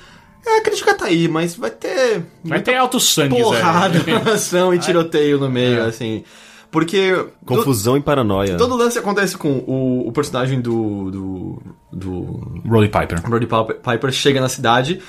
É, 0.47 0.59
a 0.59 0.63
crítica 0.63 0.95
tá 0.95 1.07
aí, 1.07 1.27
mas 1.27 1.57
vai 1.57 1.71
ter. 1.71 2.23
Vai 2.45 2.63
ter 2.63 2.77
alto 2.77 3.01
sangue, 3.01 3.37
porrada, 3.37 3.99
ação 4.33 4.73
e 4.73 4.79
tiroteio 4.79 5.39
no 5.39 5.51
meio, 5.51 5.85
assim. 5.85 6.23
Porque. 6.71 7.27
Confusão 7.45 7.97
e 7.97 8.01
paranoia. 8.01 8.57
Todo 8.57 8.77
lance 8.77 8.99
acontece 8.99 9.37
com 9.37 9.59
o, 9.67 10.07
o 10.09 10.13
personagem 10.13 10.61
do. 10.61 11.11
do. 11.11 11.63
do. 11.93 12.63
Roddy 12.69 12.89
Piper. 12.89 13.23
Brody 13.29 13.47
Piper, 13.47 13.77
Piper 13.81 14.13
chega 14.13 14.41
na 14.41 14.49
cidade 14.49 15.01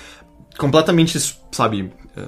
completamente, 0.57 1.17
sabe, 1.51 1.91
eh, 2.15 2.27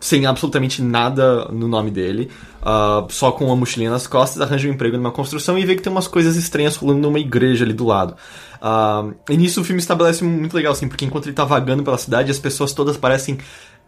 sem 0.00 0.26
absolutamente 0.26 0.82
nada 0.82 1.46
no 1.46 1.66
nome 1.68 1.90
dele, 1.90 2.30
ah, 2.62 3.06
só 3.08 3.32
com 3.32 3.46
uma 3.46 3.56
mochilinha 3.56 3.90
nas 3.90 4.06
costas, 4.06 4.40
arranja 4.40 4.68
um 4.68 4.72
emprego 4.72 4.96
numa 4.96 5.10
construção 5.10 5.58
e 5.58 5.64
vê 5.64 5.74
que 5.74 5.82
tem 5.82 5.90
umas 5.90 6.06
coisas 6.06 6.36
estranhas 6.36 6.76
rolando 6.76 7.00
numa 7.00 7.18
igreja 7.18 7.64
ali 7.64 7.72
do 7.72 7.84
lado. 7.84 8.14
Ah, 8.60 9.08
e 9.28 9.36
nisso 9.36 9.60
o 9.60 9.64
filme 9.64 9.80
estabelece 9.80 10.22
muito 10.22 10.54
legal, 10.54 10.72
assim, 10.72 10.88
porque 10.88 11.04
enquanto 11.04 11.26
ele 11.26 11.34
tá 11.34 11.44
vagando 11.44 11.82
pela 11.82 11.98
cidade, 11.98 12.30
as 12.30 12.38
pessoas 12.38 12.72
todas 12.72 12.96
parecem 12.96 13.38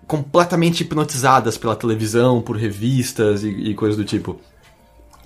completamente 0.07 0.83
hipnotizadas 0.83 1.59
pela 1.59 1.77
televisão, 1.77 2.41
por 2.41 2.57
revistas 2.57 3.45
e, 3.45 3.49
e 3.49 3.75
coisas 3.75 3.97
do 3.97 4.05
tipo. 4.05 4.41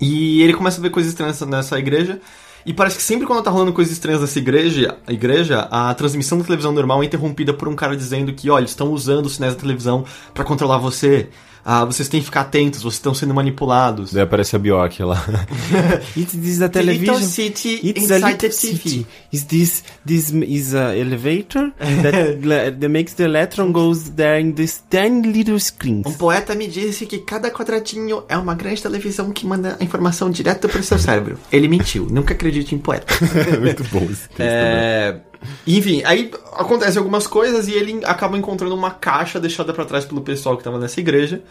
E 0.03 0.41
ele 0.41 0.53
começa 0.53 0.79
a 0.79 0.81
ver 0.81 0.89
coisas 0.89 1.11
estranhas 1.11 1.39
nessa 1.41 1.79
igreja. 1.79 2.19
E 2.65 2.73
parece 2.73 2.97
que 2.97 3.03
sempre 3.03 3.27
quando 3.27 3.43
tá 3.43 3.51
rolando 3.51 3.73
coisas 3.73 3.93
estranhas 3.93 4.21
nessa 4.21 4.39
igreja, 4.39 4.97
a 5.05 5.11
igreja, 5.11 5.67
a 5.69 5.93
transmissão 5.93 6.37
da 6.37 6.45
televisão 6.45 6.71
normal 6.71 7.03
é 7.03 7.05
interrompida 7.05 7.53
por 7.53 7.67
um 7.67 7.75
cara 7.75 7.95
dizendo 7.95 8.31
que, 8.33 8.49
olha, 8.49 8.65
estão 8.65 8.91
usando 8.91 9.25
os 9.25 9.35
sinais 9.35 9.53
da 9.53 9.59
televisão 9.59 10.05
pra 10.33 10.43
controlar 10.45 10.77
você. 10.77 11.29
Ah, 11.65 11.85
vocês 11.85 12.09
têm 12.09 12.19
que 12.19 12.25
ficar 12.25 12.41
atentos, 12.41 12.81
vocês 12.81 12.95
estão 12.95 13.13
sendo 13.13 13.33
manipulados. 13.33 14.11
Daí 14.11 14.23
aparece 14.23 14.55
a 14.55 14.59
Bjork 14.59 15.01
lá. 15.03 15.23
It 16.17 16.37
is 16.37 16.61
a 16.61 16.67
television. 16.67 17.13
Little 17.15 17.27
city 17.27 17.79
It's 17.83 18.11
a 18.11 18.17
inside 18.17 18.25
little 18.33 18.49
the 18.49 18.51
city. 18.51 18.77
city. 18.89 19.07
Is 19.31 19.43
this 19.45 19.83
this 20.05 20.29
is 20.31 20.73
a 20.75 20.95
elevator 20.97 21.71
that, 21.79 22.41
that 22.79 22.89
makes 22.89 23.13
the 23.13 23.23
electron 23.23 23.71
goes 23.71 24.09
there 24.15 24.39
in 24.39 24.53
this 24.53 24.83
tiny 24.89 25.27
little 25.31 25.59
screen. 25.59 26.03
Um 26.05 26.13
poeta 26.13 26.53
me 26.53 26.67
disse 26.67 27.05
que 27.05 27.19
cada 27.19 27.49
quadradinho 27.49 28.23
é 28.27 28.37
uma 28.37 28.55
grande 28.55 28.81
televisão 28.81 29.31
que 29.31 29.45
manda 29.45 29.77
a 29.79 29.83
informação 29.83 30.29
direto 30.29 30.67
pro 30.67 30.83
seu 30.83 30.99
cérebro. 30.99 31.37
Ele 31.51 31.67
mentiu, 31.69 32.07
nunca 32.11 32.33
acredite 32.33 32.75
em 32.75 32.77
poeta. 32.77 33.05
Muito 33.61 33.83
bom 33.85 34.03
esse 34.03 34.27
texto. 34.27 34.39
né? 34.39 35.21
Enfim, 35.67 36.01
aí 36.05 36.31
acontecem 36.53 36.97
algumas 36.99 37.27
coisas 37.27 37.67
e 37.67 37.71
ele 37.73 38.01
acaba 38.05 38.37
encontrando 38.37 38.75
uma 38.75 38.91
caixa 38.91 39.39
deixada 39.39 39.73
pra 39.73 39.85
trás 39.85 40.05
pelo 40.05 40.21
pessoal 40.21 40.57
que 40.57 40.63
tava 40.63 40.79
nessa 40.79 40.99
igreja 40.99 41.41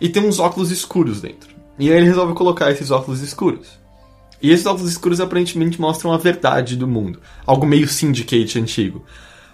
e 0.00 0.08
tem 0.08 0.22
uns 0.26 0.38
óculos 0.38 0.70
escuros 0.70 1.20
dentro. 1.20 1.50
E 1.78 1.90
aí 1.90 1.96
ele 1.96 2.06
resolve 2.06 2.34
colocar 2.34 2.70
esses 2.70 2.90
óculos 2.90 3.20
escuros. 3.22 3.68
E 4.42 4.50
esses 4.50 4.64
óculos 4.66 4.90
escuros 4.90 5.20
aparentemente 5.20 5.80
mostram 5.80 6.12
a 6.12 6.16
verdade 6.18 6.74
do 6.76 6.86
mundo. 6.88 7.20
Algo 7.46 7.66
meio 7.66 7.86
syndicate 7.88 8.58
antigo. 8.58 9.04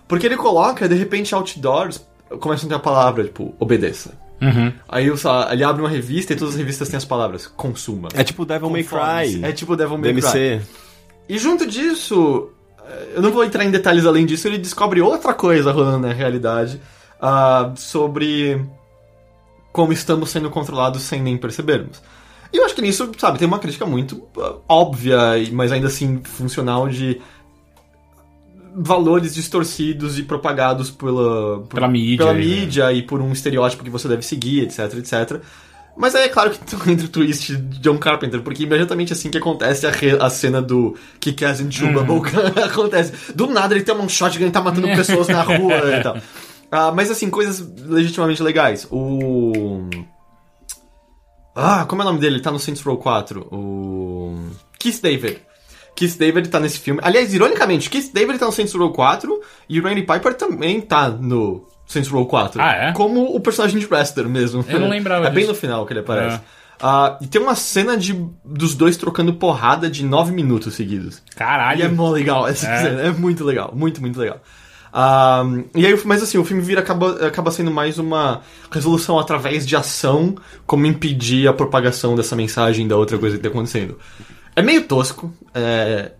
Porque 0.06 0.26
ele 0.26 0.36
coloca, 0.36 0.88
de 0.88 0.94
repente, 0.94 1.34
outdoors 1.34 2.04
começam 2.40 2.66
a 2.66 2.68
ter 2.70 2.74
a 2.76 2.78
palavra, 2.78 3.24
tipo, 3.24 3.54
obedeça. 3.58 4.14
Aí 4.88 5.06
eu 5.06 5.16
só- 5.16 5.50
ele 5.50 5.64
abre 5.64 5.82
uma 5.82 5.88
revista 5.88 6.32
e 6.32 6.36
todas 6.36 6.54
as 6.54 6.58
revistas 6.60 6.88
têm 6.88 6.96
as 6.96 7.04
palavras, 7.04 7.46
consuma. 7.46 8.08
É 8.14 8.22
tipo 8.22 8.44
Devil 8.44 8.68
May. 8.70 8.84
Cry. 8.84 9.44
É 9.44 9.50
tipo 9.52 9.74
Devil 9.74 9.96
May 9.98 10.12
Cry. 10.12 10.20
DMC. 10.22 10.60
E 11.28 11.38
junto 11.38 11.66
disso, 11.66 12.50
eu 13.14 13.22
não 13.22 13.30
vou 13.30 13.44
entrar 13.44 13.64
em 13.64 13.70
detalhes 13.70 14.06
além 14.06 14.26
disso, 14.26 14.46
ele 14.48 14.58
descobre 14.58 15.00
outra 15.00 15.32
coisa 15.34 15.72
rolando 15.72 16.06
na 16.06 16.12
realidade 16.12 16.80
ah, 17.20 17.72
sobre 17.76 18.60
como 19.72 19.92
estamos 19.92 20.30
sendo 20.30 20.50
controlados 20.50 21.02
sem 21.02 21.20
nem 21.22 21.36
percebermos. 21.36 22.02
E 22.52 22.56
eu 22.58 22.64
acho 22.64 22.74
que 22.74 22.82
nisso, 22.82 23.10
sabe, 23.18 23.38
tem 23.38 23.46
uma 23.48 23.58
crítica 23.58 23.84
muito 23.84 24.22
ah, 24.38 24.56
óbvia, 24.68 25.18
mas 25.52 25.72
ainda 25.72 25.88
assim 25.88 26.20
funcional 26.24 26.88
de 26.88 27.20
valores 28.78 29.34
distorcidos 29.34 30.18
e 30.18 30.22
propagados 30.22 30.90
pela, 30.90 31.60
por- 31.60 31.74
Pela 31.76 31.88
mídia, 31.88 32.18
pela 32.18 32.32
né? 32.34 32.38
mídia 32.40 32.92
e 32.92 33.02
por 33.02 33.20
um 33.22 33.32
estereótipo 33.32 33.82
que 33.82 33.90
você 33.90 34.06
deve 34.06 34.22
seguir, 34.22 34.62
etc, 34.64 34.94
etc. 34.98 35.40
Mas 35.96 36.14
aí 36.14 36.24
é 36.24 36.28
claro 36.28 36.50
que 36.50 36.58
entra 36.90 37.06
o 37.06 37.08
twist 37.08 37.56
de 37.56 37.78
John 37.80 37.96
Carpenter, 37.98 38.42
porque 38.42 38.64
imediatamente 38.64 39.12
assim 39.12 39.30
que 39.30 39.38
acontece 39.38 39.86
a, 39.86 39.90
re- 39.90 40.18
a 40.20 40.28
cena 40.28 40.60
do 40.60 40.94
Kick-Ass 41.20 41.60
and 41.60 41.70
Chuba 41.70 42.02
acontece. 42.64 43.32
Do 43.34 43.46
nada 43.46 43.74
ele 43.74 43.82
tem 43.84 43.94
um 43.94 44.08
shotgun 44.08 44.46
e 44.46 44.50
tá 44.50 44.60
matando 44.60 44.88
pessoas 44.94 45.28
na 45.28 45.42
rua 45.42 45.98
e 45.98 46.02
tal. 46.02 46.18
Ah, 46.70 46.92
mas 46.92 47.10
assim, 47.10 47.30
coisas 47.30 47.66
legitimamente 47.86 48.42
legais. 48.42 48.86
O... 48.90 49.88
Ah, 51.54 51.86
como 51.86 52.02
é 52.02 52.04
o 52.04 52.08
nome 52.08 52.20
dele? 52.20 52.36
Ele 52.36 52.42
tá 52.42 52.50
no 52.50 52.58
Saints 52.58 52.82
Row 52.82 52.98
4. 52.98 53.40
O... 53.50 54.50
Keith 54.78 55.00
David. 55.00 55.38
Keith 55.94 56.18
David 56.18 56.48
tá 56.50 56.60
nesse 56.60 56.78
filme. 56.78 57.00
Aliás, 57.02 57.32
ironicamente, 57.32 57.88
Keith 57.88 58.12
David 58.12 58.38
tá 58.38 58.44
no 58.44 58.52
Saints 58.52 58.74
Row 58.74 58.92
4 58.92 59.40
e 59.68 59.80
o 59.80 59.82
Randy 59.82 60.02
Piper 60.02 60.34
também 60.34 60.80
tá 60.82 61.08
no 61.08 61.66
Saints 61.86 62.10
Row 62.10 62.26
4. 62.26 62.60
Ah, 62.60 62.72
é? 62.72 62.92
Como 62.92 63.34
o 63.34 63.40
personagem 63.40 63.78
de 63.78 63.86
Wrestler 63.86 64.28
mesmo. 64.28 64.64
Eu 64.68 64.80
não 64.80 64.88
lembrava 64.88 65.26
É 65.28 65.30
bem 65.30 65.40
disso. 65.44 65.52
no 65.52 65.54
final 65.58 65.86
que 65.86 65.92
ele 65.92 66.00
aparece. 66.00 66.36
É. 66.36 66.40
Ah, 66.82 67.16
e 67.22 67.26
tem 67.26 67.40
uma 67.40 67.54
cena 67.54 67.96
de, 67.96 68.12
dos 68.44 68.74
dois 68.74 68.96
trocando 68.98 69.32
porrada 69.32 69.88
de 69.88 70.04
9 70.04 70.30
minutos 70.32 70.74
seguidos. 70.74 71.22
Caralho. 71.34 71.80
E 71.80 71.82
é 71.82 71.88
mó 71.88 72.10
legal 72.10 72.46
essa 72.46 72.66
É. 72.68 72.82
cena. 72.82 73.00
É 73.02 73.10
muito 73.10 73.44
legal. 73.44 73.72
Muito, 73.74 74.00
muito 74.00 74.18
legal. 74.20 74.40
Ah, 74.92 75.42
e 75.74 75.84
aí, 75.86 75.98
mas 76.04 76.22
assim, 76.22 76.38
o 76.38 76.44
filme 76.44 76.62
vira 76.62 76.80
acaba, 76.80 77.26
acaba 77.26 77.50
sendo 77.50 77.70
mais 77.70 77.98
uma 77.98 78.40
resolução 78.70 79.18
através 79.18 79.66
de 79.66 79.76
ação, 79.76 80.34
como 80.66 80.86
impedir 80.86 81.46
a 81.48 81.52
propagação 81.52 82.14
dessa 82.16 82.34
mensagem 82.34 82.86
da 82.88 82.96
outra 82.96 83.18
coisa 83.18 83.36
que 83.36 83.42
tá 83.42 83.48
acontecendo. 83.48 83.98
É 84.54 84.62
meio 84.62 84.84
tosco, 84.84 85.32
é, 85.54 86.12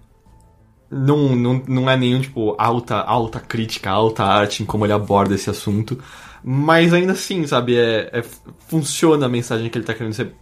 não, 0.90 1.34
não, 1.34 1.62
não 1.66 1.90
é 1.90 1.96
nenhum, 1.96 2.20
tipo, 2.20 2.54
alta, 2.58 2.96
alta 2.96 3.40
crítica, 3.40 3.90
alta 3.90 4.22
arte 4.24 4.62
em 4.62 4.66
como 4.66 4.84
ele 4.86 4.92
aborda 4.92 5.34
esse 5.34 5.50
assunto. 5.50 5.98
Mas 6.44 6.92
ainda 6.92 7.12
assim, 7.12 7.44
sabe, 7.46 7.76
é, 7.76 8.08
é- 8.12 8.24
funciona 8.68 9.26
a 9.26 9.28
mensagem 9.28 9.68
que 9.68 9.76
ele, 9.78 9.84
tá 9.84 9.94
querendo 9.94 10.12
ser, 10.12 10.32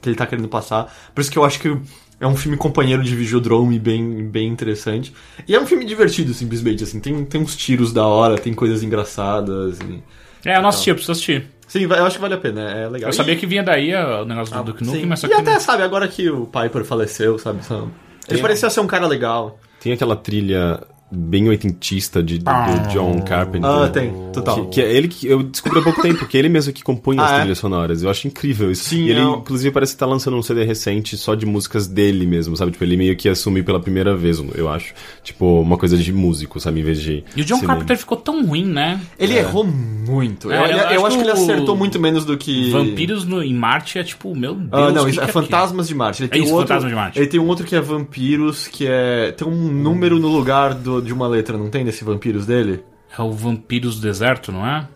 que 0.00 0.08
ele 0.08 0.16
tá 0.16 0.26
querendo 0.26 0.48
passar. 0.48 0.90
Por 1.14 1.20
isso 1.20 1.30
que 1.30 1.36
eu 1.38 1.44
acho 1.44 1.60
que 1.60 1.76
é 2.18 2.26
um 2.26 2.34
filme 2.36 2.56
companheiro 2.56 3.02
de 3.02 3.14
Videodrome 3.14 3.78
bem, 3.78 4.26
bem 4.26 4.48
interessante. 4.48 5.12
E 5.46 5.54
é 5.54 5.60
um 5.60 5.66
filme 5.66 5.84
divertido, 5.84 6.32
simplesmente, 6.32 6.82
assim. 6.84 6.98
Tem, 6.98 7.24
tem 7.26 7.40
uns 7.42 7.54
tiros 7.56 7.92
da 7.92 8.06
hora, 8.06 8.38
tem 8.38 8.54
coisas 8.54 8.82
engraçadas. 8.82 9.78
e- 9.80 10.02
É, 10.48 10.56
eu 10.56 10.62
não 10.62 10.70
assisti, 10.70 10.88
eu 10.90 10.94
preciso 10.94 11.12
assistir. 11.12 11.46
Sim, 11.68 11.82
eu 11.84 12.04
acho 12.06 12.16
que 12.16 12.22
vale 12.22 12.34
a 12.34 12.38
pena, 12.38 12.62
é 12.62 12.88
legal. 12.88 13.10
Eu 13.10 13.12
sabia 13.14 13.34
E- 13.34 13.36
que 13.36 13.46
vinha 13.46 13.62
daí 13.62 13.94
ó, 13.94 14.22
o 14.22 14.24
negócio 14.24 14.54
do 14.56 14.62
Duke 14.64 14.82
Nukem, 14.82 15.06
mas 15.06 15.20
só 15.20 15.26
E 15.26 15.30
que... 15.30 15.36
até, 15.36 15.58
sabe, 15.60 15.82
agora 15.82 16.08
que 16.08 16.28
o 16.30 16.46
Piper 16.46 16.84
faleceu, 16.84 17.38
sabe, 17.38 17.64
só- 17.64 17.86
ele 18.28 18.40
parecia 18.40 18.68
ser 18.70 18.80
um 18.80 18.86
cara 18.86 19.06
legal. 19.06 19.58
Tem 19.80 19.92
aquela 19.92 20.14
trilha 20.14 20.86
bem 21.12 21.48
oitentista 21.48 22.22
de, 22.22 22.38
do 22.38 22.50
John 22.92 23.20
Carpenter. 23.22 23.68
Ah, 23.68 23.88
tem, 23.88 24.12
total. 24.32 24.66
Que, 24.66 24.70
que 24.70 24.80
é 24.82 24.92
ele 24.92 25.08
que 25.08 25.26
eu 25.26 25.42
descobri 25.42 25.78
há 25.80 25.82
pouco 25.82 26.00
tempo, 26.02 26.26
que 26.26 26.36
é 26.36 26.40
ele 26.40 26.48
mesmo 26.48 26.72
que 26.72 26.82
compunha 26.82 27.22
as 27.22 27.30
Ah, 27.30 27.34
é? 27.36 27.38
trilhas 27.40 27.58
sonoras. 27.58 28.02
Eu 28.02 28.10
acho 28.10 28.26
incrível 28.28 28.70
isso. 28.70 28.84
Sim, 28.84 29.04
e 29.04 29.10
ele, 29.10 29.20
é 29.20 29.24
inclusive, 29.24 29.72
parece 29.72 29.92
estar 29.92 30.06
lançando 30.06 30.36
um 30.36 30.42
CD 30.42 30.64
recente 30.64 31.16
só 31.16 31.34
de 31.34 31.44
músicas 31.46 31.86
dele 31.86 32.26
mesmo, 32.26 32.56
sabe? 32.56 32.72
Tipo, 32.72 32.84
ele 32.84 32.96
meio 32.96 33.16
que 33.16 33.28
assumiu 33.28 33.64
pela 33.64 33.80
primeira 33.80 34.16
vez, 34.16 34.42
eu 34.54 34.68
acho. 34.68 34.94
Tipo, 35.24 35.60
uma 35.60 35.76
coisa 35.76 35.96
de 35.96 36.12
músico, 36.12 36.60
sabe? 36.60 36.80
Em 36.80 36.84
vez 36.84 37.00
de. 37.00 37.24
E 37.36 37.42
o 37.42 37.44
John 37.44 37.56
cinema. 37.56 37.74
Carpenter 37.74 37.98
ficou 37.98 38.16
tão 38.16 38.46
ruim, 38.46 38.64
né? 38.64 39.00
Ele 39.18 39.36
errou 39.36 39.64
muito. 39.64 40.50
É, 40.50 40.56
eu, 40.56 40.60
eu 40.60 41.00
eu 41.00 41.06
acho 41.06 41.06
acho 41.06 41.16
que 41.18 41.24
ele 41.24 41.32
que 41.32 41.38
acertou 41.40 41.76
muito 41.76 41.98
menos 41.98 42.24
do 42.24 42.36
que. 42.38 42.70
Vampiros 42.70 43.24
no, 43.24 43.42
em 43.42 43.54
Marte 43.54 43.98
é 43.98 44.04
tipo, 44.04 44.34
meu 44.36 44.54
Deus, 44.54 44.68
Ah, 44.72 44.90
não, 44.92 45.04
que 45.04 45.10
isso 45.10 45.20
que 45.20 45.24
é 45.28 45.32
Fantasmas 45.32 45.88
de 45.88 45.94
Marte. 45.94 46.22
Ele 46.22 46.28
É 46.28 46.32
tem 46.32 46.42
isso, 46.42 46.52
um 46.52 46.54
outro, 46.56 46.68
Fantasma 46.68 46.88
de 46.88 46.94
Marte. 46.94 47.18
Ele 47.18 47.26
tem 47.26 47.40
um 47.40 47.46
outro 47.48 47.66
que 47.66 47.74
é 47.74 47.80
Vampiros, 47.80 48.68
que 48.68 48.86
é. 48.88 49.32
Tem 49.32 49.46
um 49.48 49.72
número 49.72 50.18
no 50.18 50.28
lugar 50.28 50.74
do- 50.74 50.99
de 51.02 51.12
uma 51.12 51.26
letra, 51.28 51.56
não 51.56 51.68
tem 51.70 51.84
nesse 51.84 52.04
Vampiros 52.04 52.46
dele? 52.46 52.82
É 53.16 53.22
o 53.22 53.32
Vampiros 53.32 53.96
do 53.96 54.02
Deserto, 54.02 54.52
não 54.52 54.66
é? 54.66 54.86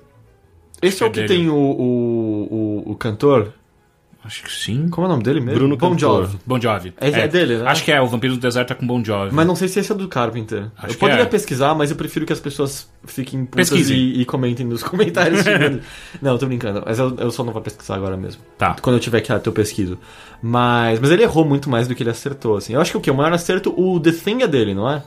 Esse 0.81 1.03
é 1.03 1.07
o 1.07 1.11
que 1.11 1.15
que 1.21 1.25
é 1.25 1.27
dele. 1.29 1.41
tem 1.41 1.49
o, 1.51 1.55
o, 1.55 2.83
o, 2.87 2.93
o 2.93 2.95
cantor? 2.97 3.53
Acho 4.25 4.43
que 4.45 4.51
sim. 4.51 4.89
Como 4.89 5.07
é 5.07 5.11
o 5.11 5.13
nome 5.13 5.23
dele 5.23 5.39
mesmo? 5.39 5.59
Bruno 5.59 5.77
Bon. 5.77 5.99
Jovi. 5.99 6.39
Bon 6.47 6.59
Jovi. 6.59 6.95
É- 6.99 7.11
é 7.11 7.29
dele, 7.29 7.59
né? 7.59 7.67
Acho 7.69 7.85
que 7.85 7.93
é, 7.93 8.01
o 8.01 8.07
Vampiro 8.07 8.35
do 8.37 8.41
Deserto 8.41 8.73
é 8.73 8.75
com 8.75 8.87
Bon 8.87 9.05
Jovi. 9.05 9.35
Mas 9.35 9.47
não 9.47 9.55
sei 9.55 9.69
se 9.69 9.81
esse 9.81 9.93
é 9.93 9.95
do 9.95 10.09
Carpenter. 10.09 10.71
Acho 10.79 10.87
eu 10.87 10.91
que 10.95 10.97
poderia 10.97 11.25
é. 11.25 11.27
pesquisar, 11.27 11.75
mas 11.75 11.91
eu 11.91 11.97
prefiro 11.97 12.25
que 12.25 12.33
as 12.33 12.41
pessoas 12.41 12.89
fiquem 13.05 13.45
putas 13.45 13.69
Pesquisem. 13.69 13.99
e, 13.99 14.23
e 14.23 14.25
comentem 14.25 14.65
nos 14.65 14.81
comentários. 14.85 15.45
não, 16.23 16.39
tô 16.39 16.47
brincando. 16.47 16.83
Mas 16.87 16.99
eu, 16.99 17.15
eu 17.19 17.31
só 17.31 17.45
não 17.45 17.53
vou 17.53 17.61
pesquisar 17.61 17.97
agora 17.97 18.17
mesmo. 18.17 18.41
Tá. 18.57 18.75
Quando 18.81 18.97
eu 18.97 19.01
tiver 19.01 19.21
quieto, 19.21 19.47
eu 19.47 19.53
pesquiso. 19.53 19.99
Mas, 20.41 20.99
mas 21.01 21.11
ele 21.11 21.23
errou 21.23 21.45
muito 21.45 21.69
mais 21.69 21.87
do 21.87 21.95
que 21.95 22.03
ele 22.03 22.11
acertou, 22.11 22.57
assim. 22.57 22.73
Eu 22.73 22.81
acho 22.81 22.93
que 22.93 22.97
o 22.97 23.01
que? 23.03 23.11
O 23.11 23.15
maior 23.15 23.33
acerto, 23.35 23.75
o 23.79 24.01
The 24.01 24.13
Thing 24.13 24.41
é 24.43 24.49
dele, 24.49 24.75
não 24.75 24.91
é? 24.91 25.03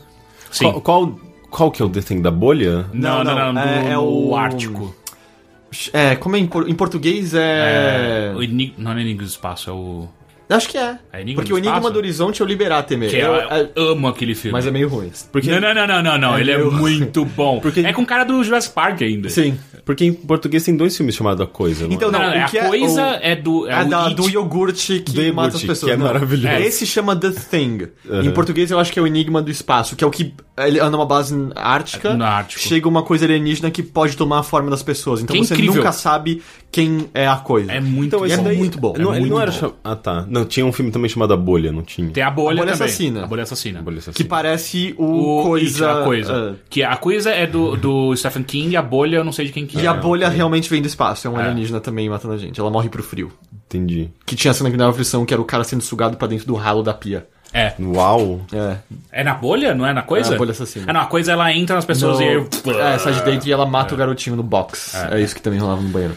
Sim. 0.52 0.72
Qual, 0.72 0.82
qual, 0.82 1.20
qual 1.50 1.72
que 1.72 1.82
é 1.82 1.86
o 1.86 1.90
The 1.90 2.02
Thing 2.02 2.22
da 2.22 2.32
bolha? 2.32 2.86
Não, 2.94 3.24
não, 3.24 3.36
Não, 3.36 3.36
não. 3.36 3.54
não, 3.54 3.62
do- 3.64 3.70
é- 3.70 3.92
é 3.92 3.94
no 3.96 4.30
o- 4.30 4.36
Ártico. 4.36 4.96
É, 5.94 6.16
como 6.16 6.36
é 6.36 6.40
em, 6.40 6.48
por- 6.48 6.68
em 6.70 6.74
português 6.74 7.34
é... 7.34 8.32
É. 8.32 8.36
O 8.36 8.42
Enig... 8.42 8.74
Não 8.78 8.92
é 8.94 9.02
Enigma 9.02 9.24
do 9.24 9.28
Espaço, 9.28 9.70
é 9.70 9.74
o. 9.74 10.08
Acho 10.50 10.70
que 10.70 10.78
é. 10.78 10.98
É 11.12 11.24
Porque 11.34 11.52
o 11.54 11.58
Enigma 11.58 11.92
do 11.92 11.98
Horizonte 11.98 12.42
é 12.42 12.46
o 12.46 12.48
Liberar 12.48 12.82
Temer. 12.84 13.10
Que 13.10 13.18
Eu- 13.18 13.34
eu, 13.34 13.36
é- 13.36 13.70
eu 13.76 13.90
amo 13.90 14.08
aquele 14.08 14.34
filme. 14.34 14.54
mas 14.54 14.66
é 14.66 14.72
meio 14.72 14.88
ruim. 14.88 15.12
Porque, 15.32 15.50
Não, 15.52 15.60
não, 15.60 15.74
não, 15.74 15.86
não, 15.88 16.02
não, 16.04 16.18
não. 16.18 16.38
É 16.38 16.42
Ele 16.42 16.52
é 16.52 16.58
muito 16.64 17.26
bom. 17.26 17.60
Porque- 17.62 17.82
É 17.82 17.92
com 17.92 18.02
o 18.02 18.06
cara 18.06 18.24
do 18.24 18.42
Jurassic 18.44 18.74
Park 18.74 19.02
ainda. 19.02 19.30
Sim. 19.30 19.58
porque 19.86 20.04
em 20.06 20.14
português 20.14 20.64
tem 20.66 20.76
dois 20.76 20.96
filmes 20.98 21.16
chamados 21.16 21.42
A 21.42 21.48
Coisa. 21.48 21.86
é? 21.86 21.88
Então, 21.90 22.12
Não, 22.12 22.20
não, 22.20 22.30
não, 22.32 22.38
o 22.38 22.44
a 22.44 22.46
que 22.46 22.58
é 22.58 22.68
coisa 22.68 23.02
o- 23.08 23.20
é 23.22 23.36
do. 23.36 23.68
É 23.70 23.82
É 23.82 23.86
da, 23.86 24.10
do 24.10 24.30
iogurte 24.30 25.00
que 25.00 25.12
Do 25.14 25.22
iogurte, 25.22 25.32
mata 25.36 25.56
as 25.58 25.62
pessoas. 25.64 25.80
que 25.84 25.92
é 25.92 25.98
não. 25.98 26.06
maravilhoso. 26.06 26.56
Esse 26.58 26.86
chama 26.86 27.16
The 27.16 27.32
Thing. 27.32 27.88
Uhum. 28.10 28.22
Em 28.22 28.32
português 28.32 28.70
eu 28.72 28.80
acho 28.80 28.92
que 28.92 29.00
é 29.00 29.02
o 29.02 29.08
Enigma 29.08 29.42
do 29.42 29.50
Espaço, 29.52 29.96
que 29.96 30.04
é 30.04 30.08
o 30.08 30.12
que 30.12 30.34
ele 30.58 30.80
anda 30.80 30.92
numa 30.92 31.06
base 31.06 31.36
ártica. 31.56 32.14
No 32.16 32.24
Ártico. 32.24 32.62
Chega 32.62 32.88
uma 32.88 33.04
coisa 33.04 33.26
alienígena 33.26 33.70
que 33.72 33.84
pode 33.84 34.16
tomar 34.18 34.40
a 34.40 34.44
forma 34.44 34.70
das 34.70 34.82
pessoas. 34.84 35.22
Então 35.22 35.36
Que 35.36 35.46
você 35.46 35.54
incrível. 35.54 35.76
nunca 35.76 35.92
sabe 35.92 36.42
quem 36.72 37.10
é 37.14 37.28
a 37.28 37.36
coisa. 37.38 37.72
É 37.72 37.80
muito 37.80 38.08
Então, 38.16 38.26
E 38.26 38.32
esse 38.32 38.40
é 38.40 38.44
daí 38.44 38.58
muito 38.58 38.80
bom. 38.80 38.94
Não, 38.98 39.14
É 39.14 39.18
ele 39.18 39.30
não 39.30 39.38
muito 39.38 39.42
era 39.42 39.52
bom. 39.52 39.58
cham- 39.58 39.74
Ah, 39.84 39.96
tá. 39.96 40.26
Não, 40.28 40.46
tinha 40.46 40.66
um 40.66 40.72
filme 40.72 40.92
também 40.92 41.10
chamado 41.10 41.34
A 41.34 41.38
Bolha, 41.38 41.72
não 41.72 41.82
tinha? 41.84 42.10
Tem 42.10 42.24
a 42.24 42.32
bolha, 42.32 42.62
A 42.62 42.66
Bolha 42.66 42.72
também. 42.74 42.88
Assassina. 42.88 43.24
A 43.24 43.28
bolha 43.28 43.44
assassina. 43.44 43.80
A 43.80 43.82
Bolha 43.82 43.96
Que 43.98 44.00
Assassina. 44.10 44.30
parece 44.30 44.96
o, 44.98 45.40
O 45.40 45.44
coisa. 45.44 45.90
It, 45.92 46.00
a 46.00 46.04
coisa. 46.04 46.34
ah, 46.34 46.56
Que 46.70 46.84
a 46.84 46.98
coisa 46.98 47.30
é 47.32 47.46
do, 47.48 47.76
do 47.76 48.16
Stephen 48.16 48.44
King 48.44 48.74
e 48.74 48.78
a 48.78 48.82
bolha 48.82 49.18
eu 49.18 49.24
não 49.24 49.32
sei 49.32 49.46
de 49.46 49.52
quem 49.52 49.66
que 49.66 49.78
e 49.78 49.86
é. 49.86 49.88
a 49.88 49.94
bolha 49.94 50.28
realmente 50.30 50.70
vem 50.70 50.82
do 50.82 50.88
espaço. 50.88 51.28
É 51.28 51.30
um 51.30 51.40
É. 51.40 51.44
alienígena 51.44 51.80
também 51.80 52.10
matando 52.10 52.34
a 52.34 52.38
gente. 52.38 52.60
Ela 52.60 52.70
morre 52.70 52.90
pro 52.90 53.04
frio. 53.04 53.32
Entendi. 53.68 54.10
Que 54.26 54.36
tinha 54.36 54.52
a 54.52 54.54
cena 54.54 54.72
que 54.72 54.78
na 54.78 54.90
versão 54.92 55.26
que 55.26 55.34
era 55.34 55.42
o 55.42 55.46
cara 55.46 55.64
sendo 55.64 55.82
sugado 55.82 56.18
pra 56.18 56.28
dentro 56.28 56.48
do 56.48 56.56
ralo 56.56 56.82
da 56.82 56.94
pia. 56.94 57.28
É. 57.54 57.74
Uau! 57.80 58.42
É. 58.54 58.78
É 59.12 59.24
na 59.24 59.34
bolha? 59.34 59.74
Não 59.74 59.86
é 59.86 59.94
na 59.94 60.02
coisa? 60.02 60.32
É 60.34 60.36
a 60.36 60.38
bolha 60.38 60.52
assassina. 60.52 60.86
Ah, 60.88 60.94
não, 60.94 61.02
a 61.02 61.06
coisa 61.06 61.32
ela 61.32 61.52
entra 61.54 61.76
nas 61.76 61.86
pessoas 61.86 62.20
No- 62.20 62.26
e 62.26 62.34
eu... 62.34 62.50
É, 62.80 62.98
sai 63.00 63.14
de 63.14 63.22
dentro 63.24 63.48
e 63.48 63.52
ela 63.52 63.66
mata 63.66 63.94
o 63.94 63.98
garotinho 63.98 64.36
no 64.36 64.44
box. 64.44 64.96
É. 64.96 65.20
isso 65.22 65.34
que 65.36 65.42
também 65.42 65.60
rolava 65.60 65.82
no 65.82 65.90
banheiro. 65.90 66.16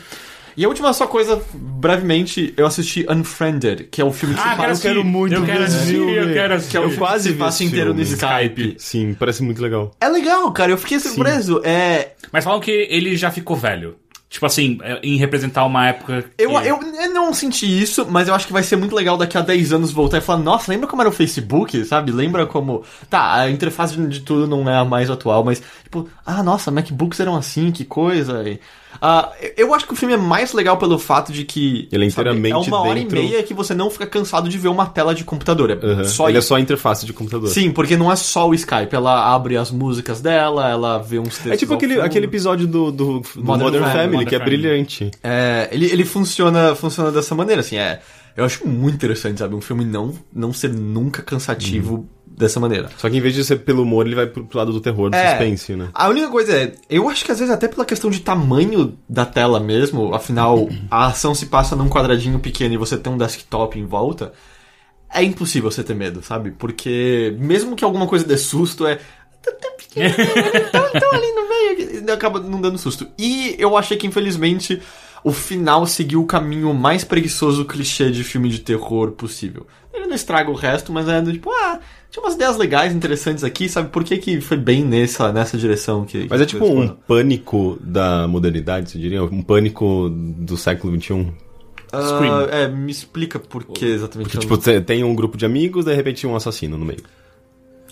E 0.57 0.65
a 0.65 0.69
última 0.69 0.93
só 0.93 1.07
coisa, 1.07 1.41
brevemente, 1.55 2.53
eu 2.57 2.67
assisti 2.67 3.07
Unfriended, 3.09 3.85
que 3.91 4.01
é 4.01 4.05
o 4.05 4.13
filme 4.13 4.35
que 4.35 4.41
Ah, 4.41 4.43
se 4.43 4.49
quero 4.51 4.59
passa... 4.69 4.73
assistir. 4.89 5.05
muito 5.05 5.35
eu 5.35 5.45
quero 5.45 5.63
assistir, 5.65 5.97
eu 5.97 6.33
quero 6.33 6.55
assistir. 6.55 6.71
Que 6.73 6.77
é 6.77 6.81
o 6.81 6.91
Eu 6.91 6.97
quase 6.99 7.39
esse 7.41 7.65
inteiro 7.65 7.95
no. 7.95 8.03
Skype. 8.03 8.75
Sim, 8.79 9.15
parece 9.15 9.43
muito 9.43 9.63
legal. 9.63 9.93
É 10.01 10.09
legal, 10.09 10.51
cara, 10.53 10.73
eu 10.73 10.77
fiquei 10.77 10.99
surpreso. 10.99 11.63
É... 11.65 12.11
Mas 12.33 12.45
falam 12.45 12.61
que 12.61 12.71
ele 12.91 13.17
já 13.17 13.31
ficou 13.31 13.57
velho. 13.57 13.97
Tipo 14.31 14.47
assim, 14.47 14.79
é, 14.83 15.01
em 15.03 15.17
representar 15.17 15.65
uma 15.67 15.89
época. 15.89 16.23
que- 16.23 16.45
Eu, 16.45 16.53
eu, 16.53 16.81
eu 16.81 17.13
não 17.13 17.35
senti 17.35 17.67
isso, 17.83 18.07
mas 18.09 18.29
eu 18.29 18.35
acho 18.35 18.47
que 18.47 18.53
vai 18.53 18.63
ser 18.63 18.77
muito 18.77 18.95
legal 18.95 19.17
daqui 19.19 19.37
a 19.37 19.41
10 19.41 19.73
anos 19.73 19.91
voltar 19.91 20.19
e 20.19 20.21
falar, 20.21 20.39
nossa, 20.39 20.71
lembra 20.71 20.87
como 20.87 21.03
era 21.03 21.09
o 21.09 21.13
Facebook, 21.13 21.85
sabe? 21.85 22.13
Lembra 22.13 22.47
como. 22.47 22.85
Tá, 23.11 23.35
a 23.41 23.51
interface 23.51 23.97
de, 23.97 24.07
de 24.07 24.21
tudo 24.21 24.47
não 24.47 24.71
é 24.71 24.77
a 24.79 24.85
mais 24.85 25.11
atual, 25.11 25.43
mas, 25.43 25.61
tipo, 25.83 26.09
ah, 26.25 26.45
nossa, 26.45 26.71
MacBooks 26.71 27.19
eram 27.19 27.35
assim, 27.37 27.73
que 27.73 27.85
coisa. 27.85 28.49
E, 28.49 28.61
ah, 29.01 29.31
eu- 29.57 29.75
acho 29.75 29.87
que 29.87 29.93
o 29.93 29.97
filme 29.97 30.15
é 30.15 30.17
mais 30.17 30.53
legal 30.53 30.77
pelo 30.79 30.99
fato 30.99 31.33
de 31.33 31.45
que. 31.45 31.89
Ele 31.93 32.07
é 32.07 32.11
sabe, 32.11 32.31
inteiramente 32.31 32.53
É 32.69 32.73
uma 32.73 32.81
hora 32.83 32.95
dentro- 32.95 33.19
e 33.19 33.23
meia 33.29 33.43
que 33.43 33.53
você 33.55 33.75
não 33.75 33.91
fica 33.91 34.07
cansado 34.07 34.49
de 34.49 34.57
ver 34.59 34.69
uma 34.69 34.87
tela 34.87 35.15
de 35.15 35.25
computador. 35.25 35.71
É 35.71 35.75
Aham. 35.75 36.05
só 36.05 36.29
Ele 36.29 36.39
é 36.39 36.41
só 36.41 36.57
a 36.57 36.61
interface 36.61 37.05
de 37.07 37.13
computador. 37.13 37.49
Sim, 37.49 37.71
porque 37.71 37.97
não 37.97 38.11
é 38.11 38.17
só 38.17 38.49
o 38.49 38.55
Skype, 38.55 38.95
ela 38.95 39.35
abre 39.35 39.57
as 39.57 39.71
músicas 39.71 40.21
dela, 40.21 40.69
ela 40.69 40.99
vê 40.99 41.19
uns 41.19 41.29
textos. 41.35 41.53
É 41.53 41.57
tipo 41.57 41.75
aquele, 41.75 41.95
fundo. 41.95 42.05
aquele 42.07 42.27
episódio 42.27 42.67
do, 42.67 42.91
do, 42.91 43.21
do 43.21 43.23
Modern 43.37 43.65
Modern, 43.65 43.85
Family, 43.85 44.07
Modern 44.13 44.29
que 44.29 44.35
é 44.35 44.39
Family. 44.39 44.57
brilhante. 44.59 45.11
É, 45.23 45.69
ele, 45.73 45.87
ele 45.87 46.05
funciona, 46.05 46.75
funciona 46.75 47.11
dessa 47.11 47.35
maneira, 47.35 47.61
assim, 47.61 47.77
é. 47.77 48.01
Eu 48.37 48.45
acho 48.45 48.67
muito 48.67 48.95
interessante, 48.95 49.39
sabe? 49.41 49.55
Um 49.55 49.61
filme 49.61 49.85
não, 49.85 50.15
não 50.33 50.53
ser 50.53 50.71
nunca 50.71 51.21
cansativo 51.21 52.09
dessa 52.41 52.59
maneira. 52.59 52.91
Só 52.97 53.09
que 53.09 53.17
em 53.17 53.21
vez 53.21 53.35
de 53.35 53.45
ser 53.45 53.57
pelo 53.61 53.83
humor, 53.83 54.07
ele 54.07 54.17
vai 54.17 54.27
pro, 54.27 54.45
pro 54.45 54.59
lado 54.59 54.73
do 54.73 54.81
terror, 54.81 55.11
do 55.11 55.17
É. 55.17 55.29
suspense, 55.31 55.77
né? 55.77 55.91
A 55.95 56.09
única 56.09 56.29
coisa 56.29 56.53
é, 56.53 56.73
eu 56.89 57.09
acho 57.09 57.25
que 57.25 57.31
às 57.31 57.39
vezes 57.39 57.53
até 57.55 57.69
pela 57.69 57.85
questão 57.85 58.11
de 58.11 58.21
tamanho 58.21 58.99
da 59.09 59.25
tela 59.25 59.61
mesmo, 59.61 60.13
afinal, 60.15 60.69
a 60.91 61.07
ação 61.07 61.35
se 61.35 61.47
passa 61.47 61.77
num 61.77 61.89
quadradinho 61.89 62.39
pequeno 62.41 62.75
e 62.75 62.79
você 62.79 62.97
tem 62.97 63.13
um 63.13 63.17
desktop 63.19 63.79
em 63.79 63.85
volta, 63.87 64.33
é 65.13 65.23
impossível 65.23 65.71
você 65.71 65.85
ter 65.85 65.95
medo, 65.95 66.23
sabe? 66.23 66.51
Porque 66.53 67.37
mesmo 67.39 67.77
que 67.77 67.85
alguma 67.85 68.07
coisa 68.07 68.25
dê 68.25 68.37
susto, 68.37 68.87
é. 68.87 68.99
Tá 69.43 69.53
tão 69.53 69.73
pequeno, 69.77 70.15
tão, 70.71 71.01
tão 71.01 71.13
ali 71.15 71.33
no 71.33 71.49
meio, 71.49 72.13
acaba 72.13 72.41
não 72.41 72.61
dando 72.61 72.77
susto. 72.77 73.09
E 73.19 73.57
eu 73.59 73.77
achei 73.77 73.97
que, 73.97 74.07
infelizmente, 74.07 74.83
o 75.23 75.33
final 75.33 75.87
seguiu 75.87 76.23
o 76.23 76.27
caminho 76.27 76.73
mais 76.73 77.05
preguiçoso 77.05 77.65
clichê 77.65 78.11
de 78.11 78.25
filme 78.25 78.49
de 78.49 78.61
terror 78.61 79.13
possível. 79.13 79.67
Ele 79.93 80.07
não 80.07 80.15
estraga 80.15 80.51
o 80.51 80.55
resto, 80.55 80.93
mas 80.93 81.09
é 81.09 81.21
do 81.21 81.33
tipo, 81.33 81.51
ah, 81.51 81.81
tinha 82.11 82.23
umas 82.23 82.35
ideias 82.35 82.57
legais, 82.57 82.95
interessantes 82.95 83.45
aqui, 83.45 83.69
sabe? 83.69 83.91
Por 83.91 84.03
que, 84.03 84.19
que 84.19 84.41
foi 84.41 84.57
bem 84.57 84.85
nessa, 84.85 85.33
nessa 85.33 85.57
direção 85.57 86.05
que. 86.05 86.27
Mas 86.29 86.41
é 86.41 86.45
que 86.45 86.53
tipo 86.53 86.65
eles 86.65 86.91
um 86.91 86.95
pânico 86.95 87.79
da 87.81 88.27
modernidade, 88.27 88.91
você 88.91 88.99
diria? 88.99 89.23
Um 89.23 89.43
pânico 89.43 90.09
do 90.11 90.57
século 90.57 90.99
XXI. 91.01 91.33
Ah, 91.93 92.03
Scream. 92.03 92.41
é, 92.51 92.69
me 92.69 92.91
explica 92.91 93.39
por 93.39 93.65
que 93.65 93.85
exatamente. 93.85 94.35
eu 94.35 94.41
Tipo, 94.41 94.57
você 94.57 94.81
tem 94.81 95.03
um 95.03 95.15
grupo 95.15 95.37
de 95.37 95.45
amigos, 95.45 95.85
de 95.85 95.95
repente 95.95 96.27
um 96.27 96.37
assassino 96.37 96.79
no 96.79 96.85
meio. 96.85 97.03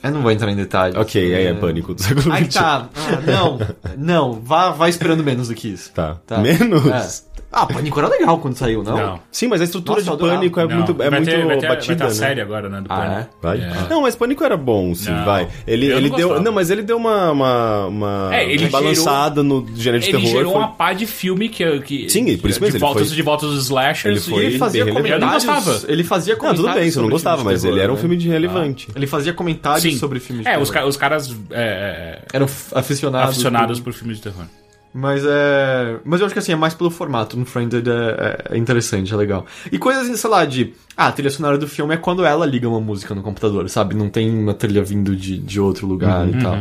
Eu 0.03 0.11
não 0.13 0.23
vou 0.23 0.31
entrar 0.31 0.51
em 0.51 0.57
detalhes. 0.57 0.97
Ok, 0.97 1.35
aí 1.35 1.47
é 1.47 1.55
pânico 1.55 1.95
do 1.95 2.03
século 2.03 2.33
Aí 2.33 2.45
XXI. 2.45 2.59
tá. 2.59 2.89
Ah, 2.95 3.21
não, 3.27 3.59
não, 3.97 4.33
vá, 4.41 4.71
vá 4.71 4.89
esperando 4.89 5.23
menos 5.25 5.49
do 5.49 5.55
que 5.55 5.69
isso. 5.69 5.93
Tá. 5.93 6.17
Tá. 6.27 6.39
Menos? 6.39 6.87
É. 6.87 7.29
Ah, 7.51 7.65
Pânico 7.67 7.99
era 7.99 8.09
legal 8.09 8.39
quando 8.39 8.55
saiu, 8.57 8.83
não? 8.83 8.95
Não. 8.97 9.21
Sim, 9.33 9.49
mas 9.49 9.63
a 9.63 9.65
estrutura 9.65 10.01
Nossa, 10.03 10.11
de 10.17 10.19
pânico 10.23 10.61
é 10.61 10.67
Não. 10.67 10.77
muito, 10.77 10.93
é 11.03 11.09
vai 11.09 11.19
muito 11.21 11.31
ter, 11.31 11.47
vai 11.47 11.57
ter, 11.59 11.67
batida, 11.69 11.87
vai 11.87 11.97
ter 11.97 12.05
a 12.05 12.07
né? 12.09 12.13
série 12.15 12.41
agora, 12.43 12.69
né? 12.69 12.81
Do 12.83 12.87
Ah, 12.93 12.97
Pânico. 12.99 13.31
Vai? 13.43 13.59
É. 13.59 13.89
Não, 13.89 14.03
mas 14.03 14.15
Pânico 14.15 14.45
era 14.45 14.57
bom, 14.57 14.95
sim, 14.95 15.11
Não. 15.11 15.25
vai. 15.25 15.49
Ele, 15.67 15.87
Eu 15.91 15.97
ele 15.97 16.11
não 16.11 16.17
deu. 16.19 16.43
Não, 16.43 16.53
mas 16.53 16.71
ele 16.71 16.83
deu 16.83 16.99
uma. 16.99 17.31
uma, 17.33 17.87
uma 17.87 18.31
É, 18.37 18.53
ele 18.53 18.69
balançada 18.69 19.43
no 19.43 19.67
gênero 19.75 20.03
de 20.03 20.11
Ele 20.11 20.19
terror. 20.19 20.31
gerou 20.37 20.53
foi- 20.53 20.61
uma 20.61 20.69
pá 20.73 20.93
de 20.93 21.07
filme 21.07 21.49
que. 21.49 21.81
que 21.81 22.11
Sim, 22.11 22.25
por 22.37 22.51
isso 22.51 22.59
de 22.59 22.65
mesmo, 22.67 22.67
ele 22.67 22.79
voltas 22.79 23.07
foi- 23.09 23.17
de 23.17 23.23
voltas 23.23 23.49
dos 23.51 23.65
slashers. 23.65 24.05
ele 24.27 24.35
foi- 24.35 24.43
E 24.43 24.47
ele 24.47 24.59
fazia 24.59 24.85
comentários. 24.85 25.15
Eu 25.23 25.27
não 25.27 25.33
gostava. 25.33 25.81
Ele 25.89 26.05
fazia 26.05 26.35
Não, 26.35 26.41
comentários. 26.41 26.71
tudo 26.75 26.81
bem, 26.83 26.91
você 26.91 27.01
não 27.01 27.09
gostava, 27.09 27.39
de 27.39 27.45
mas 27.45 27.65
ele 27.65 27.81
era 27.81 27.91
um 27.91 27.95
né? 27.95 28.01
filme 28.01 28.17
de 28.19 28.29
relevante. 28.29 28.89
Ele 28.95 29.07
fazia 29.07 29.33
comentários 29.33 29.99
sobre 29.99 30.21
filmes 30.21 30.45
de 30.45 30.49
É, 30.49 30.53
terror. 30.53 30.63
os, 30.65 30.71
ca- 30.71 30.85
os 30.87 30.97
caras 30.99 31.35
é, 31.51 32.19
é, 32.21 32.37
Eram 32.37 32.47
aficionados. 32.75 33.81
por 33.81 33.95
filmes 33.95 34.19
de 34.19 34.23
terror. 34.25 34.45
Mas 34.93 35.23
é. 35.25 35.99
Mas 36.05 36.21
eu 36.21 36.27
acho 36.27 36.33
que 36.35 36.39
assim, 36.39 36.53
é 36.53 36.57
mais 36.57 36.75
pelo 36.75 36.91
formato. 36.91 37.37
No 37.39 37.45
Friended 37.45 37.87
é, 37.89 37.93
é- 38.51 38.55
é 38.55 38.59
interessante, 38.59 39.13
é 39.13 39.17
legal. 39.17 39.47
E 39.71 39.79
coisas, 39.79 40.19
sei 40.19 40.31
lá, 40.31 40.45
de. 40.45 40.73
Ah, 40.97 41.09
a 41.09 41.13
trilha 41.13 41.31
sonora 41.31 41.57
do 41.59 41.69
filme 41.69 41.95
é 41.95 41.97
quando 41.99 42.25
ela 42.25 42.45
liga 42.47 42.69
uma 42.69 42.81
música 42.81 43.15
no 43.15 43.23
computador, 43.23 43.69
sabe? 43.69 43.95
Não 43.95 44.09
tem 44.09 44.31
uma 44.31 44.55
trilha 44.55 44.83
vindo 44.83 45.15
de, 45.15 45.39
de 45.39 45.61
outro 45.61 45.87
lugar 45.87 46.27
Uhum. 46.27 46.39
e 46.39 46.43
tal. 46.43 46.59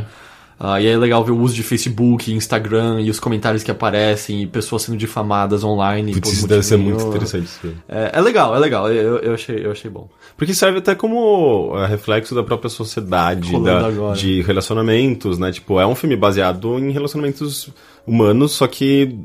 Ah, 0.60 0.82
e 0.82 0.88
é 0.88 0.98
legal 0.98 1.24
ver 1.24 1.32
o 1.32 1.40
uso 1.40 1.54
de 1.54 1.62
Facebook, 1.62 2.32
Instagram 2.34 3.02
e 3.02 3.12
os 3.12 3.20
comentários 3.20 3.62
que 3.62 3.70
aparecem 3.70 4.42
e 4.42 4.48
pessoas 4.48 4.82
sendo 4.82 4.98
difamadas 4.98 5.64
online. 5.64 6.14
Putz, 6.14 6.34
isso 6.34 6.48
deve 6.48 6.64
ser 6.64 6.78
muito 6.78 7.04
interessante. 7.10 7.48
É, 7.88 8.12
é 8.14 8.22
legal, 8.22 8.56
é 8.56 8.60
legal. 8.60 8.92
Eu, 8.92 9.18
eu, 9.18 9.34
achei, 9.36 9.64
eu 9.64 9.72
achei 9.72 9.90
bom. 9.92 10.10
Porque 10.36 10.56
serve 10.56 10.80
até 10.80 10.96
como 10.96 11.74
é, 11.78 11.86
reflexo 11.86 12.34
da 12.34 12.44
própria 12.44 12.70
sociedade, 12.72 13.52
da- 13.64 13.82
de 14.16 14.42
relacionamentos, 14.42 15.38
né? 15.38 15.52
Tipo, 15.52 15.80
é 15.80 15.86
um 15.86 15.94
filme 15.96 16.16
baseado 16.16 16.80
em 16.80 16.92
relacionamentos 16.92 17.70
humanos, 18.06 18.54
só 18.54 18.66
que 18.68 19.16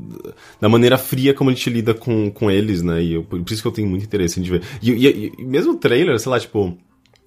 da 0.61 0.69
maneira 0.69 0.97
fria 0.97 1.33
como 1.33 1.49
a 1.49 1.53
gente 1.53 1.69
lida 1.69 1.93
com, 1.93 2.29
com 2.29 2.51
eles, 2.51 2.81
né? 2.83 3.01
E 3.01 3.13
eu- 3.13 3.23
por 3.23 3.41
isso 3.49 3.61
que 3.61 3.67
eu 3.67 3.71
tenho 3.71 3.87
muito 3.87 4.05
interesse 4.05 4.39
em 4.39 4.43
ver. 4.43 4.61
E, 4.81 4.91
e- 4.91 5.33
e 5.39 5.43
mesmo 5.45 5.73
o 5.73 5.77
trailer, 5.77 6.19
sei 6.19 6.31
lá, 6.31 6.39
tipo. 6.39 6.77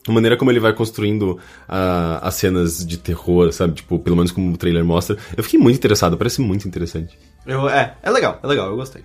A 0.09 0.13
maneira 0.13 0.37
como 0.37 0.51
ele 0.51 0.61
vai 0.61 0.73
construindo 0.73 1.39
ah, 1.69 2.21
as 2.23 2.35
cenas 2.37 2.87
de 2.87 2.97
terror, 2.97 3.53
sabe? 3.53 3.75
Tipo, 3.75 3.99
pelo 3.99 4.17
menos 4.17 4.31
como 4.31 4.53
o 4.53 4.57
trailer 4.57 4.85
mostra. 4.85 5.17
Eu 5.37 5.43
fiquei 5.43 5.59
muito 5.59 5.77
interessado, 5.77 6.17
parece 6.17 6.41
muito 6.41 6.67
interessante. 6.69 7.19
Eu, 7.45 7.69
é, 7.69 7.97
é 8.03 8.11
legal, 8.11 8.39
é 8.43 8.47
legal, 8.47 8.69
eu 8.69 8.77
gostei. 8.77 9.03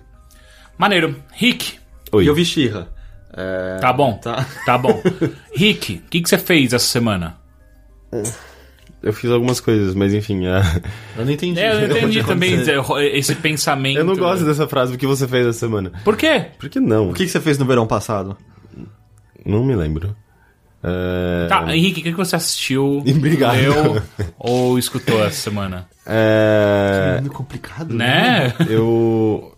Maneiro. 0.78 1.16
Rick. 1.32 1.78
Oi. 2.12 2.24
E 2.24 2.26
eu 2.26 2.34
vi 2.34 2.44
She-Ra. 2.44 2.88
É, 3.34 3.78
Tá 3.80 3.92
bom. 3.92 4.14
Tá. 4.18 4.46
Tá 4.64 4.78
bom. 4.78 5.00
Rick, 5.54 6.02
o 6.06 6.10
que, 6.10 6.20
que 6.20 6.28
você 6.28 6.38
fez 6.38 6.72
essa 6.72 6.86
semana? 6.86 7.36
Eu 9.02 9.12
fiz 9.12 9.30
algumas 9.30 9.58
coisas, 9.58 9.94
mas 9.94 10.14
enfim. 10.14 10.46
ah, 10.46 10.62
Eu 11.16 11.24
não 11.24 11.32
entendi. 11.32 11.58
É, 11.58 11.72
eu 11.72 11.86
o 11.86 11.92
que 11.92 11.98
entendi 11.98 12.24
também 12.24 12.54
esse 13.12 13.34
pensamento. 13.34 13.98
eu 13.98 14.04
não 14.04 14.16
gosto 14.16 14.44
dessa 14.44 14.68
frase, 14.68 14.94
o 14.94 14.98
que 14.98 15.06
você 15.06 15.26
fez 15.26 15.46
essa 15.46 15.58
semana. 15.58 15.90
Por 16.04 16.16
quê? 16.16 16.46
Por 16.58 16.68
que 16.68 16.78
não? 16.78 17.10
O 17.10 17.14
que, 17.14 17.24
que 17.24 17.30
você 17.30 17.40
fez 17.40 17.58
no 17.58 17.64
verão 17.64 17.86
passado? 17.86 18.36
Não 19.44 19.64
me 19.64 19.74
lembro. 19.74 20.14
É... 20.82 21.46
Tá, 21.48 21.74
Henrique, 21.74 22.00
o 22.00 22.04
que, 22.04 22.10
que 22.10 22.16
você 22.16 22.34
assistiu, 22.36 23.02
Obrigado. 23.06 23.56
leu 23.56 24.02
ou 24.38 24.78
escutou 24.78 25.24
essa 25.24 25.36
semana? 25.36 25.88
É... 26.04 27.18
Muito 27.20 27.34
complicado, 27.34 27.94
Né? 27.94 28.52
Eu... 28.68 29.56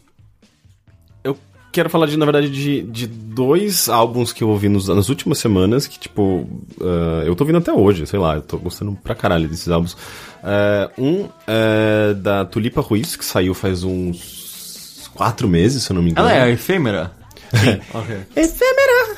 Eu 1.22 1.36
quero 1.72 1.88
falar, 1.88 2.06
de, 2.06 2.16
na 2.18 2.26
verdade, 2.26 2.50
de, 2.50 2.82
de 2.82 3.06
dois 3.06 3.88
álbuns 3.88 4.32
que 4.32 4.44
eu 4.44 4.48
ouvi 4.48 4.68
nos, 4.68 4.88
nas 4.88 5.08
últimas 5.08 5.38
semanas, 5.38 5.86
que, 5.86 5.98
tipo, 5.98 6.46
uh, 6.78 7.22
eu 7.24 7.34
tô 7.34 7.44
ouvindo 7.44 7.58
até 7.58 7.72
hoje, 7.72 8.06
sei 8.06 8.18
lá, 8.18 8.34
eu 8.36 8.42
tô 8.42 8.58
gostando 8.58 8.92
pra 9.02 9.14
caralho 9.14 9.48
desses 9.48 9.68
álbuns. 9.68 9.94
Uh, 9.94 11.02
um 11.02 11.28
é 11.46 12.12
da 12.14 12.44
Tulipa 12.44 12.82
Ruiz, 12.82 13.16
que 13.16 13.24
saiu 13.24 13.54
faz 13.54 13.82
uns 13.82 15.10
quatro 15.14 15.48
meses, 15.48 15.82
se 15.84 15.90
eu 15.90 15.94
não 15.94 16.02
me 16.02 16.10
engano. 16.10 16.28
Ela 16.28 16.46
é 16.46 16.52
efêmera? 16.52 17.12
Sim. 17.54 17.80
ok. 17.96 18.16
Efêmera! 18.36 19.16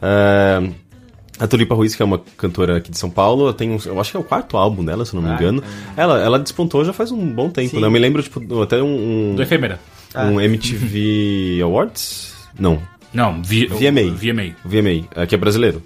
É, 0.00 0.70
a 1.38 1.46
Tulipa 1.46 1.74
Ruiz, 1.74 1.94
que 1.94 2.02
é 2.02 2.04
uma 2.04 2.18
cantora 2.36 2.76
aqui 2.78 2.90
de 2.90 2.98
São 2.98 3.10
Paulo, 3.10 3.52
tem 3.52 3.70
um, 3.70 3.78
eu 3.86 4.00
acho 4.00 4.10
que 4.10 4.16
é 4.16 4.20
o 4.20 4.24
quarto 4.24 4.56
álbum 4.56 4.84
dela, 4.84 5.04
se 5.04 5.14
eu 5.14 5.20
não 5.20 5.28
me 5.28 5.34
engano. 5.34 5.62
Ela, 5.96 6.20
ela 6.20 6.38
despontou 6.38 6.84
já 6.84 6.92
faz 6.92 7.10
um 7.12 7.26
bom 7.32 7.48
tempo, 7.50 7.70
Sim. 7.70 7.80
né? 7.80 7.86
Eu 7.86 7.90
me 7.90 7.98
lembro, 7.98 8.22
tipo, 8.22 8.62
até 8.62 8.82
um, 8.82 9.30
um, 9.32 9.34
Do 9.34 9.42
efêmera. 9.42 9.78
um 10.16 10.40
MTV 10.40 11.60
Awards? 11.62 12.34
Não, 12.58 12.80
Não, 13.12 13.42
vi, 13.42 13.66
VMA. 13.66 14.14
VMA. 14.14 14.54
o 14.64 14.68
VMA, 14.68 15.08
é, 15.14 15.26
que 15.26 15.34
é 15.34 15.38
brasileiro. 15.38 15.82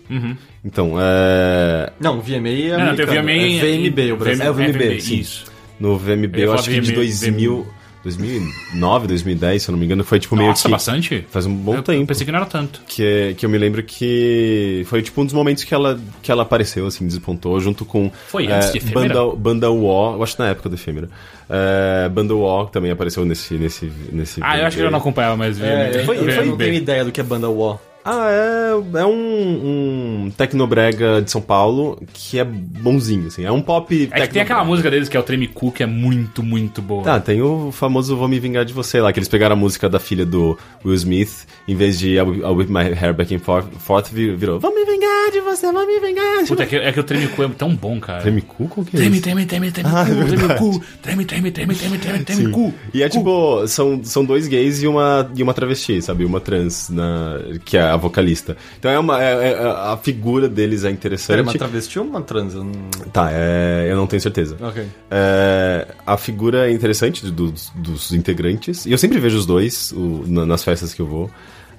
Então, 0.65 0.95
é, 0.99 1.93
Não, 2.01 2.21
VMA 2.21 2.49
é 2.49 2.79
Não, 2.79 2.87
não, 2.87 2.97
tem 2.97 3.05
o. 3.05 3.09
VMA. 3.09 3.33
É 3.33 3.89
VMB, 3.91 4.13
o 4.13 4.17
Brasil. 4.17 4.45
É 4.45 4.51
o 4.51 4.55
VMB, 4.55 5.01
sim. 5.01 5.19
Isso. 5.19 5.45
no 5.79 5.99
VMB, 5.99 6.39
Eu 6.39 6.45
eu, 6.47 6.53
acho 6.55 6.65
falar 6.65 6.77
que 6.77 6.81
de 6.81 6.93
VMA, 6.93 6.97
2000, 6.97 7.67
2009, 8.03 9.07
2010, 9.07 9.63
se 9.63 9.69
eu 9.69 9.73
não 9.73 9.79
me 9.79 9.87
engano, 9.87 10.03
foi 10.03 10.19
tipo 10.19 10.35
meio 10.35 10.49
Nossa, 10.49 10.67
que... 10.67 10.73
bastante? 10.73 11.27
Faz 11.31 11.47
um 11.47 11.55
bom 11.55 11.75
eu, 11.77 11.83
tempo. 11.83 12.03
Eu 12.03 12.07
pensei 12.07 12.27
que 12.27 12.33
não 12.33 12.39
era 12.39 12.49
tanto. 12.49 12.83
Que, 12.87 13.35
que 13.37 13.47
eu 13.47 13.51
me 13.51 13.57
lembro 13.59 13.83
que 13.83 14.85
foi 14.87 15.03
tipo 15.03 15.21
um 15.21 15.25
dos 15.25 15.35
momentos 15.35 15.65
que 15.65 15.73
ela, 15.73 15.99
que 16.21 16.31
ela 16.31 16.43
apareceu, 16.43 16.87
assim, 16.87 17.07
despontou, 17.07 17.59
junto 17.61 17.85
com. 17.85 18.11
Foi 18.29 18.47
é, 18.47 18.55
antes 18.55 18.73
de 18.73 18.79
Efêmera? 18.79 19.15
Banda, 19.15 19.37
Banda 19.37 19.71
UO, 19.71 20.15
eu 20.17 20.23
acho 20.23 20.37
que 20.37 20.43
na 20.43 20.49
época 20.49 20.69
do 20.69 20.75
Efêmera. 20.75 21.09
É, 21.49 22.09
Banda 22.09 22.35
UO 22.35 22.67
também 22.67 22.91
apareceu 22.91 23.25
nesse. 23.25 23.55
nesse, 23.55 23.93
nesse 24.11 24.41
Ah, 24.43 24.59
eu 24.59 24.67
acho 24.67 24.77
que 24.77 24.83
eu 24.83 24.91
não 24.91 24.99
acompanhava 24.99 25.37
mais. 25.37 25.61
É, 25.61 26.03
Foi- 26.05 26.19
eu 26.19 26.25
foi- 26.25 26.47
não 26.47 26.57
tenho 26.57 26.75
ideia 26.75 27.05
do 27.05 27.13
que 27.13 27.21
é 27.21 27.25
banda 27.25 27.49
UO. 27.49 27.79
Ah, 28.05 28.29
é, 28.31 28.99
é 29.01 29.07
um, 29.07 30.25
um 30.27 30.31
Tecnobrega 30.37 31.23
de 31.23 31.31
São 31.31 31.41
Paulo 31.41 32.01
que 32.13 32.39
é 32.39 32.45
bonzinho, 32.45 33.29
assim. 33.29 33.45
É 33.45 33.53
um 33.53 33.63
pop. 33.63 34.09
É 34.13 34.27
que 34.27 34.33
tem 34.35 34.43
aquela 34.43 34.65
música 34.65 34.91
deles 34.91 35.09
que 35.09 35.17
é 35.17 35.21
o 35.21 35.23
Treme 35.23 35.47
Cu, 35.47 35.71
que 35.71 35.83
é 35.83 35.87
muito, 35.87 36.43
muito 36.43 36.83
boa. 36.83 37.05
Tá, 37.05 37.21
tem 37.21 37.41
o 37.43 37.71
famoso 37.71 38.17
Vou 38.17 38.27
Me 38.29 38.41
Vingar 38.41 38.65
de 38.65 38.73
Você 38.73 39.01
lá, 39.01 39.13
que 39.13 39.19
eles 39.19 39.29
pegaram 39.29 39.55
a 39.55 39.59
música 39.59 39.89
da 39.89 40.01
filha 40.01 40.27
do 40.27 40.59
Will 40.85 40.95
Smith, 40.97 41.47
em 41.69 41.75
vez 41.77 41.99
de 41.99 42.15
I'll, 42.17 42.35
I'll 42.35 42.55
Whip 42.57 42.71
My 42.73 42.93
Hair 42.93 43.15
Back 43.15 43.35
and 43.35 43.39
Forth, 43.39 43.69
forth 43.79 44.11
vir- 44.13 44.37
virou 44.37 44.59
Vou 44.59 44.75
Me 44.75 44.85
Vingar 44.85 45.31
de 45.33 45.41
Você, 45.41 45.71
Vou 45.71 45.87
Me 45.87 46.01
Vingar 46.01 46.43
de 46.43 46.49
Puta, 46.49 46.65
é 46.65 46.67
que, 46.67 46.77
é 46.77 46.93
que 46.93 47.01
o 47.01 47.05
Treme 47.05 47.29
Cu 47.29 47.45
é 47.45 47.49
tão 47.51 47.75
bom, 47.75 48.01
cara. 48.01 48.21
Treme 48.23 48.43
cu? 48.43 48.67
Qual 48.69 48.85
que 48.85 48.97
é 48.97 49.01
Treme, 49.01 49.21
treme, 49.21 49.47
treme, 49.47 49.71
treme, 49.71 49.89
Ah, 49.93 50.03
é 50.03 50.05
cu, 50.07 50.11
treme, 50.15 50.37
verdade. 50.37 50.59
cu, 50.61 50.83
treme, 51.01 51.25
treme, 51.25 51.51
treme, 51.53 51.75
treme, 51.75 51.99
treme, 51.99 52.19
treme, 52.25 52.51
cu. 52.51 52.75
E 52.93 53.03
é 53.03 53.09
tipo, 53.09 53.67
são, 53.69 54.03
são 54.03 54.25
dois 54.25 54.49
gays 54.49 54.83
e 54.83 54.89
uma, 54.89 55.31
e 55.37 55.43
uma 55.43 55.55
travesti, 55.55 56.03
sabe? 56.03 56.25
Uma 56.25 56.41
trans, 56.41 56.89
na, 56.91 57.39
que 57.65 57.77
é 57.77 57.92
a 57.93 57.97
vocalista. 57.97 58.57
Então 58.79 58.91
é 58.91 58.99
uma. 58.99 59.23
é- 59.23 59.53
é- 59.53 59.59
a 59.93 59.97
figura 60.03 60.49
deles 60.49 60.85
é 60.85 60.91
interessante. 60.91 61.41
uma 61.43 61.53
travesti 61.53 61.99
ou 61.99 62.05
uma 62.05 62.21
trans? 62.23 62.55
Eu 62.55 62.65
não- 62.65 62.73
Tá, 63.13 63.29
é, 63.33 63.87
eu 63.91 63.97
não 63.97 64.07
tenho 64.07 64.21
certeza. 64.23 64.57
Ok. 64.61 64.85
É, 65.11 65.87
a 66.07 66.17
figura 66.17 66.69
é 66.69 66.73
interessante 66.73 67.25
dos, 67.31 67.71
dos 67.75 68.13
integrantes. 68.13 68.87
E 68.87 68.93
eu 68.93 68.99
sempre 68.99 69.19
vejo 69.19 69.37
os 69.39 69.47
dois 69.47 69.93
o- 69.93 70.25
na- 70.27 70.47
nas 70.47 70.65
festas 70.65 70.93
que 70.95 71.01
eu 71.01 71.07
vou. 71.07 71.31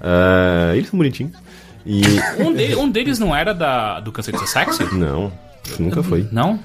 É, 0.01 0.76
eles 0.76 0.89
são 0.89 0.97
bonitinhos. 0.97 1.34
E. 1.86 2.01
Um, 2.39 2.53
de- 2.53 2.76
um 2.76 2.89
deles 2.89 3.20
não 3.20 3.36
era 3.36 3.53
da, 3.53 3.99
do 3.99 4.11
Cansei 4.11 4.34
de 4.34 4.39
Ser 4.39 4.47
Sexy? 4.47 4.95
não, 4.95 5.32
nunca 5.80 6.01
foi. 6.03 6.28
Não? 6.32 6.59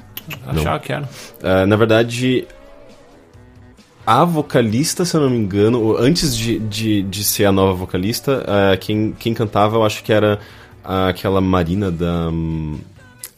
Achava 0.47 0.79
que 0.79 0.93
era. 0.93 1.09
É, 1.43 1.65
na 1.67 1.75
verdade, 1.77 2.47
a 4.09 4.25
vocalista, 4.25 5.05
se 5.05 5.15
eu 5.15 5.21
não 5.21 5.29
me 5.29 5.37
engano, 5.37 5.95
antes 5.99 6.35
de, 6.35 6.59
de, 6.59 7.03
de 7.03 7.23
ser 7.25 7.45
a 7.45 7.53
nova 7.53 7.75
vocalista, 7.75 8.43
é, 8.73 8.77
quem, 8.79 9.13
quem 9.19 9.35
cantava 9.35 9.77
eu 9.77 9.85
acho 9.85 10.03
que 10.03 10.11
era 10.11 10.39
aquela 10.83 11.43
Marina 11.43 11.91
da. 11.91 12.31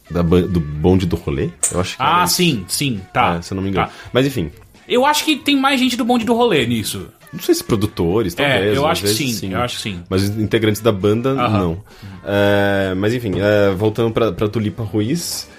da 0.09 0.21
do 0.21 0.59
bonde 0.61 1.05
do 1.05 1.17
rolê? 1.17 1.49
Eu 1.73 1.81
acho 1.81 1.97
Ah, 1.99 2.25
sim, 2.25 2.63
sim, 2.69 3.01
tá. 3.13 3.35
É, 3.35 3.41
se 3.41 3.51
eu 3.51 3.57
não 3.57 3.63
me 3.63 3.69
engano. 3.69 3.87
Tá. 3.87 3.93
Mas 4.13 4.25
enfim. 4.25 4.49
Eu 4.87 5.05
acho 5.05 5.25
que 5.25 5.35
tem 5.35 5.57
mais 5.59 5.77
gente 5.77 5.97
do 5.97 6.05
bonde 6.05 6.23
do 6.23 6.33
rolê 6.33 6.65
nisso. 6.65 7.07
Não 7.33 7.41
sei 7.41 7.53
se 7.55 7.63
produtores, 7.63 8.33
talvez. 8.33 8.75
eu 8.75 8.85
às 8.85 8.91
acho 8.91 9.01
que 9.01 9.07
vezes 9.07 9.37
sim, 9.39 9.53
eu 9.53 9.61
acho 9.61 9.75
que 9.77 9.81
sim. 9.81 10.03
Mas 10.09 10.23
integrantes 10.37 10.81
da 10.81 10.91
banda, 10.93 11.33
não. 11.33 11.83
É, 12.25 12.93
mas 12.95 13.13
enfim, 13.13 13.33
é, 13.39 13.73
voltando 13.73 14.11
pra, 14.11 14.31
pra 14.31 14.47
Tulipa 14.47 14.83
Ruiz, 14.83 15.49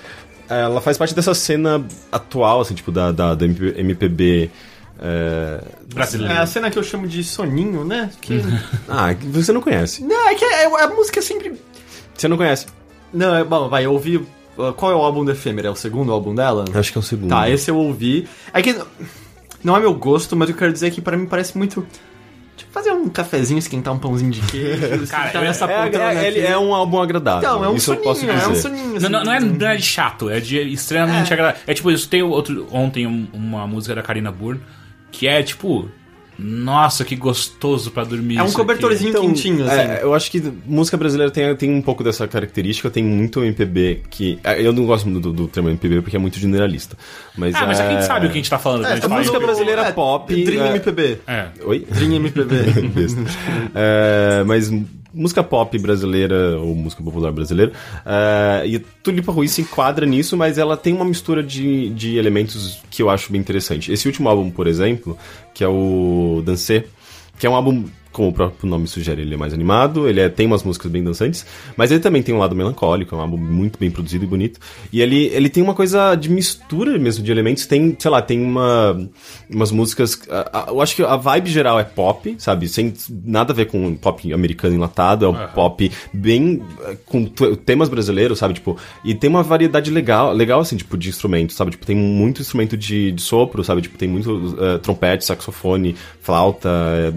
ela 0.49 0.81
faz 0.81 0.97
parte 0.97 1.15
dessa 1.15 1.35
cena 1.35 1.85
atual, 2.11 2.61
assim, 2.63 2.75
tipo, 2.75 2.91
da, 2.91 3.13
da, 3.13 3.35
da 3.35 3.45
MP- 3.45 3.75
MPB. 3.79 4.51
É, 5.03 5.61
Brasileiro. 5.93 6.33
É 6.33 6.39
a 6.39 6.47
cena 6.47 6.71
que 6.71 6.79
eu 6.79 6.83
chamo 6.83 7.07
de 7.09 7.23
soninho, 7.25 7.85
né? 7.85 8.11
Que... 8.21 8.41
Ah, 8.89 9.13
que 9.15 9.27
você 9.27 9.53
não 9.53 9.61
conhece. 9.61 10.05
não, 10.05 10.29
é 10.29 10.35
que 10.35 10.45
é- 10.45 10.65
a 10.83 10.89
música 10.89 11.19
é 11.19 11.23
sempre... 11.23 11.61
Você 12.15 12.29
não 12.29 12.37
conhece. 12.37 12.67
Não, 13.13 13.35
é, 13.35 13.43
bom, 13.45 13.69
vai, 13.69 13.85
eu 13.85 13.93
ouvi... 13.93 14.17
uh, 14.17 14.73
Qual 14.77 14.93
é 14.93 14.95
o 14.95 14.99
álbum 15.03 15.25
da 15.25 15.33
Efêmera? 15.33 15.69
É 15.69 15.71
o 15.71 15.75
segundo 15.77 16.13
álbum 16.13 16.35
dela? 16.35 16.65
Acho 16.75 16.93
que 16.93 16.99
é 16.99 17.01
o 17.01 17.05
segundo. 17.05 17.29
Tá, 17.31 17.49
esse 17.51 17.71
eu 17.71 17.77
ouvi. 17.77 18.29
É 18.55 18.63
que 18.63 18.79
não 19.65 19.77
é 19.77 19.81
meu 19.81 19.93
gosto, 19.95 20.37
mas 20.37 20.49
eu 20.49 20.57
quero 20.57 20.73
dizer 20.73 20.91
que 20.91 21.01
pra 21.01 21.17
mim 21.17 21.27
parece 21.27 21.57
muito. 21.59 21.87
Tipo, 22.57 22.71
fazer 22.73 22.91
um 22.93 23.09
cafezinho, 23.09 23.59
esquentar 23.59 23.93
um 23.95 23.99
pãozinho 23.99 24.31
de 24.31 24.41
queijo, 24.43 25.07
Cara, 25.09 25.31
eu- 25.35 25.41
nessa 25.43 25.65
É, 25.71 25.91
é, 25.91 26.27
ele 26.29 26.41
é 26.41 26.57
um 26.59 26.75
álbum 26.75 27.01
agradável. 27.01 27.41
Então, 27.49 27.65
é 27.65 27.69
um 27.69 27.77
isso 27.77 27.93
eu 27.93 27.97
posso 27.97 28.21
soninho, 28.21 28.39
dizer. 28.39 28.49
é 28.49 28.53
um 28.53 28.55
soninho. 28.61 29.01
Não, 29.01 29.09
não, 29.11 29.25
não 29.25 29.33
é, 29.33 29.37
assim. 29.39 29.49
não 29.59 29.67
é 29.69 29.79
chato, 29.79 30.31
é 30.31 30.39
de 30.39 30.59
extremamente 30.73 31.33
agradável. 31.33 31.61
É 31.67 31.75
tipo, 31.75 31.91
eu 31.91 31.95
escutei 31.95 32.23
outro, 32.23 32.67
ontem 32.71 33.07
um- 33.07 33.27
uma 33.33 33.67
música 33.67 33.95
da 33.95 34.03
Karina 34.03 34.31
Burr 34.31 34.59
que 35.13 35.29
é 35.29 35.41
tipo. 35.43 35.89
Nossa, 36.39 37.05
que 37.05 37.15
gostoso 37.15 37.91
pra 37.93 38.03
dormir. 38.05 38.39
É 38.39 38.43
um 38.43 38.51
cobertorzinho 38.51 39.17
aqui. 39.17 39.21
quentinho, 39.27 39.65
assim. 39.65 39.81
É, 39.81 40.01
eu 40.03 40.13
acho 40.15 40.29
que 40.31 40.43
música 40.67 40.97
brasileira 40.97 41.31
tem, 41.31 41.55
tem 41.55 41.71
um 41.71 41.83
pouco 41.83 42.03
dessa 42.03 42.27
característica, 42.27 42.91
tem 42.91 43.05
muito 43.05 43.45
MPB 43.45 44.03
que. 44.11 44.41
é, 44.43 44.61
Eu 44.67 44.73
não 44.73 44.85
gosto 44.87 45.09
do, 45.21 45.31
do 45.33 45.47
termo 45.47 45.69
MPB 45.69 46.01
porque 46.01 46.17
é 46.17 46.19
muito 46.19 46.41
generalista. 46.41 46.97
Mas, 47.37 47.55
Ah, 47.55 47.67
mas 47.67 47.79
a 47.79 47.85
é... 47.85 47.91
gente 47.93 48.07
sabe 48.07 48.27
o 48.27 48.31
que 48.31 48.39
a 48.39 48.39
gente 48.39 48.51
tá 48.51 48.59
falando. 48.59 48.81
quando 48.81 48.93
a 48.93 48.95
gente 48.97 49.05
É, 49.05 49.09
fala 49.09 49.21
música 49.21 49.39
brasileira 49.39 49.83
é, 49.83 49.93
pop, 49.93 50.45
Dream 50.45 50.65
é- 50.65 50.71
MPB. 50.71 51.19
É. 51.29 51.47
Oi? 51.65 51.87
Dream 51.91 52.13
MPB. 52.15 52.55
É, 53.75 54.43
mas 54.45 54.71
música 55.13 55.43
pop 55.43 55.77
brasileira, 55.79 56.59
ou 56.59 56.75
música 56.75 57.03
popular 57.03 57.33
brasileira, 57.33 57.73
é, 58.05 58.67
e 58.67 58.79
Tulipa 58.79 59.33
Ruiz 59.33 59.53
se 59.53 59.63
enquadra 59.63 60.07
nisso, 60.07 60.37
mas 60.37 60.59
ela 60.59 60.77
tem 60.77 60.95
uma 60.95 61.05
mistura 61.05 61.43
de, 61.43 61.91
de 61.91 62.17
elementos 62.17 62.81
que 62.91 63.03
eu 63.03 63.11
acho 63.11 63.31
bem 63.31 63.41
interessante. 63.41 63.93
Esse 63.93 64.07
último 64.07 64.29
álbum, 64.29 64.51
por 64.51 64.67
exemplo, 64.67 65.17
que 65.55 65.63
é 65.63 65.69
o 65.69 66.43
Dancer, 66.45 66.87
que 67.39 67.47
é 67.47 67.51
um 67.51 67.55
álbum, 67.55 67.85
como 68.13 68.29
o 68.29 68.33
próprio 68.33 68.69
nome 68.69 68.87
sugere, 68.87 69.23
ele 69.23 69.35
é 69.35 69.37
mais 69.37 69.53
animado, 69.53 70.09
ele 70.09 70.21
é- 70.21 70.29
tem 70.29 70.47
umas 70.47 70.63
músicas 70.63 70.91
bem 70.91 71.03
dançantes, 71.03 71.45
mas 71.77 71.91
ele 71.91 72.01
também 72.01 72.23
tem 72.23 72.35
um 72.35 72.39
lado 72.39 72.55
melancólico, 72.55 73.15
é 73.15 73.19
um 73.19 73.21
álbum 73.23 73.37
muito 73.39 73.79
bem 73.79 73.91
produzido 73.91 74.25
e 74.25 74.29
bonito. 74.29 74.61
E 74.93 75.01
ele, 75.01 75.27
ele 75.33 75.49
tem 75.49 75.63
uma 75.63 75.75
coisa 75.75 76.15
de 76.15 76.29
mistura 76.31 76.99
mesmo 76.99 77.25
de 77.25 77.31
elementos, 77.33 77.67
tem, 77.67 77.97
sei 77.99 78.11
lá, 78.11 78.21
tem 78.23 78.41
uma, 78.43 79.09
umas 79.51 79.71
músicas. 79.73 80.21
a- 80.31 80.65
a- 80.65 80.71
eu 80.71 80.81
acho 80.81 80.95
que 80.97 81.03
a 81.03 81.17
vibe 81.17 81.49
geral 81.51 81.81
é 81.81 81.85
pop, 81.85 82.35
sabe? 82.39 82.69
Sem 82.69 82.93
nada 83.25 83.53
a 83.53 83.57
ver 83.57 83.67
com 83.67 83.95
pop 83.97 84.33
americano 84.33 84.75
enlatado, 84.75 85.25
é 85.25 85.29
um 85.29 85.47
pop 85.49 85.91
bem. 86.13 86.63
com 87.07 87.25
temas 87.65 87.89
brasileiros, 87.89 88.39
sabe? 88.39 88.55
Tipo, 88.55 88.77
e 89.05 89.15
tem 89.15 89.29
uma 89.31 89.43
variedade 89.43 89.91
legal, 89.91 90.33
legal 90.33 90.61
assim, 90.61 90.77
tipo, 90.77 90.97
de 90.99 91.09
instrumentos, 91.09 91.57
sabe? 91.57 91.71
Tipo, 91.71 91.87
tem 91.87 91.97
muito 91.97 92.41
instrumento 92.43 92.77
de, 92.77 93.13
de 93.13 93.23
sopro, 93.23 93.63
sabe? 93.65 93.83
Tipo, 93.83 93.97
tem 93.97 94.09
muito 94.09 94.57
eh, 94.61 94.79
trompete, 94.79 95.25
saxofone, 95.25 95.95
flauta, 96.21 96.69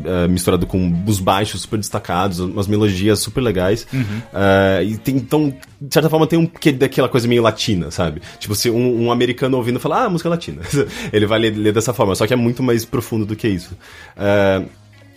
eh, 0.05 0.27
misturado 0.27 0.65
com 0.65 0.84
os 1.05 1.19
baixos 1.19 1.61
super 1.61 1.77
destacados, 1.77 2.39
umas 2.39 2.67
melodias 2.67 3.19
super 3.19 3.41
legais. 3.41 3.87
Eh, 4.33 4.83
e 4.83 4.97
tem, 4.97 5.15
então, 5.15 5.53
de 5.79 5.93
certa 5.93 6.09
forma, 6.09 6.27
tem 6.27 6.39
um 6.39 6.45
quê 6.45 6.71
daquela 6.71 7.09
coisa 7.09 7.27
meio 7.27 7.41
latina, 7.41 7.91
sabe? 7.91 8.21
Tipo, 8.39 8.55
se 8.55 8.69
um, 8.69 9.05
um 9.05 9.11
americano 9.11 9.57
ouvindo 9.57 9.79
falar, 9.79 10.05
ah, 10.05 10.09
música 10.09 10.29
latina. 10.29 10.61
Ele 11.11 11.25
vai 11.25 11.39
ler, 11.39 11.51
ler 11.55 11.73
dessa 11.73 11.93
forma, 11.93 12.15
só 12.15 12.25
que 12.27 12.33
é 12.33 12.37
muito 12.37 12.61
mais 12.63 12.85
profundo 12.85 13.25
do 13.25 13.35
que 13.35 13.47
isso. 13.47 13.75
Eh, 14.17 14.63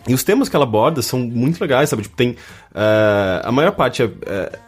e 0.08 0.14
os 0.14 0.22
temas 0.22 0.48
que 0.48 0.56
ela 0.56 0.64
aborda 0.64 1.02
são 1.02 1.20
muito 1.20 1.60
legais, 1.60 1.90
sabe? 1.90 2.02
Tipo, 2.02 2.16
tem. 2.16 2.36
eh, 2.74 3.42
a 3.44 3.52
maior 3.52 3.72
parte 3.72 4.02
é. 4.02 4.10
é, 4.26 4.58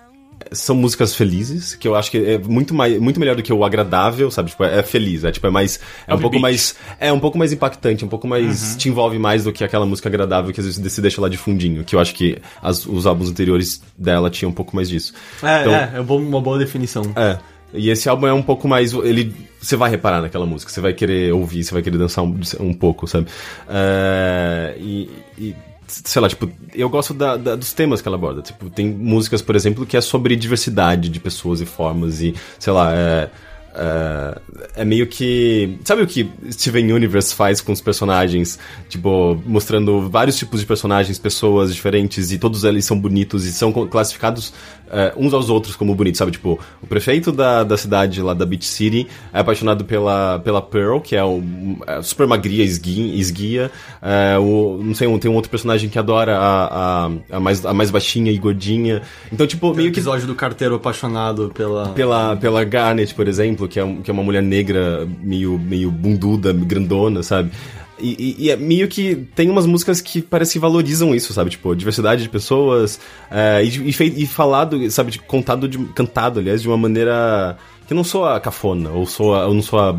são 0.52 0.74
músicas 0.76 1.14
felizes, 1.14 1.74
que 1.74 1.86
eu 1.86 1.94
acho 1.94 2.10
que 2.10 2.18
é 2.18 2.38
muito, 2.38 2.74
mais, 2.74 2.98
muito 3.00 3.18
melhor 3.20 3.36
do 3.36 3.42
que 3.42 3.52
o 3.52 3.64
agradável, 3.64 4.30
sabe? 4.30 4.50
Tipo, 4.50 4.64
é 4.64 4.82
feliz, 4.82 5.24
é 5.24 5.30
tipo, 5.30 5.46
é 5.46 5.50
mais. 5.50 5.78
É 6.06 6.12
um 6.12 6.16
Upbeat. 6.16 6.20
pouco 6.22 6.38
mais. 6.40 6.74
É 6.98 7.12
um 7.12 7.20
pouco 7.20 7.38
mais 7.38 7.52
impactante, 7.52 8.04
um 8.04 8.08
pouco 8.08 8.26
mais. 8.26 8.76
te 8.76 8.88
envolve 8.88 9.18
mais 9.18 9.44
do 9.44 9.52
que 9.52 9.62
aquela 9.64 9.86
música 9.86 10.08
agradável 10.08 10.52
que 10.52 10.60
às 10.60 10.66
vezes 10.66 10.92
se 10.92 11.00
deixa 11.00 11.20
lá 11.20 11.28
de 11.28 11.36
fundinho. 11.36 11.84
Que 11.84 11.94
eu 11.94 12.00
acho 12.00 12.14
que 12.14 12.38
as- 12.62 12.84
os 12.86 13.06
álbuns 13.06 13.30
anteriores 13.30 13.80
dela 13.96 14.28
tinham 14.30 14.50
um 14.50 14.54
pouco 14.54 14.74
mais 14.74 14.88
disso. 14.88 15.12
É, 15.42 15.60
Então, 15.60 15.74
é, 15.74 15.92
é 15.94 16.00
uma 16.00 16.40
boa 16.40 16.58
definição. 16.58 17.02
é. 17.16 17.38
E 17.72 17.88
esse 17.88 18.08
álbum 18.08 18.26
é 18.26 18.32
um 18.32 18.42
pouco 18.42 18.66
mais. 18.66 18.92
Ele. 18.92 19.32
Você 19.60 19.76
vai 19.76 19.88
reparar 19.88 20.20
naquela 20.20 20.44
música, 20.44 20.72
você 20.72 20.80
vai 20.80 20.92
querer 20.92 21.32
ouvir, 21.32 21.62
você 21.62 21.72
vai 21.72 21.80
querer 21.82 21.98
dançar 21.98 22.24
um, 22.24 22.36
um 22.58 22.74
pouco, 22.74 23.06
sabe? 23.06 23.28
É, 23.68 24.74
e, 24.78 25.08
e, 25.38 25.54
Sei 25.90 26.20
lá, 26.22 26.28
tipo, 26.28 26.50
eu 26.74 26.88
gosto 26.88 27.12
da- 27.12 27.36
da- 27.36 27.56
dos 27.56 27.72
temas 27.72 28.00
que 28.00 28.08
ela 28.08 28.16
aborda. 28.16 28.42
Tipo, 28.42 28.70
tem 28.70 28.86
músicas, 28.88 29.42
por 29.42 29.56
exemplo, 29.56 29.84
que 29.84 29.96
é 29.96 30.00
sobre 30.00 30.36
diversidade 30.36 31.08
de 31.08 31.18
pessoas 31.20 31.60
e 31.60 31.66
formas 31.66 32.20
e, 32.20 32.34
sei 32.58 32.72
lá, 32.72 32.92
é. 32.94 33.30
É, 33.74 34.38
é 34.76 34.84
meio 34.84 35.06
que. 35.06 35.78
Sabe 35.84 36.02
o 36.02 36.06
que 36.06 36.28
Steven 36.50 36.92
Universe 36.92 37.34
faz 37.34 37.60
com 37.60 37.72
os 37.72 37.80
personagens? 37.80 38.58
Tipo, 38.88 39.40
mostrando 39.46 40.08
vários 40.08 40.36
tipos 40.36 40.60
de 40.60 40.66
personagens, 40.66 41.18
pessoas 41.18 41.74
diferentes, 41.74 42.32
e 42.32 42.38
todos 42.38 42.64
eles 42.64 42.84
são 42.84 42.98
bonitos 42.98 43.44
e 43.46 43.52
são 43.52 43.72
classificados 43.72 44.52
é, 44.90 45.12
uns 45.16 45.32
aos 45.32 45.48
outros 45.48 45.76
como 45.76 45.94
bonitos, 45.94 46.18
sabe? 46.18 46.32
Tipo, 46.32 46.58
o 46.82 46.86
prefeito 46.86 47.30
da, 47.30 47.62
da 47.62 47.76
cidade 47.76 48.20
lá 48.20 48.34
da 48.34 48.44
Beach 48.44 48.64
City 48.66 49.06
é 49.32 49.38
apaixonado 49.40 49.84
pela, 49.84 50.40
pela 50.40 50.60
Pearl, 50.60 50.98
que 50.98 51.14
é, 51.14 51.24
um, 51.24 51.78
é 51.86 52.02
super 52.02 52.26
magria, 52.26 52.64
esguia. 52.64 53.14
esguia. 53.14 53.70
É, 54.02 54.36
o, 54.38 54.80
não 54.82 54.94
sei, 54.94 55.06
um- 55.06 55.18
tem 55.18 55.30
um 55.30 55.34
outro 55.34 55.50
personagem 55.50 55.88
que 55.88 55.98
adora 55.98 56.36
a, 56.36 57.04
a, 57.06 57.10
a 57.32 57.40
mais, 57.40 57.64
a 57.64 57.72
mais 57.72 57.90
baixinha 57.90 58.32
e 58.32 58.38
gordinha. 58.38 59.02
Então, 59.32 59.46
tipo, 59.46 59.68
Tem 59.68 59.76
meio 59.76 59.92
que 59.92 60.00
episódio 60.00 60.26
do 60.26 60.34
carteiro 60.34 60.74
apaixonado 60.74 61.52
pela... 61.54 61.90
pela, 61.90 62.36
pela 62.36 62.64
Garnet, 62.64 63.14
por 63.14 63.28
exemplo, 63.28 63.59
que 63.68 63.78
é, 63.80 63.96
que 64.02 64.10
é 64.10 64.12
uma 64.14 64.22
mulher 64.22 64.42
negra 64.42 65.06
meio, 65.22 65.58
meio 65.58 65.90
bunduda, 65.90 66.52
grandona, 66.52 67.22
sabe? 67.22 67.50
E, 67.98 68.36
e- 68.38 68.44
e 68.46 68.50
é 68.50 68.56
meio 68.56 68.88
que 68.88 69.14
tem 69.34 69.50
umas 69.50 69.66
músicas 69.66 70.00
que 70.00 70.22
parece 70.22 70.54
que 70.54 70.58
valorizam 70.58 71.14
isso, 71.14 71.32
sabe? 71.34 71.50
Tipo, 71.50 71.74
diversidade 71.76 72.22
de 72.22 72.28
pessoas 72.30 72.98
é, 73.30 73.62
e, 73.62 73.88
e, 73.88 73.92
fei- 73.92 74.14
e 74.16 74.26
falado, 74.26 74.90
sabe? 74.90 75.10
De, 75.12 75.18
contado, 75.18 75.68
de, 75.68 75.78
cantado, 75.94 76.40
aliás, 76.40 76.62
de 76.62 76.68
uma 76.68 76.78
maneira 76.78 77.58
que 77.86 77.92
não 77.92 78.02
soa 78.04 78.40
cafona, 78.40 78.90
ou, 78.90 79.04
soa, 79.06 79.46
ou 79.46 79.52
não 79.54 79.62
soa 79.62 79.98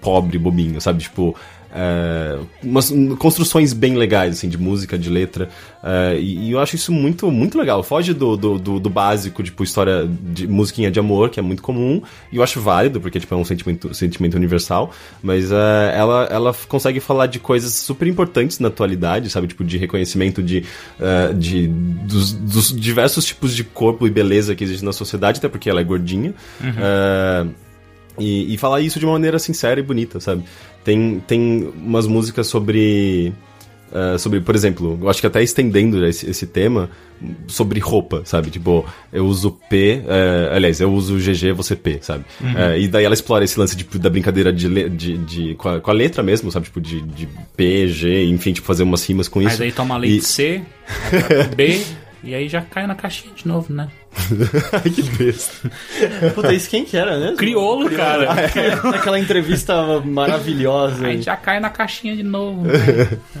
pobre, 0.00 0.38
bobinho, 0.38 0.80
sabe? 0.80 1.02
Tipo, 1.02 1.36
é, 1.72 2.38
umas 2.62 2.92
construções 3.18 3.72
bem 3.72 3.96
legais, 3.96 4.34
assim, 4.34 4.48
de 4.48 4.58
música, 4.58 4.98
de 4.98 5.08
letra. 5.08 5.48
é, 5.82 6.18
e, 6.18 6.48
e 6.48 6.52
eu 6.52 6.58
acho 6.58 6.76
isso 6.76 6.92
muito, 6.92 7.30
muito 7.30 7.56
legal. 7.56 7.82
Foge 7.82 8.12
do, 8.12 8.36
do, 8.36 8.58
do, 8.58 8.80
do 8.80 8.90
básico, 8.90 9.42
tipo, 9.42 9.62
história 9.62 10.08
de 10.08 10.48
musiquinha 10.48 10.90
de 10.90 10.98
amor, 10.98 11.30
que 11.30 11.38
é 11.38 11.42
muito 11.42 11.62
comum. 11.62 12.02
E 12.32 12.36
eu 12.36 12.42
acho 12.42 12.60
válido, 12.60 13.00
porque, 13.00 13.20
tipo, 13.20 13.32
é 13.34 13.36
um 13.36 13.44
sentimento, 13.44 13.94
sentimento 13.94 14.34
universal. 14.34 14.92
Mas 15.22 15.52
é, 15.52 15.94
ela, 15.96 16.24
ela 16.30 16.54
consegue 16.68 17.00
falar 17.00 17.26
de 17.26 17.38
coisas 17.38 17.72
super 17.72 18.08
importantes 18.08 18.58
na 18.58 18.68
atualidade, 18.68 19.30
sabe? 19.30 19.46
Tipo, 19.46 19.64
de 19.64 19.78
reconhecimento 19.78 20.42
de, 20.42 20.64
é, 20.98 21.32
de 21.32 21.68
dos, 21.68 22.32
dos 22.32 22.68
diversos 22.76 23.24
tipos 23.24 23.54
de 23.54 23.62
corpo 23.62 24.06
e 24.06 24.10
beleza 24.10 24.54
que 24.54 24.64
existem 24.64 24.86
na 24.86 24.92
sociedade, 24.92 25.38
até 25.38 25.48
porque 25.48 25.70
ela 25.70 25.80
é 25.80 25.84
gordinha. 25.84 26.34
É, 26.62 27.46
e, 28.18 28.52
e 28.54 28.58
falar 28.58 28.80
isso 28.80 28.98
de 28.98 29.06
uma 29.06 29.12
maneira 29.12 29.38
sincera 29.38 29.80
e 29.80 29.82
bonita, 29.82 30.20
sabe? 30.20 30.44
Tem, 30.84 31.20
tem 31.26 31.72
umas 31.76 32.06
músicas 32.06 32.46
sobre. 32.46 33.32
eh, 33.92 34.16
sobre, 34.18 34.40
por 34.40 34.54
exemplo, 34.54 34.98
eu 35.02 35.08
acho 35.10 35.20
que 35.20 35.26
até 35.26 35.42
estendendo 35.42 36.04
esse, 36.06 36.28
esse 36.30 36.46
tema, 36.46 36.88
sobre 37.46 37.78
roupa, 37.80 38.22
sabe? 38.24 38.50
Tipo, 38.50 38.86
eu 39.12 39.26
uso 39.26 39.50
P, 39.68 40.02
eh, 40.08 40.50
aliás, 40.54 40.80
eu 40.80 40.90
uso 40.92 41.18
GG, 41.18 41.52
você 41.52 41.76
P, 41.76 41.98
sabe? 42.00 42.24
Eh, 42.42 42.80
e 42.80 42.88
daí 42.88 43.04
ela 43.04 43.12
explora 43.14 43.44
esse 43.44 43.58
lance 43.60 43.76
tipo, 43.76 43.98
da 43.98 44.08
brincadeira 44.08 44.50
de, 44.52 44.88
de, 44.88 45.18
de, 45.18 45.54
com, 45.56 45.68
a, 45.68 45.80
com 45.80 45.90
a 45.90 45.94
letra 45.94 46.22
mesmo, 46.22 46.50
sabe? 46.50 46.64
Tipo, 46.66 46.80
de, 46.80 47.02
de 47.02 47.28
P, 47.56 47.88
G, 47.88 48.24
enfim, 48.24 48.52
tipo, 48.54 48.66
fazer 48.66 48.84
umas 48.84 49.04
rimas 49.06 49.28
com 49.28 49.40
isso. 49.40 49.50
Mas 49.50 49.58
daí 49.58 49.72
toma 49.72 49.98
leite 49.98 50.18
E- 50.18 50.22
C, 50.22 50.62
B, 51.54 51.82
e 52.24 52.34
aí 52.34 52.48
já 52.48 52.62
cai 52.62 52.86
na 52.86 52.94
caixinha 52.94 53.34
de 53.34 53.46
novo, 53.46 53.72
né? 53.72 53.88
Ai, 54.72 54.90
que 54.90 55.02
besta. 55.02 55.70
Puta, 56.34 56.52
isso 56.52 56.68
quem 56.68 56.84
que 56.84 56.96
era 56.96 57.18
mesmo? 57.18 57.36
Criolo, 57.36 57.88
cara. 57.90 58.32
Aquela 58.94 59.18
entrevista 59.18 60.00
maravilhosa. 60.00 61.06
Aí 61.06 61.22
já 61.22 61.36
cai 61.36 61.60
na 61.60 61.70
caixinha 61.70 62.16
de 62.16 62.22
novo. 62.22 62.62
Né? 62.62 62.72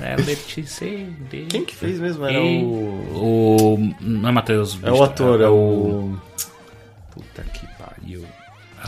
É 0.02 0.16
D. 0.16 1.46
Quem 1.48 1.64
que 1.64 1.74
fez 1.74 1.98
mesmo? 1.98 2.24
Era 2.24 2.38
E- 2.38 2.62
o... 2.64 2.68
O. 3.14 3.94
Não 4.00 4.28
é 4.28 4.32
Matheus. 4.32 4.78
É 4.82 4.90
o 4.90 5.02
ator, 5.02 5.40
é 5.40 5.48
o... 5.48 6.14
Puta 7.12 7.42
que 7.42 7.66
pariu. 7.78 8.24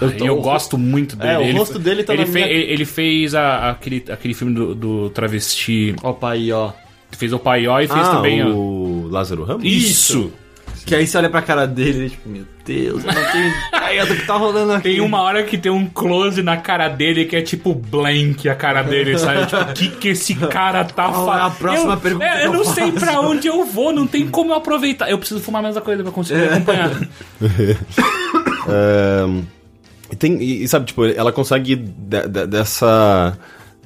Eu 0.00 0.16
tô- 0.16 0.24
eu 0.24 0.40
gosto 0.40 0.78
muito 0.78 1.16
dele. 1.16 1.32
É, 1.32 1.38
o 1.38 1.42
Ele- 1.42 1.58
rosto 1.58 1.78
dele 1.78 2.02
tá 2.04 2.14
ele, 2.14 2.24
na 2.24 2.32
fe- 2.32 2.32
minha- 2.44 2.48
ele 2.48 2.84
fez 2.84 3.34
a- 3.34 3.70
aquele, 3.70 4.04
aquele 4.10 4.34
filme 4.34 4.54
do, 4.54 4.74
do 4.74 5.10
travesti. 5.10 5.94
Opa, 6.02 6.30
aí, 6.32 6.50
ó. 6.52 6.72
Fez 7.12 7.32
o 7.32 7.38
Paió 7.38 7.78
e 7.80 7.86
fez 7.86 8.00
ah, 8.06 8.16
também. 8.16 8.42
ó. 8.42 8.48
o 8.48 9.06
Lázaro 9.10 9.44
Ramos? 9.44 9.64
Isso! 9.66 10.32
Que 10.84 10.94
aí 10.96 11.06
você 11.06 11.16
olha 11.16 11.30
pra 11.30 11.40
cara 11.42 11.66
dele 11.66 12.06
e 12.06 12.10
tipo, 12.10 12.28
meu 12.28 12.44
Deus, 12.64 13.04
eu 13.04 13.12
não 13.12 13.32
tenho 13.32 13.52
ideia 13.72 14.06
do 14.06 14.16
que 14.16 14.26
tá 14.26 14.36
rolando 14.36 14.72
aqui. 14.72 14.82
Tem 14.90 15.00
uma 15.00 15.20
hora 15.22 15.42
que 15.44 15.56
tem 15.56 15.70
um 15.70 15.86
close 15.86 16.42
na 16.42 16.56
cara 16.56 16.88
dele 16.88 17.24
que 17.24 17.36
é 17.36 17.42
tipo 17.42 17.74
blank 17.74 18.48
a 18.48 18.54
cara 18.54 18.82
dele, 18.82 19.16
sabe? 19.18 19.46
Tipo, 19.46 19.62
o 19.62 19.72
que 19.74 19.88
que 19.90 20.08
esse 20.08 20.34
cara 20.34 20.84
tá 20.84 21.08
Qual 21.08 21.22
é 21.24 21.26
fazendo? 21.26 21.46
a 21.46 21.50
próxima 21.50 21.92
eu, 21.94 21.96
pergunta 22.00 22.24
é, 22.24 22.40
eu 22.42 22.46
eu 22.46 22.52
não 22.52 22.64
sei 22.64 22.90
faço? 22.92 23.04
pra 23.06 23.20
onde 23.20 23.46
eu 23.46 23.64
vou, 23.64 23.92
não 23.92 24.06
tem 24.06 24.28
como 24.28 24.50
eu 24.52 24.56
aproveitar. 24.56 25.08
Eu 25.10 25.18
preciso 25.18 25.40
fumar 25.40 25.62
a 25.62 25.66
mesma 25.68 25.80
coisa 25.82 26.02
pra 26.02 26.12
conseguir 26.12 26.42
É. 26.42 26.52
acompanhar. 26.54 26.90
E 30.10 30.16
tem, 30.16 30.42
e 30.42 30.68
sabe, 30.68 30.84
tipo, 30.86 31.04
ela 31.06 31.32
consegue 31.32 31.74
de- 31.74 32.28
de- 32.28 32.46
dessa. 32.46 33.36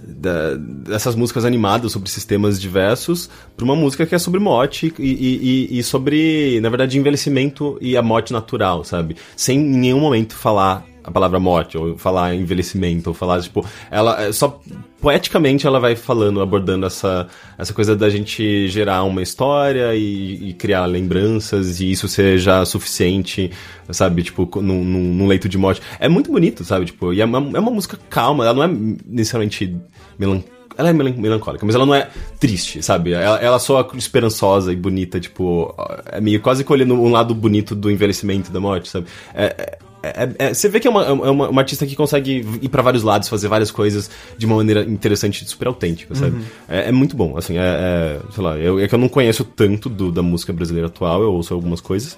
Da- 0.01 0.55
dessas 0.57 1.15
músicas 1.15 1.45
animadas 1.45 1.93
sobre 1.93 2.11
sistemas 2.11 2.61
diversos 2.61 3.31
pra 3.57 3.65
uma 3.65 3.77
música 3.77 4.05
que 4.07 4.15
é 4.15 4.19
sobre 4.19 4.41
morte 4.41 4.93
e- 4.99 5.69
e- 5.73 5.79
e 5.79 5.83
sobre, 5.83 6.61
na 6.61 6.69
verdade, 6.69 6.99
envelhecimento 6.99 7.79
e 7.81 7.97
a 7.97 8.03
morte 8.03 8.33
natural, 8.33 8.85
sabe? 8.85 9.17
Sem 9.37 9.59
em 9.59 9.79
nenhum 9.79 10.01
momento 10.01 10.35
falar 10.35 10.85
a 11.07 11.11
palavra 11.11 11.39
morte, 11.39 11.79
ou 11.79 11.97
falar 11.97 12.35
envelhecimento, 12.35 13.09
ou 13.11 13.15
falar, 13.15 13.41
tipo, 13.41 13.65
ela 13.91 14.21
é 14.25 14.33
só 14.33 14.61
poeticamente 15.01 15.67
ela 15.67 15.79
vai 15.79 15.95
falando, 15.95 16.41
abordando 16.41 16.85
essa, 16.85 17.29
essa 17.57 17.73
coisa 17.73 17.95
da 17.95 18.11
gente 18.11 18.67
gerar 18.67 19.05
uma 19.05 19.23
história 19.23 19.95
e, 19.95 20.49
e 20.49 20.53
criar 20.53 20.85
lembranças 20.87 21.81
e 21.81 21.93
isso 21.93 22.09
ser 22.09 22.39
já 22.39 22.65
suficiente, 22.65 23.53
sabe, 23.91 24.25
tipo, 24.25 24.51
num, 24.61 25.27
leito 25.29 25.49
de 25.49 25.57
morte. 25.57 25.81
É 26.01 26.09
muito 26.09 26.33
bonito, 26.33 26.65
sabe, 26.65 26.87
tipo, 26.87 27.13
e 27.13 27.21
é 27.21 27.25
uma, 27.25 27.39
é 27.57 27.61
uma 27.61 27.71
música 27.71 27.97
calma, 28.11 28.45
ela 28.45 28.55
não 28.55 28.65
é 28.65 28.97
necessariamente 29.07 29.77
melancólica. 30.19 30.57
Ela 30.79 30.91
é 30.91 30.93
melan- 30.93 31.15
melancólica, 31.17 31.65
mas 31.65 31.75
ela 31.75 31.87
não 31.87 31.95
é 31.95 32.11
triste, 32.39 32.83
sabe? 32.83 33.13
Ela, 33.13 33.39
ela 33.39 33.59
soa 33.59 33.89
esperançosa 33.95 34.73
e 34.73 34.77
bonita, 34.77 35.19
tipo, 35.19 35.75
é 36.05 36.21
meio 36.21 36.39
quase 36.43 36.65
colhendo 36.65 36.95
um 36.95 37.11
lado 37.11 37.35
bonito 37.35 37.75
do 37.75 37.91
envelhecimento 37.91 38.51
da 38.51 38.61
morte, 38.61 38.89
sabe? 38.91 39.07
É, 39.35 39.79
é- 40.15 40.35
é- 40.39 40.47
é- 40.51 40.55
você 40.55 40.69
vê 40.69 40.79
que 40.81 40.87
é 40.87 40.91
uma, 40.91 41.05
é 41.05 41.11
uma, 41.13 41.49
uma 41.49 41.61
artista 41.61 41.87
que 41.87 41.97
consegue 41.97 42.47
ir 42.63 42.69
pra 42.69 42.83
vários 42.83 43.03
lados, 43.03 43.29
fazer 43.29 43.49
várias 43.49 43.71
coisas 43.71 44.11
de 44.37 44.47
uma 44.47 44.57
maneira 44.57 44.83
interessante 44.83 45.45
e 45.45 45.49
super 45.49 45.69
autêntica, 45.69 46.15
sabe? 46.15 46.37
É, 46.69 46.89
é 46.89 46.93
muito 46.93 47.17
bom, 47.17 47.37
assim, 47.37 47.57
é, 47.59 47.61
é- 47.61 48.21
sei 48.33 48.43
lá, 48.45 48.57
eu, 48.59 48.79
é 48.81 48.87
que 48.89 48.95
eu 48.95 48.99
não 48.99 49.09
conheço 49.09 49.45
tanto 49.45 49.89
do- 49.89 50.13
da 50.13 50.23
música 50.23 50.53
brasileira 50.53 50.89
atual, 50.89 51.23
eu 51.23 51.33
ouço 51.33 51.53
algumas 51.55 51.81
coisas, 51.81 52.17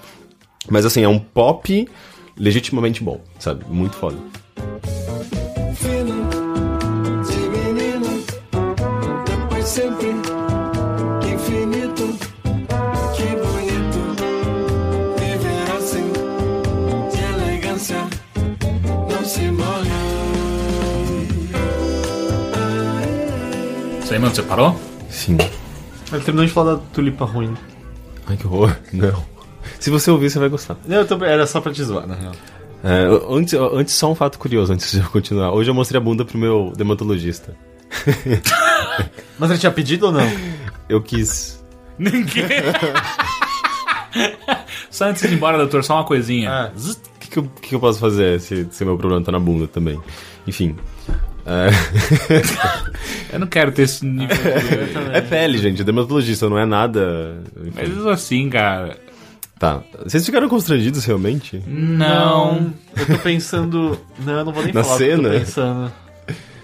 mas 0.71 0.85
assim, 0.85 1.03
é 1.03 1.09
um 1.09 1.19
pop 1.19 1.89
legitimamente 2.37 3.03
bom, 3.03 3.21
sabe? 3.39 3.65
Muito 3.69 3.97
foda. 3.97 4.17
fino 5.75 6.29
de 7.25 7.39
menino, 7.51 8.25
depois 9.27 9.65
sempre 9.67 10.09
Isso 24.09 24.15
aí, 24.15 24.21
mano, 24.21 24.35
você 24.35 24.43
parou? 24.43 24.75
Sim. 25.11 25.37
Ele 26.11 26.25
terminou 26.25 26.47
de 26.47 26.51
falar 26.51 26.77
da 26.77 26.81
tulipa 26.95 27.27
ruim. 27.27 27.55
Ai, 28.27 28.39
que 28.39 28.47
horror. 28.47 28.75
Não. 28.91 29.23
Se 29.79 29.91
você 29.91 30.11
ouvir, 30.11 30.31
você 30.31 30.39
vai 30.39 30.49
gostar. 30.49 30.79
Não, 30.87 30.97
eu 30.97 31.07
tô... 31.07 31.23
era 31.23 31.47
só 31.47 31.61
pra 31.61 31.75
te 31.75 31.85
zoar, 31.85 32.07
na 32.07 32.15
real. 32.15 32.33
É, 32.83 33.05
antes, 33.31 33.53
antes, 33.53 33.93
só 33.93 34.11
um 34.11 34.15
fato 34.15 34.39
curioso, 34.39 34.73
antes 34.73 34.91
de 34.91 35.01
eu 35.01 35.11
continuar. 35.11 35.53
Hoje 35.53 35.69
eu 35.69 35.75
mostrei 35.75 36.01
a 36.01 36.03
bunda 36.03 36.25
pro 36.25 36.39
meu 36.39 36.73
dermatologista. 36.75 37.55
Mas 39.39 39.51
ele 39.51 39.59
tinha 39.59 39.73
pedido 39.73 40.07
ou 40.07 40.13
não? 40.13 40.27
Eu 40.89 41.03
quis. 41.03 41.63
Ninguém. 41.99 42.47
só 44.91 45.05
antes 45.05 45.21
de 45.21 45.29
ir 45.29 45.35
embora, 45.35 45.59
doutor, 45.59 45.85
só 45.85 45.97
uma 45.97 46.05
coisinha. 46.05 46.73
O 46.75 47.19
que, 47.21 47.29
que, 47.29 47.39
eu, 47.41 47.43
que 47.61 47.69
que 47.69 47.75
eu 47.75 47.81
posso 47.81 47.99
fazer 47.99 48.41
se, 48.41 48.67
se 48.71 48.87
meu 48.87 48.97
problema 48.97 49.23
tá 49.23 49.33
na 49.33 49.39
bunda 49.39 49.69
também? 49.69 50.01
Enfim. 50.47 50.79
É, 51.51 53.33
Eu 53.33 53.39
não 53.41 53.47
quero 53.47 53.73
ter 53.73 53.83
esse 53.83 54.05
nível 54.05 54.29
de... 54.37 55.17
é 55.17 55.21
pele, 55.21 55.59
gente. 55.59 55.83
Dermatologista 55.83 56.49
não 56.49 56.59
é 56.59 56.67
nada. 56.67 57.39
enfim. 57.65 57.73
Mas 57.95 58.07
assim, 58.07 58.51
cara. 58.51 58.99
Tá. 59.59 59.83
Vocês 60.05 60.25
ficaram 60.25 60.49
constrangidos 60.49 61.05
realmente? 61.05 61.63
Não. 61.67 62.73
Eu 62.97 63.07
tô 63.07 63.19
pensando... 63.19 63.99
Não, 64.25 64.39
eu 64.39 64.45
não 64.45 64.53
vou 64.53 64.63
nem 64.63 64.73
Na 64.73 64.85
falar 64.85 64.95
eu 64.95 64.99
cena? 65.17 65.31
tô 65.31 65.39
pensando. 65.39 65.93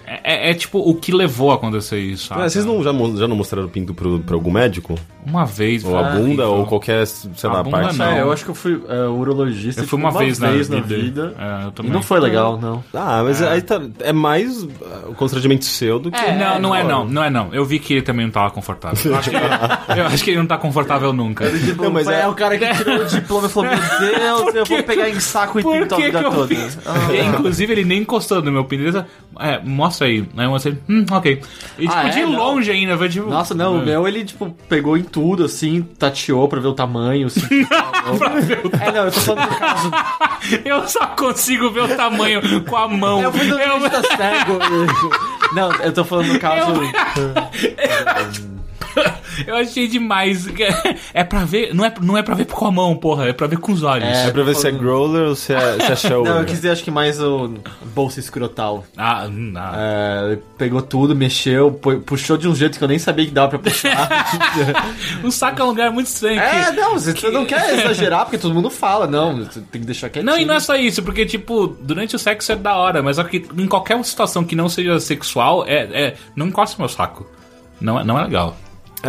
É, 0.07 0.19
é, 0.23 0.51
é, 0.51 0.53
tipo 0.53 0.79
o 0.79 0.95
que 0.95 1.11
levou 1.11 1.51
a 1.51 1.55
acontecer 1.55 1.99
isso. 1.99 2.27
sabe? 2.27 2.41
Ah, 2.43 2.49
vocês 2.49 2.63
não, 2.63 2.81
já, 2.83 2.91
já 2.91 3.27
não 3.27 3.35
mostraram 3.35 3.67
o 3.67 3.71
pinto 3.71 3.93
pro, 3.93 4.19
pra 4.19 4.35
algum 4.35 4.51
médico? 4.51 4.95
Uma 5.25 5.45
vez. 5.45 5.83
Ou 5.83 5.97
a 5.97 6.03
bunda, 6.11 6.47
ou 6.47 6.65
qualquer, 6.65 7.05
sei 7.07 7.49
A 7.49 7.53
lá, 7.53 7.63
bunda 7.63 7.77
parte. 7.81 7.97
não. 7.97 8.05
É, 8.05 8.21
eu 8.21 8.31
acho 8.31 8.43
que 8.43 8.51
eu 8.51 8.55
fui 8.55 8.81
é, 8.87 9.07
urologista 9.07 9.81
Eu 9.81 9.87
fui 9.87 9.97
tipo, 9.99 10.09
uma, 10.11 10.19
vez, 10.19 10.39
na, 10.39 10.51
vida. 10.51 10.81
vida. 10.81 11.35
É, 11.39 11.65
eu 11.81 11.85
E 11.85 11.89
não 11.89 12.01
foi 12.01 12.19
legal, 12.19 12.59
não. 12.59 12.83
Ah, 12.93 13.21
mas 13.23 13.41
aí 13.41 13.61
tá, 13.61 13.81
é 13.99 14.13
mais 14.13 14.63
uh, 14.63 14.69
o 15.09 15.15
constrangimento 15.15 15.65
seu 15.65 15.99
do 15.99 16.11
que... 16.11 16.17
É, 16.19 16.37
não, 16.37 16.59
não 16.59 16.75
é 16.75 16.83
não, 16.83 17.05
não 17.05 17.23
é 17.23 17.29
não. 17.29 17.53
Eu 17.53 17.65
vi 17.65 17.79
que 17.79 17.93
ele 17.93 18.01
também 18.01 18.25
não 18.25 18.31
tava 18.31 18.51
confortável. 18.51 19.11
Eu 19.11 19.17
acho 19.17 19.29
que 19.29 19.35
ele, 19.35 19.45
eu 19.99 20.05
acho 20.07 20.23
que 20.23 20.29
ele 20.31 20.37
não 20.39 20.45
tá 20.47 20.57
confortável 20.57 21.11
nunca. 21.11 21.49
Tipo, 21.49 21.83
Não, 21.83 21.91
mas 21.91 22.07
é... 22.07 22.21
é- 22.21 22.27
o 22.27 22.33
cara 22.33 22.57
que 22.57 22.73
tirou 22.75 22.97
o 23.01 23.05
diploma 23.05 23.47
e 23.47 23.49
falou: 23.49 23.69
Meu 23.69 23.79
Deus, 23.99 24.55
eu 24.55 24.65
vou 24.65 24.83
pegar 24.83 25.09
em 25.09 25.19
saco 25.19 25.59
e 25.59 25.63
Por 25.63 25.73
pintar 25.79 25.97
a 25.97 26.01
que, 26.01 26.07
vida 26.07 26.19
que 26.19 26.25
eu 26.25 26.31
toda. 26.31 26.47
fiz? 26.47 26.77
E, 27.11 27.21
inclusive, 27.25 27.73
ele 27.73 27.85
nem 27.85 28.01
encostou 28.01 28.41
no 28.41 28.51
meu 28.51 28.65
pinto. 28.65 28.83
Ele 28.83 29.05
É, 29.39 29.59
mostra 29.63 30.07
aí. 30.07 30.27
Aí 30.37 30.45
eu 30.45 30.49
mostrei, 30.51 30.77
hum, 30.89 31.05
ok. 31.11 31.41
E 31.77 31.81
tipo, 31.81 31.93
Ah, 31.93 32.09
de 32.09 32.19
é? 32.19 32.25
Não. 32.25 32.35
longe 32.37 32.71
ainda, 32.71 32.97
foi 32.97 33.09
tipo. 33.09 33.29
Nossa, 33.29 33.53
não, 33.53 33.77
o 33.77 33.85
meu 33.85 34.07
ele, 34.07 34.23
tipo, 34.25 34.55
pegou 34.69 34.97
em 34.97 35.03
tudo, 35.15 35.45
assim, 35.45 35.81
tateou 35.97 36.45
pra 36.49 36.59
ver 36.59 36.67
o 36.67 36.73
tamanho, 36.73 37.27
assim. 37.27 37.41
É, 38.81 38.91
não, 38.91 39.05
eu 39.05 39.11
tô 39.11 39.19
falando 39.21 39.49
do 39.49 39.55
caso. 39.55 39.91
Eu 40.65 40.87
só 40.87 41.07
consigo 41.07 41.71
ver 41.71 41.83
o 41.83 41.95
tamanho 41.95 42.63
com 42.65 42.75
a 42.75 42.87
mão. 42.87 43.21
Eu 43.21 43.31
fui 43.31 43.45
no 43.47 43.57
Eu- 43.57 43.79
cego. 43.79 44.59
Não, 45.53 45.71
eu 45.75 45.91
tô 45.93 46.03
falando 46.03 46.33
do 46.33 46.39
caso. 46.39 46.71
Eu 47.15 48.45
achei 49.59 49.87
demais. 49.87 50.45
É 51.13 51.23
pra 51.23 51.45
ver. 51.45 51.73
Não 51.73 51.83
é, 51.85 51.93
não 52.01 52.17
é 52.17 52.21
pra 52.23 52.35
ver 52.35 52.45
com 52.45 52.65
a 52.65 52.71
mão, 52.71 52.95
porra. 52.95 53.27
É 53.29 53.33
pra 53.33 53.47
ver 53.47 53.57
com 53.57 53.71
os 53.71 53.83
olhos. 53.83 54.07
É 54.07 54.31
pra 54.31 54.43
ver 54.43 54.55
se 54.55 54.67
é 54.67 54.71
growler 54.71 55.29
ou 55.29 55.35
se 55.35 55.53
é, 55.53 55.95
se 55.95 56.07
é. 56.07 56.09
Não, 56.15 56.39
eu 56.39 56.45
quis 56.45 56.55
dizer, 56.55 56.69
acho 56.71 56.83
que 56.83 56.91
mais 56.91 57.19
o 57.21 57.53
bolsa 57.93 58.19
escrotal. 58.19 58.83
Ah, 58.97 59.25
hum, 59.29 59.53
ah. 59.55 59.73
É, 59.75 60.25
ele 60.33 60.41
pegou 60.57 60.81
tudo, 60.81 61.15
mexeu, 61.15 61.71
pu- 61.71 61.99
puxou 61.99 62.37
de 62.37 62.47
um 62.47 62.55
jeito 62.55 62.77
que 62.77 62.83
eu 62.83 62.87
nem 62.87 62.99
sabia 62.99 63.25
que 63.25 63.31
dava 63.31 63.49
pra 63.49 63.59
puxar. 63.59 64.07
O 65.23 65.31
saco 65.31 65.61
é 65.61 65.63
um 65.65 65.67
lugar 65.67 65.91
muito 65.91 66.07
estranho. 66.07 66.39
é, 66.39 66.65
que- 66.65 66.71
não, 66.71 66.93
você 66.99 67.29
não 67.31 67.45
quer 67.45 67.73
exagerar, 67.79 68.25
porque 68.25 68.37
todo 68.37 68.53
mundo 68.53 68.69
fala, 68.69 69.07
não, 69.07 69.37
você 69.37 69.59
tem 69.71 69.81
que 69.81 69.87
deixar 69.87 70.09
quietinho. 70.09 70.31
Não, 70.31 70.39
e 70.39 70.45
não 70.45 70.55
é 70.55 70.59
só 70.59 70.75
isso, 70.75 71.01
porque, 71.03 71.25
tipo, 71.25 71.67
durante 71.67 72.15
o 72.15 72.19
sexo 72.19 72.51
é 72.51 72.55
da 72.55 72.75
hora, 72.75 73.01
mas 73.01 73.15
só 73.17 73.23
que 73.23 73.45
em 73.57 73.67
qualquer 73.67 74.03
situação 74.05 74.43
que 74.43 74.55
não 74.55 74.69
seja 74.69 74.99
sexual, 74.99 75.65
é, 75.67 75.83
é 76.07 76.15
não 76.35 76.47
encosta 76.47 76.75
meu 76.79 76.89
saco. 76.89 77.25
Não 77.81 77.99
é, 77.99 78.03
não 78.03 78.17
é 78.19 78.23
legal. 78.23 78.55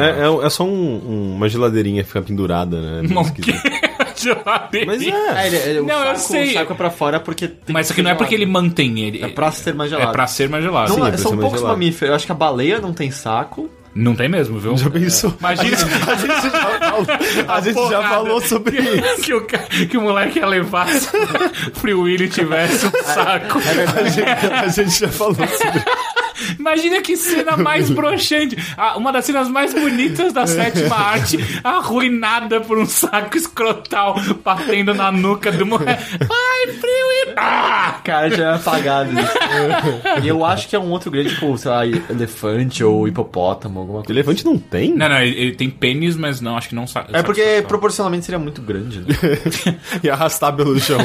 É, 0.01 0.27
é, 0.27 0.47
é 0.47 0.51
só 0.51 0.65
um- 0.65 0.69
um- 0.71 1.35
uma 1.37 1.49
geladeirinha 1.49 2.03
que 2.03 2.09
fica 2.09 2.23
pendurada, 2.23 2.81
né? 2.81 3.03
Meio 3.03 3.15
Não 3.15 3.23
esquisito. 3.23 3.61
Geladeira. 4.19 4.87
Mas 4.87 5.03
é. 5.03 5.09
É, 5.11 5.47
ele, 5.47 5.57
ele, 5.57 5.81
Não, 5.83 6.01
o, 6.01 6.05
eu 6.05 6.17
saco, 6.17 6.19
sei. 6.33 6.51
o 6.51 6.53
saco 6.55 6.73
é 6.73 6.77
pra 6.77 6.91
fora 6.91 7.21
porque 7.21 7.49
tem 7.49 7.73
Mas 7.75 7.87
isso 7.87 7.93
aqui 7.93 8.03
não 8.03 8.11
é 8.11 8.15
porque 8.15 8.35
ele 8.35 8.47
mantém 8.47 9.01
ele. 9.01 9.23
É 9.23 9.29
pra 9.29 9.53
ser 9.53 9.75
mais 9.75 9.91
gelado. 9.91 10.09
É 10.09 10.13
pra 10.13 10.27
ser 10.27 10.49
mais 10.49 10.65
gelado. 10.65 10.89
Não, 10.97 11.05
Sim, 11.05 11.11
é- 11.11 11.15
é 11.15 11.17
são 11.19 11.33
poucos 11.37 11.59
gelado. 11.61 11.75
mamíferos. 11.75 12.09
Eu 12.11 12.15
acho 12.17 12.25
que 12.27 12.33
a 12.33 12.35
baleia 12.35 12.81
não 12.81 12.93
tem 12.95 13.11
saco. 13.11 13.69
Não 13.95 14.15
tem 14.15 14.29
mesmo, 14.29 14.59
viu? 14.59 14.77
Já 14.77 14.91
pensou? 14.91 15.33
Imagina 15.39 15.75
A 15.75 15.81
gente, 15.81 16.11
a 16.11 16.15
gente 16.17 16.43
já 16.43 16.61
falou, 16.79 17.07
a 17.49 17.61
gente 17.63 17.89
já 17.91 18.03
falou 18.11 18.41
sobre 18.43 18.77
isso. 18.79 19.23
que, 19.23 19.35
o, 19.35 19.47
que 19.89 19.97
o 19.97 20.03
moleque 20.03 20.39
ia 20.39 20.47
levar 20.47 20.87
se 20.89 21.09
o 21.17 21.75
Free 21.81 21.95
Willy 21.95 22.29
tivesse 22.29 22.87
um 22.87 22.91
saco. 22.91 23.59
A 23.59 24.09
gente, 24.09 24.23
a 24.53 24.69
gente 24.69 24.99
já 25.01 25.09
falou 25.09 25.35
sobre 25.35 25.83
Imagina 26.67 27.01
que 27.01 27.17
cena 27.17 27.57
mais 27.57 27.89
broxante. 27.95 28.57
Ah, 28.77 28.99
uma 28.99 29.13
das 29.13 29.25
cenas 29.25 29.49
mais 29.49 29.73
bonitas 29.73 30.33
da 30.33 30.49
sétima 30.49 30.97
arte, 30.99 31.39
arruinada 31.63 32.61
por 32.61 32.77
um 32.77 32.87
saco 32.87 33.37
escrotal 33.37 34.17
batendo 34.45 34.93
na 34.93 35.13
nuca 35.13 35.53
do 35.53 35.65
moleque. 35.65 36.03
Ai, 36.21 36.73
Free 36.73 36.91
Willy! 36.91 37.35
Ah! 37.37 38.01
Cara, 38.03 38.31
já 38.31 38.51
é 38.51 38.55
apagado 38.57 39.11
isso. 39.13 40.25
e 40.25 40.29
eu 40.29 40.45
acho 40.45 40.69
que 40.69 40.75
é 40.75 40.79
um 40.79 40.91
outro 40.91 41.09
grande, 41.09 41.31
tipo, 41.31 41.57
sei 41.57 41.71
lá, 41.71 41.87
elefante 41.87 42.83
ou 42.83 43.07
hipopótamo, 43.07 43.79
alguma 43.79 43.99
coisa. 44.01 44.13
Elefante 44.13 44.45
não 44.45 44.59
tem? 44.59 44.93
Não, 44.93 45.09
não, 45.09 45.21
ele, 45.21 45.41
ele 45.41 45.53
tem 45.55 45.71
pênis, 45.71 46.17
mas 46.17 46.41
não, 46.41 46.57
acho 46.57 46.69
que 46.69 46.75
não 46.75 46.87
sabe. 46.87 47.11
É 47.13 47.23
porque 47.23 47.65
proporcionalmente 47.69 48.25
seria 48.25 48.41
muito 48.41 48.61
grande, 48.61 49.01
né? 49.01 49.07
E 50.03 50.11
arrastar 50.11 50.53
pelo 50.55 50.79
chão. 50.81 50.99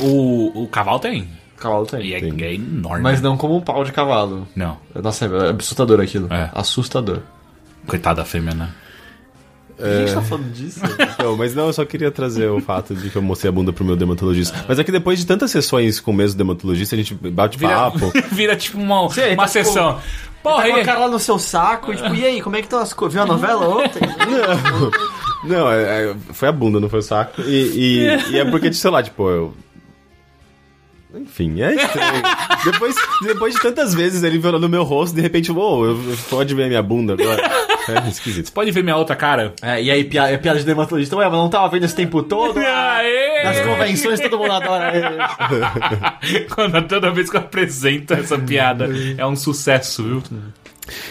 O, 0.00 0.62
o 0.64 0.68
cavalo 0.68 0.98
tem. 1.00 1.37
Cavalo 1.58 1.86
E 2.00 2.14
é, 2.14 2.20
tem. 2.20 2.34
é 2.42 2.54
enorme. 2.54 3.02
Mas 3.02 3.20
não 3.20 3.36
como 3.36 3.56
um 3.56 3.60
pau 3.60 3.84
de 3.84 3.92
cavalo. 3.92 4.46
Não. 4.54 4.76
Nossa, 4.94 5.26
é 5.26 5.50
assustador 5.58 6.00
aquilo. 6.00 6.32
É. 6.32 6.50
Assustador. 6.54 7.20
Coitada 7.86 8.22
da 8.22 8.24
fêmea, 8.24 8.54
né? 8.54 8.68
A 9.80 10.00
gente 10.00 10.12
tá 10.14 10.22
falando 10.22 10.52
disso? 10.52 10.80
Não, 11.22 11.36
mas 11.36 11.54
não, 11.54 11.66
eu 11.68 11.72
só 11.72 11.84
queria 11.84 12.10
trazer 12.10 12.48
o 12.48 12.60
fato 12.60 12.96
de 12.96 13.10
que 13.10 13.14
eu 13.16 13.22
mostrei 13.22 13.48
a 13.48 13.52
bunda 13.52 13.72
pro 13.72 13.84
meu 13.84 13.94
dermatologista. 13.94 14.64
Mas 14.66 14.76
é 14.76 14.82
que 14.82 14.90
depois 14.90 15.20
de 15.20 15.24
tantas 15.26 15.52
sessões 15.52 16.00
com 16.00 16.10
o 16.10 16.14
mesmo 16.14 16.36
dermatologista, 16.36 16.96
a 16.96 16.98
gente 16.98 17.14
bate 17.14 17.56
Vira, 17.56 17.74
papo. 17.76 18.10
vira 18.34 18.56
tipo 18.56 18.76
uma, 18.76 19.08
Sim, 19.08 19.20
uma 19.34 19.36
tá, 19.36 19.46
tipo, 19.46 19.48
sessão. 19.48 20.00
Porra, 20.42 20.62
Pega 20.64 20.74
aí. 20.74 20.80
a 20.80 20.84
cara 20.84 20.98
lá 21.00 21.08
no 21.08 21.18
seu 21.20 21.38
saco, 21.38 21.94
tipo, 21.94 22.12
e 22.12 22.24
aí, 22.24 22.40
como 22.42 22.56
é 22.56 22.58
que 22.58 22.66
estão 22.66 22.80
as 22.80 22.92
coisas? 22.92 23.14
Viu 23.14 23.22
a 23.22 23.26
novela 23.26 23.68
ontem? 23.68 24.00
Não, 25.44 25.70
é- 25.70 26.10
é- 26.10 26.16
foi 26.32 26.48
a 26.48 26.52
bunda, 26.52 26.80
não 26.80 26.88
foi 26.88 26.98
o 26.98 27.02
saco. 27.02 27.40
E, 27.42 28.06
e- 28.08 28.30
e 28.32 28.38
é 28.38 28.44
porque, 28.44 28.72
sei 28.72 28.90
lá, 28.90 29.00
tipo, 29.02 29.28
eu. 29.30 29.54
Enfim, 31.14 31.60
é 31.62 31.74
estranho. 31.74 32.22
depois, 32.64 32.94
depois 33.22 33.54
de 33.54 33.60
tantas 33.62 33.94
vezes 33.94 34.22
ele 34.22 34.38
virou 34.38 34.60
no 34.60 34.68
meu 34.68 34.82
rosto, 34.82 35.14
de 35.14 35.22
repente, 35.22 35.50
uou, 35.50 35.86
eu, 35.86 35.92
eu 35.92 36.16
pode 36.28 36.54
ver 36.54 36.64
a 36.64 36.68
minha 36.68 36.82
bunda 36.82 37.14
agora. 37.14 37.42
É 37.88 38.08
esquisito. 38.08 38.52
Pode 38.52 38.70
ver 38.70 38.82
minha 38.82 38.96
outra 38.96 39.16
cara? 39.16 39.54
É, 39.62 39.82
e 39.82 39.90
aí, 39.90 40.04
piada, 40.04 40.30
é 40.30 40.36
piada 40.36 40.58
de 40.58 40.66
dermatologista. 40.66 41.16
Ué, 41.16 41.24
mas 41.24 41.38
não 41.38 41.48
tava 41.48 41.68
vendo 41.70 41.84
esse 41.84 41.96
tempo 41.96 42.22
todo? 42.22 42.58
Aê! 42.58 43.42
Nas 43.42 43.60
convenções 43.60 44.20
todo 44.20 44.38
mundo 44.38 44.52
adora. 44.52 44.92
Quando, 46.54 46.86
toda 46.86 47.10
vez 47.10 47.30
que 47.30 47.36
eu 47.36 47.40
apresento 47.40 48.12
essa 48.12 48.38
piada, 48.38 48.88
é 49.16 49.26
um 49.26 49.36
sucesso, 49.36 50.02
viu? 50.02 50.22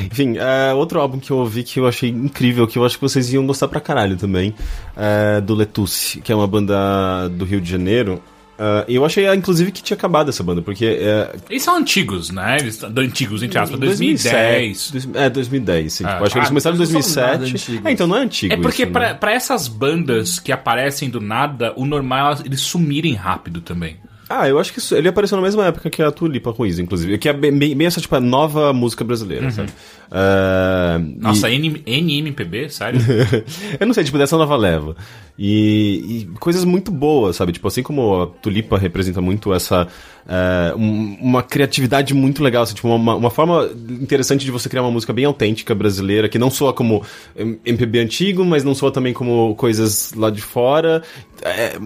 Enfim, 0.02 0.38
é, 0.38 0.74
outro 0.74 1.00
álbum 1.00 1.20
que 1.20 1.32
eu 1.32 1.38
ouvi 1.38 1.64
que 1.64 1.80
eu 1.80 1.88
achei 1.88 2.10
incrível, 2.10 2.68
que 2.68 2.78
eu 2.78 2.86
acho 2.86 2.96
que 2.96 3.02
vocês 3.02 3.32
iam 3.34 3.46
gostar 3.46 3.68
pra 3.68 3.80
caralho 3.80 4.18
também, 4.18 4.54
é 4.96 5.42
do 5.42 5.56
Letusse, 5.56 6.22
que 6.22 6.32
é 6.32 6.36
uma 6.36 6.48
banda 6.48 7.28
do 7.30 7.46
Rio 7.46 7.62
de 7.62 7.70
Janeiro. 7.70 8.22
É, 8.60 8.86
E 8.88 8.96
eu 8.96 9.06
achei, 9.06 9.32
inclusive, 9.34 9.72
que 9.72 9.82
tinha 9.84 9.96
acabado 9.96 10.30
essa 10.30 10.44
banda, 10.44 10.62
porque 10.62 10.86
é, 10.86 11.36
Eles 11.50 11.64
são 11.64 11.76
antigos, 11.78 12.30
né? 12.32 12.58
Eles 12.60 12.76
são 12.76 12.90
antigos, 12.98 13.44
entre 13.44 13.60
aspas, 13.60 13.80
2010. 13.80 14.92
2007, 14.92 15.18
É, 15.18 15.30
2010, 15.30 15.94
sim. 15.94 16.04
Ah, 16.06 16.14
Tipo, 16.14 16.24
acho 16.26 16.32
que 16.34 16.38
eles 16.40 16.48
ah, 16.48 16.50
começaram 16.50 16.76
em 16.76 16.80
não 16.80 16.86
são 17.02 17.24
nada 17.24 17.38
2007. 17.38 17.72
antigos. 17.72 17.86
É, 17.86 17.92
então 17.92 18.08
não 18.08 18.18
é 18.18 18.22
antigo 18.22 18.54
É 18.54 18.58
porque 18.58 18.84
isso, 18.84 18.92
pra, 18.92 19.08
né? 19.10 19.14
pra 19.14 19.32
essas 19.34 19.68
bandas 19.68 20.40
que 20.40 20.52
aparecem 20.52 21.10
do 21.10 21.22
nada, 21.22 21.74
o 21.76 21.86
normal 21.86 22.34
é 22.34 22.38
eles 22.46 22.62
sumirem 22.62 23.14
rápido 23.14 23.62
também. 23.62 23.98
Ah, 24.30 24.46
eu 24.50 24.60
acho 24.60 24.74
que 24.74 24.80
isso- 24.80 24.94
ele 24.94 25.08
apareceu 25.08 25.38
na 25.38 25.42
mesma 25.44 25.68
época 25.68 25.90
que 25.90 26.02
a 26.04 26.12
Tulipa 26.12 26.52
Ruiz, 26.52 26.80
inclusive. 26.80 27.18
Que 27.18 27.30
é 27.30 27.34
bem, 27.34 27.50
bem 27.58 27.74
bem 27.78 27.88
essa, 27.88 28.02
tipo, 28.02 28.14
a 28.14 28.20
nova 28.20 28.74
música 28.74 29.02
brasileira, 29.06 29.50
sabe? 29.52 29.70
É, 30.12 30.98
Nossa, 31.20 31.50
e- 31.50 31.56
N- 31.56 31.82
NMPB, 31.86 32.70
sério? 32.70 33.00
eu 33.80 33.88
não 33.88 33.94
sei, 33.94 34.04
tipo, 34.04 34.18
dessa 34.18 34.38
nova 34.38 34.56
leva. 34.58 34.98
E, 35.40 36.26
e 36.34 36.38
coisas 36.40 36.64
muito 36.66 36.92
boas, 36.92 37.36
sabe? 37.36 37.52
Tipo, 37.52 37.68
assim 37.68 37.84
como 37.84 38.22
a 38.24 38.28
Tulipa 38.28 38.78
representa 38.78 39.22
muito 39.22 39.54
essa. 39.54 39.88
é, 40.30 40.74
um- 40.76 41.18
uma 41.22 41.42
criatividade 41.42 42.14
muito 42.14 42.44
legal, 42.44 42.64
assim, 42.64 42.74
tipo, 42.74 42.88
uma, 42.90 43.16
uma 43.16 43.30
forma 43.30 43.70
interessante 44.02 44.44
de 44.44 44.52
você 44.52 44.68
criar 44.68 44.82
uma 44.82 44.92
música 44.92 45.14
bem 45.14 45.24
autêntica 45.26 45.74
brasileira, 45.74 46.28
que 46.28 46.38
não 46.38 46.50
soa 46.50 46.74
como 46.74 47.02
MPB 47.38 48.00
antigo, 48.00 48.44
mas 48.44 48.62
não 48.64 48.76
soa 48.76 48.92
também 48.92 49.14
como 49.14 49.56
coisas 49.56 50.12
lá 50.16 50.30
de 50.30 50.42
fora. 50.42 51.02
É, 51.42 51.78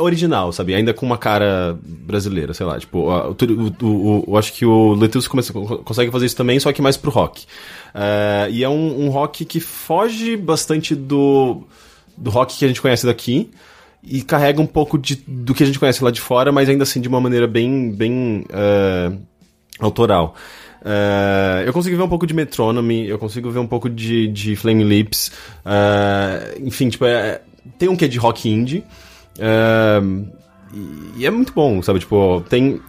original, 0.00 0.52
sabe? 0.52 0.74
Ainda 0.74 0.92
com 0.92 1.06
uma 1.06 1.16
cara 1.16 1.78
brasileira, 1.82 2.52
sei 2.52 2.66
lá. 2.66 2.78
Tipo, 2.78 3.08
eu 4.26 4.36
acho 4.36 4.52
que 4.52 4.66
o 4.66 4.92
Letus 4.94 5.26
consegue 5.28 6.10
fazer 6.10 6.26
isso 6.26 6.36
também, 6.36 6.58
só 6.60 6.72
que 6.72 6.82
mais 6.82 6.96
pro 6.96 7.10
rock. 7.10 7.46
É, 7.94 8.48
e 8.50 8.62
é 8.64 8.68
um, 8.68 9.06
um 9.06 9.08
rock 9.08 9.44
que 9.44 9.60
foge 9.60 10.36
bastante 10.36 10.94
do, 10.94 11.62
do 12.20 12.30
rock 12.30 12.58
que 12.58 12.64
a 12.64 12.68
gente 12.68 12.82
conhece 12.82 13.06
daqui 13.06 13.50
e 14.02 14.22
carrega 14.22 14.60
um 14.60 14.66
pouco 14.66 14.98
de, 14.98 15.16
do 15.26 15.54
que 15.54 15.62
a 15.62 15.66
gente 15.66 15.78
conhece 15.78 16.02
lá 16.02 16.10
de 16.10 16.20
fora, 16.20 16.52
mas 16.52 16.68
ainda 16.68 16.82
assim 16.82 17.00
de 17.00 17.08
uma 17.08 17.20
maneira 17.20 17.46
bem, 17.46 17.90
bem 17.90 18.44
é, 18.50 19.12
autoral. 19.78 20.34
É, 20.84 21.64
eu 21.66 21.72
consigo 21.72 21.96
ver 21.96 22.02
um 22.02 22.08
pouco 22.08 22.26
de 22.26 22.32
Metronomy, 22.32 23.08
eu 23.08 23.18
consigo 23.18 23.50
ver 23.50 23.58
um 23.58 23.66
pouco 23.66 23.90
de, 23.90 24.28
de 24.28 24.54
Flame 24.54 24.84
Lips, 24.84 25.32
é, 25.64 26.56
enfim, 26.60 26.88
tipo, 26.88 27.04
é, 27.04 27.40
tem 27.78 27.88
um 27.88 27.96
quê 27.96 28.06
de 28.06 28.18
rock 28.18 28.48
indie, 28.48 28.84
é, 29.38 30.00
e, 30.72 31.20
e 31.22 31.26
é 31.26 31.30
muito 31.30 31.52
bom, 31.52 31.82
sabe, 31.82 31.98
tipo, 31.98 32.40
tem... 32.48 32.80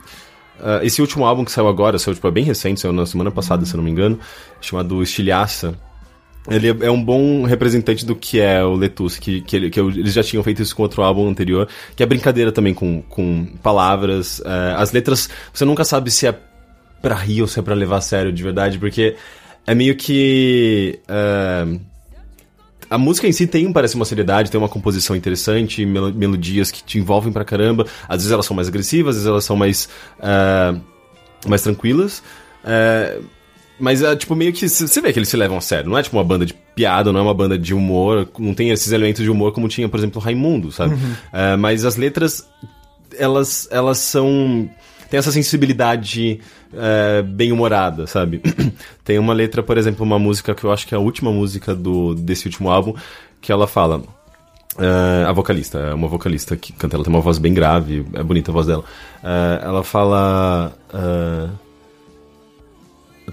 é, 0.62 0.86
esse 0.86 1.02
último 1.02 1.26
álbum 1.26 1.44
que 1.44 1.52
saiu 1.52 1.68
agora, 1.68 1.98
saiu, 1.98 2.14
tipo, 2.14 2.28
é 2.28 2.32
bem 2.32 2.44
recente, 2.44 2.80
saiu 2.80 2.94
na 2.94 3.08
semana 3.08 3.32
passada, 3.32 3.66
se 3.66 3.74
eu 3.74 3.78
não 3.78 3.84
me 3.84 3.90
engano, 3.90 4.20
chamado 4.62 5.02
Estilhaça, 5.02 5.76
ele 6.50 6.70
é- 6.70 6.88
é 6.88 6.92
um 6.92 7.04
bom 7.04 7.44
representante 7.44 8.06
do 8.06 8.16
que 8.16 8.40
é 8.40 8.64
o 8.64 8.74
Letus, 8.74 9.18
que, 9.18 9.42
que, 9.42 9.56
ele- 9.56 9.70
que 9.70 9.80
eles 9.80 10.14
já 10.14 10.24
tinham 10.24 10.44
feito 10.44 10.62
isso 10.62 10.76
com 10.76 10.84
outro 10.84 11.02
álbum 11.04 11.28
anterior, 11.30 11.68
que 11.96 12.04
é 12.04 12.06
brincadeira 12.06 12.52
também 12.52 12.74
com, 12.74 13.02
com 13.04 13.46
palavras. 13.64 14.42
é, 14.46 14.74
as 14.78 14.92
letras, 14.92 15.30
você 15.54 15.66
nunca 15.66 15.84
sabe 15.84 16.10
se 16.12 16.28
é 16.28 16.38
pra 17.02 17.16
rir 17.16 17.42
ou 17.42 17.48
se 17.48 17.60
é 17.60 17.62
pra 17.62 17.74
levar 17.74 17.98
a 17.98 18.02
sério 18.02 18.32
de 18.32 18.44
verdade, 18.44 18.78
porque 18.80 19.16
é 19.66 19.74
meio 19.76 19.96
que. 19.96 21.00
é, 21.08 21.66
a 22.90 22.98
música 22.98 23.28
em 23.28 23.32
si 23.32 23.46
tem, 23.46 23.72
parece 23.72 23.96
uma 23.96 24.04
seriedade, 24.06 24.50
tem 24.50 24.60
uma 24.60 24.68
composição 24.68 25.16
interessante, 25.16 25.86
melo- 25.86 26.12
melodias 26.14 26.72
que 26.72 26.84
te 26.84 26.98
envolvem 26.98 27.32
pra 27.32 27.46
caramba. 27.46 27.86
Às 28.08 28.18
vezes 28.18 28.32
elas 28.32 28.46
são 28.48 28.56
mais 28.56 28.68
agressivas, 28.68 29.12
às 29.16 29.22
vezes 29.22 29.30
elas 29.30 29.46
são 29.46 29.56
mais, 29.56 29.88
é, 30.20 30.76
mais 31.48 31.62
tranquilas. 31.62 32.24
É, 32.64 33.20
mas, 33.80 34.02
é, 34.02 34.16
tipo, 34.16 34.36
meio 34.36 34.52
que 34.52 34.68
você 34.68 35.02
vê 35.02 35.14
que 35.14 35.20
eles 35.20 35.30
se 35.30 35.38
levam 35.38 35.58
a 35.58 35.62
sério. 35.62 35.90
Não 35.90 35.98
é, 35.98 36.04
tipo, 36.04 36.18
uma 36.18 36.24
banda 36.24 36.46
de 36.46 36.54
piada, 36.54 37.12
não 37.12 37.20
é 37.20 37.24
uma 37.24 37.34
banda 37.34 37.58
de 37.58 37.74
humor. 37.74 38.30
Não 38.38 38.54
tem 38.54 38.70
esses 38.72 38.92
elementos 38.92 39.24
de 39.24 39.30
humor 39.30 39.54
como 39.54 39.68
tinha, 39.68 39.88
por 39.88 39.98
exemplo, 39.98 40.22
Raimundo, 40.22 40.72
sabe? 40.72 40.96
É, 41.32 41.56
mas 41.56 41.86
as 41.86 41.96
letras, 41.96 42.48
elas, 43.18 43.68
elas 43.72 43.98
são... 44.00 44.70
Tem 45.10 45.18
essa 45.18 45.32
sensibilidade 45.32 46.40
é, 46.74 47.22
bem 47.22 47.52
humorada, 47.52 48.06
sabe? 48.06 48.42
tem 49.04 49.18
uma 49.18 49.34
letra, 49.34 49.64
por 49.64 49.78
exemplo, 49.78 50.06
uma 50.06 50.20
música 50.20 50.54
que 50.54 50.64
eu 50.64 50.72
acho 50.72 50.86
que 50.86 50.94
é 50.94 50.98
a 50.98 51.02
última 51.02 51.32
música 51.32 51.74
do, 51.74 52.14
desse 52.14 52.46
último 52.46 52.70
álbum, 52.70 52.94
que 53.42 53.52
ela 53.52 53.68
fala... 53.68 54.04
É, 54.78 55.26
a 55.26 55.32
vocalista, 55.32 55.80
é 55.80 55.94
uma 55.94 56.08
vocalista 56.08 56.56
que 56.56 56.72
canta, 56.72 56.96
ela 56.96 57.04
tem 57.04 57.12
uma 57.12 57.22
voz 57.22 57.38
bem 57.38 57.54
grave, 57.54 58.06
é 58.14 58.24
bonita 58.24 58.52
a 58.52 58.54
voz 58.54 58.68
dela. 58.68 58.84
É, 59.24 59.66
ela 59.66 59.84
fala. 59.84 60.72
é, 60.94 61.50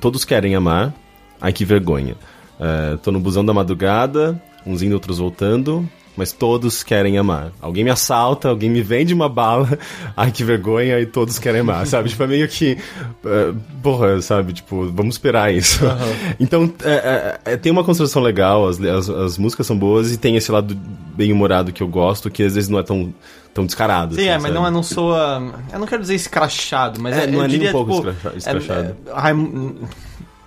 Todos 0.01 0.25
querem 0.25 0.55
amar, 0.55 0.95
ai 1.41 1.53
que 1.53 1.65
vergonha. 1.65 2.17
É, 2.59 2.97
tô 2.97 3.13
no 3.13 3.21
busão 3.21 3.45
da 3.45 3.53
madrugada, 3.53 4.41
uns 4.67 4.83
indo, 4.83 4.95
outros 4.95 5.19
voltando, 5.19 5.89
mas 6.17 6.33
todos 6.33 6.83
querem 6.83 7.19
amar. 7.19 7.53
Alguém 7.61 7.85
me 7.85 7.91
assalta, 7.91 8.49
alguém 8.49 8.71
me 8.71 8.83
vende 8.83 9.13
uma 9.13 9.29
bala, 9.29 9.79
ai 10.17 10.33
que 10.33 10.43
vergonha, 10.43 10.99
e 10.99 11.07
todos 11.07 11.39
querem 11.39 11.61
amar, 11.61 11.85
sabe? 11.87 12.09
Tipo, 12.09 12.23
é 12.23 12.27
meio 12.27 12.49
que. 12.49 12.79
é, 13.25 13.55
porra, 13.83 14.21
sabe? 14.23 14.55
Tipo, 14.55 14.91
vamos 14.91 15.17
esperar 15.17 15.53
isso. 15.53 15.81
Então, 16.39 16.73
é, 16.85 17.39
é, 17.45 17.53
é, 17.53 17.57
tem 17.57 17.73
uma 17.73 17.85
construção 17.85 18.23
legal, 18.23 18.69
as, 18.69 18.81
as, 18.81 19.09
as 19.09 19.39
músicas 19.39 19.67
são 19.67 19.77
boas 19.77 20.13
e 20.13 20.17
tem 20.17 20.37
esse 20.37 20.51
lado 20.51 20.77
bem 21.15 21.33
humorado 21.33 21.73
que 21.73 21.83
eu 21.83 21.89
gosto, 21.89 22.31
que 22.31 22.43
às 22.43 22.55
vezes 22.55 22.69
não 22.69 22.79
é 22.79 22.83
tão, 22.83 23.13
tão 23.57 23.67
descarado. 23.67 24.15
Sim, 24.15 24.21
assim, 24.23 24.29
é, 24.29 24.35
mas 24.35 24.43
sabe? 24.43 24.55
não, 24.55 24.67
é, 24.67 24.71
não 24.71 24.83
soa. 24.83 25.53
Eu 25.73 25.79
não 25.81 25.87
quero 25.87 26.03
dizer 26.03 26.15
escrachado, 26.15 27.01
mas 27.01 27.17
É, 27.17 27.25
é, 27.25 27.27
não 27.27 27.43
é 27.43 27.49
nem 27.49 27.57
um 27.57 27.59
diria, 27.59 27.73
pouco 27.73 27.93
tipo, 27.97 28.09
escracha- 28.11 28.37
escrachado. 28.37 28.97
É, 29.07 29.31
é, 29.31 29.87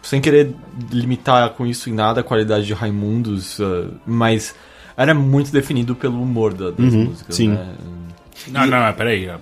Sem 0.01 0.21
querer 0.21 0.55
limitar 0.91 1.49
com 1.51 1.65
isso 1.67 1.89
em 1.89 1.93
nada 1.93 2.21
a 2.21 2.23
qualidade 2.23 2.65
de 2.65 2.73
Raimundos, 2.73 3.59
uh, 3.59 3.91
mas 4.07 4.55
era 4.95 5.13
muito 5.13 5.51
definido 5.51 5.93
pelo 5.95 6.21
humor 6.21 6.53
da- 6.53 6.71
das 6.71 6.93
músicas. 6.93 7.35
sim. 7.35 7.49
Né? 7.49 7.75
Não, 8.47 8.65
não, 8.65 8.85
não, 8.85 8.93
peraí. 8.93 9.29
ah, 9.29 9.37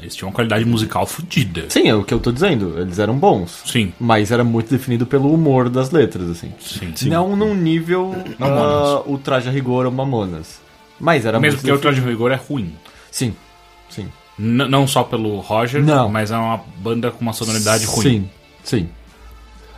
Eles 0.00 0.16
tinham 0.16 0.28
uma 0.30 0.34
qualidade 0.34 0.64
musical 0.64 1.06
fodida. 1.06 1.66
Sim, 1.68 1.86
é 1.88 1.94
o 1.94 2.02
que 2.02 2.12
eu 2.12 2.18
tô 2.18 2.32
dizendo. 2.32 2.74
Eles 2.80 2.98
eram 2.98 3.16
bons. 3.18 3.62
Sim. 3.66 3.92
Mas 4.00 4.32
era 4.32 4.42
muito 4.42 4.70
definido 4.70 5.06
pelo 5.06 5.32
humor 5.32 5.68
das 5.68 5.90
letras, 5.90 6.28
assim. 6.30 6.52
Sim. 6.58 6.92
Não 7.08 7.36
num 7.36 7.54
nível 7.54 8.14
Mamonas. 8.38 8.88
uh, 9.06 9.10
ultraje 9.10 9.48
a 9.48 9.52
rigor 9.52 9.86
ou 9.86 9.92
mamonas. 9.92 10.58
Mas 10.98 11.24
era 11.24 11.38
Mesmo 11.38 11.58
muito 11.58 11.60
porque 11.60 11.70
o 11.70 11.76
definido. 11.76 12.02
Traje 12.02 12.10
Rigor 12.12 12.32
é 12.32 12.34
ruim. 12.34 12.72
Sim, 13.26 13.34
sim. 13.88 14.08
N- 14.38 14.68
não 14.68 14.86
só 14.86 15.02
pelo 15.02 15.38
Roger, 15.40 15.82
Não. 15.84 16.08
mas 16.08 16.30
é 16.30 16.36
uma 16.36 16.60
banda 16.78 17.10
com 17.10 17.20
uma 17.20 17.32
sonoridade 17.32 17.84
ruim. 17.84 18.02
Sim, 18.02 18.30
sim. 18.64 18.88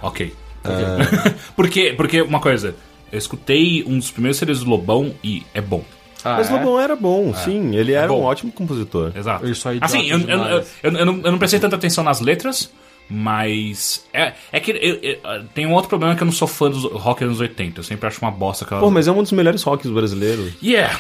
Ok. 0.01 0.35
porque, 1.57 1.93
porque, 1.97 2.23
uma 2.23 2.39
coisa, 2.41 2.75
eu 3.11 3.19
escutei 3.19 3.83
um 3.87 3.99
dos 3.99 4.11
primeiros 4.11 4.39
CDs 4.39 4.61
do 4.61 4.71
Lobão 4.71 5.13
e 5.25 5.43
é 5.55 5.61
bom. 5.61 5.83
Ah, 6.25 6.37
Mas 6.37 6.49
é? 6.49 6.53
Lobão 6.53 6.81
era 6.81 6.95
bom, 6.95 7.35
sim. 7.35 7.75
Ele 7.75 7.93
era 7.93 8.07
bom. 8.07 8.21
um 8.21 8.25
ótimo 8.25 8.53
compositor. 8.53 9.11
Exato. 9.17 9.45
Isso 9.49 9.69
aí 9.69 9.79
assim, 9.81 10.09
eu, 10.09 10.21
eu, 10.21 10.39
eu, 10.39 10.65
eu, 10.85 10.93
eu 10.93 11.05
não, 11.07 11.21
eu 11.25 11.33
não 11.33 11.39
prestei 11.39 11.59
tanta 11.59 11.75
atenção 11.75 12.05
nas 12.05 12.21
letras, 12.21 12.71
mas. 13.11 14.05
É, 14.13 14.33
é 14.53 14.61
que 14.61 14.71
eu- 14.71 14.77
eu- 15.03 15.45
tem 15.53 15.67
um 15.67 15.73
outro 15.73 15.89
problema 15.89 16.15
que 16.15 16.23
eu 16.23 16.27
não 16.27 16.33
sou 16.33 16.47
fã 16.47 16.71
dos 16.71 16.85
rock 16.85 17.25
anos 17.25 17.41
80. 17.41 17.81
Eu 17.81 17.85
sempre 17.85 18.07
acho 18.07 18.21
uma 18.23 18.31
bosta 18.31 18.65
aquela. 18.65 18.81
Pô, 18.81 18.89
mas 18.91 19.09
é 19.09 19.13
um 19.13 19.21
dos 19.23 19.33
melhores 19.33 19.63
rocks 19.65 19.91
brasileiros. 19.91 20.53
Yeah! 20.63 20.99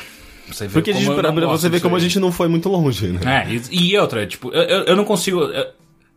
Você 0.48 0.66
vê 0.66 0.72
Porque 0.72 0.90
a 0.90 0.94
como 0.94 1.06
gente, 1.06 1.14
pra, 1.14 1.28
não 1.30 1.34
pra 1.34 1.46
você 1.46 1.68
ver 1.68 1.80
como 1.80 1.96
a 1.96 1.98
gente 2.00 2.18
não 2.18 2.32
foi 2.32 2.48
muito 2.48 2.68
longe, 2.68 3.08
né? 3.08 3.46
É, 3.48 3.52
e, 3.70 3.90
e 3.92 3.98
outra, 3.98 4.26
tipo, 4.26 4.50
eu, 4.50 4.62
eu, 4.62 4.84
eu 4.84 4.96
não 4.96 5.04
consigo. 5.04 5.40
eu- 5.42 5.66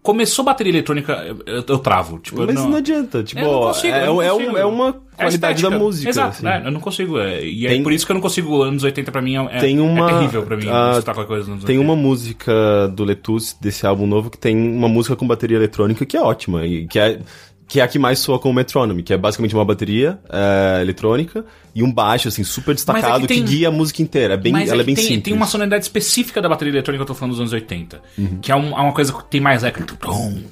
começou 0.02 0.46
bateria 0.46 0.72
eletrônica, 0.72 1.14
eu, 1.48 1.64
eu, 1.68 1.80
travo. 1.80 2.20
Tipo, 2.20 2.46
Mas 2.46 2.54
não, 2.54 2.76
adianta, 2.76 3.24
tipo, 3.24 3.42
Eu 3.42 3.52
não 3.52 3.60
consigo, 3.62 3.96
é, 3.96 4.06
não 4.06 4.22
é, 4.22 4.32
um- 4.32 4.56
é 4.56 4.64
uma 4.64 4.90
É 5.18 5.24
qualidade 5.24 5.56
estética. 5.56 5.70
da 5.72 5.80
música. 5.80 6.10
Exato, 6.10 6.30
assim. 6.30 6.44
né? 6.44 6.62
eu 6.64 6.72
não 6.72 6.80
consigo. 6.80 7.18
é, 7.18 7.44
e 7.44 7.66
é 7.66 7.70
Tem- 7.70 7.82
por 7.82 7.92
isso 7.92 8.06
que 8.06 8.12
eu 8.12 8.14
não 8.14 8.22
consigo. 8.22 8.62
Anos 8.62 8.84
80 8.84 9.12
pra 9.12 9.20
mim 9.20 9.36
é, 9.36 9.58
Tem 9.58 9.80
uma- 9.80 10.08
é 10.08 10.14
terrível 10.14 10.44
pra 10.44 10.58
mim 10.58 10.68
escutar 10.92 11.14
qualquer 11.16 11.28
coisa 11.28 11.46
Tem 11.46 11.54
80. 11.56 11.82
uma 11.82 11.96
música 11.96 12.88
do 12.90 13.04
Letus, 13.04 13.56
desse 13.60 13.88
álbum 13.88 14.06
novo, 14.06 14.30
que 14.30 14.38
tem 14.38 14.56
uma 14.56 14.88
música 14.88 15.16
com 15.16 15.26
bateria 15.26 15.58
eletrônica 15.58 16.06
que 16.06 16.16
é 16.16 16.22
ótima, 16.22 16.64
e 16.68 16.86
que 16.86 17.00
é, 17.00 17.20
que 17.68 17.80
é 17.80 17.84
a 17.84 17.88
que 17.88 17.98
mais 17.98 18.20
soa 18.20 18.38
com 18.40 18.50
o 18.50 18.54
Metronome, 18.54 19.02
que 19.04 19.12
é 19.14 19.18
basicamente 19.18 19.56
uma 19.56 19.66
bateria 19.66 20.20
é, 20.30 20.82
eletrônica 20.82 21.44
e 21.74 21.82
um 21.82 21.92
baixo, 21.92 22.28
assim, 22.28 22.44
super 22.44 22.76
destacado, 22.76 23.22
que 23.22 23.28
tem- 23.28 23.44
que 23.44 23.50
guia 23.56 23.68
a 23.70 23.72
música 23.72 24.02
inteira. 24.02 24.36
É 24.36 24.38
bem, 24.38 24.52
Mas 24.54 24.70
ela 24.70 24.82
é 24.82 24.86
bem 24.86 24.94
tem, 24.96 25.04
simples. 25.04 25.24
tem 25.24 25.34
uma 25.34 25.48
sonoridade 25.48 25.84
específica 25.84 26.42
da 26.42 26.48
bateria 26.48 26.72
eletrônica 26.74 27.04
que 27.04 27.12
eu 27.12 27.16
tô 27.16 27.20
falando 27.20 27.32
dos 27.32 27.40
anos 27.40 27.54
80. 27.54 28.02
Uhum. 28.18 28.38
Que 28.42 28.52
é, 28.52 28.56
um- 28.56 28.70
é 28.78 28.82
uma 28.82 28.94
coisa 28.94 29.12
que 29.12 29.24
tem 29.26 29.42
mais 29.42 29.64
eco. 29.64 29.84
Tum. 29.84 30.44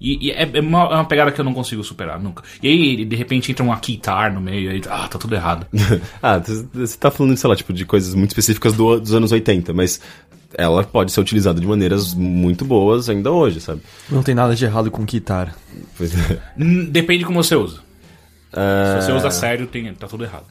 E, 0.00 0.28
e 0.28 0.30
é, 0.32 0.48
é 0.54 0.60
uma, 0.60 0.80
é 0.84 0.94
uma 0.94 1.04
pegada 1.04 1.30
que 1.30 1.40
eu 1.40 1.44
não 1.44 1.54
consigo 1.54 1.82
superar 1.84 2.18
nunca. 2.20 2.42
E 2.62 2.68
aí, 2.68 3.04
de 3.04 3.14
repente, 3.16 3.50
entra 3.52 3.64
uma 3.64 3.76
guitar 3.78 4.32
no 4.32 4.40
meio 4.40 4.70
e 4.70 4.74
aí, 4.74 4.82
ah, 4.88 5.06
tá 5.08 5.18
tudo 5.18 5.34
errado. 5.34 5.66
ah, 6.22 6.38
você 6.72 6.96
tá 6.96 7.10
falando, 7.10 7.36
sei 7.36 7.48
lá, 7.50 7.54
tipo, 7.56 7.72
de 7.72 7.84
coisas 7.84 8.14
muito 8.14 8.30
específicas 8.30 8.72
do- 8.72 8.98
dos 9.00 9.14
anos 9.14 9.30
80, 9.30 9.72
mas 9.72 10.00
ela 10.56 10.84
pode 10.84 11.12
ser 11.12 11.20
utilizada 11.20 11.60
de 11.60 11.66
maneiras 11.66 12.14
muito 12.14 12.64
boas 12.64 13.08
ainda 13.08 13.30
hoje, 13.30 13.60
sabe? 13.60 13.80
Não 14.10 14.22
tem 14.22 14.34
nada 14.34 14.54
de 14.54 14.64
errado 14.64 14.90
com 14.90 15.04
guitarra. 15.04 15.54
Pois 15.96 16.12
é. 16.14 16.38
Hum, 16.58 16.86
Depende 16.90 17.20
de 17.20 17.24
como 17.24 17.42
você 17.42 17.54
usa. 17.56 17.80
Ah, 18.52 18.98
Se 19.00 19.06
você 19.06 19.12
usa 19.12 19.30
sério, 19.30 19.66
tem, 19.66 19.92
tá 19.94 20.06
tudo 20.06 20.24
errado. 20.24 20.44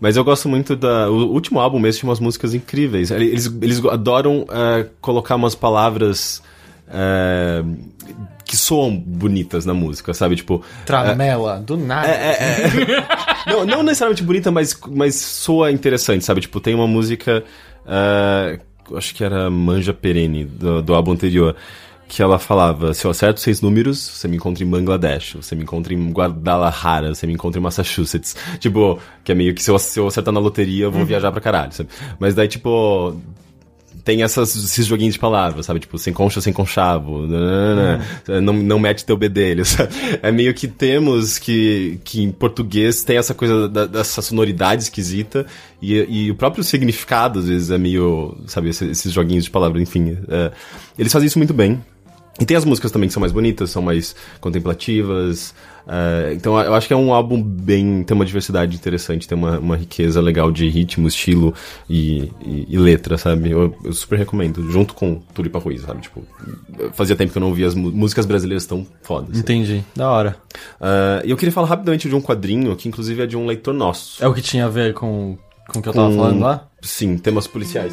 Mas 0.00 0.16
eu 0.16 0.24
gosto 0.24 0.48
muito 0.48 0.74
da. 0.74 1.08
O 1.10 1.32
último 1.32 1.60
álbum 1.60 1.78
mesmo 1.78 2.00
tinha 2.00 2.10
umas 2.10 2.18
músicas 2.18 2.54
incríveis. 2.54 3.10
Eles, 3.10 3.46
eles 3.62 3.84
adoram 3.84 4.44
eh, 4.50 4.86
colocar 5.00 5.36
umas 5.36 5.54
palavras 5.54 6.42
eh, 6.88 7.62
que 8.44 8.56
soam 8.56 8.96
bonitas 8.96 9.64
na 9.64 9.72
música, 9.74 10.12
sabe? 10.12 10.34
Tipo. 10.34 10.60
Tramela, 10.84 11.60
do 11.60 11.76
nada. 11.76 12.08
É, 12.08 12.66
não, 13.46 13.64
não 13.64 13.82
necessariamente 13.84 14.24
bonita, 14.24 14.50
mas, 14.50 14.76
mas 14.90 15.14
soa 15.14 15.70
interessante, 15.70 16.24
sabe? 16.24 16.40
Tipo, 16.40 16.58
tem 16.58 16.74
uma 16.74 16.86
música. 16.88 17.44
eh, 17.86 18.58
acho 18.94 19.14
que 19.14 19.24
era 19.24 19.50
Manja 19.50 19.92
Perene, 19.92 20.44
do, 20.44 20.82
do 20.82 20.94
álbum 20.94 21.12
anterior. 21.12 21.56
Que 22.08 22.22
ela 22.22 22.38
falava: 22.38 22.92
se 22.92 23.06
eu 23.06 23.10
acerto 23.10 23.40
seis 23.40 23.62
números, 23.62 23.98
você 23.98 24.28
me 24.28 24.36
encontra 24.36 24.62
em 24.62 24.66
Bangladesh, 24.68 25.34
você 25.34 25.54
me 25.54 25.62
encontra 25.62 25.94
em 25.94 26.12
Guadalajara, 26.12 27.14
você 27.14 27.26
me 27.26 27.32
encontra 27.32 27.58
em 27.58 27.62
Massachusetts. 27.62 28.36
Tipo, 28.58 28.98
que 29.24 29.32
é 29.32 29.34
meio 29.34 29.54
que 29.54 29.62
se 29.62 29.70
eu, 29.70 29.78
se 29.78 29.98
eu 29.98 30.06
acertar 30.06 30.32
na 30.32 30.40
loteria, 30.40 30.84
eu 30.84 30.90
vou 30.90 31.06
viajar 31.06 31.32
pra 31.32 31.40
caralho, 31.40 31.72
sabe? 31.72 31.88
Mas 32.18 32.34
daí, 32.34 32.48
tipo, 32.48 33.18
tem 34.04 34.22
essas, 34.22 34.54
esses 34.56 34.86
joguinhos 34.86 35.14
de 35.14 35.20
palavras, 35.20 35.66
sabe? 35.66 35.80
Tipo, 35.80 35.96
sem 35.98 36.12
concha, 36.12 36.40
sem 36.40 36.52
conchavo, 36.52 37.26
nanana, 37.26 38.04
não, 38.42 38.52
não 38.52 38.78
mete 38.78 39.04
teu 39.04 39.16
bedelho, 39.16 39.64
sabe? 39.66 39.92
É 40.22 40.30
meio 40.32 40.52
que 40.54 40.66
temos 40.66 41.38
que, 41.38 42.00
que 42.04 42.22
em 42.22 42.32
português 42.32 43.04
tem 43.04 43.16
essa 43.16 43.34
coisa 43.34 43.68
da- 43.68 43.86
dessa 43.86 44.20
sonoridade 44.22 44.82
esquisita 44.82 45.46
e, 45.80 45.94
e 46.26 46.30
o 46.30 46.34
próprio 46.34 46.64
significado, 46.64 47.38
às 47.38 47.46
vezes, 47.48 47.70
é 47.70 47.78
meio, 47.78 48.36
sabe? 48.46 48.68
Esses, 48.70 48.90
esses 48.90 49.12
joguinhos 49.12 49.44
de 49.44 49.50
palavras, 49.50 49.80
enfim. 49.82 50.18
é, 50.28 50.50
eles 50.98 51.12
fazem 51.12 51.26
isso 51.26 51.38
muito 51.38 51.54
bem. 51.54 51.80
E 52.40 52.44
tem 52.46 52.56
as 52.56 52.64
músicas 52.64 52.90
também 52.90 53.08
que 53.08 53.12
são 53.12 53.20
mais 53.20 53.32
bonitas, 53.32 53.70
são 53.70 53.82
mais 53.82 54.16
contemplativas. 54.40 55.54
é, 55.86 56.32
então 56.34 56.58
eu 56.58 56.74
acho 56.74 56.86
que 56.86 56.94
é 56.94 56.96
um 56.96 57.12
álbum 57.12 57.42
bem. 57.42 58.02
tem 58.04 58.14
uma 58.14 58.24
diversidade 58.24 58.74
interessante, 58.74 59.28
tem 59.28 59.36
uma, 59.36 59.58
uma 59.58 59.76
riqueza 59.76 60.20
legal 60.20 60.50
de 60.50 60.68
ritmo, 60.68 61.06
estilo 61.06 61.52
e, 61.88 62.30
e, 62.44 62.66
e 62.70 62.78
letra, 62.78 63.18
sabe? 63.18 63.50
Eu, 63.50 63.74
eu 63.84 63.92
super 63.92 64.18
recomendo, 64.18 64.70
junto 64.70 64.94
com 64.94 65.16
Tulipa 65.34 65.58
Ruiz, 65.58 65.82
sabe? 65.82 66.00
Tipo, 66.02 66.22
fazia 66.94 67.14
tempo 67.16 67.32
que 67.32 67.38
eu 67.38 67.40
não 67.40 67.48
ouvia 67.48 67.66
as 67.66 67.74
músicas 67.74 68.24
brasileiras 68.24 68.64
tão 68.66 68.86
fodas. 69.02 69.38
Entendi. 69.38 69.84
Da 69.94 70.10
hora. 70.10 70.36
E 71.24 71.30
eu 71.30 71.36
queria 71.36 71.52
falar 71.52 71.66
rapidamente 71.68 72.08
de 72.08 72.14
um 72.14 72.20
quadrinho 72.20 72.74
que, 72.76 72.88
inclusive, 72.88 73.22
é 73.22 73.26
de 73.26 73.36
um 73.36 73.46
leitor 73.46 73.74
nosso. 73.74 74.24
É 74.24 74.26
o 74.26 74.32
que 74.32 74.40
tinha 74.40 74.64
a 74.66 74.68
ver 74.70 74.94
com, 74.94 75.36
com 75.68 75.78
o 75.80 75.82
que 75.82 75.88
eu 75.88 75.92
tava 75.92 76.08
Com- 76.08 76.16
falando 76.16 76.40
lá? 76.40 76.66
Sim, 76.80 77.18
temas 77.18 77.46
policiais. 77.46 77.92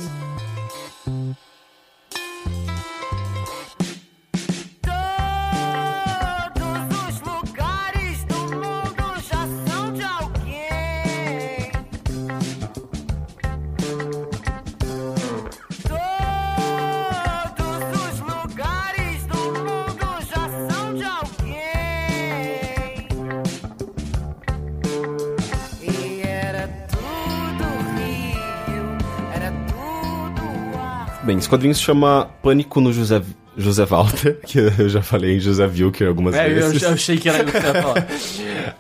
Esse 31.50 31.56
quadrinho 31.56 31.74
se 31.74 31.82
chama 31.82 32.30
Pânico 32.44 32.80
no 32.80 32.94
José, 32.94 33.22
José 33.58 33.84
Walter, 33.86 34.40
que 34.46 34.60
eu 34.60 34.88
já 34.88 35.02
falei 35.02 35.36
em 35.38 35.40
José 35.40 35.66
Wilker 35.66 36.08
algumas 36.08 36.36
É, 36.36 36.48
eu, 36.50 36.56
vezes. 36.56 36.82
eu 36.84 36.92
achei 36.92 37.18
que 37.18 37.28
era 37.28 37.40
isso 37.44 37.52
que 37.52 37.60
você 37.60 37.68
ia 37.68 37.82
falar. 37.82 38.08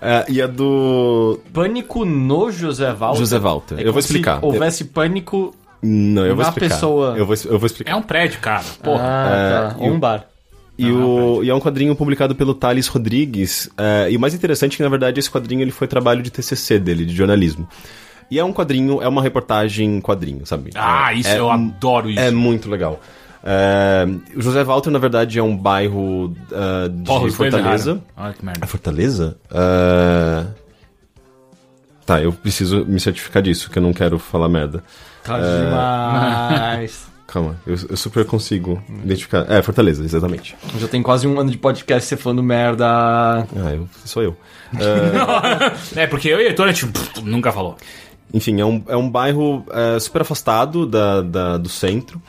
É, 0.02 0.26
e 0.30 0.42
é 0.42 0.48
do. 0.48 1.40
Pânico 1.52 2.06
no 2.06 2.52
José 2.52 2.92
Walter. 2.94 3.20
José 3.20 3.40
Walter. 3.40 3.76
É 3.76 3.82
Eu 3.82 3.86
vou 3.86 3.94
como 3.94 4.02
se 4.04 4.08
explicar. 4.10 4.40
houvesse 4.44 4.86
pânico. 4.86 5.56
Não, 5.82 6.26
eu 6.26 6.36
vou 6.36 6.44
Na 6.44 6.50
explicar. 6.50 6.76
pessoa. 6.76 7.16
Eu 7.18 7.26
vou, 7.26 7.36
eu 7.46 7.58
vou 7.60 7.66
explicar. 7.66 7.92
É 7.92 7.96
um 7.96 8.02
prédio, 8.02 8.40
cara. 8.40 8.64
Porra. 8.84 9.02
ah, 9.04 9.72
tá. 9.72 9.76
É, 9.78 9.82
Ou 9.82 9.88
e 9.88 9.92
um 9.92 9.96
o- 9.96 10.00
bar. 10.00 10.26
E, 10.78 10.90
o, 10.92 11.44
e 11.44 11.50
é 11.50 11.54
um 11.56 11.60
quadrinho 11.60 11.94
publicado 11.94 12.34
pelo 12.36 12.54
Thales 12.54 12.88
Rodrigues. 12.88 13.70
é, 13.78 14.10
e 14.10 14.16
o 14.16 14.20
mais 14.20 14.34
interessante 14.34 14.76
é 14.76 14.78
que, 14.78 14.84
na 14.84 14.88
verdade, 14.88 15.20
esse 15.20 15.30
quadrinho 15.30 15.62
ele 15.62 15.72
foi 15.72 15.88
trabalho 15.88 16.22
de 16.24 16.30
TCC 16.32 16.80
dele, 16.80 17.06
de 17.06 17.14
jornalismo. 17.14 17.68
E 18.32 18.38
é 18.40 18.44
um 18.44 18.54
quadrinho, 18.54 19.02
é 19.02 19.08
uma 19.08 19.22
reportagem 19.22 19.96
em 19.98 20.02
quadrinho, 20.02 20.46
sabe? 20.46 20.70
Ah, 20.76 21.12
É- 21.14 21.16
isso, 21.18 21.30
é 21.30 21.40
eu 21.40 21.48
um- 21.48 21.52
adoro 21.52 22.10
isso. 22.10 22.20
É 22.20 22.30
muito 22.32 22.70
legal. 22.70 23.00
É, 23.44 24.06
o 24.36 24.42
José 24.42 24.64
Walter, 24.64 24.92
na 24.92 25.00
verdade, 25.00 25.40
é 25.40 25.44
um 25.44 25.56
bairro 25.56 26.36
ah, 26.54 26.88
de 26.90 27.04
Porra, 27.06 27.30
Fortaleza. 27.32 27.92
erraram. 27.92 28.04
Olha 28.18 28.34
que 28.34 28.46
merda. 28.46 28.60
É 28.64 28.68
Fortaleza? 28.68 29.38
Ah, 29.52 30.46
Tá, 32.06 32.20
eu 32.20 32.34
preciso 32.34 32.84
me 32.88 33.00
certificar 33.00 33.40
disso, 33.44 33.70
que 33.70 33.78
eu 33.78 33.84
não 33.84 33.94
quero 33.94 34.18
falar 34.18 34.50
merda. 34.50 34.84
Tá 35.24 35.38
demais. 35.38 37.08
Calma, 37.28 37.56
eu, 37.68 37.76
eu 37.88 37.96
super 37.96 38.26
consigo 38.26 38.82
identificar. 39.04 39.46
É, 39.48 39.62
Fortaleza, 39.62 40.04
exatamente. 40.04 40.56
Já 40.80 40.88
tem 40.88 41.04
quase 41.04 41.28
um 41.28 41.40
ano 41.40 41.52
de 41.52 41.58
podcast 41.60 42.10
você 42.10 42.18
falando 42.18 42.42
merda. 42.42 42.88
Ah, 42.88 43.46
eu, 43.76 43.88
sou 44.06 44.24
eu. 44.24 44.36
É, 45.96 46.08
porque 46.08 46.28
eu 46.30 46.40
e 46.42 46.46
o 46.46 46.48
Heitor, 46.48 46.68
a 46.68 46.72
gente 46.72 46.88
pff, 46.92 47.22
nunca 47.22 47.52
falou. 47.52 47.78
Enfim, 48.34 48.60
é 48.62 48.66
um, 48.66 48.84
é 48.88 48.96
um 48.96 49.10
bairro 49.10 49.66
é, 49.72 50.00
super 50.00 50.22
afastado 50.22 50.86
da, 50.86 51.22
da- 51.22 51.58
do 51.58 51.70
centro. 51.70 52.22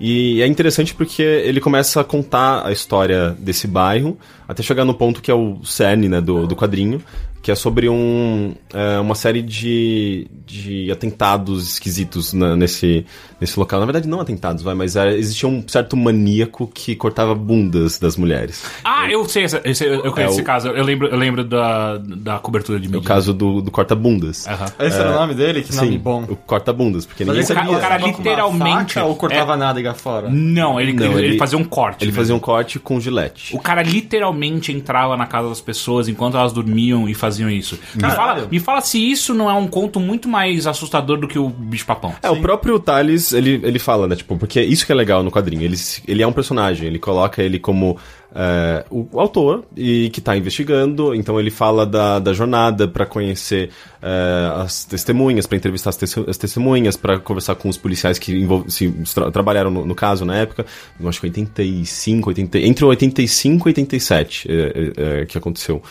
E 0.00 0.40
é 0.40 0.46
interessante 0.46 0.94
porque 0.94 1.22
ele 1.22 1.60
começa 1.60 2.00
a 2.00 2.04
contar 2.04 2.64
a 2.64 2.70
história 2.70 3.30
desse 3.38 3.66
bairro, 3.66 4.16
até 4.48 4.62
chegar 4.62 4.84
no 4.84 4.94
ponto 4.94 5.20
que 5.22 5.30
é 5.30 5.34
o 5.34 5.58
cerne 5.64 6.08
né, 6.08 6.20
do, 6.20 6.46
do 6.46 6.56
quadrinho, 6.56 7.00
que 7.40 7.52
é 7.52 7.54
sobre 7.54 7.88
um, 7.88 8.52
é, 8.74 8.98
uma 8.98 9.14
série 9.14 9.40
de, 9.42 10.26
de 10.44 10.90
atentados 10.90 11.68
esquisitos 11.74 12.32
na- 12.32 12.56
nesse, 12.56 13.06
nesse 13.40 13.58
local. 13.58 13.78
Na 13.78 13.86
verdade, 13.86 14.08
não 14.08 14.20
atentados, 14.20 14.62
vai, 14.62 14.74
mas 14.74 14.96
é, 14.96 15.14
existia 15.16 15.48
um 15.48 15.62
certo 15.68 15.96
maníaco 15.96 16.66
que 16.66 16.96
cortava 16.96 17.34
bundas 17.36 17.96
das 17.98 18.16
mulheres. 18.16 18.64
Ah, 18.84 19.08
eu 19.08 19.24
sei, 19.28 19.44
essa- 19.44 19.60
esse, 19.64 19.84
eu 19.84 20.00
conheço 20.12 20.20
É 20.20 20.26
esse 20.32 20.40
o- 20.40 20.44
caso. 20.44 20.68
Eu 20.68 20.82
lembro, 20.84 21.06
eu 21.06 21.16
lembro 21.16 21.44
da, 21.44 21.98
da 21.98 22.38
cobertura 22.40 22.80
de 22.80 22.92
É 22.92 22.98
o 22.98 23.02
caso 23.02 23.32
do, 23.32 23.62
do 23.62 23.70
corta-bundas. 23.70 24.46
Aham. 24.48 24.66
Esse 24.80 24.98
era 24.98 25.10
o 25.10 25.14
nome 25.14 25.34
dele? 25.34 25.62
Que 25.62 25.74
nome 25.76 25.92
Sim, 25.92 25.98
bom. 25.98 26.24
o 26.28 26.34
corta-bundas, 26.34 27.06
porque 27.06 27.24
ninguém 27.24 27.40
Mas 27.42 27.50
ele 27.50 27.58
sabia. 27.60 27.76
o 27.76 27.80
cara 27.80 27.98
literalmente- 27.98 28.94
faca 28.94 29.06
ou 29.06 29.14
cortava 29.14 29.54
é- 29.54 29.56
nádega 29.56 29.94
fora? 29.94 30.28
Não, 30.28 30.80
ele, 30.80 30.92
Não, 30.92 31.04
ele, 31.06 31.14
ele- 31.14 31.26
ele 31.28 31.38
fazia 31.38 31.56
um 31.56 31.64
corte. 31.64 32.02
Ele 32.02 32.10
mesmo. 32.10 32.20
fazia 32.20 32.34
um 32.34 32.40
corte 32.40 32.80
com 32.80 32.98
gilete. 33.00 33.54
O 33.54 33.60
cara 33.60 33.80
literalmente 33.82 34.37
entrava 34.44 35.16
na 35.16 35.26
casa 35.26 35.48
das 35.48 35.60
pessoas 35.60 36.08
enquanto 36.08 36.36
elas 36.36 36.52
dormiam 36.52 37.08
e 37.08 37.14
faziam 37.14 37.50
isso. 37.50 37.78
Me 37.94 38.10
fala, 38.10 38.48
me 38.50 38.60
fala 38.60 38.80
se 38.80 38.98
isso 38.98 39.34
não 39.34 39.48
é 39.48 39.54
um 39.54 39.66
conto 39.66 39.98
muito 40.00 40.28
mais 40.28 40.66
assustador 40.66 41.18
do 41.18 41.28
que 41.28 41.38
o 41.38 41.48
bicho-papão. 41.48 42.14
É, 42.22 42.30
o 42.30 42.40
próprio 42.40 42.78
Thales, 42.78 43.32
ele, 43.32 43.60
ele 43.62 43.78
fala, 43.78 44.06
né, 44.06 44.16
tipo, 44.16 44.36
porque 44.36 44.60
isso 44.60 44.86
que 44.86 44.92
é 44.92 44.94
legal 44.94 45.22
no 45.22 45.30
quadrinho, 45.30 45.62
ele, 45.62 45.76
ele 46.06 46.22
é 46.22 46.26
um 46.26 46.32
personagem, 46.32 46.86
ele 46.86 46.98
coloca 46.98 47.42
ele 47.42 47.58
como 47.58 47.98
é, 48.34 48.84
o, 48.90 49.18
autor 49.18 49.64
e 49.76 50.10
que 50.10 50.20
tá 50.20 50.36
investigando, 50.36 51.14
então 51.14 51.40
ele 51.40 51.50
fala 51.50 51.86
da, 51.86 52.18
da 52.18 52.32
jornada 52.32 52.86
pra 52.86 53.06
conhecer 53.06 53.70
é, 54.02 54.52
as 54.62 54.84
testemunhas, 54.84 55.46
pra 55.46 55.56
entrevistar 55.56 55.90
as, 55.90 55.96
tes- 55.96 56.18
as 56.18 56.36
testemunhas, 56.36 56.96
pra 56.96 57.18
conversar 57.18 57.54
com 57.54 57.68
os 57.68 57.76
policiais 57.78 58.18
que 58.18 58.46
se, 58.68 58.90
tra- 59.14 59.30
trabalharam 59.30 59.70
no, 59.70 59.84
no 59.86 59.94
caso 59.94 60.24
na 60.24 60.36
época, 60.36 60.66
eu 61.00 61.08
acho 61.08 61.20
que 61.20 61.26
85, 61.26 62.28
80, 62.30 62.58
entre 62.58 62.84
85 62.84 63.68
e 63.68 63.70
87 63.70 64.48
é, 64.50 64.54
é, 64.54 65.20
é, 65.22 65.26
que 65.26 65.38
aconteceu. 65.38 65.82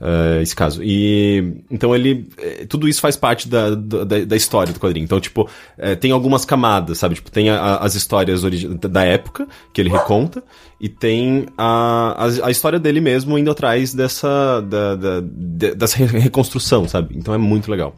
Eh, 0.00 0.40
esse 0.42 0.54
caso. 0.54 0.82
E 0.82 1.62
então 1.70 1.94
ele. 1.94 2.28
eh, 2.38 2.66
tudo 2.68 2.88
isso 2.88 3.00
faz 3.00 3.16
parte 3.16 3.48
da, 3.48 3.70
da, 3.74 4.04
da 4.24 4.36
história 4.36 4.72
do 4.72 4.78
quadrinho. 4.80 5.04
Então, 5.04 5.20
tipo, 5.20 5.48
eh, 5.76 5.94
tem 5.96 6.10
algumas 6.12 6.44
camadas, 6.44 6.98
sabe? 6.98 7.16
Tipo, 7.16 7.30
tem 7.30 7.50
a- 7.50 7.76
as 7.78 7.94
histórias 7.94 8.42
da 8.90 9.04
época, 9.04 9.46
que 9.72 9.80
ele 9.80 9.90
reconta, 9.90 10.42
e 10.80 10.88
tem 10.88 11.46
a, 11.56 12.26
a, 12.46 12.50
história 12.50 12.78
dele 12.78 13.00
mesmo 13.00 13.36
indo 13.38 13.50
atrás 13.50 13.92
dessa. 13.94 14.60
Da, 14.62 14.94
da, 14.94 15.20
de- 15.20 15.74
dessa 15.74 15.98
re- 15.98 16.18
reconstrução, 16.18 16.86
sabe? 16.88 17.16
Então 17.16 17.34
é 17.34 17.38
muito 17.38 17.70
legal. 17.70 17.96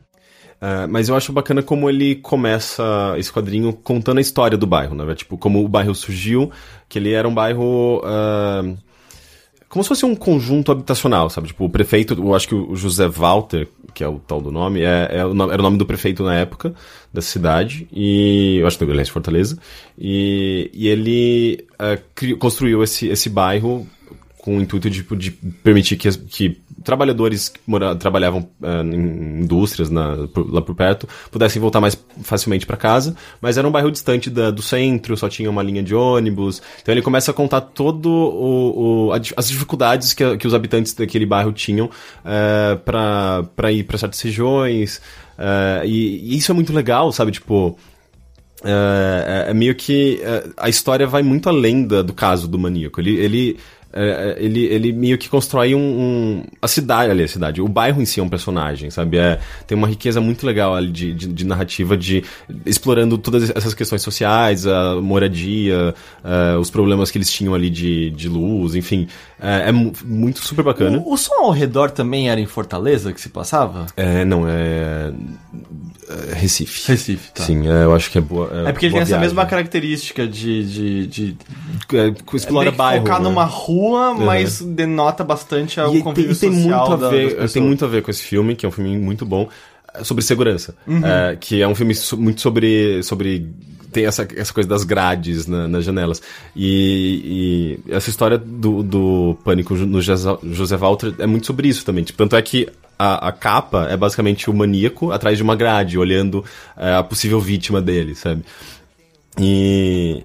Eh, 0.63 0.87
mas 0.89 1.09
eu 1.09 1.17
acho 1.17 1.33
bacana 1.33 1.63
como 1.63 1.89
ele 1.89 2.17
começa 2.17 2.83
esse 3.17 3.33
quadrinho 3.33 3.73
contando 3.73 4.19
a 4.19 4.21
história 4.21 4.59
do 4.59 4.67
bairro, 4.67 4.95
né? 4.95 5.15
Tipo, 5.15 5.39
como 5.39 5.65
o 5.65 5.69
bairro 5.69 5.95
surgiu, 5.95 6.51
que 6.89 6.99
ele 6.99 7.13
era 7.13 7.27
um 7.29 7.33
bairro. 7.35 8.01
ah, 8.05 8.63
como 9.71 9.83
se 9.85 9.89
fosse 9.89 10.05
um 10.05 10.15
conjunto 10.17 10.71
habitacional, 10.73 11.31
sabe? 11.31 11.47
Tipo, 11.47 11.65
o 11.65 11.71
prefeito, 11.71 12.13
eu 12.15 12.35
acho 12.35 12.49
que 12.49 12.55
o 12.55 12.75
José 12.75 13.07
Walter, 13.09 13.69
que 13.95 14.03
é 14.05 14.09
o 14.09 14.19
tal 14.19 14.41
do 14.43 14.51
nome, 14.51 14.83
é, 14.83 15.09
é 15.13 15.25
o 15.25 15.33
nome- 15.33 15.53
era 15.53 15.63
o 15.63 15.65
nome 15.65 15.79
do 15.79 15.87
prefeito 15.87 16.23
na 16.25 16.35
época 16.35 16.75
da 17.15 17.23
cidade, 17.23 17.87
e 17.93 18.59
eu 18.61 18.67
acho 18.67 18.77
que 18.77 18.83
é 18.83 18.87
de 19.07 19.13
Fortaleza, 19.13 19.57
e, 19.97 20.71
e 20.75 20.89
ele 20.89 21.65
eh, 21.79 21.99
cri- 22.15 22.35
construiu 22.37 22.83
esse, 22.83 23.07
esse 23.09 23.31
bairro 23.31 23.87
com 24.43 24.57
o 24.57 24.61
intuito 24.61 24.89
de, 24.89 25.03
de 25.03 25.31
permitir 25.31 25.97
que, 25.97 26.11
que 26.19 26.61
trabalhadores 26.83 27.51
que 27.51 27.61
mora, 27.67 27.95
trabalhavam 27.95 28.49
eh, 28.63 28.83
em 28.83 29.43
indústrias 29.43 29.91
na- 29.91 30.27
por- 30.29 30.51
lá 30.51 30.63
por 30.63 30.75
perto 30.75 31.07
pudessem 31.31 31.61
voltar 31.61 31.79
mais 31.81 31.95
facilmente 32.23 32.65
para 32.65 32.77
casa, 32.77 33.15
mas 33.41 33.59
era 33.59 33.69
um 33.69 33.71
bairro 33.71 33.91
distante 33.91 34.31
da- 34.31 34.51
do 34.51 34.63
centro, 34.63 35.15
só 35.17 35.29
tinha 35.29 35.51
uma 35.51 35.63
linha 35.63 35.83
de 35.83 35.95
ônibus. 35.95 36.63
Então 36.81 36.93
ele 36.95 37.03
começa 37.03 37.31
a 37.31 37.35
contar 37.35 37.61
todo 37.61 38.07
o, 38.11 39.09
o- 39.09 39.13
a 39.13 39.21
as 39.37 39.49
dificuldades 39.49 40.15
que, 40.15 40.37
que 40.39 40.47
os 40.47 40.55
habitantes 40.55 40.95
daquele 40.95 41.27
bairro 41.27 41.53
tinham 41.53 41.91
para 42.85 43.45
para 43.57 43.73
ir 43.73 43.85
para 43.85 43.99
certas 43.99 44.21
regiões. 44.21 45.01
eh, 45.39 45.83
e, 45.87 46.33
e 46.35 46.37
isso 46.39 46.51
é 46.51 46.55
muito 46.55 46.73
legal, 46.73 47.13
sabe? 47.13 47.31
Tipo, 47.33 47.77
é, 48.65 49.45
é- 49.47 49.51
é 49.51 49.55
meio 49.55 49.75
que 49.75 50.21
é, 50.23 50.45
a 50.57 50.69
história 50.69 51.07
vai 51.07 51.23
muito 51.23 51.49
além 51.49 51.87
da- 51.87 52.03
do 52.03 52.13
caso 52.13 52.47
do 52.49 52.59
maníaco. 52.59 53.01
Ele, 53.01 53.17
ele, 53.17 53.57
é, 53.93 54.37
é, 54.39 54.45
ele, 54.45 54.65
ele 54.67 54.93
meio 54.93 55.19
que 55.19 55.29
constrói 55.29 55.75
um, 55.75 55.79
um- 55.81 56.45
a 56.63 56.69
cidade, 56.69 57.11
ali, 57.11 57.25
a 57.25 57.29
cidade, 57.29 57.61
o 57.61 57.69
bairro 57.69 58.01
em 58.01 58.05
si 58.05 58.21
é 58.21 58.23
um 58.23 58.29
personagem, 58.29 58.91
sabe? 58.91 59.19
É, 59.19 59.39
tem 59.67 59.77
uma 59.77 59.89
riqueza 59.89 60.21
muito 60.21 60.47
legal 60.47 60.75
ali 60.75 60.91
de, 60.91 61.13
de, 61.13 61.27
de 61.27 61.45
narrativa, 61.45 61.97
de 61.97 62.23
explorando 62.65 63.19
todas 63.19 63.51
essas 63.51 63.75
questões 63.75 64.03
sociais, 64.03 64.67
a 64.67 65.01
moradia, 65.01 65.95
é, 66.25 66.57
os 66.57 66.71
problemas 66.71 67.11
que 67.11 67.19
eles 67.19 67.31
tinham 67.33 67.55
ali 67.55 67.69
de, 67.71 68.11
de 68.11 68.29
luz, 68.29 68.75
enfim. 68.75 69.09
É, 69.41 69.69
é 69.69 69.73
mu- 69.73 69.93
muito 70.05 70.41
super 70.41 70.63
bacana. 70.65 70.99
O, 70.99 71.15
o 71.15 71.17
som 71.17 71.35
ao 71.45 71.51
redor 71.51 71.91
também 71.91 72.29
era 72.31 72.41
em 72.41 72.47
Fortaleza 72.47 73.13
que 73.13 73.21
se 73.21 73.29
passava? 73.31 73.87
É, 73.97 74.25
não, 74.25 74.47
é, 74.49 75.13
é 76.31 76.35
Recife. 76.35 76.91
Recife, 76.91 77.33
tá. 77.33 77.45
Sim, 77.45 77.69
é, 77.69 77.85
eu 77.85 77.95
acho 77.95 78.11
que 78.11 78.19
é 78.19 78.21
boa. 78.21 78.51
É 78.69 78.73
porque 78.73 78.87
ele 78.87 78.93
tem 78.95 79.01
essa 79.03 79.09
viagem. 79.11 79.27
mesma 79.29 79.47
característica 79.47 80.27
de. 80.27 80.65
de, 80.65 81.07
de 81.07 81.37
É, 81.93 82.13
explora 82.37 82.71
bairro. 82.71 83.03
focar 83.05 83.19
né? 83.19 83.25
numa 83.29 83.45
rua, 83.45 84.15
mas 84.15 84.61
denota 84.61 85.23
bastante 85.25 85.81
o 85.81 85.89
E 85.89 85.93
tem, 85.93 86.01
convívio 86.03 86.33
e 86.33 86.37
tem 86.37 86.53
social 86.53 86.89
muito 86.91 87.05
a 87.05 87.09
ver, 87.11 87.51
tem 87.51 87.63
muito 87.63 87.85
a 87.85 87.89
ver 87.89 88.03
com 88.03 88.11
esse 88.11 88.23
filme, 88.23 88.55
que 88.57 88.67
é 88.67 88.69
um 88.69 88.73
filme 88.73 88.99
muito 88.99 89.25
bom, 89.25 89.49
é, 89.95 90.03
sobre 90.05 90.23
segurança. 90.25 90.75
Uhum. 90.87 91.05
É, 91.07 91.37
que 91.37 91.63
é 91.63 91.67
um 91.69 91.75
filme 91.75 91.95
so- 91.95 92.17
muito 92.17 92.41
sobre. 92.41 93.03
sobre 93.03 93.49
tem 93.93 94.07
essa, 94.07 94.27
essa 94.37 94.53
coisa 94.53 94.69
das 94.69 94.85
grades 94.85 95.47
na- 95.47 95.67
nas 95.69 95.85
janelas. 95.85 96.23
E, 96.57 97.79
e 97.87 97.93
essa 97.93 98.11
história 98.11 98.39
do, 98.39 98.83
do 98.83 99.39
pânico 99.45 99.75
no 99.75 100.01
José 100.01 100.77
Walter 100.77 101.15
é 101.19 101.27
muito 101.27 101.47
sobre 101.47 101.69
isso 101.69 101.85
também. 101.85 102.05
Tipo, 102.05 102.19
tanto 102.19 102.37
é 102.37 102.43
que 102.43 102.69
a, 102.99 103.29
a 103.29 103.33
capa 103.33 103.87
é 103.91 103.97
basicamente 103.97 104.49
o 104.51 104.55
maníaco 104.55 105.11
atrás 105.11 105.37
de 105.37 105.43
uma 105.43 105.57
grade, 105.57 105.99
olhando 105.99 106.45
é, 106.77 106.95
a 106.95 107.03
possível 107.03 107.41
vítima 107.41 107.81
dele, 107.81 108.15
sabe? 108.15 108.43
E. 109.39 110.23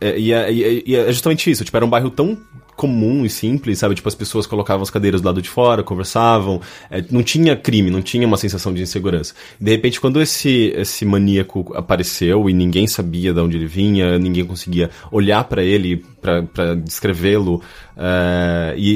É, 0.00 0.08
é, 0.10 0.18
e 0.20 0.32
é- 0.32 0.82
e 0.86 0.96
é 0.96 1.12
justamente 1.12 1.50
isso, 1.50 1.64
tipo, 1.64 1.76
era 1.76 1.86
um 1.86 1.90
bairro 1.90 2.10
tão 2.10 2.36
comum 2.76 3.24
e 3.24 3.30
simples, 3.30 3.78
sabe? 3.78 3.94
Tipo, 3.94 4.08
as 4.08 4.14
pessoas 4.14 4.46
colocavam 4.46 4.82
as 4.82 4.90
cadeiras 4.90 5.20
do 5.20 5.26
lado 5.26 5.42
de 5.42 5.48
fora, 5.48 5.82
conversavam, 5.82 6.60
é, 6.90 7.04
não 7.10 7.22
tinha 7.22 7.56
crime, 7.56 7.90
não 7.90 8.02
tinha 8.02 8.26
uma 8.26 8.36
sensação 8.36 8.72
de 8.72 8.82
insegurança. 8.82 9.34
De 9.60 9.70
repente, 9.70 10.00
quando 10.00 10.20
esse, 10.20 10.72
esse 10.76 11.04
maníaco 11.04 11.72
apareceu 11.74 12.48
e 12.48 12.52
ninguém 12.52 12.86
sabia 12.86 13.32
de 13.32 13.40
onde 13.40 13.56
ele 13.56 13.66
vinha, 13.66 14.18
ninguém 14.18 14.44
conseguia 14.44 14.90
olhar 15.10 15.44
pra 15.44 15.62
ele, 15.62 16.04
pra 16.24 16.42
pra 16.42 16.74
descrevê-lo, 16.74 17.60
é, 17.96 18.74
e, 18.76 18.90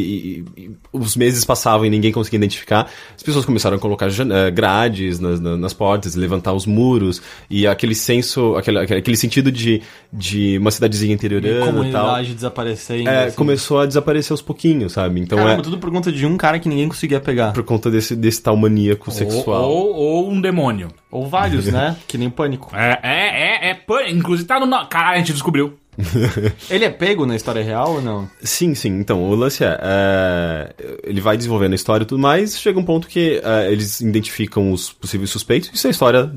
e- 0.56 0.62
e 0.62 0.70
os 0.92 1.14
meses 1.14 1.44
passavam 1.44 1.84
e 1.86 1.90
ninguém 1.90 2.10
conseguia 2.10 2.38
identificar, 2.38 2.90
as 3.14 3.22
pessoas 3.22 3.44
começaram 3.44 3.76
a 3.76 3.78
colocar 3.80 4.08
eh, 4.08 4.50
grades 4.50 5.20
nas, 5.20 5.38
na- 5.38 5.56
nas 5.58 5.72
portas, 5.74 6.14
levantar 6.14 6.54
os 6.54 6.64
muros, 6.64 7.20
e 7.50 7.66
aquele 7.66 7.94
senso, 7.94 8.54
aquele, 8.56 8.78
aquele 8.78 9.16
sentido 9.16 9.52
de, 9.52 9.82
de 10.12 10.56
uma 10.58 10.70
cidadezinha 10.70 11.12
interiorana 11.14 11.60
e 11.62 11.66
comunidade 11.66 12.34
desaparecendo. 12.34 13.08
é, 13.08 13.26
assim. 13.26 13.36
começou 13.36 13.80
a 13.80 13.86
desaparecer 13.86 14.32
aos 14.32 14.40
pouquinhos, 14.42 14.92
sabe? 14.94 15.20
Então 15.20 15.36
Caramba, 15.38 15.60
é 15.60 15.62
tudo 15.64 15.78
por 15.78 15.90
conta 15.90 16.10
de 16.10 16.24
um 16.24 16.36
cara 16.38 16.58
que 16.58 16.68
ninguém 16.68 16.88
conseguia 16.88 17.20
pegar. 17.20 17.52
por 17.52 17.62
conta 17.62 17.90
desse, 17.90 18.16
desse 18.16 18.42
tal 18.42 18.56
maníaco 18.56 19.10
sexual. 19.10 19.70
Ou, 19.70 19.94
ou 19.94 20.30
um 20.30 20.40
demônio. 20.40 20.88
Ou 21.10 21.26
vários, 21.26 21.66
né? 21.72 21.96
Que 22.06 22.16
nem 22.18 22.30
pânico. 22.30 22.74
É, 22.74 22.98
é, 23.02 23.68
é, 23.68 23.70
é. 23.70 23.74
pã- 23.74 24.08
Inclusive 24.08 24.46
tá 24.48 24.58
no. 24.58 24.66
no- 24.66 24.86
Caralho, 24.86 25.16
a 25.16 25.18
gente 25.18 25.32
descobriu. 25.32 25.74
Ele 26.70 26.84
é 26.84 26.90
pego 26.90 27.26
na 27.26 27.34
história 27.36 27.62
real 27.62 27.94
ou 27.94 28.02
não? 28.02 28.30
Sim, 28.42 28.74
sim. 28.74 28.90
Então, 29.00 29.22
o 29.28 29.34
lance 29.34 29.64
é, 29.64 29.78
é, 29.82 30.74
ele 31.04 31.20
vai 31.20 31.36
desenvolvendo 31.36 31.72
a 31.72 31.74
história 31.74 32.04
e 32.04 32.06
tudo 32.06 32.20
mais, 32.20 32.58
chega 32.58 32.78
um 32.78 32.84
ponto 32.84 33.08
que 33.08 33.40
é, 33.44 33.72
eles 33.72 34.00
identificam 34.00 34.70
os 34.72 34.92
possíveis 34.92 35.30
suspeitos, 35.30 35.70
isso 35.72 35.86
é 35.86 35.90
história 35.90 36.30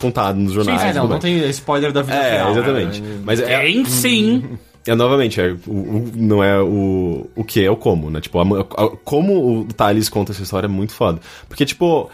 contada 0.00 0.38
nos 0.38 0.52
jornais. 0.52 0.82
é, 0.82 0.92
não, 0.92 1.06
não 1.06 1.18
tem 1.18 1.48
spoiler 1.50 1.92
da 1.92 2.02
vida 2.02 2.16
É, 2.16 2.32
real. 2.36 2.50
exatamente. 2.50 3.00
né? 3.00 3.20
Mas 3.24 3.40
é, 3.40 3.60
Tem 3.60 3.84
sim. 3.84 4.58
É, 4.86 4.94
novamente, 4.94 5.40
é, 5.40 5.54
o, 5.66 5.70
o- 5.70 6.12
não 6.16 6.42
é 6.42 6.58
o, 6.60 7.28
o 7.36 7.44
que, 7.44 7.62
é 7.62 7.70
o 7.70 7.76
como, 7.76 8.10
né? 8.10 8.20
Tipo, 8.20 8.38
a, 8.40 8.60
a- 8.60 8.90
como 9.04 9.60
o 9.60 9.64
Thales 9.66 10.08
conta 10.08 10.32
essa 10.32 10.42
história 10.42 10.66
é 10.66 10.68
muito 10.68 10.94
foda. 10.94 11.20
Porque, 11.48 11.66
tipo, 11.66 12.10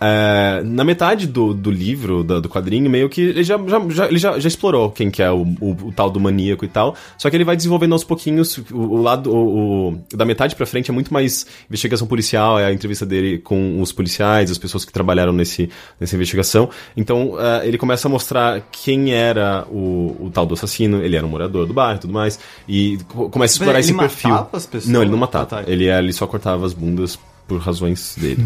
é, 0.00 0.60
na 0.64 0.84
metade 0.84 1.26
do, 1.26 1.54
do 1.54 1.70
livro, 1.70 2.22
do, 2.24 2.40
do 2.42 2.48
quadrinho, 2.48 2.90
meio 2.90 3.08
que 3.08 3.20
ele 3.20 3.44
já, 3.44 3.56
já, 3.66 3.80
já- 3.88 4.06
ele 4.08 4.18
já, 4.18 4.38
já 4.38 4.48
explorou 4.48 4.90
quem 4.90 5.10
que 5.10 5.22
é 5.22 5.30
o, 5.30 5.42
o, 5.60 5.70
o 5.88 5.92
tal 5.92 6.10
do 6.10 6.20
maníaco 6.20 6.64
e 6.64 6.68
tal. 6.68 6.94
Só 7.16 7.30
que 7.30 7.36
ele 7.36 7.44
vai 7.44 7.56
desenvolvendo 7.56 7.92
aos 7.92 8.04
pouquinhos. 8.04 8.58
O, 8.70 8.76
o 8.76 9.02
lado. 9.02 9.32
O, 9.34 9.98
da 10.14 10.24
metade 10.24 10.54
pra 10.56 10.66
frente 10.66 10.90
é 10.90 10.94
muito 10.94 11.12
mais 11.12 11.46
investigação 11.68 12.06
policial, 12.06 12.58
é 12.58 12.66
a 12.66 12.72
entrevista 12.72 13.06
dele 13.06 13.38
com 13.38 13.80
os 13.80 13.92
policiais, 13.92 14.50
as 14.50 14.58
pessoas 14.58 14.84
que 14.84 14.92
trabalharam 14.92 15.32
nesse, 15.32 15.70
nessa 16.00 16.14
investigação. 16.16 16.68
Então, 16.96 17.36
é, 17.40 17.66
ele 17.66 17.78
começa 17.78 18.08
a 18.08 18.10
mostrar 18.10 18.60
quem 18.72 19.12
era 19.12 19.64
o, 19.70 20.16
o 20.26 20.30
tal 20.32 20.44
do 20.46 20.54
assassino. 20.54 21.02
Ele 21.02 21.16
era 21.16 21.24
um 21.24 21.30
morador 21.30 21.66
do 21.66 21.72
bairro 21.72 21.96
e 21.96 22.00
tudo 22.00 22.12
mais. 22.12 22.38
E 22.68 22.98
co- 23.08 23.30
começa 23.30 23.54
a 23.54 23.56
explorar 23.56 23.78
Ele 23.78 23.88
esse 23.88 23.94
perfil. 23.94 24.34
as 24.52 24.66
pessoas? 24.66 24.92
Não, 24.92 25.02
ele 25.02 25.10
não 25.10 25.18
matava. 25.18 25.44
Ah, 25.44 25.46
tá. 25.46 25.64
ele, 25.70 25.84
ele 25.88 26.12
só 26.12 26.26
cortava 26.26 26.64
as 26.66 26.72
bundas 26.72 27.18
por 27.46 27.60
razões 27.60 28.16
dele. 28.18 28.44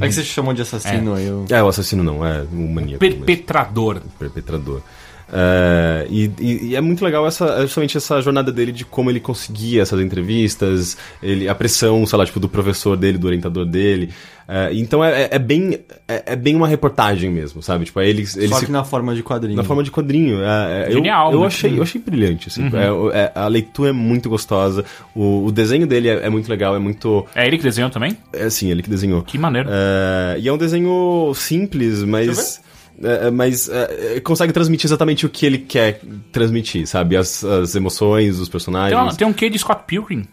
É 0.00 0.06
que 0.06 0.12
você 0.12 0.24
chamou 0.24 0.52
de 0.52 0.62
assassino 0.62 1.14
aí. 1.14 1.26
Eu... 1.26 1.46
é, 1.50 1.62
o 1.62 1.68
assassino 1.68 2.02
não, 2.02 2.26
é 2.26 2.42
o 2.42 2.68
maníaco. 2.74 2.98
mesmo 2.98 4.00
Perpetrador. 4.18 4.82
É, 5.32 6.06
e, 6.10 6.30
e- 6.38 6.64
e 6.68 6.76
é 6.76 6.80
muito 6.80 7.04
legal 7.04 7.26
essa, 7.26 7.60
justamente 7.62 7.96
essa 7.96 8.20
jornada 8.20 8.52
dele 8.52 8.72
de 8.72 8.84
como 8.84 9.10
ele 9.10 9.20
conseguia 9.20 9.82
essas 9.82 10.00
entrevistas, 10.00 10.96
ele, 11.22 11.48
a 11.48 11.54
pressão, 11.54 12.04
sei 12.06 12.18
lá, 12.18 12.26
tipo, 12.26 12.38
do 12.40 12.48
professor 12.48 12.96
dele, 12.96 13.18
do 13.18 13.26
orientador 13.26 13.64
dele. 13.64 14.10
É, 14.46 14.68
então 14.74 15.02
é, 15.02 15.22
é- 15.22 15.28
é 15.32 15.38
bem, 15.38 15.78
é, 16.06 16.22
é 16.26 16.36
bem 16.36 16.54
uma 16.54 16.68
reportagem 16.68 17.30
mesmo, 17.30 17.62
sabe? 17.62 17.86
Tipo, 17.86 18.00
é 18.00 18.08
ele, 18.08 18.26
ele 18.36 18.48
Só 18.48 18.58
se- 18.60 18.66
que 18.66 18.72
na 18.72 18.84
forma 18.84 19.14
de 19.14 19.22
quadrinho. 19.22 19.56
na 19.56 19.64
forma 19.64 19.82
de 19.82 19.90
quadrinho. 19.90 20.42
É, 20.44 20.82
é, 20.82 20.88
eu- 20.88 20.92
Genial, 20.96 21.32
Eu, 21.32 21.40
né? 21.40 21.46
achei, 21.46 21.78
eu 21.78 21.82
achei 21.82 21.98
brilhante. 22.00 22.48
assim. 22.48 22.64
É, 22.66 23.18
é, 23.20 23.32
a 23.34 23.48
leitura 23.48 23.88
é 23.88 23.92
muito 23.92 24.28
gostosa. 24.28 24.84
O, 25.14 25.46
o 25.46 25.50
desenho 25.52 25.86
dele 25.86 26.08
é, 26.08 26.26
é 26.26 26.28
muito 26.28 26.48
legal, 26.50 26.76
é 26.76 26.78
muito. 26.78 27.24
É 27.34 27.46
ele 27.46 27.56
que 27.56 27.62
desenhou 27.64 27.88
também? 27.88 28.18
É 28.34 28.44
assim, 28.44 28.70
ele 28.70 28.82
que 28.82 28.90
desenhou. 28.90 29.22
Que 29.22 29.38
maneiro. 29.38 29.70
É, 29.72 30.36
e 30.38 30.46
é 30.46 30.52
um 30.52 30.58
desenho 30.58 31.32
simples, 31.34 32.02
mas. 32.02 32.62
É, 33.02 33.26
é, 33.26 33.30
mas 33.30 33.68
é, 33.68 34.16
é, 34.16 34.20
consegue 34.20 34.52
transmitir 34.52 34.86
exatamente 34.86 35.26
o 35.26 35.28
que 35.28 35.44
ele 35.46 35.58
quer 35.58 36.00
transmitir, 36.32 36.86
sabe? 36.86 37.16
As, 37.16 37.44
as 37.44 37.74
emoções 37.74 38.38
dos 38.38 38.48
Tem, 38.48 38.52
personagens. 38.52 39.00
uma- 39.00 39.14
tem 39.14 39.26
um 39.26 39.32
quê 39.32 39.48
de 39.50 39.58
Scott 39.58 39.82
Pilgrim? 39.86 40.26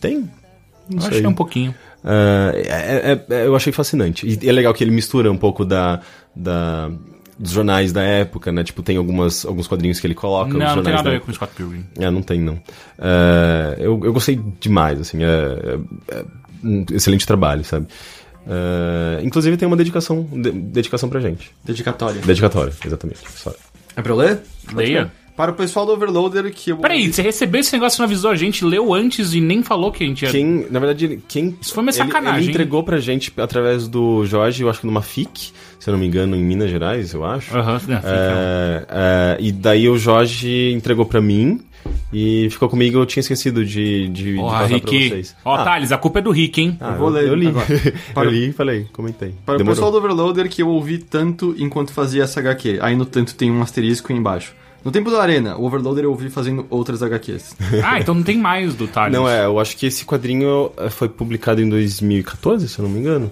Tem? 0.00 0.28
Não 0.88 0.96
Eu 0.98 1.00
sei. 1.02 1.10
achei 1.10 1.26
um 1.26 1.34
pouquinho. 1.34 1.74
É, 2.02 3.44
eu 3.46 3.54
achei 3.54 3.72
fascinante. 3.72 4.26
E 4.26 4.48
é 4.48 4.52
legal 4.52 4.72
que 4.74 4.82
ele 4.82 4.90
mistura 4.90 5.30
um 5.30 5.36
pouco 5.36 5.64
da, 5.64 6.00
da- 6.34 6.90
dos 7.38 7.52
jornais 7.52 7.92
da 7.92 8.02
época, 8.02 8.50
né? 8.52 8.62
Tipo, 8.64 8.82
tem 8.82 8.96
algumas, 8.96 9.44
alguns 9.46 9.66
quadrinhos 9.66 9.98
que 10.00 10.06
ele 10.06 10.14
coloca. 10.14 10.50
os 10.50 10.58
Não, 10.58 10.76
não 10.76 10.82
tem 10.82 10.92
nada 10.92 11.04
da 11.04 11.10
a 11.10 11.12
ver 11.14 11.20
com 11.20 11.32
Scott 11.32 11.52
Pilgrim. 11.54 11.84
É, 11.98 12.10
não 12.10 12.22
tem, 12.22 12.40
não. 12.40 12.60
É, 12.98 13.76
eu, 13.78 14.00
eu 14.04 14.12
gostei 14.12 14.38
demais, 14.60 15.00
assim, 15.00 15.22
é, 15.22 15.26
é- 15.26 16.14
é 16.18 16.24
um 16.62 16.84
excelente 16.92 17.26
trabalho, 17.26 17.64
sabe? 17.64 17.86
É, 18.46 19.20
inclusive 19.24 19.56
tem 19.56 19.66
uma 19.66 19.76
dedicação, 19.76 20.26
de- 20.32 20.50
dedicação 20.50 21.08
pra 21.08 21.20
gente. 21.20 21.50
Dedicatória. 21.64 22.20
Dedicatória, 22.20 22.72
exatamente. 22.84 23.20
Só. 23.36 23.52
É 23.96 24.02
pra 24.02 24.12
eu 24.12 24.16
ler? 24.16 24.40
Leia. 24.74 25.10
Para 25.36 25.52
o 25.52 25.54
pessoal 25.54 25.86
do 25.86 25.92
Overloader 25.92 26.52
que 26.52 26.70
eu... 26.70 26.76
Peraí, 26.78 27.10
você 27.10 27.22
recebeu 27.22 27.60
esse 27.62 27.72
negócio 27.72 27.96
e 27.96 28.00
não 28.00 28.04
avisou 28.04 28.30
a 28.30 28.34
gente, 28.34 28.62
leu 28.62 28.92
antes 28.92 29.32
e 29.32 29.40
nem 29.40 29.62
falou 29.62 29.90
que 29.90 30.04
a 30.04 30.06
gente 30.06 30.22
ia... 30.24 30.30
Quem, 30.30 30.66
na 30.70 30.78
verdade, 30.78 31.04
ele- 31.06 31.22
quem. 31.26 31.56
Isso 31.62 31.72
foi 31.72 31.82
uma 31.82 31.90
ele- 31.90 31.96
sacanagem, 31.96 32.42
Ele, 32.42 32.50
entregou 32.50 32.82
pra 32.82 32.98
gente 32.98 33.32
através 33.38 33.88
do 33.88 34.26
Jorge, 34.26 34.62
eu 34.62 34.68
acho 34.68 34.80
que 34.80 34.86
numa 34.86 35.00
FIC, 35.00 35.52
se 35.78 35.88
eu 35.88 35.92
não 35.92 35.98
me 35.98 36.06
engano, 36.06 36.36
em 36.36 36.44
Minas 36.44 36.68
Gerais, 36.70 37.14
eu 37.14 37.24
acho. 37.24 37.56
Aham, 37.56 37.80
né, 37.88 37.96
fica- 37.96 38.06
É, 38.06 38.86
é, 38.90 39.36
e 39.40 39.50
daí 39.50 39.88
o 39.88 39.96
Jorge 39.96 40.72
entregou 40.74 41.06
pra 41.06 41.22
mim 41.22 41.60
e 42.12 42.48
ficou 42.50 42.68
comigo, 42.68 42.98
eu 42.98 43.06
tinha 43.06 43.20
esquecido 43.20 43.64
de, 43.64 44.08
de, 44.08 44.32
de 44.32 44.34
Porra, 44.36 44.58
passar 44.62 44.80
pra 44.80 44.90
Rick. 44.90 45.08
vocês. 45.10 45.36
Ó, 45.44 45.54
Ah, 45.54 45.64
Thales, 45.64 45.92
a 45.92 45.98
culpa 45.98 46.18
é 46.18 46.22
do 46.22 46.30
Rick, 46.30 46.60
hein? 46.60 46.76
ah, 46.80 46.92
Eu 46.92 46.98
vou 46.98 47.08
ler 47.08 47.28
eu 47.28 47.34
li. 47.34 47.46
agora. 47.48 47.66
Para- 48.14 48.26
eu 48.26 48.30
li 48.32 48.48
e 48.48 48.52
falei, 48.52 48.86
comentei. 48.92 49.34
Para 49.46 49.54
o 49.54 49.58
Demorou. 49.58 49.74
pessoal 49.76 49.92
do 49.92 49.98
Overloader 49.98 50.48
que 50.48 50.62
eu 50.62 50.68
ouvi 50.68 50.98
tanto 50.98 51.54
enquanto 51.58 51.92
fazia 51.92 52.24
essa 52.24 52.40
HQ. 52.40 52.78
Aí 52.82 52.96
no 52.96 53.04
tanto 53.04 53.34
tem 53.34 53.50
um 53.50 53.62
asterisco 53.62 54.12
embaixo. 54.12 54.54
No 54.84 54.90
tempo 54.90 55.10
da 55.10 55.20
Arena, 55.22 55.56
o 55.58 55.64
Overloader 55.66 56.04
eu 56.04 56.10
ouvi 56.10 56.30
fazendo 56.30 56.66
outras 56.70 57.02
HQs. 57.02 57.54
Ah, 57.84 58.00
então 58.00 58.14
não 58.14 58.22
tem 58.22 58.38
mais 58.38 58.74
do 58.74 58.88
Thales. 58.88 59.12
Não, 59.12 59.28
é, 59.28 59.44
eu 59.44 59.58
acho 59.60 59.76
que 59.76 59.86
esse 59.86 60.04
quadrinho 60.04 60.72
eh, 60.78 60.88
foi 60.90 61.08
publicado 61.08 61.60
em 61.60 61.68
2014, 61.68 62.66
se 62.68 62.78
eu 62.78 62.84
não 62.84 62.90
me 62.90 62.98
engano. 62.98 63.30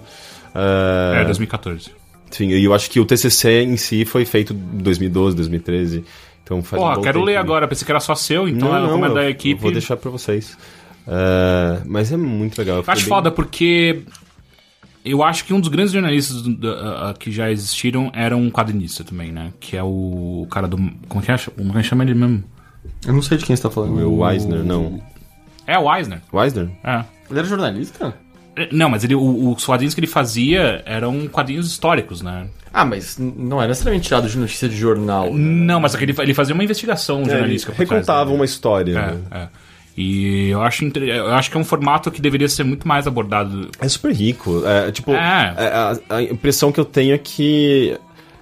É, 0.55 1.21
É, 1.21 1.25
2014. 1.25 1.91
Sim, 2.31 2.49
e 2.49 2.63
eu 2.63 2.73
acho 2.75 2.91
que 2.91 2.99
o 2.99 3.05
TCC 3.05 3.63
em 3.63 3.75
si 3.77 4.05
foi 4.05 4.23
feito 4.25 4.53
em 4.53 4.77
2012, 4.83 5.35
2013. 5.35 6.03
Então 6.49 6.63
faz 6.63 6.81
um 6.81 6.85
Porra, 6.85 6.95
bom 6.95 7.01
quero 7.03 7.21
ler 7.23 7.35
agora, 7.37 7.67
pensei 7.67 7.85
que 7.85 7.91
era 7.91 7.99
só 7.99 8.15
seu, 8.15 8.47
então 8.49 8.69
Não, 8.69 8.85
é 8.87 8.89
como 8.89 9.05
é 9.05 9.07
não, 9.07 9.13
da 9.15 9.23
eu, 9.25 9.29
equipe. 9.29 9.51
eu 9.59 9.61
vou 9.61 9.71
deixar 9.71 9.95
pra 9.97 10.09
vocês. 10.09 10.57
É, 11.07 11.81
mas 11.85 12.11
é 12.11 12.17
muito 12.17 12.57
legal. 12.57 12.77
Eu 12.77 12.83
acho 12.87 13.05
foda 13.05 13.29
porque 13.31 14.01
eu 15.05 15.21
acho 15.23 15.45
que 15.45 15.53
um 15.53 15.59
dos 15.59 15.69
grandes 15.69 15.91
jornalistas 15.93 16.41
do- 16.41 16.55
da- 16.55 17.09
a- 17.09 17.13
que 17.13 17.31
já 17.31 17.51
existiram 17.51 18.11
era 18.15 18.35
um 18.35 18.49
quadrinista 18.49 19.03
também, 19.03 19.31
né? 19.31 19.53
Que 19.59 19.77
é 19.77 19.83
o 19.83 20.47
cara 20.49 20.67
do. 20.67 20.77
Como 21.07 21.21
que 21.23 21.31
é? 21.31 21.37
Como 21.37 21.71
que 21.71 21.83
chama 21.83 22.03
ele 22.03 22.15
mesmo? 22.15 22.43
Eu 23.05 23.13
não 23.13 23.21
sei 23.21 23.37
de 23.37 23.45
quem 23.45 23.55
você 23.55 23.61
tá 23.61 23.69
falando. 23.69 23.97
O 24.11 24.27
Eisner, 24.29 24.63
não. 24.63 24.99
É 25.67 25.77
o 25.77 25.93
Eisner. 25.95 26.19
O 26.31 26.41
Eisner? 26.43 26.67
É. 26.83 27.03
Ele 27.29 27.39
era 27.39 27.47
jornalista? 27.47 28.13
Não, 28.71 28.89
mas 28.89 29.03
ele, 29.03 29.15
o- 29.15 29.51
os 29.53 29.65
quadrinhos 29.65 29.93
que 29.93 29.99
ele 29.99 30.07
fazia 30.07 30.81
eram 30.85 31.27
quadrinhos 31.27 31.67
históricos, 31.67 32.21
né? 32.21 32.47
Ah, 32.73 32.85
mas 32.85 33.17
não 33.17 33.59
era 33.59 33.69
necessariamente 33.69 34.07
tirado 34.07 34.27
de 34.29 34.37
notícia 34.37 34.67
de 34.69 34.75
jornal. 34.75 35.25
né? 35.33 35.39
Não, 35.39 35.79
mas 35.79 35.95
que 35.95 36.03
ele, 36.03 36.15
ele 36.19 36.33
fazia 36.33 36.53
uma 36.53 36.63
investigação 36.63 37.23
jornalística. 37.25 37.71
Ele 37.71 37.77
por 37.77 37.85
trás, 37.87 38.01
recontava 38.01 38.29
né? 38.29 38.35
uma 38.35 38.45
história. 38.45 38.91
É, 38.91 38.95
né? 39.11 39.17
é. 39.31 39.47
E 39.97 40.49
eu 40.51 40.61
acho, 40.61 40.85
eu 40.85 41.27
acho 41.33 41.51
que 41.51 41.57
é 41.57 41.59
um 41.59 41.63
formato 41.63 42.09
que 42.09 42.21
deveria 42.21 42.47
ser 42.47 42.63
muito 42.63 42.87
mais 42.87 43.05
abordado. 43.05 43.69
É 43.81 43.87
super 43.89 44.13
rico. 44.13 44.63
É, 44.65 44.91
tipo, 44.91 45.11
É. 45.11 45.53
é, 45.57 45.67
a, 45.67 45.97
a 46.15 46.21
impressão 46.23 46.71
que 46.71 46.79
eu 46.79 46.85
tenho 46.85 47.13
é 47.13 47.17
que. 47.17 47.97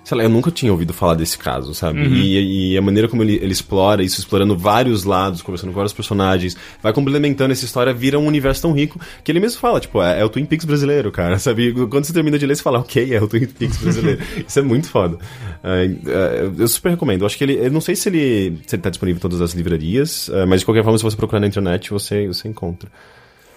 Sei 0.08 0.18
lá, 0.18 0.24
eu 0.24 0.30
nunca 0.30 0.50
tinha 0.50 0.72
ouvido 0.72 0.94
falar 0.94 1.16
desse 1.16 1.38
caso, 1.38 1.74
sabe? 1.74 2.00
Uhum. 2.00 2.14
E, 2.14 2.72
e 2.72 2.78
a 2.78 2.82
maneira 2.82 3.10
como 3.10 3.24
ele, 3.24 3.36
ele 3.42 3.52
explora 3.52 4.02
isso, 4.02 4.22
explorando 4.22 4.58
vários 4.58 5.04
lados, 5.04 5.42
conversando 5.42 5.72
com 5.72 5.76
vários 5.76 5.92
personagens, 5.92 6.56
vai 6.82 6.94
complementando 6.94 7.52
essa 7.52 7.66
história, 7.66 7.94
vira 7.94 8.18
um 8.18 8.26
universo 8.26 8.62
tão 8.62 8.72
rico 8.72 9.02
que 9.22 9.30
ele 9.30 9.42
mesmo 9.42 9.60
fala, 9.60 9.82
tipo, 9.82 10.02
é, 10.02 10.22
é 10.22 10.24
o 10.24 10.30
Twin 10.30 10.46
Peaks 10.46 10.64
brasileiro, 10.66 11.12
cara, 11.12 11.38
sabe? 11.44 11.74
Quando 11.74 12.06
você 12.06 12.14
termina 12.14 12.40
de 12.40 12.46
ler, 12.46 12.56
você 12.56 12.64
fala, 12.64 12.80
ok, 12.80 13.14
é 13.14 13.22
o 13.22 13.28
Twin 13.28 13.48
Peaks 13.48 13.80
brasileiro. 13.80 14.22
isso 14.48 14.58
é 14.58 14.62
muito 14.62 14.88
foda. 14.88 15.18
É, 15.62 15.92
é, 16.06 16.52
eu 16.58 16.68
super 16.70 16.92
recomendo. 16.92 17.24
Eu 17.24 17.26
acho 17.26 17.38
que 17.38 17.44
ele. 17.44 17.56
Eu 17.56 17.70
não 17.70 17.82
sei 17.82 17.94
se 17.94 18.08
ele, 18.08 18.62
se 18.66 18.78
ele 18.78 18.84
tá 18.84 18.90
disponível 18.90 19.18
em 19.18 19.22
todas 19.22 19.42
as 19.42 19.52
livrarias, 19.52 20.30
é, 20.30 20.46
mas 20.46 20.62
de 20.62 20.66
qualquer 20.66 20.84
forma, 20.86 20.98
se 20.98 21.04
você 21.04 21.18
procurar 21.18 21.42
na 21.42 21.48
internet, 21.48 21.90
você, 21.90 22.26
você 22.28 22.48
encontra. 22.48 22.90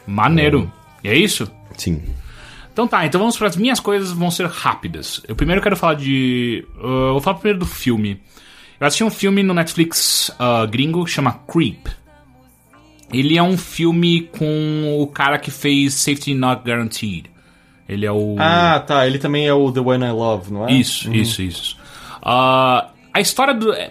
Maneiro. 0.04 0.68
E 1.04 1.08
é 1.10 1.16
isso? 1.16 1.48
Sim. 1.78 2.02
Então 2.72 2.86
tá, 2.86 3.04
então 3.04 3.18
vamos 3.20 3.36
para 3.36 3.48
as 3.48 3.56
minhas 3.56 3.80
coisas, 3.80 4.12
vão 4.12 4.30
ser 4.30 4.46
rápidas. 4.46 5.20
Eu 5.28 5.34
primeiro 5.36 5.60
quero 5.60 5.76
falar 5.76 5.94
de. 5.94 6.66
uh, 6.78 7.12
vou 7.12 7.20
falar 7.20 7.38
primeiro 7.38 7.58
do 7.58 7.66
filme. 7.66 8.20
Eu 8.78 8.86
assisti 8.86 9.04
um 9.04 9.10
filme 9.10 9.42
no 9.42 9.52
Netflix 9.52 10.30
uh, 10.30 10.66
gringo 10.68 11.04
que 11.04 11.10
chama 11.10 11.32
Creep. 11.46 11.86
Ele 13.12 13.36
é 13.36 13.42
um 13.42 13.58
filme 13.58 14.22
com 14.38 14.96
o 15.00 15.06
cara 15.08 15.38
que 15.38 15.50
fez 15.50 15.94
Safety 15.94 16.32
Not 16.32 16.62
Guaranteed. 16.64 17.26
Ele 17.88 18.06
é 18.06 18.12
o. 18.12 18.36
Ah, 18.38 18.78
tá. 18.86 19.04
Ele 19.06 19.18
também 19.18 19.46
é 19.48 19.52
o 19.52 19.70
The 19.72 19.80
One 19.80 20.04
I 20.06 20.10
Love, 20.12 20.52
não 20.52 20.68
é? 20.68 20.72
Isso, 20.72 21.12
isso, 21.12 21.42
isso. 21.42 21.76
Ah, 22.22 22.90
a 23.12 23.20
história 23.20 23.52
do. 23.52 23.72
é- 23.72 23.90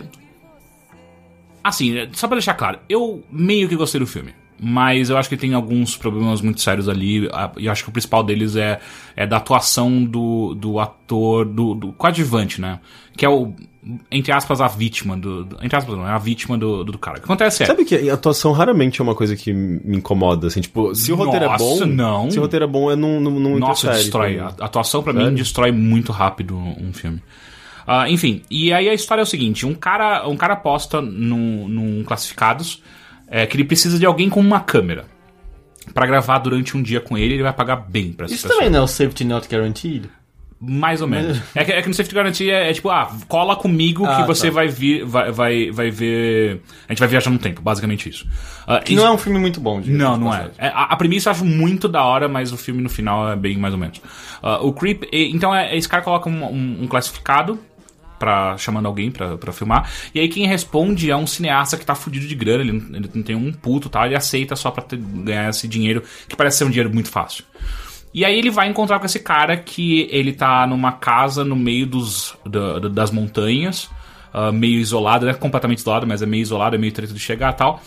Assim, 1.61 1.93
só 2.13 2.27
pra 2.27 2.35
deixar 2.37 2.53
claro, 2.53 2.79
eu 2.87 3.21
meio 3.29 3.67
que 3.67 3.75
gostei 3.75 3.99
do 3.99 4.07
filme. 4.07 4.33
Mas 4.61 5.09
eu 5.09 5.17
acho 5.17 5.29
que 5.29 5.37
tem 5.37 5.53
alguns 5.53 5.95
problemas 5.95 6.41
muito 6.41 6.59
sérios 6.61 6.89
ali. 6.89 7.29
E 7.57 7.65
eu 7.65 7.71
acho 7.71 7.83
que 7.83 7.89
o 7.89 7.93
principal 7.93 8.23
deles 8.23 8.55
é, 8.57 8.79
é 9.15 9.25
da 9.25 9.37
atuação 9.37 10.03
do, 10.03 10.53
do 10.53 10.79
ator, 10.79 11.45
do, 11.45 11.73
do 11.73 11.93
coadjuvante, 11.93 12.59
né? 12.59 12.79
Que 13.15 13.25
é 13.25 13.29
o, 13.29 13.53
entre 14.11 14.33
aspas, 14.33 14.59
a 14.59 14.67
vítima 14.67 15.15
do. 15.15 15.45
do- 15.45 15.57
entre 15.63 15.77
aspas, 15.77 15.95
não, 15.95 16.05
é 16.05 16.11
a 16.11 16.17
vítima 16.17 16.57
do, 16.57 16.83
do, 16.83 16.91
do 16.91 16.97
cara. 16.97 17.17
O 17.17 17.19
que 17.21 17.25
acontece 17.25 17.63
é. 17.63 17.65
Sabe 17.67 17.85
que 17.85 18.09
a 18.09 18.13
atuação 18.13 18.51
raramente 18.51 18.99
é 18.99 19.03
uma 19.03 19.15
coisa 19.15 19.33
que 19.35 19.53
me 19.53 19.97
incomoda, 19.97 20.47
assim, 20.47 20.59
tipo, 20.59 20.93
se 20.93 21.11
o 21.11 21.15
roteiro 21.15 21.45
é 21.45 21.47
Nossa, 21.47 21.85
bom, 21.85 21.85
não. 21.85 22.29
se 22.29 22.37
o 22.37 22.41
roteiro 22.41 22.65
é 22.65 22.67
bom, 22.67 22.91
é 22.91 22.95
não, 22.97 23.21
não, 23.21 23.31
não 23.39 23.59
Nossa, 23.59 23.85
interfere 23.87 24.03
destrói. 24.03 24.33
mim. 24.33 24.39
A 24.39 24.47
atuação 24.65 25.01
pra 25.01 25.13
mim 25.13 25.33
destrói 25.33 25.71
muito 25.71 26.11
rápido 26.11 26.57
um 26.57 26.91
filme. 26.91 27.21
Ah, 27.87 28.09
enfim, 28.09 28.41
e 28.51 28.71
aí 28.73 28.87
a 28.89 28.93
história 28.93 29.21
é 29.21 29.23
o 29.23 29.25
seguinte: 29.25 29.65
um 29.65 29.73
cara, 29.73 30.27
um 30.27 30.35
cara 30.35 30.53
aposta 30.53 31.01
num, 31.01 31.67
num 31.67 32.03
classificados 32.03 32.83
é, 33.29 33.45
que 33.45 33.55
ele 33.55 33.63
precisa 33.65 33.97
de 33.99 34.05
alguém 34.05 34.29
com 34.29 34.39
uma 34.39 34.59
câmera. 34.59 35.05
Pra 35.93 36.05
gravar 36.05 36.37
durante 36.39 36.77
um 36.77 36.83
dia 36.83 36.99
com 37.01 37.17
ele, 37.17 37.33
ele 37.35 37.43
vai 37.43 37.53
pagar 37.53 37.77
bem 37.77 38.11
pra 38.13 38.25
essa 38.25 38.33
Isso 38.35 38.43
pessoa. 38.43 38.59
também 38.59 38.71
não 38.71 38.79
é 38.79 38.83
o 38.83 38.87
Safety 38.87 39.23
Not 39.23 39.47
Guaranteed? 39.47 40.09
Mais 40.61 41.01
ou 41.01 41.07
menos. 41.07 41.41
É 41.55 41.63
que, 41.63 41.71
é 41.71 41.81
que 41.81 41.87
no 41.87 41.93
Safety 41.93 42.13
Guarantee 42.13 42.51
é, 42.51 42.69
é 42.69 42.73
tipo, 42.73 42.89
ah, 42.89 43.09
cola 43.29 43.55
comigo 43.55 44.03
que 44.05 44.11
Ah, 44.11 44.25
você 44.25 44.47
tá. 44.49 44.55
vai 44.55 44.67
vir, 44.67 45.05
vai, 45.05 45.31
vai, 45.31 45.71
vai 45.71 45.89
ver. 45.89 46.61
A 46.87 46.91
gente 46.91 46.99
vai 46.99 47.07
viajar 47.07 47.29
no 47.29 47.39
tempo, 47.39 47.61
basicamente 47.61 48.09
isso. 48.09 48.27
Ah, 48.67 48.79
Que 48.81 48.91
isso- 48.93 49.01
não 49.01 49.09
é 49.09 49.13
um 49.13 49.17
filme 49.17 49.39
muito 49.39 49.61
bom, 49.61 49.79
diga-se 49.79 49.97
não, 49.97 50.17
de 50.17 50.19
não 50.25 50.33
é. 50.35 50.51
É, 50.57 50.67
a, 50.67 50.83
a 50.83 50.95
premissa 50.97 51.29
eu 51.29 51.31
acho 51.31 51.45
muito 51.45 51.87
da 51.87 52.03
hora, 52.03 52.27
mas 52.27 52.51
o 52.51 52.57
filme 52.57 52.81
no 52.83 52.89
final 52.89 53.31
é 53.31 53.37
bem 53.37 53.57
mais 53.57 53.73
ou 53.73 53.79
menos. 53.79 54.01
Ah, 54.43 54.59
o 54.59 54.73
Creep, 54.73 55.03
e- 55.13 55.31
então 55.33 55.55
é, 55.55 55.75
esse 55.77 55.87
cara 55.87 56.03
coloca 56.03 56.29
um, 56.29 56.43
um- 56.43 56.83
um 56.83 56.87
classificado 56.87 57.57
pra, 58.19 58.57
chamando 58.57 58.85
alguém 58.85 59.09
pra, 59.09 59.37
filmar. 59.53 59.89
E 60.13 60.19
aí 60.19 60.27
quem 60.29 60.45
responde 60.45 61.09
é 61.09 61.15
um 61.15 61.25
cineasta 61.25 61.77
que 61.77 61.85
tá 61.85 61.95
fudido 61.95 62.27
de 62.27 62.35
grana, 62.35 62.61
ele 62.63 62.73
não, 62.73 62.95
ele 62.97 63.09
não 63.15 63.23
tem 63.23 63.35
um 63.35 63.51
puto 63.51 63.89
tal, 63.89 64.05
ele 64.05 64.15
aceita 64.15 64.55
só 64.55 64.69
pra 64.69 64.83
ter- 64.83 64.97
ganhar 64.97 65.49
esse 65.49 65.67
dinheiro, 65.67 66.03
que 66.27 66.35
parece 66.35 66.57
ser 66.59 66.65
um 66.65 66.69
dinheiro 66.69 66.93
muito 66.93 67.09
fácil. 67.09 67.43
E 68.13 68.25
aí 68.25 68.37
ele 68.37 68.49
vai 68.49 68.67
encontrar 68.67 68.99
com 68.99 69.05
esse 69.05 69.19
cara 69.19 69.55
que 69.55 70.07
ele 70.11 70.33
tá 70.33 70.67
numa 70.67 70.91
casa 70.91 71.43
no 71.45 71.55
meio 71.55 71.85
dos, 71.87 72.35
da- 72.45 72.79
da- 72.79 72.89
das 72.89 73.11
montanhas, 73.11 73.89
ah, 74.33 74.51
meio 74.51 74.79
isolado, 74.79 75.25
não 75.25 75.31
é 75.31 75.35
completamente 75.35 75.77
isolado, 75.79 76.05
mas 76.05 76.21
é 76.21 76.25
meio 76.25 76.41
isolado, 76.41 76.75
é 76.75 76.79
meio 76.79 76.91
treta 76.91 77.13
de 77.13 77.19
chegar 77.19 77.53
e 77.53 77.55
tal. 77.55 77.81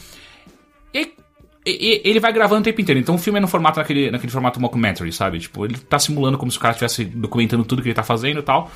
E, 0.95 1.13
e- 1.67 1.71
e- 1.95 2.03
ele 2.05 2.21
vai 2.21 2.33
gravando 2.33 2.61
o 2.61 2.65
tempo 2.65 2.81
inteiro. 2.81 3.01
Então 3.01 3.15
o 3.15 3.19
filme 3.19 3.39
é 3.39 3.41
no 3.41 3.49
formato 3.49 3.79
naquele, 3.79 4.11
naquele 4.11 4.31
formato 4.33 4.61
mockumentary, 4.61 5.13
sabe? 5.13 5.39
Tipo, 5.41 5.65
ele 5.65 5.77
tá 5.77 5.99
simulando 5.99 6.39
como 6.39 6.51
se 6.51 6.59
o 6.59 6.61
cara 6.61 6.73
estivesse 6.73 7.05
documentando 7.05 7.65
tudo 7.65 7.83
que 7.83 7.89
ele 7.89 7.95
tá 7.95 8.03
fazendo 8.03 8.41
e 8.41 8.43
tal. 8.43 8.71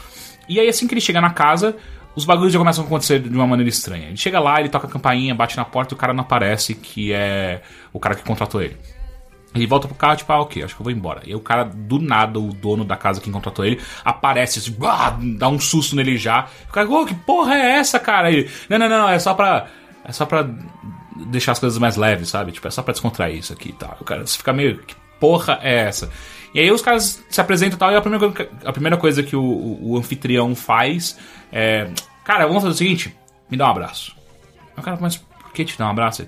E 0.48 0.60
aí 0.60 0.68
assim 0.68 0.86
que 0.86 0.94
ele 0.94 1.00
chega 1.00 1.20
na 1.20 1.30
casa, 1.30 1.76
os 2.14 2.24
bagulhos 2.24 2.52
já 2.52 2.58
começam 2.58 2.82
a 2.82 2.86
acontecer 2.86 3.20
de 3.20 3.28
uma 3.28 3.46
maneira 3.46 3.68
estranha. 3.68 4.08
Ele 4.08 4.16
chega 4.16 4.40
lá, 4.40 4.58
ele 4.58 4.70
toca 4.70 4.86
a 4.86 4.90
campainha, 4.90 5.34
bate 5.34 5.56
na 5.56 5.64
porta 5.64 5.92
e 5.92 5.96
o 5.96 5.98
cara 5.98 6.14
não 6.14 6.22
aparece, 6.22 6.74
que 6.74 7.12
é 7.12 7.62
o 7.92 8.00
cara 8.00 8.14
que 8.14 8.22
contratou 8.22 8.62
ele. 8.62 8.76
Ele 9.54 9.66
volta 9.66 9.88
pro 9.88 9.96
carro, 9.96 10.16
tipo, 10.16 10.32
ah, 10.32 10.40
ok, 10.40 10.62
acho 10.62 10.74
que 10.74 10.80
eu 10.80 10.84
vou 10.84 10.92
embora. 10.92 11.22
E 11.24 11.34
o 11.34 11.40
cara, 11.40 11.64
do 11.64 11.98
nada, 11.98 12.38
o 12.38 12.52
dono 12.52 12.84
da 12.84 12.96
casa 12.96 13.20
que 13.20 13.30
contratou 13.30 13.64
ele, 13.64 13.80
aparece, 14.04 14.58
assim, 14.58 14.72
bah, 14.72 15.18
dá 15.38 15.48
um 15.48 15.58
susto 15.58 15.96
nele 15.96 16.16
já. 16.16 16.46
O 16.68 16.72
cara, 16.72 16.88
ô, 16.88 17.06
que 17.06 17.14
porra 17.14 17.54
é 17.54 17.78
essa, 17.78 17.98
cara? 17.98 18.30
Ele, 18.30 18.50
não, 18.68 18.78
não, 18.78 18.88
não, 18.88 19.08
é 19.08 19.18
só 19.18 19.34
pra. 19.34 19.68
É 20.04 20.12
só 20.12 20.26
pra 20.26 20.46
deixar 21.26 21.52
as 21.52 21.58
coisas 21.58 21.78
mais 21.78 21.96
leves, 21.96 22.28
sabe? 22.28 22.52
Tipo, 22.52 22.68
é 22.68 22.70
só 22.70 22.82
pra 22.82 22.92
descontrair 22.92 23.38
isso 23.38 23.52
aqui 23.52 23.70
e 23.70 23.72
tal. 23.72 23.96
O 24.00 24.04
cara 24.04 24.26
você 24.26 24.36
fica 24.36 24.52
meio, 24.52 24.78
que 24.78 24.94
porra 25.18 25.58
é 25.62 25.74
essa? 25.74 26.10
E 26.56 26.60
aí 26.60 26.70
os 26.70 26.80
caras 26.80 27.22
se 27.28 27.40
apresentam 27.40 27.76
e 27.76 27.78
tal, 27.78 27.92
e 27.92 27.96
a 27.96 28.00
primeira, 28.00 28.32
a 28.64 28.72
primeira 28.72 28.96
coisa 28.96 29.22
que 29.22 29.36
o, 29.36 29.42
o- 29.42 29.90
o 29.92 29.96
anfitrião 29.98 30.54
faz 30.54 31.18
é. 31.52 31.90
Cara, 32.24 32.46
vamos 32.46 32.62
fazer 32.62 32.74
o 32.74 32.78
seguinte, 32.78 33.14
me 33.50 33.56
dá 33.56 33.66
um 33.66 33.70
abraço. 33.70 34.16
O 34.76 34.80
cara, 34.82 34.96
mas 35.00 35.16
por 35.18 35.52
que 35.52 35.64
te 35.64 35.78
dar 35.78 35.86
um 35.86 35.90
abraço? 35.90 36.26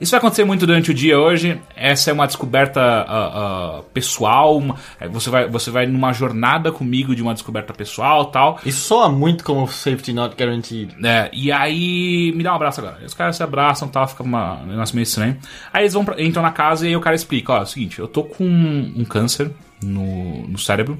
Isso 0.00 0.12
vai 0.12 0.18
acontecer 0.18 0.44
muito 0.44 0.64
durante 0.64 0.90
o 0.92 0.94
dia 0.94 1.18
hoje. 1.18 1.60
Essa 1.74 2.10
é 2.10 2.12
uma 2.12 2.26
descoberta 2.26 2.80
ah, 2.80 3.06
ah, 3.08 3.82
pessoal. 3.92 4.56
uma- 4.56 4.76
é, 5.00 5.08
você, 5.08 5.28
vai, 5.28 5.48
você 5.48 5.70
vai 5.72 5.86
numa 5.86 6.12
jornada 6.12 6.70
comigo 6.70 7.16
de 7.16 7.22
uma 7.22 7.34
descoberta 7.34 7.72
pessoal 7.72 8.26
tal. 8.26 8.60
Isso 8.64 8.80
soa 8.86 9.08
muito 9.08 9.42
como 9.42 9.66
safety 9.66 10.12
not 10.12 10.36
guaranteed. 10.36 10.94
É, 11.04 11.28
e 11.32 11.50
aí, 11.50 12.32
me 12.36 12.44
dá 12.44 12.52
um 12.52 12.56
abraço 12.56 12.80
agora. 12.80 12.98
Os 13.04 13.12
caras 13.14 13.34
se 13.36 13.42
abraçam 13.42 13.88
e 13.88 13.90
tal, 13.90 14.06
fica 14.06 14.22
uma, 14.22 14.60
um 14.62 14.66
negócio 14.66 14.94
meio 14.94 15.02
estranho. 15.02 15.36
Aí 15.72 15.82
eles 15.82 15.94
vão 15.94 16.04
pra- 16.04 16.22
entram 16.22 16.42
na 16.44 16.52
casa 16.52 16.84
e 16.86 16.90
aí 16.90 16.96
o 16.96 17.00
cara 17.00 17.16
explica: 17.16 17.54
ó, 17.54 17.58
é 17.58 17.62
o 17.62 17.66
seguinte, 17.66 17.98
eu 17.98 18.06
tô 18.06 18.22
com 18.22 18.44
um 18.44 19.04
câncer 19.04 19.50
no, 19.82 20.46
no 20.46 20.58
cérebro, 20.58 20.96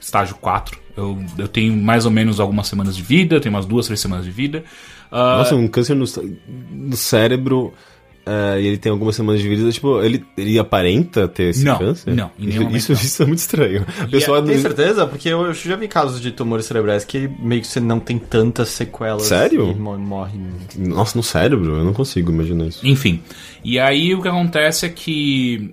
estágio 0.00 0.36
4. 0.36 0.78
Eu, 0.96 1.18
eu 1.36 1.48
tenho 1.48 1.76
mais 1.76 2.04
ou 2.04 2.10
menos 2.12 2.38
algumas 2.40 2.68
semanas 2.68 2.96
de 2.96 3.02
vida, 3.02 3.34
eu 3.34 3.40
tenho 3.40 3.54
umas 3.54 3.66
duas, 3.66 3.86
três 3.86 3.98
semanas 4.00 4.24
de 4.24 4.30
vida. 4.30 4.64
Ah, 5.10 5.38
Nossa, 5.38 5.54
um 5.56 5.68
câncer 5.68 5.94
no, 5.94 6.04
no 6.70 6.96
cérebro 6.96 7.74
eh, 8.26 8.60
e 8.60 8.66
ele 8.66 8.76
tem 8.76 8.90
algumas 8.92 9.14
semanas 9.16 9.40
de 9.40 9.48
vida. 9.48 9.70
Tipo, 9.70 10.02
ele, 10.02 10.24
ele 10.36 10.58
aparenta 10.58 11.26
ter 11.28 11.50
esse 11.50 11.64
Não, 11.64 11.78
câncer? 11.78 12.14
não, 12.14 12.30
isso, 12.38 12.92
isso, 12.92 13.22
é 13.22 13.26
muito 13.26 13.38
estranho. 13.38 13.86
A 14.00 14.06
pessoa 14.08 14.42
Tem 14.42 14.58
certeza? 14.58 15.06
Porque 15.06 15.28
eu 15.28 15.54
já 15.54 15.76
vi 15.76 15.86
casos 15.88 16.20
de 16.20 16.30
tumores 16.32 16.66
cerebrais 16.66 17.04
que 17.04 17.28
meio 17.40 17.60
que 17.62 17.66
você 17.68 17.80
não 17.80 17.98
tem 18.00 18.18
tantas 18.18 18.68
sequelas. 18.70 19.22
Sério? 19.22 19.70
E 19.70 19.74
mo- 19.74 19.96
morre. 19.98 20.38
Nossa, 20.76 21.16
no 21.16 21.22
cérebro? 21.22 21.76
Eu 21.78 21.84
não 21.84 21.92
consigo 21.92 22.30
imaginar 22.32 22.66
isso. 22.66 22.86
Enfim. 22.86 23.22
E 23.64 23.78
aí 23.78 24.14
o 24.14 24.20
que 24.20 24.28
acontece 24.28 24.84
é 24.86 24.88
que. 24.88 25.72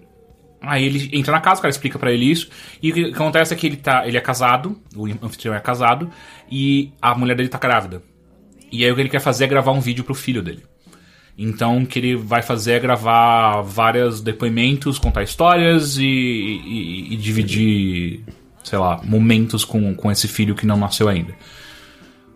Aí 0.61 0.85
ele 0.85 1.09
entra 1.11 1.33
na 1.33 1.41
casa, 1.41 1.59
o 1.59 1.61
cara 1.63 1.71
explica 1.71 1.99
pra 1.99 2.11
ele 2.13 2.23
isso. 2.31 2.47
E 2.81 2.89
o 2.91 2.93
que 2.93 3.05
acontece 3.13 3.53
é 3.53 3.57
que 3.57 3.67
ele, 3.67 3.75
tá, 3.75 4.07
ele 4.07 4.15
é 4.17 4.21
casado, 4.21 4.77
o 4.95 5.05
anfitrião 5.21 5.53
é 5.53 5.59
casado, 5.59 6.09
e 6.49 6.91
a 7.01 7.13
mulher 7.13 7.35
dele 7.35 7.49
tá 7.49 7.57
grávida. 7.57 8.01
E 8.71 8.85
aí 8.85 8.89
o 8.91 8.95
que 8.95 9.01
ele 9.01 9.09
quer 9.09 9.19
fazer 9.19 9.43
é 9.43 9.47
gravar 9.47 9.71
um 9.73 9.81
vídeo 9.81 10.03
pro 10.05 10.15
filho 10.15 10.41
dele. 10.41 10.63
Então 11.37 11.79
o 11.81 11.85
que 11.87 11.97
ele 11.99 12.15
vai 12.15 12.41
fazer 12.41 12.73
é 12.73 12.79
gravar 12.79 13.61
vários 13.61 14.21
depoimentos, 14.21 14.99
contar 14.99 15.23
histórias 15.23 15.97
e, 15.97 16.03
e- 16.05 17.13
e 17.13 17.17
dividir, 17.17 18.23
sei 18.63 18.77
lá, 18.77 19.01
momentos 19.03 19.65
com, 19.65 19.95
com 19.95 20.11
esse 20.11 20.27
filho 20.27 20.53
que 20.55 20.65
não 20.65 20.77
nasceu 20.77 21.09
ainda. 21.09 21.33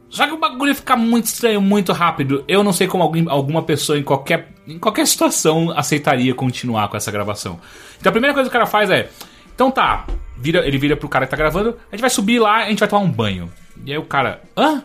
Só 0.10 0.26
que 0.26 0.34
o 0.34 0.38
bagulho 0.40 0.74
fica 0.74 0.96
muito 0.96 1.26
estranho, 1.26 1.62
muito 1.62 1.92
rápido. 1.94 2.44
Eu 2.48 2.64
não 2.64 2.72
sei 2.74 2.88
como 2.88 3.04
alguém, 3.04 3.26
alguma 3.28 3.62
pessoa 3.62 4.00
em 4.00 4.04
qualquer, 4.04 4.50
em 4.66 4.80
qualquer 4.80 5.06
situação 5.06 5.72
aceitaria 5.78 6.34
continuar 6.34 6.88
com 6.88 6.98
essa 6.98 7.12
gravação. 7.12 7.60
Então 8.00 8.10
a 8.10 8.14
primeira 8.14 8.34
coisa 8.34 8.50
que 8.50 8.56
o 8.56 8.60
cara 8.60 8.66
faz 8.66 8.90
é. 8.90 9.10
Então 9.54 9.70
tá, 9.70 10.08
vira, 10.38 10.66
ele 10.66 10.78
vira 10.78 10.96
pro 10.96 11.10
cara 11.10 11.26
que 11.26 11.32
tá 11.32 11.38
gravando, 11.38 11.78
a 11.92 11.96
gente 11.96 12.02
vai 12.02 12.10
subir 12.10 12.40
lá 12.40 12.64
a 12.64 12.70
gente 12.70 12.80
vai 12.80 12.88
tomar 12.88 13.02
um 13.04 13.12
banho. 13.12 13.52
E 13.86 13.92
aí 13.92 13.98
o 13.98 14.06
cara. 14.06 14.42
Hã? 14.56 14.82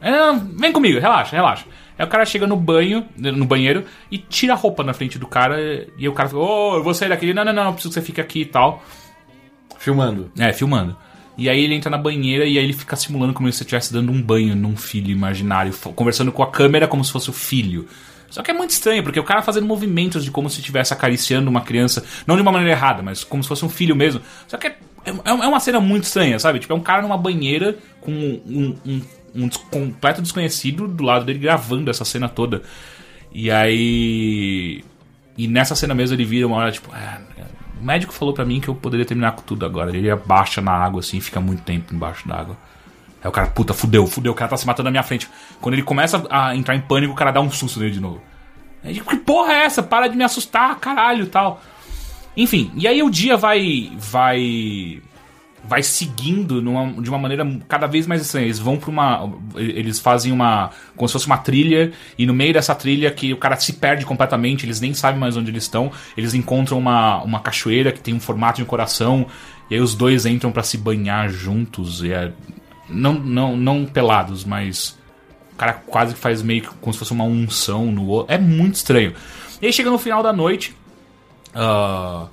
É, 0.00 0.10
vem 0.58 0.72
comigo, 0.72 0.98
relaxa, 0.98 1.36
relaxa. 1.36 1.64
Aí 2.02 2.06
o 2.06 2.08
cara 2.08 2.26
chega 2.26 2.48
no 2.48 2.56
banho, 2.56 3.06
no 3.16 3.44
banheiro, 3.44 3.84
e 4.10 4.18
tira 4.18 4.54
a 4.54 4.56
roupa 4.56 4.82
na 4.82 4.92
frente 4.92 5.20
do 5.20 5.26
cara. 5.28 5.86
E 5.96 6.08
o 6.08 6.12
cara 6.12 6.28
fala, 6.28 6.42
ô, 6.42 6.74
eu 6.74 6.82
vou 6.82 6.92
sair 6.92 7.08
daqui. 7.08 7.32
Não, 7.32 7.44
não, 7.44 7.52
não, 7.52 7.64
não 7.66 7.72
preciso 7.72 7.94
que 7.94 8.00
você 8.00 8.04
fique 8.04 8.20
aqui 8.20 8.40
e 8.40 8.44
tal. 8.44 8.82
Filmando. 9.78 10.32
É, 10.36 10.52
filmando. 10.52 10.96
E 11.38 11.48
aí 11.48 11.62
ele 11.62 11.76
entra 11.76 11.88
na 11.88 11.96
banheira 11.96 12.44
e 12.44 12.58
aí 12.58 12.64
ele 12.64 12.72
fica 12.72 12.96
simulando 12.96 13.32
como 13.32 13.48
se 13.52 13.58
você 13.58 13.62
estivesse 13.62 13.92
dando 13.92 14.10
um 14.10 14.20
banho 14.20 14.56
num 14.56 14.76
filho 14.76 15.12
imaginário, 15.12 15.72
conversando 15.94 16.32
com 16.32 16.42
a 16.42 16.50
câmera 16.50 16.88
como 16.88 17.04
se 17.04 17.12
fosse 17.12 17.30
o 17.30 17.32
filho. 17.32 17.86
Só 18.28 18.42
que 18.42 18.50
é 18.50 18.54
muito 18.54 18.70
estranho, 18.70 19.04
porque 19.04 19.20
o 19.20 19.24
cara 19.24 19.40
fazendo 19.40 19.68
movimentos 19.68 20.24
de 20.24 20.30
como 20.32 20.50
se 20.50 20.58
estivesse 20.58 20.92
acariciando 20.92 21.48
uma 21.48 21.60
criança, 21.60 22.04
não 22.26 22.34
de 22.34 22.42
uma 22.42 22.50
maneira 22.50 22.74
errada, 22.74 23.00
mas 23.00 23.22
como 23.22 23.44
se 23.44 23.48
fosse 23.48 23.64
um 23.64 23.68
filho 23.68 23.94
mesmo. 23.94 24.20
Só 24.48 24.56
que 24.56 24.66
é, 24.66 24.74
é, 25.04 25.10
é 25.20 25.32
uma 25.32 25.60
cena 25.60 25.78
muito 25.78 26.02
estranha, 26.02 26.36
sabe? 26.40 26.58
Tipo, 26.58 26.72
é 26.72 26.76
um 26.76 26.80
cara 26.80 27.00
numa 27.00 27.16
banheira 27.16 27.76
com 28.00 28.10
um, 28.10 28.42
um, 28.44 28.78
um 28.84 29.02
des- 29.34 29.56
completo 29.56 30.22
desconhecido 30.22 30.86
do 30.88 31.02
lado 31.04 31.24
dele 31.24 31.38
gravando 31.38 31.90
essa 31.90 32.04
cena 32.04 32.28
toda. 32.28 32.62
E 33.32 33.50
aí. 33.50 34.84
E 35.36 35.48
nessa 35.48 35.74
cena 35.74 35.94
mesmo 35.94 36.14
ele 36.14 36.24
vira 36.24 36.46
uma 36.46 36.56
hora, 36.56 36.70
tipo, 36.72 36.90
"Ah, 36.92 37.18
o 37.80 37.84
médico 37.84 38.12
falou 38.12 38.34
pra 38.34 38.44
mim 38.44 38.60
que 38.60 38.68
eu 38.68 38.74
poderia 38.74 39.06
terminar 39.06 39.32
com 39.32 39.42
tudo 39.42 39.64
agora. 39.64 39.96
Ele 39.96 40.10
abaixa 40.10 40.60
na 40.60 40.72
água 40.72 41.00
assim, 41.00 41.20
fica 41.20 41.40
muito 41.40 41.62
tempo 41.62 41.94
embaixo 41.94 42.28
d'água. 42.28 42.56
Aí 43.22 43.28
o 43.28 43.32
cara, 43.32 43.46
puta, 43.48 43.72
fudeu, 43.72 44.06
fudeu, 44.06 44.32
o 44.32 44.34
cara 44.34 44.50
tá 44.50 44.56
se 44.56 44.66
matando 44.66 44.84
na 44.86 44.90
minha 44.90 45.02
frente. 45.02 45.28
Quando 45.60 45.74
ele 45.74 45.82
começa 45.82 46.22
a 46.28 46.54
entrar 46.54 46.74
em 46.74 46.80
pânico, 46.80 47.12
o 47.12 47.16
cara 47.16 47.30
dá 47.30 47.40
um 47.40 47.50
susto 47.50 47.78
nele 47.80 47.92
de 47.92 48.00
novo. 48.00 48.20
Aí, 48.84 49.00
que 49.00 49.16
porra 49.18 49.52
é 49.52 49.64
essa? 49.64 49.82
Para 49.82 50.08
de 50.08 50.16
me 50.16 50.24
assustar, 50.24 50.76
caralho, 50.80 51.26
tal. 51.28 51.62
Enfim, 52.36 52.70
e 52.76 52.86
aí 52.88 53.02
o 53.02 53.08
dia 53.10 53.36
vai 53.36 53.92
vai 53.96 55.00
vai 55.64 55.82
seguindo 55.82 56.60
numa- 56.60 57.00
de 57.00 57.08
uma 57.08 57.18
maneira 57.18 57.46
cada 57.68 57.86
vez 57.86 58.06
mais 58.06 58.20
estranha. 58.22 58.46
Eles 58.46 58.58
vão 58.58 58.76
pra 58.76 58.90
uma. 58.90 59.32
Eles 59.54 59.98
fazem 60.00 60.32
uma. 60.32 60.70
como 60.96 61.08
se 61.08 61.12
fosse 61.12 61.26
uma 61.26 61.38
trilha, 61.38 61.92
e 62.18 62.26
no 62.26 62.34
meio 62.34 62.52
dessa 62.52 62.74
trilha 62.74 63.10
que 63.10 63.32
o 63.32 63.36
cara 63.36 63.56
se 63.56 63.74
perde 63.74 64.04
completamente, 64.04 64.66
eles 64.66 64.80
nem 64.80 64.92
sabem 64.94 65.20
mais 65.20 65.36
onde 65.36 65.50
eles 65.50 65.62
estão. 65.64 65.90
Eles 66.16 66.34
encontram 66.34 66.78
uma, 66.78 67.22
uma 67.22 67.40
cachoeira 67.40 67.92
que 67.92 68.00
tem 68.00 68.12
um 68.14 68.20
formato 68.20 68.56
de 68.56 68.62
um 68.62 68.66
coração, 68.66 69.26
e 69.70 69.74
aí 69.74 69.80
os 69.80 69.94
dois 69.94 70.26
entram 70.26 70.50
pra 70.52 70.62
se 70.62 70.76
banhar 70.76 71.28
juntos. 71.30 72.02
E 72.02 72.12
é, 72.12 72.32
não, 72.88 73.14
não, 73.14 73.56
não 73.56 73.84
pelados, 73.86 74.44
mas. 74.44 74.98
O 75.52 75.56
cara 75.56 75.74
quase 75.74 76.14
que 76.14 76.18
faz 76.20 76.42
meio 76.42 76.62
que 76.62 76.68
como 76.80 76.92
se 76.92 76.98
fosse 76.98 77.12
uma 77.12 77.24
unção 77.24 77.86
no 77.92 78.06
outro. 78.06 78.34
É 78.34 78.38
muito 78.38 78.74
estranho. 78.74 79.12
E 79.60 79.66
aí 79.66 79.72
chega 79.72 79.90
no 79.90 79.98
final 79.98 80.22
da 80.22 80.32
noite. 80.32 80.74
ah, 81.54 82.26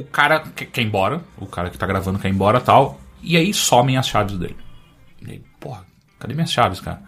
o 0.00 0.04
cara 0.04 0.40
quer, 0.40 0.80
ir 0.80 0.86
embora, 0.86 1.22
o 1.38 1.46
cara 1.46 1.70
que 1.70 1.78
tá 1.78 1.86
gravando 1.86 2.18
quer 2.18 2.28
ir 2.28 2.32
embora 2.32 2.60
tal, 2.60 3.00
e 3.22 3.36
aí 3.36 3.52
somem 3.52 3.96
as 3.96 4.08
chaves 4.08 4.38
dele. 4.38 4.56
E 5.22 5.32
aí, 5.32 5.42
porra, 5.58 5.84
cadê 6.18 6.34
minhas 6.34 6.50
chaves, 6.50 6.80
cara? 6.80 7.02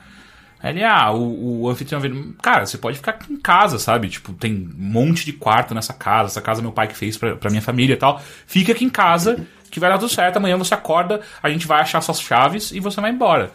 Aí 0.62 0.72
ele, 0.72 0.84
ah, 0.84 1.10
o, 1.10 1.62
o 1.62 1.68
anfitrião 1.68 2.00
vira, 2.00 2.14
cara, 2.40 2.64
você 2.64 2.78
pode 2.78 2.96
ficar 2.96 3.12
aqui 3.12 3.32
em 3.32 3.40
casa, 3.40 3.78
sabe? 3.78 4.08
Tipo, 4.08 4.32
tem 4.32 4.52
um 4.52 4.70
monte 4.76 5.24
de 5.24 5.32
quarto 5.32 5.74
nessa 5.74 5.92
casa, 5.92 6.28
essa 6.28 6.40
casa 6.40 6.62
meu 6.62 6.70
pai 6.70 6.86
que 6.86 6.96
fez 6.96 7.16
pra, 7.16 7.34
pra 7.34 7.50
minha 7.50 7.62
família 7.62 7.94
e 7.94 7.96
tal. 7.96 8.20
Fica 8.46 8.70
aqui 8.70 8.84
em 8.84 8.90
casa, 8.90 9.44
que 9.70 9.80
vai 9.80 9.90
dar 9.90 9.98
tudo 9.98 10.10
certo, 10.10 10.36
amanhã 10.36 10.56
você 10.56 10.74
acorda, 10.74 11.20
a 11.42 11.50
gente 11.50 11.66
vai 11.66 11.80
achar 11.80 12.00
suas 12.00 12.20
chaves 12.20 12.70
e 12.70 12.78
você 12.78 13.00
vai 13.00 13.10
embora. 13.10 13.50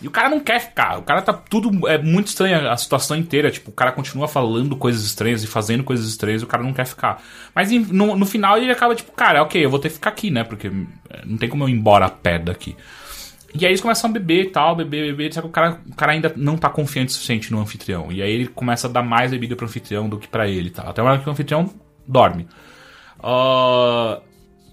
E 0.00 0.06
o 0.06 0.10
cara 0.10 0.28
não 0.28 0.40
quer 0.40 0.60
ficar. 0.60 0.98
O 0.98 1.02
cara 1.02 1.22
tá 1.22 1.32
tudo. 1.32 1.88
É 1.88 1.96
muito 1.96 2.28
estranha 2.28 2.70
a 2.70 2.76
situação 2.76 3.16
inteira. 3.16 3.50
Tipo, 3.50 3.70
o 3.70 3.74
cara 3.74 3.92
continua 3.92 4.28
falando 4.28 4.76
coisas 4.76 5.04
estranhas 5.04 5.42
e 5.42 5.46
fazendo 5.46 5.82
coisas 5.82 6.06
estranhas 6.06 6.42
o 6.42 6.46
cara 6.46 6.62
não 6.62 6.72
quer 6.72 6.84
ficar. 6.84 7.22
Mas 7.54 7.70
no, 7.70 8.14
no 8.14 8.26
final 8.26 8.58
ele 8.58 8.70
acaba, 8.70 8.94
tipo, 8.94 9.12
cara, 9.12 9.42
ok, 9.42 9.64
eu 9.64 9.70
vou 9.70 9.78
ter 9.78 9.88
que 9.88 9.94
ficar 9.94 10.10
aqui, 10.10 10.30
né? 10.30 10.44
Porque 10.44 10.68
é, 10.68 11.24
não 11.24 11.38
tem 11.38 11.48
como 11.48 11.64
eu 11.64 11.68
ir 11.68 11.72
embora 11.72 12.06
a 12.06 12.10
pé 12.10 12.38
daqui. 12.38 12.76
E 13.54 13.64
aí 13.64 13.72
eles 13.72 13.80
começam 13.80 14.10
a 14.10 14.12
beber 14.12 14.42
e 14.42 14.50
tal, 14.50 14.76
beber, 14.76 15.06
beber, 15.06 15.32
só 15.32 15.40
que 15.40 15.46
o 15.46 15.50
cara, 15.50 15.80
o 15.90 15.94
cara 15.94 16.12
ainda 16.12 16.30
não 16.36 16.58
tá 16.58 16.68
confiante 16.68 17.08
o 17.08 17.12
suficiente 17.12 17.50
no 17.50 17.58
anfitrião. 17.58 18.12
E 18.12 18.20
aí 18.20 18.30
ele 18.30 18.48
começa 18.48 18.86
a 18.86 18.90
dar 18.90 19.02
mais 19.02 19.30
bebida 19.30 19.56
pro 19.56 19.64
anfitrião 19.64 20.10
do 20.10 20.18
que 20.18 20.28
pra 20.28 20.46
ele 20.46 20.68
e 20.68 20.72
tal. 20.72 20.90
Até 20.90 21.00
uma 21.00 21.12
hora 21.12 21.20
que 21.22 21.28
o 21.28 21.32
anfitrião 21.32 21.70
dorme. 22.06 22.46
Ah, 23.22 24.20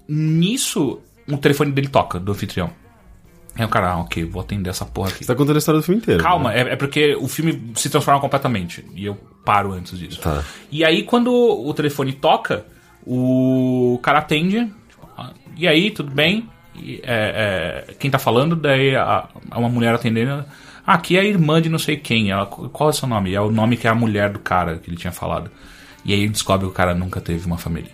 nisso, 0.06 1.00
o 1.26 1.36
telefone 1.38 1.72
dele 1.72 1.88
toca, 1.88 2.20
do 2.20 2.32
anfitrião. 2.32 2.83
Aí 3.56 3.64
o 3.64 3.68
cara, 3.68 3.92
ah, 3.92 3.98
ok, 4.00 4.24
vou 4.24 4.42
atender 4.42 4.70
essa 4.70 4.84
porra 4.84 5.10
aqui. 5.10 5.18
Você 5.24 5.26
tá 5.32 5.34
contando 5.36 5.56
a 5.56 5.58
história 5.58 5.80
do 5.80 5.84
filme 5.84 6.00
inteiro. 6.00 6.22
Calma, 6.22 6.50
né? 6.50 6.62
é, 6.62 6.72
é 6.72 6.76
porque 6.76 7.14
o 7.14 7.28
filme 7.28 7.70
se 7.76 7.88
transforma 7.88 8.20
completamente. 8.20 8.84
E 8.94 9.06
eu 9.06 9.14
paro 9.44 9.72
antes 9.72 9.96
disso. 9.98 10.20
Tá. 10.20 10.42
E 10.72 10.84
aí, 10.84 11.04
quando 11.04 11.32
o 11.32 11.72
telefone 11.72 12.12
toca, 12.12 12.66
o 13.06 13.98
cara 14.02 14.18
atende. 14.18 14.66
tipo, 14.88 15.08
"Ah, 15.16 15.32
e 15.56 15.68
aí, 15.68 15.90
tudo 15.92 16.10
bem? 16.10 16.48
E, 16.74 17.00
é, 17.04 17.84
é, 17.88 17.94
quem 17.94 18.10
tá 18.10 18.18
falando, 18.18 18.56
daí 18.56 18.96
a, 18.96 19.28
a 19.50 19.58
uma 19.58 19.68
mulher 19.68 19.94
atendendo. 19.94 20.44
Ah, 20.84 20.94
aqui 20.94 21.16
é 21.16 21.20
a 21.20 21.24
irmã 21.24 21.62
de 21.62 21.68
não 21.68 21.78
sei 21.78 21.96
quem. 21.96 22.30
Ela, 22.32 22.46
qual 22.46 22.90
é 22.90 22.92
o 22.92 22.96
seu 22.96 23.08
nome? 23.08 23.32
É 23.34 23.40
o 23.40 23.50
nome 23.52 23.76
que 23.76 23.86
é 23.86 23.90
a 23.90 23.94
mulher 23.94 24.30
do 24.32 24.40
cara 24.40 24.78
que 24.78 24.90
ele 24.90 24.96
tinha 24.96 25.12
falado. 25.12 25.50
E 26.04 26.12
aí 26.12 26.20
ele 26.20 26.30
descobre 26.30 26.66
que 26.66 26.72
o 26.72 26.74
cara 26.74 26.92
nunca 26.94 27.20
teve 27.20 27.46
uma 27.46 27.56
família. 27.56 27.92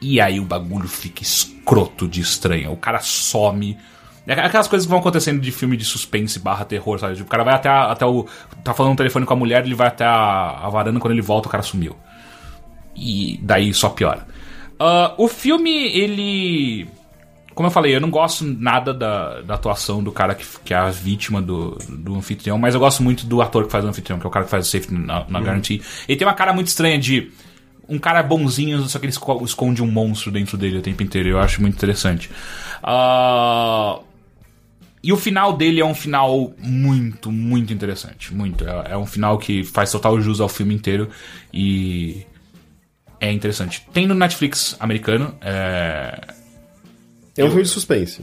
E 0.00 0.20
aí 0.20 0.40
o 0.40 0.44
bagulho 0.44 0.88
fica 0.88 1.22
escroto 1.22 2.08
de 2.08 2.20
estranho. 2.20 2.72
O 2.72 2.76
cara 2.76 2.98
some. 3.00 3.78
É 4.26 4.32
Aquelas 4.34 4.68
coisas 4.68 4.86
que 4.86 4.90
vão 4.90 5.00
acontecendo 5.00 5.40
de 5.40 5.50
filme 5.50 5.76
de 5.76 5.84
suspense 5.84 6.38
barra 6.38 6.64
terror, 6.64 6.98
sabe? 6.98 7.14
Tipo, 7.16 7.26
o 7.26 7.30
cara 7.30 7.42
vai 7.42 7.54
até, 7.54 7.68
a- 7.68 7.90
até 7.90 8.06
o. 8.06 8.26
Tá 8.62 8.72
falando 8.72 8.92
no 8.92 8.96
telefone 8.96 9.26
com 9.26 9.32
a 9.32 9.36
mulher, 9.36 9.64
ele 9.64 9.74
vai 9.74 9.88
até 9.88 10.04
a, 10.04 10.60
a 10.62 10.68
varanda, 10.68 11.00
quando 11.00 11.12
ele 11.12 11.20
volta, 11.22 11.48
o 11.48 11.50
cara 11.50 11.62
sumiu. 11.62 11.96
E 12.94 13.38
daí 13.42 13.72
só 13.74 13.88
piora. 13.88 14.26
Ah, 14.78 15.14
o 15.18 15.26
filme, 15.28 15.70
ele. 15.96 16.86
Como 17.54 17.66
eu 17.66 17.70
falei, 17.70 17.94
eu 17.94 18.00
não 18.00 18.10
gosto 18.10 18.44
nada 18.44 18.94
da, 18.94 19.42
da 19.42 19.54
atuação 19.54 20.02
do 20.02 20.10
cara 20.10 20.34
que, 20.34 20.46
que 20.64 20.72
é 20.72 20.76
a 20.76 20.88
vítima 20.88 21.42
do, 21.42 21.76
do 21.88 22.14
anfitrião, 22.16 22.56
mas 22.58 22.74
eu 22.74 22.80
gosto 22.80 23.02
muito 23.02 23.26
do 23.26 23.42
ator 23.42 23.66
que 23.66 23.72
faz 23.72 23.84
o 23.84 23.88
anfitrião, 23.88 24.18
que 24.18 24.24
é 24.24 24.28
o 24.28 24.30
cara 24.30 24.44
que 24.46 24.50
faz 24.50 24.66
o 24.66 24.70
safety 24.70 24.94
na, 24.94 25.26
na 25.28 25.38
Guarantee. 25.40 25.82
Ele 26.08 26.16
tem 26.16 26.26
uma 26.26 26.32
cara 26.32 26.52
muito 26.54 26.68
estranha 26.68 26.98
de 26.98 27.30
um 27.86 27.98
cara 27.98 28.22
bonzinho, 28.22 28.80
só 28.88 28.98
que 28.98 29.04
ele 29.04 29.12
esco- 29.12 29.44
esconde 29.44 29.82
um 29.82 29.86
monstro 29.90 30.30
dentro 30.32 30.56
dele 30.56 30.78
o 30.78 30.80
tempo 30.82 31.02
inteiro. 31.02 31.28
Eu 31.28 31.40
acho 31.40 31.60
muito 31.60 31.74
interessante. 31.74 32.30
Ah, 32.82 33.98
e 35.02 35.12
o 35.12 35.16
final 35.16 35.52
dele 35.56 35.80
é 35.80 35.84
um 35.84 35.94
final 35.94 36.54
muito, 36.58 37.32
muito 37.32 37.72
interessante. 37.72 38.32
Muito. 38.32 38.64
É, 38.64 38.92
é 38.92 38.96
um 38.96 39.06
final 39.06 39.36
que 39.38 39.64
faz 39.64 39.90
total 39.90 40.20
jus 40.20 40.40
ao 40.40 40.48
filme 40.48 40.74
inteiro 40.74 41.08
e 41.52 42.24
é 43.20 43.32
interessante. 43.32 43.86
Tem 43.92 44.06
no 44.06 44.14
Netflix 44.14 44.76
americano, 44.78 45.34
é... 45.40 46.20
É 47.36 47.44
um 47.44 47.48
filme 47.48 47.62
de 47.62 47.68
suspense. 47.68 48.22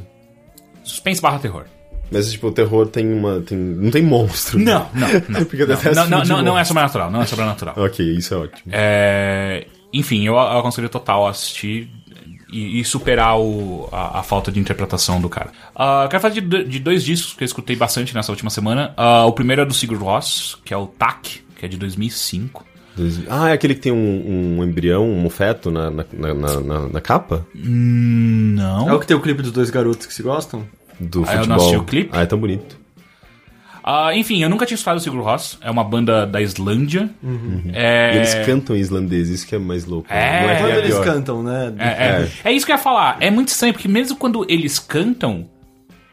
suspense 0.83 1.21
barra 1.21 1.39
terror. 1.39 1.65
Mas, 2.11 2.31
tipo, 2.31 2.47
o 2.47 2.51
terror 2.51 2.87
tem 2.87 3.11
uma. 3.11 3.39
Tem... 3.41 3.57
Não 3.57 3.91
tem 3.91 4.01
monstro. 4.01 4.57
Não, 4.57 4.89
não, 4.93 5.07
não. 5.29 5.39
Não, 5.39 5.93
não, 5.93 6.09
não, 6.09 6.25
não, 6.25 6.43
não 6.43 6.59
é 6.59 6.63
sobrenatural, 6.63 7.11
não 7.11 7.21
é 7.21 7.25
sobrenatural. 7.25 7.75
Ok, 7.77 8.05
isso 8.05 8.33
é 8.33 8.37
ótimo. 8.37 8.71
É, 8.71 9.67
enfim, 9.93 10.25
eu, 10.25 10.33
eu 10.33 10.59
aconselho 10.59 10.89
total 10.89 11.27
a 11.27 11.31
assistir 11.31 11.89
e, 12.51 12.79
e 12.79 12.85
superar 12.85 13.39
o- 13.39 13.87
a, 13.91 14.19
a 14.19 14.23
falta 14.23 14.51
de 14.51 14.59
interpretação 14.59 15.19
do 15.21 15.29
cara. 15.29 15.51
Ah, 15.75 16.07
quero 16.09 16.21
falar 16.21 16.33
de, 16.33 16.41
de 16.63 16.79
dois 16.79 17.03
discos 17.03 17.33
que 17.33 17.43
eu 17.43 17.45
escutei 17.45 17.75
bastante 17.75 18.13
nessa 18.15 18.31
última 18.31 18.49
semana. 18.49 18.93
Ah, 18.97 19.25
o 19.25 19.31
primeiro 19.31 19.61
é 19.61 19.65
do 19.65 19.73
Sigur 19.73 19.97
Rós, 20.01 20.57
que 20.65 20.73
é 20.73 20.77
o 20.77 20.87
TAC, 20.87 21.41
que 21.57 21.65
é 21.65 21.67
de 21.69 21.77
2005. 21.77 22.65
Dois- 22.95 23.21
Ah, 23.29 23.49
é 23.49 23.53
aquele 23.53 23.75
que 23.75 23.81
tem 23.81 23.91
um, 23.91 24.57
um 24.59 24.63
embrião, 24.63 25.07
um 25.09 25.29
feto 25.29 25.69
na, 25.71 25.89
na, 25.91 26.05
na, 26.13 26.33
na- 26.59 26.87
na- 26.89 27.01
capa? 27.01 27.45
Não. 27.55 28.89
É 28.89 28.93
o 28.93 28.99
que 28.99 29.07
tem 29.07 29.15
o 29.15 29.21
clipe 29.21 29.41
dos 29.41 29.51
dois 29.51 29.69
garotos 29.69 30.05
que 30.05 30.13
se 30.13 30.23
gostam? 30.23 30.65
Do 30.99 31.23
Ah, 31.27 31.33
eu 31.35 31.37
não 31.37 31.41
futebol. 31.43 31.55
assisti 31.57 31.77
o 31.77 31.83
clipe. 31.83 32.09
Ah, 32.13 32.21
é 32.21 32.25
tão 32.25 32.39
bonito. 32.39 32.78
Ah, 33.91 34.15
enfim, 34.15 34.43
eu 34.43 34.49
nunca 34.51 34.67
tinha 34.67 34.75
escutado 34.75 34.97
o 34.97 34.99
Sigur 34.99 35.23
Rós. 35.23 35.57
É 35.61 35.71
uma 35.71 35.83
banda 35.83 36.27
da 36.27 36.39
Islândia. 36.39 37.09
É... 37.73 38.13
E 38.13 38.17
eles 38.17 38.35
cantam 38.45 38.75
em 38.75 38.79
islandês, 38.79 39.29
isso 39.29 39.47
que 39.47 39.55
é 39.55 39.57
mais 39.57 39.85
louco. 39.85 40.13
É. 40.13 40.45
É 40.45 40.55
que 40.55 40.61
Quando 40.61 40.71
é 40.71 40.77
eles 40.77 40.89
pior. 40.91 41.03
cantam, 41.03 41.41
né? 41.41 41.73
É, 41.79 41.87
é. 41.87 42.29
É 42.43 42.51
isso 42.53 42.67
que 42.67 42.71
eu 42.71 42.75
ia 42.75 42.81
falar. 42.81 43.17
É 43.19 43.31
muito 43.31 43.47
estranho, 43.47 43.73
porque 43.73 43.87
mesmo 43.87 44.15
quando 44.15 44.45
eles 44.47 44.77
cantam, 44.77 45.49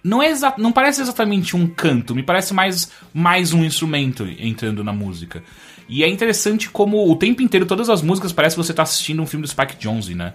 não, 0.03 0.23
é 0.23 0.31
exa 0.31 0.55
não 0.57 0.73
parece 0.73 1.03
exatamente 1.03 1.55
um 1.55 1.67
canto, 1.67 2.15
me 2.15 2.23
parece 2.23 2.55
mais, 2.55 2.91
mais 3.13 3.53
um 3.53 3.63
instrumento 3.63 4.27
entrando 4.39 4.83
na 4.83 4.95
música. 4.95 5.43
E 5.87 6.03
é 6.03 6.09
interessante 6.09 6.71
como 6.71 7.11
o 7.11 7.15
tempo 7.15 7.43
inteiro, 7.43 7.67
todas 7.67 7.91
as 7.91 8.01
músicas, 8.01 8.33
parece 8.33 8.57
que 8.57 8.63
você 8.63 8.73
tá 8.73 8.85
assistindo 8.85 9.21
um 9.21 9.27
filme 9.27 9.45
do 9.45 9.51
Spike 9.51 9.77
Jonze, 9.79 10.15
né? 10.15 10.33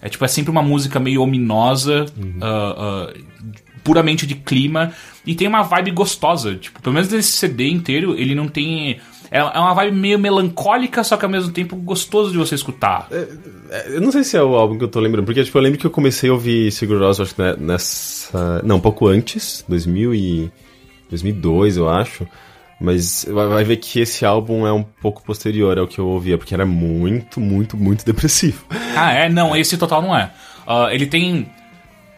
É 0.00 0.08
tipo, 0.08 0.24
é 0.24 0.28
sempre 0.28 0.52
uma 0.52 0.62
música 0.62 1.00
meio 1.00 1.22
ominosa, 1.22 2.06
ah, 2.40 2.74
ah, 2.78 3.14
puramente 3.84 4.26
de 4.26 4.34
clima, 4.34 4.92
e 5.24 5.34
tem 5.34 5.46
uma 5.46 5.62
vibe 5.62 5.92
gostosa. 5.92 6.56
Tipo, 6.56 6.82
pelo 6.82 6.94
menos 6.94 7.10
nesse 7.10 7.32
CD 7.32 7.68
inteiro, 7.68 8.18
ele 8.18 8.34
não 8.34 8.48
tem. 8.48 8.98
É 9.30 9.38
é 9.38 9.58
uma 9.58 9.74
vibe 9.74 9.96
meio 9.96 10.18
melancólica, 10.18 11.04
só 11.04 11.16
que 11.16 11.24
ao 11.24 11.30
mesmo 11.30 11.52
tempo 11.52 11.76
gostoso 11.76 12.32
de 12.32 12.38
você 12.38 12.54
escutar. 12.54 13.08
É, 13.10 13.96
Eu 13.96 14.00
não 14.00 14.10
sei 14.10 14.24
se 14.24 14.36
é 14.36 14.42
o 14.42 14.54
álbum 14.54 14.78
que 14.78 14.84
eu 14.84 14.88
tô 14.88 15.00
lembrando, 15.00 15.24
porque 15.24 15.44
tipo, 15.44 15.58
eu 15.58 15.62
lembro 15.62 15.78
que 15.78 15.86
eu 15.86 15.90
comecei 15.90 16.30
a 16.30 16.32
ouvir 16.32 16.70
Sigur 16.72 17.00
Rós, 17.00 17.20
acho 17.20 17.34
que 17.34 17.42
né, 17.42 17.54
nessa... 17.58 18.62
Não, 18.64 18.76
um 18.76 18.80
pouco 18.80 19.06
antes, 19.06 19.64
2000 19.68 20.14
e... 20.14 20.52
2002, 21.10 21.76
eu 21.76 21.88
acho. 21.88 22.26
Mas 22.80 23.26
vai 23.28 23.64
ver 23.64 23.76
que 23.76 24.00
esse 24.00 24.24
álbum 24.24 24.66
é 24.66 24.72
um 24.72 24.82
pouco 24.82 25.22
posterior 25.24 25.78
ao 25.78 25.86
que 25.86 25.98
eu 25.98 26.06
ouvia, 26.06 26.36
porque 26.36 26.54
era 26.54 26.66
muito, 26.66 27.40
muito, 27.40 27.76
muito 27.76 28.04
depressivo. 28.06 28.64
Ah, 28.96 29.12
é? 29.12 29.28
Não, 29.28 29.56
esse 29.56 29.76
total 29.76 30.02
não 30.02 30.16
é. 30.16 30.30
Ah, 30.66 30.88
ele 30.92 31.06
tem. 31.06 31.48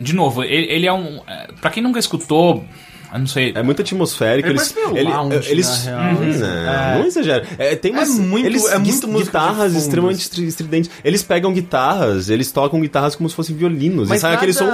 De 0.01 0.15
novo, 0.15 0.43
ele, 0.45 0.71
ele 0.73 0.87
é 0.87 0.93
um. 0.93 1.21
é, 1.27 1.49
Pra 1.61 1.71
quem 1.71 1.83
nunca 1.83 1.99
escutou, 1.99 2.65
eu 3.13 3.19
não 3.19 3.27
sei. 3.27 3.53
É 3.55 3.63
muito 3.63 3.83
atmosférico. 3.83 4.49
Ele 4.49 4.59
eles, 4.59 4.75
meio 4.75 5.09
lounge, 5.09 5.51
eles, 5.51 5.85
na 5.87 6.11
real. 6.13 6.15
Não, 6.15 6.99
não 7.01 7.07
exagera. 7.07 7.45
É, 7.59 7.75
tem 7.77 7.93
umas, 7.93 8.19
muito- 8.19 8.47
eles, 8.47 8.65
é 8.67 8.79
muito 8.79 9.09
guitarras 9.09 9.75
extremamente 9.75 10.17
assim. 10.19 10.25
estri- 10.25 10.47
estridentes. 10.47 10.91
Eles 11.05 11.23
pegam 11.23 11.53
guitarras, 11.53 12.29
eles 12.31 12.51
tocam 12.53 12.81
guitarras 12.81 13.15
como 13.17 13.29
se 13.29 13.35
fossem 13.35 13.55
violinos. 13.57 14.11
e 14.11 14.19
sai 14.19 14.35
aquele 14.35 14.53
som. 14.53 14.67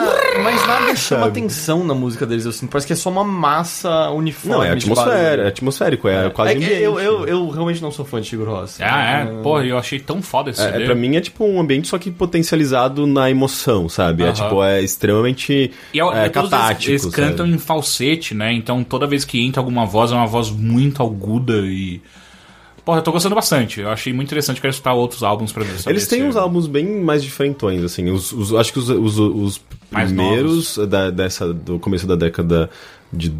Mas 0.42 0.66
nada 0.66 0.96
chama 0.96 1.24
Sabe? 1.24 1.38
atenção 1.40 1.84
na 1.84 1.94
música 1.94 2.26
deles, 2.26 2.46
assim. 2.46 2.66
Parece 2.66 2.86
que 2.86 2.92
é 2.92 2.96
só 2.96 3.10
uma 3.10 3.24
massa 3.24 4.10
uniforme. 4.10 4.56
Não, 4.56 4.62
é 4.64 4.70
atmosfera, 4.70 5.42
é 5.44 5.48
atmosférico, 5.48 6.08
é, 6.08 6.26
É 6.26 6.30
quase 6.30 6.54
ambiente. 6.54 6.74
eu, 6.82 6.98
eu, 7.00 7.26
eu 7.26 7.48
realmente 7.50 7.80
não 7.82 7.90
sou 7.90 8.04
fã 8.04 8.20
de 8.20 8.28
Sigur 8.28 8.48
Rós. 8.48 8.78
Ah, 8.80 9.20
é? 9.20 9.24
Porra, 9.42 9.64
eu 9.64 9.78
achei 9.78 9.98
tão 9.98 10.22
foda 10.22 10.50
esse 10.50 10.60
É, 10.60 10.70
CD. 10.72 10.82
é, 10.82 10.86
pra 10.86 10.94
mim 10.94 11.16
é 11.16 11.20
tipo 11.20 11.44
um 11.44 11.60
ambiente 11.60 11.88
só 11.88 11.98
que 11.98 12.10
potencializado 12.10 13.06
na 13.06 13.30
emoção, 13.30 13.88
sabe? 13.88 14.22
É 14.22 14.26
Aham. 14.26 14.32
tipo, 14.34 14.62
é 14.64 14.80
extremamente 14.82 15.70
E 15.92 16.00
é, 16.00 16.04
é, 16.04 16.24
é, 16.26 16.28
catático. 16.28 16.90
eles, 16.90 17.02
eles 17.04 17.14
cantam 17.14 17.46
em 17.46 17.58
falsete, 17.58 18.21
né? 18.30 18.52
Então 18.52 18.82
toda 18.84 19.06
vez 19.06 19.24
que 19.24 19.40
entra 19.44 19.60
alguma 19.60 19.84
voz, 19.84 20.10
é 20.12 20.14
uma 20.14 20.26
voz 20.26 20.50
muito 20.50 21.02
aguda 21.02 21.58
e. 21.66 22.00
Porra, 22.84 22.98
eu 22.98 23.02
tô 23.02 23.12
gostando 23.12 23.34
bastante. 23.34 23.80
Eu 23.80 23.90
achei 23.90 24.12
muito 24.12 24.28
interessante. 24.28 24.60
Quero 24.60 24.72
escutar 24.72 24.92
outros 24.94 25.22
álbuns 25.22 25.52
pra 25.52 25.62
ver. 25.62 25.74
Eles 25.86 26.06
têm 26.08 26.20
se- 26.20 26.26
uns 26.26 26.36
álbuns 26.36 26.66
bem 26.66 27.00
mais 27.02 27.22
diferentões, 27.22 27.82
assim. 27.84 28.10
Os, 28.10 28.32
os- 28.32 28.52
acho 28.54 28.72
que 28.72 28.78
os, 28.80 28.88
os, 28.88 29.18
os 29.18 29.60
primeiros 29.90 30.78
da, 30.88 31.10
dessa, 31.10 31.52
do 31.52 31.78
começo 31.78 32.06
da 32.06 32.16
década 32.16 32.68
de. 33.12 33.32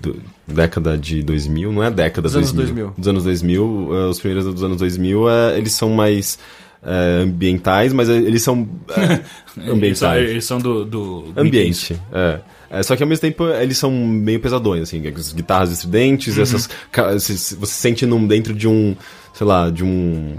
do- 0.00 0.16
década 0.46 0.96
de 0.98 1.22
2000, 1.22 1.72
não 1.72 1.82
é 1.82 1.90
década 1.90 2.28
Dos 2.28 2.36
anos 2.36 2.52
2000. 2.52 2.74
2000. 2.88 2.94
Dos 2.98 3.08
anos 3.08 3.24
2000, 3.24 3.88
eh, 3.92 4.06
os 4.10 4.18
primeiros 4.20 4.44
dos 4.52 4.62
anos 4.62 4.76
2000, 4.76 5.28
eh, 5.30 5.58
eles 5.58 5.72
são 5.72 5.88
mais 5.90 6.38
eh, 6.82 7.22
ambientais, 7.24 7.92
mas 7.94 8.08
eles 8.10 8.42
são 8.42 8.68
eh, 8.90 9.20
Eles 9.56 9.66
são, 9.66 9.74
ambientais. 9.74 10.30
eles 10.30 10.44
são 10.44 10.58
do. 10.58 10.84
do 10.84 11.32
Ambiente, 11.36 11.96
é. 12.12 12.40
É, 12.70 12.82
Só 12.82 12.96
que 12.96 13.02
ao 13.02 13.08
mesmo 13.08 13.20
tempo 13.22 13.46
eles 13.46 13.78
são 13.78 13.90
meio 13.90 14.40
pesadões, 14.40 14.82
assim, 14.82 15.06
as 15.06 15.32
guitarras 15.32 15.70
estridentes, 15.70 16.36
essas. 16.38 16.68
ca- 16.90 17.12
Você 17.12 17.56
sente 17.66 18.04
num, 18.06 18.26
dentro 18.26 18.54
de 18.54 18.66
um. 18.68 18.96
sei 19.32 19.46
lá, 19.46 19.70
de 19.70 19.84
um. 19.84 20.36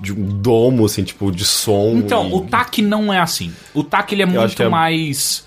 de 0.00 0.12
um 0.12 0.24
domo, 0.24 0.84
assim, 0.86 1.02
tipo, 1.04 1.30
de 1.32 1.44
som. 1.44 1.94
Então, 1.96 2.28
e- 2.28 2.32
o 2.32 2.40
TAC 2.42 2.80
não 2.82 3.12
é 3.12 3.18
assim. 3.20 3.52
O 3.74 3.82
TAC 3.84 4.12
ele 4.12 4.22
é 4.22 4.26
acho 4.26 4.36
muito 4.38 4.62
é- 4.62 4.68
mais. 4.68 5.44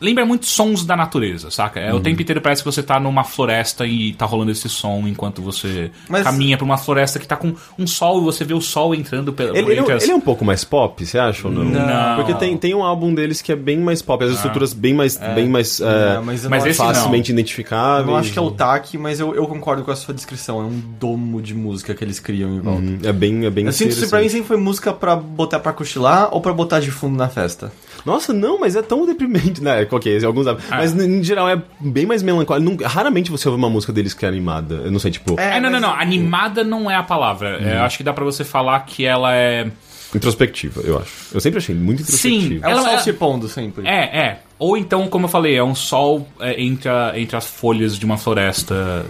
Ah, 0.00 0.04
lembra 0.04 0.24
muito 0.24 0.46
sons 0.46 0.84
da 0.84 0.96
natureza, 0.96 1.50
saca? 1.50 1.80
É, 1.80 1.92
O 1.92 2.00
tempo 2.00 2.20
inteiro 2.22 2.40
parece 2.40 2.62
que 2.62 2.70
você 2.70 2.82
tá 2.82 2.98
numa 3.00 3.24
floresta 3.24 3.86
e 3.86 4.12
tá 4.14 4.24
rolando 4.26 4.50
esse 4.52 4.68
som 4.68 5.04
enquanto 5.06 5.42
você 5.42 5.90
Mas- 6.08 6.22
caminha 6.22 6.56
pra 6.56 6.64
uma 6.64 6.78
floresta 6.78 7.18
que 7.18 7.26
tá 7.26 7.36
com 7.36 7.54
um 7.78 7.86
sol 7.86 8.20
e 8.20 8.24
você 8.24 8.44
vê 8.44 8.54
o 8.54 8.60
sol 8.60 8.94
entrando 8.94 9.32
pela 9.32 9.56
Ele, 9.56 9.72
ele, 9.72 9.80
é 9.80 9.82
um- 9.82 9.90
as- 9.96 10.02
ele 10.02 10.12
é 10.12 10.16
um 10.16 10.20
pouco 10.20 10.44
mais 10.44 10.64
pop, 10.64 11.04
você 11.04 11.18
acha 11.18 11.48
ou 11.48 11.52
não? 11.54 11.64
Não. 11.64 12.16
Porque 12.16 12.34
tem, 12.34 12.56
tem 12.56 12.74
um 12.74 12.82
álbum 12.82 13.12
deles 13.14 13.42
que 13.42 13.52
é 13.52 13.56
bem 13.56 13.78
mais 13.78 14.00
pop, 14.02 14.22
as 14.24 14.32
estruturas 14.32 14.72
bem 14.72 14.94
mais, 14.94 15.16
bem 15.34 15.48
mais 15.48 15.80
é, 15.80 15.84
É, 16.16 16.20
mas 16.20 16.44
eu 16.44 16.50
Mas 16.50 16.62
não 16.64 16.70
esse 16.70 16.78
não. 16.80 16.86
facilmente 16.86 17.30
eu 17.30 17.34
identificáveis. 17.34 18.06
não 18.06 18.16
acho 18.16 18.32
que 18.32 18.38
é 18.38 18.42
o 18.42 18.50
TAC, 18.50 18.96
mas 18.98 19.20
eu, 19.20 19.34
eu 19.34 19.46
concordo 19.46 19.82
com 19.82 19.90
a 19.90 19.96
sua 19.96 20.14
descrição. 20.14 20.60
É 20.60 20.64
um 20.64 20.80
domo 20.98 21.40
de 21.42 21.54
música 21.54 21.94
que 21.94 22.04
eles 22.04 22.18
criam 22.20 22.54
em 22.54 22.60
volta. 22.60 22.80
Uhum, 22.82 22.98
É 23.02 23.12
bem, 23.12 23.44
é 23.44 23.50
bem 23.50 23.66
Eu 23.66 23.72
sinto 23.72 23.96
que 23.96 24.06
pra 24.06 24.20
mim 24.20 24.28
sempre 24.28 24.46
foi 24.46 24.56
música 24.56 24.92
pra 24.92 25.16
botar 25.16 25.58
pra 25.60 25.72
cochilar 25.72 26.28
ou 26.32 26.40
pra 26.40 26.52
botar 26.52 26.80
de 26.80 26.90
fundo 26.90 27.16
na 27.16 27.28
festa. 27.28 27.72
Nossa, 28.08 28.32
não, 28.32 28.58
mas 28.58 28.74
é 28.76 28.82
tão 28.82 29.04
deprimente, 29.06 29.62
né? 29.62 29.86
Ok, 29.92 30.24
alguns 30.24 30.46
álbuns. 30.46 30.64
Ah. 30.70 30.76
Mas 30.78 30.94
em 30.94 31.22
geral 31.22 31.48
é 31.48 31.60
bem 31.80 32.06
mais 32.06 32.22
melancólico. 32.22 32.82
Raramente 32.84 33.30
você 33.30 33.48
ouve 33.48 33.58
uma 33.60 33.70
música 33.70 33.92
deles 33.92 34.14
que 34.14 34.24
é 34.24 34.28
animada. 34.28 34.76
Eu 34.84 34.90
não 34.90 34.98
sei, 34.98 35.10
tipo, 35.10 35.38
É, 35.38 35.60
não, 35.60 35.70
não, 35.70 35.80
mas- 35.80 35.82
não. 35.82 35.94
Animada 35.94 36.64
não 36.64 36.90
é 36.90 36.96
a 36.96 37.02
palavra. 37.02 37.58
É, 37.60 37.78
eu 37.78 37.82
acho 37.82 37.96
que 37.98 38.02
dá 38.04 38.12
pra 38.12 38.24
você 38.24 38.44
falar 38.44 38.80
que 38.80 39.04
ela 39.04 39.34
é. 39.34 39.66
introspectiva, 40.14 40.80
eu 40.84 40.98
acho. 40.98 41.12
Eu 41.34 41.40
sempre 41.40 41.58
achei 41.58 41.74
muito 41.74 42.00
introspectiva. 42.02 42.66
É 42.66 42.68
o 42.68 42.72
Ela- 42.72 42.80
sol 42.82 42.90
ela- 42.92 43.00
se 43.02 43.12
pondo 43.12 43.48
sempre. 43.48 43.86
É, 43.86 44.18
é. 44.18 44.38
Ou 44.58 44.76
então, 44.76 45.06
como 45.06 45.26
eu 45.26 45.28
falei, 45.28 45.54
é 45.56 45.62
um 45.62 45.74
sol 45.74 46.26
é, 46.40 46.60
entre, 46.62 46.88
a- 46.88 47.12
entre 47.14 47.36
as 47.36 47.46
folhas 47.46 47.96
de 47.98 48.04
uma 48.06 48.16
floresta. 48.16 49.04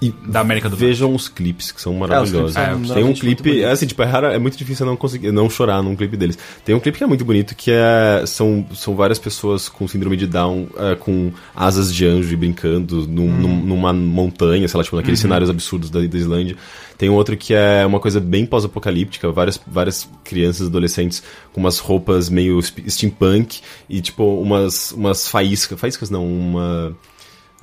E 0.00 0.10
da 0.10 0.40
América 0.40 0.68
do 0.68 0.76
Vejam 0.76 1.14
os 1.14 1.26
clipes, 1.26 1.72
que 1.72 1.80
são 1.80 1.94
maravilhosos. 1.94 2.52
são 2.52 2.62
É, 2.62 2.94
Tem 2.94 3.02
um 3.02 3.14
clipe, 3.14 3.62
é 3.62 3.70
assim, 3.70 3.86
tipo, 3.86 4.02
é 4.02 4.04
raro, 4.04 4.26
é 4.26 4.38
muito 4.38 4.54
difícil 4.54 4.84
eu 4.84 4.90
não 4.90 4.96
conseguir 4.96 5.32
não 5.32 5.48
chorar 5.48 5.82
num 5.82 5.96
clipe 5.96 6.18
deles. 6.18 6.38
Tem 6.66 6.74
um 6.74 6.80
clipe 6.80 6.98
que 6.98 7.04
é 7.04 7.06
muito 7.06 7.24
bonito, 7.24 7.54
que 7.56 7.70
é 7.70 8.22
são, 8.26 8.66
são 8.74 8.94
várias 8.94 9.18
pessoas 9.18 9.70
com 9.70 9.88
síndrome 9.88 10.14
de 10.18 10.26
Down, 10.26 10.68
é, 10.76 10.94
com 10.96 11.32
asas 11.54 11.94
de 11.94 12.04
anjo 12.04 12.30
e 12.30 12.36
brincando 12.36 13.06
num- 13.08 13.22
Hum. 13.30 13.36
num- 13.40 13.62
numa 13.62 13.90
montanha, 13.94 14.68
sei 14.68 14.76
lá, 14.76 14.84
tipo, 14.84 14.96
Uhum. 14.96 15.00
naqueles 15.00 15.18
cenários 15.18 15.48
absurdos 15.48 15.88
da, 15.88 15.98
da 16.00 16.18
Islândia. 16.18 16.56
Tem 16.98 17.08
um 17.08 17.14
outro 17.14 17.34
que 17.34 17.54
é 17.54 17.84
uma 17.86 17.98
coisa 17.98 18.20
bem 18.20 18.44
pós-apocalíptica, 18.44 19.32
várias, 19.32 19.58
várias 19.66 20.06
crianças, 20.22 20.66
adolescentes 20.66 21.22
com 21.54 21.60
umas 21.62 21.78
roupas 21.78 22.28
meio 22.28 22.60
steampunk 22.62 23.60
e, 23.88 24.02
tipo, 24.02 24.24
umas, 24.42 24.92
umas 24.92 25.26
faíscas, 25.26 25.80
faíscas 25.80 26.10
não, 26.10 26.26
uma... 26.26 26.94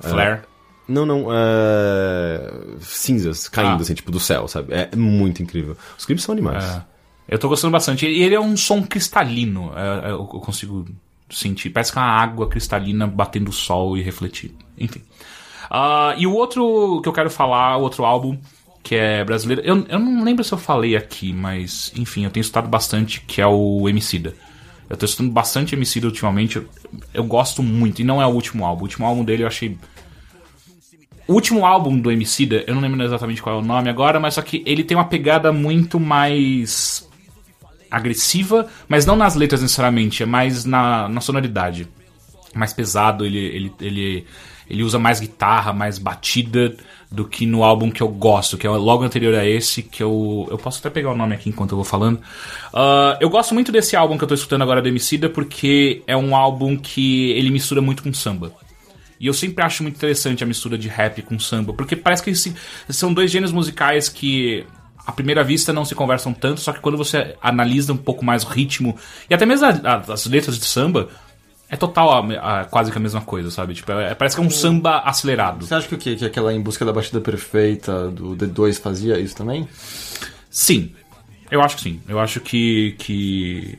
Flare. 0.00 0.40
Não, 0.86 1.06
não, 1.06 1.26
é... 1.30 2.52
cinzas 2.80 3.48
caindo, 3.48 3.78
Ah. 3.78 3.82
assim, 3.82 3.94
tipo, 3.94 4.10
do 4.10 4.20
céu, 4.20 4.46
sabe? 4.48 4.72
É 4.74 4.94
muito 4.96 5.42
incrível. 5.42 5.76
Os 5.98 6.04
clipes 6.04 6.24
são 6.24 6.32
animais. 6.32 6.64
É. 6.64 6.82
Eu 7.28 7.38
tô 7.38 7.48
gostando 7.48 7.72
bastante. 7.72 8.06
E 8.06 8.22
ele 8.22 8.34
é 8.34 8.40
um 8.40 8.56
som 8.56 8.82
cristalino. 8.82 9.72
é, 9.76 10.08
é, 10.08 10.10
eu 10.12 10.24
consigo 10.26 10.84
sentir. 11.30 11.70
Parece 11.70 11.90
que 11.90 11.98
é 11.98 12.02
uma 12.02 12.10
água 12.10 12.48
cristalina 12.48 13.06
batendo 13.06 13.48
o 13.48 13.52
sol 13.52 13.96
e 13.96 14.02
refletindo. 14.02 14.54
Enfim. 14.78 15.00
Ah, 15.70 16.14
e 16.18 16.26
o 16.26 16.34
outro 16.34 17.00
que 17.02 17.08
eu 17.08 17.12
quero 17.12 17.30
falar, 17.30 17.78
o 17.78 17.82
outro 17.82 18.04
álbum, 18.04 18.38
que 18.82 18.94
é 18.94 19.24
brasileiro. 19.24 19.62
Eu, 19.64 19.86
eu 19.88 19.98
não 19.98 20.22
lembro 20.22 20.44
se 20.44 20.52
eu 20.52 20.58
falei 20.58 20.94
aqui, 20.96 21.32
mas 21.32 21.90
enfim, 21.96 22.24
eu 22.24 22.30
tenho 22.30 22.42
escutado 22.42 22.68
bastante, 22.68 23.22
que 23.22 23.40
é 23.40 23.46
o 23.46 23.88
Emicida. 23.88 24.34
Eu 24.88 24.96
tô 24.98 25.06
escutando 25.06 25.32
bastante 25.32 25.74
Emicida 25.74 26.06
ultimamente. 26.06 26.56
Eu, 26.56 26.66
eu 27.14 27.24
gosto 27.24 27.62
muito. 27.62 28.00
E 28.02 28.04
não 28.04 28.20
é 28.20 28.26
o 28.26 28.30
último 28.30 28.66
álbum. 28.66 28.82
O 28.82 28.84
último 28.84 29.06
álbum 29.06 29.24
dele 29.24 29.44
eu 29.44 29.46
achei 29.46 29.78
o 31.26 31.32
último 31.32 31.64
álbum 31.64 31.98
do 31.98 32.12
Emicida, 32.12 32.64
eu 32.66 32.74
não 32.74 32.82
lembro 32.82 33.02
exatamente 33.02 33.42
qual 33.42 33.56
é 33.56 33.58
o 33.58 33.64
nome 33.64 33.88
agora, 33.88 34.20
mas 34.20 34.34
só 34.34 34.42
que 34.42 34.62
ele 34.66 34.84
tem 34.84 34.96
uma 34.96 35.06
pegada 35.06 35.52
muito 35.52 35.98
mais 35.98 37.08
agressiva, 37.90 38.66
mas 38.88 39.06
não 39.06 39.16
nas 39.16 39.34
letras 39.34 39.62
necessariamente, 39.62 40.22
é 40.22 40.26
mais 40.26 40.64
na, 40.64 41.08
na 41.08 41.20
sonoridade. 41.20 41.88
Mais 42.54 42.72
pesado, 42.72 43.24
ele, 43.24 43.38
ele, 43.38 43.72
ele, 43.80 44.26
ele 44.68 44.82
usa 44.82 44.98
mais 44.98 45.18
guitarra, 45.18 45.72
mais 45.72 45.98
batida 45.98 46.76
do 47.10 47.24
que 47.24 47.46
no 47.46 47.62
álbum 47.62 47.90
que 47.90 48.02
eu 48.02 48.08
gosto, 48.08 48.58
que 48.58 48.66
é 48.66 48.70
logo 48.70 49.04
anterior 49.04 49.34
a 49.34 49.46
esse, 49.46 49.82
que 49.82 50.02
eu. 50.02 50.46
Eu 50.50 50.58
posso 50.58 50.78
até 50.80 50.90
pegar 50.90 51.12
o 51.12 51.16
nome 51.16 51.34
aqui 51.34 51.48
enquanto 51.48 51.72
eu 51.72 51.76
vou 51.76 51.84
falando. 51.84 52.20
Ah, 52.72 53.16
eu 53.20 53.30
gosto 53.30 53.54
muito 53.54 53.72
desse 53.72 53.96
álbum 53.96 54.18
que 54.18 54.24
eu 54.24 54.28
tô 54.28 54.34
escutando 54.34 54.62
agora 54.62 54.82
do 54.82 54.88
Emicida, 54.88 55.28
porque 55.28 56.02
é 56.06 56.16
um 56.16 56.34
álbum 56.34 56.76
que 56.76 57.30
ele 57.32 57.50
mistura 57.50 57.80
muito 57.80 58.02
com 58.02 58.12
samba. 58.12 58.52
E 59.20 59.26
eu 59.26 59.34
sempre 59.34 59.64
acho 59.64 59.82
muito 59.82 59.96
interessante 59.96 60.42
a 60.42 60.46
mistura 60.46 60.76
de 60.76 60.88
rap 60.88 61.22
com 61.22 61.38
samba, 61.38 61.72
porque 61.72 61.94
parece 61.96 62.22
que 62.22 62.30
esse- 62.30 62.54
são 62.88 63.12
dois 63.14 63.30
gêneros 63.30 63.52
musicais 63.52 64.08
que 64.08 64.64
à 65.06 65.12
primeira 65.12 65.44
vista 65.44 65.72
não 65.72 65.84
se 65.84 65.94
conversam 65.94 66.32
tanto, 66.32 66.60
só 66.60 66.72
que 66.72 66.80
quando 66.80 66.96
você 66.98 67.36
analisa 67.42 67.92
um 67.92 67.96
pouco 67.96 68.24
mais 68.24 68.42
o 68.44 68.48
ritmo 68.48 68.96
e 69.28 69.34
até 69.34 69.44
mesmo 69.46 69.66
a- 69.66 69.70
a- 70.08 70.12
as 70.12 70.26
letras 70.26 70.58
de 70.58 70.64
samba, 70.64 71.08
é 71.68 71.76
total 71.76 72.10
a- 72.32 72.60
a- 72.60 72.64
quase 72.64 72.90
que 72.90 72.96
a 72.98 73.00
mesma 73.00 73.20
coisa, 73.20 73.50
sabe? 73.50 73.74
Tipo, 73.74 73.92
é- 73.92 74.14
parece 74.14 74.36
que 74.36 74.42
é 74.42 74.44
um 74.44 74.50
samba 74.50 74.98
acelerado. 75.00 75.66
Você 75.66 75.74
acha 75.74 75.86
que 75.88 75.94
o 75.94 75.98
quê? 75.98 76.16
Que 76.16 76.24
aquela 76.24 76.52
Em 76.52 76.60
Busca 76.60 76.84
da 76.84 76.92
Batida 76.92 77.20
Perfeita 77.20 78.08
do 78.10 78.34
D2 78.36 78.78
fazia 78.78 79.18
isso 79.18 79.34
também? 79.36 79.68
Sim, 80.50 80.92
eu 81.50 81.60
acho 81.62 81.76
que 81.76 81.82
sim. 81.82 82.00
Eu 82.08 82.18
acho 82.20 82.40
que. 82.40 82.94
que... 82.98 83.78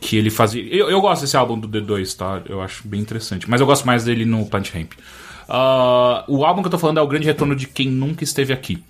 Que 0.00 0.16
ele 0.16 0.30
fazia. 0.30 0.62
Eu, 0.62 0.90
eu 0.90 1.00
gosto 1.00 1.22
desse 1.22 1.36
álbum 1.36 1.58
do 1.58 1.68
D2, 1.68 2.16
tá? 2.16 2.42
Eu 2.48 2.60
acho 2.60 2.86
bem 2.86 3.00
interessante. 3.00 3.48
Mas 3.48 3.60
eu 3.60 3.66
gosto 3.66 3.86
mais 3.86 4.04
dele 4.04 4.24
no 4.24 4.44
Plant 4.46 4.70
Ramp. 4.72 4.92
Ah, 5.48 6.24
o 6.28 6.44
álbum 6.44 6.60
que 6.62 6.66
eu 6.66 6.70
tô 6.70 6.78
falando 6.78 6.98
é 6.98 7.02
o 7.02 7.06
grande 7.06 7.26
retorno 7.26 7.54
de 7.56 7.66
quem 7.66 7.88
nunca 7.88 8.24
esteve 8.24 8.52
aqui. 8.52 8.82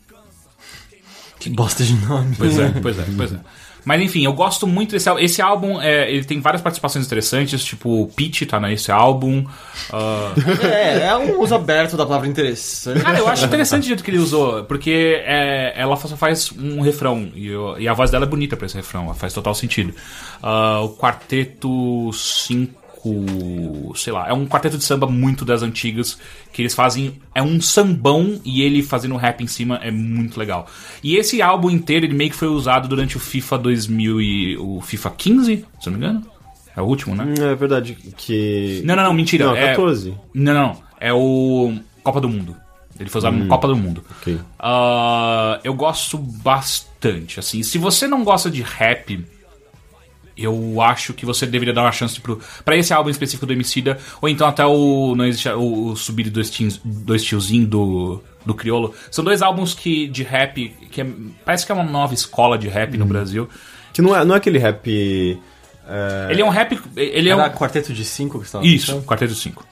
Que 1.38 1.50
bosta 1.50 1.84
de 1.84 1.94
nome. 1.94 2.34
Pois 2.36 2.58
é, 2.58 2.70
pois 2.82 2.98
é, 2.98 3.04
pois 3.16 3.32
é. 3.32 3.40
Mas 3.86 4.02
enfim, 4.02 4.24
eu 4.24 4.32
gosto 4.32 4.66
muito 4.66 4.90
desse 4.90 5.08
álbum. 5.08 5.20
Esse 5.22 5.40
álbum, 5.40 5.80
é, 5.80 6.10
ele 6.10 6.24
tem 6.24 6.40
várias 6.40 6.60
participações 6.60 7.06
interessantes, 7.06 7.64
tipo, 7.64 8.02
o 8.02 8.08
Peach 8.08 8.44
tá 8.44 8.58
nesse 8.58 8.90
álbum. 8.90 9.44
Ah, 9.92 10.32
É, 10.64 11.04
é 11.06 11.16
um 11.16 11.40
uso 11.40 11.54
aberto 11.54 11.96
da 11.96 12.04
palavra 12.04 12.26
interessante. 12.26 13.00
Cara, 13.00 13.18
eu 13.18 13.28
acho 13.28 13.44
interessante 13.44 13.84
o 13.84 13.86
jeito 13.86 14.02
que 14.02 14.10
ele 14.10 14.18
usou, 14.18 14.64
porque 14.64 15.22
é, 15.24 15.72
ela 15.76 15.96
só 15.96 16.16
faz 16.16 16.50
um 16.58 16.80
refrão, 16.80 17.30
e, 17.34 17.46
eu- 17.46 17.76
e 17.78 17.86
a 17.86 17.92
voz 17.94 18.10
dela 18.10 18.24
é 18.24 18.28
bonita 18.28 18.56
pra 18.56 18.66
esse 18.66 18.74
refrão, 18.76 19.14
faz 19.14 19.32
total 19.32 19.54
sentido. 19.54 19.94
Ah, 20.42 20.80
o 20.82 20.90
quarteto 20.96 22.10
5, 22.12 22.74
sei 23.96 24.12
lá, 24.12 24.28
é 24.28 24.32
um 24.32 24.46
quarteto 24.46 24.76
de 24.78 24.84
samba 24.84 25.06
muito 25.06 25.44
das 25.44 25.62
antigas, 25.62 26.18
que 26.52 26.62
eles 26.62 26.74
fazem, 26.74 27.14
é 27.34 27.42
um 27.42 27.60
sambão 27.60 28.40
e 28.44 28.62
ele 28.62 28.82
fazendo 28.82 29.16
rap 29.16 29.42
em 29.42 29.46
cima 29.46 29.76
é 29.82 29.90
muito 29.90 30.38
legal. 30.38 30.66
E 31.02 31.16
esse 31.16 31.40
álbum 31.42 31.70
inteiro, 31.70 32.06
ele 32.06 32.14
meio 32.14 32.30
que 32.30 32.36
foi 32.36 32.48
usado 32.48 32.88
durante 32.88 33.16
o 33.16 33.20
FIFA 33.20 33.58
2000 33.58 34.20
e 34.20 34.56
o 34.56 34.80
FIFA 34.80 35.10
15, 35.10 35.56
se 35.80 35.88
eu 35.88 35.92
não 35.92 35.98
me 35.98 36.06
engano. 36.06 36.26
É 36.76 36.82
o 36.82 36.84
último, 36.84 37.14
né? 37.14 37.32
É 37.38 37.54
verdade 37.54 37.96
que... 38.16 38.82
Não, 38.84 38.94
não, 38.94 39.04
não, 39.04 39.14
mentira. 39.14 39.46
Não, 39.46 39.56
é- 39.56 39.68
14. 39.68 40.14
Não, 40.34 40.52
não. 40.54 40.82
É 41.00 41.12
o 41.12 41.74
Copa 42.02 42.20
do 42.20 42.28
Mundo. 42.28 42.54
Ele 42.98 43.08
foi 43.10 43.18
usado 43.18 43.36
no 43.36 43.46
Copa 43.46 43.68
do 43.68 43.76
Mundo. 43.76 44.02
Ok. 44.20 44.38
Ah, 44.58 45.60
eu 45.64 45.74
gosto 45.74 46.16
bastante. 46.18 47.38
Assim, 47.38 47.62
se 47.62 47.78
você 47.78 48.06
não 48.06 48.24
gosta 48.24 48.50
de 48.50 48.62
rap, 48.62 49.24
eu 50.36 50.80
acho 50.82 51.14
que 51.14 51.24
você 51.24 51.46
deveria 51.46 51.72
dar 51.74 51.82
uma 51.82 51.92
chance 51.92 52.20
pro, 52.20 52.40
pra 52.64 52.76
esse 52.76 52.92
álbum 52.92 53.10
específico 53.10 53.46
do 53.46 53.52
Emicida, 53.52 53.98
ou 54.20 54.28
então 54.28 54.46
até 54.46 54.64
o 54.66 55.14
não 55.16 55.24
existe 55.24 55.48
o, 55.48 55.88
o 55.88 55.96
subir 55.96 56.28
dois, 56.30 56.50
tios, 56.50 56.80
dois 56.84 57.22
tiozinho 57.24 57.66
do 57.66 58.22
do 58.44 58.54
Criolo. 58.54 58.94
São 59.10 59.24
dois 59.24 59.42
álbuns 59.42 59.74
que 59.74 60.06
de 60.06 60.22
rap 60.22 60.68
que 60.90 61.00
é- 61.00 61.06
parece 61.44 61.66
que 61.66 61.72
é 61.72 61.74
uma 61.74 61.82
nova 61.82 62.14
escola 62.14 62.56
de 62.56 62.68
rap 62.68 62.96
no 62.96 63.04
Brasil. 63.04 63.48
Que 63.92 64.00
não 64.00 64.14
é, 64.14 64.24
não 64.24 64.34
é 64.34 64.38
aquele 64.38 64.58
rap... 64.58 65.36
é, 65.88 66.32
Ele 66.32 66.42
é 66.42 66.44
um 66.44 66.48
rap, 66.48 66.78
ele 66.96 67.28
é 67.28 67.36
um 67.36 67.50
quarteto 67.50 67.92
de 67.92 68.04
cinco 68.04 68.40
que 68.40 68.46
você 68.46 68.52
tava 68.52 68.66
Isso, 68.66 68.86
pensando? 68.86 69.06
Quarteto 69.06 69.34
5. 69.34 69.66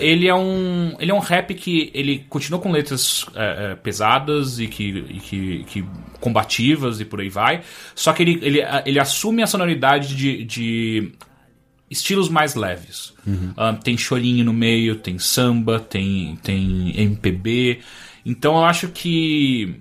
ele, 0.00 0.28
é 0.28 0.34
um, 0.34 0.96
ele 0.98 1.10
é 1.10 1.14
um 1.14 1.18
rap 1.18 1.54
que 1.54 1.90
ele 1.94 2.24
continua 2.28 2.58
com 2.58 2.70
letras 2.70 3.26
é, 3.34 3.72
é, 3.72 3.74
pesadas 3.74 4.58
e, 4.58 4.66
que, 4.66 4.88
e 4.88 5.20
que, 5.20 5.64
que 5.64 5.84
combativas 6.20 7.00
e 7.00 7.04
por 7.04 7.20
aí 7.20 7.28
vai. 7.28 7.62
Só 7.94 8.12
que 8.12 8.22
ele, 8.22 8.38
ele, 8.42 8.60
ele 8.86 8.98
assume 8.98 9.42
a 9.42 9.46
sonoridade 9.46 10.16
de, 10.16 10.44
de 10.44 11.12
estilos 11.90 12.28
mais 12.28 12.54
leves. 12.54 13.12
Ah, 13.56 13.74
tem 13.74 13.96
chorinho 13.96 14.44
no 14.44 14.52
meio, 14.52 14.96
tem 14.96 15.18
samba, 15.18 15.78
tem, 15.78 16.36
tem 16.42 16.92
MPB. 16.98 17.80
Então 18.24 18.56
eu 18.56 18.64
acho 18.64 18.88
que 18.88 19.78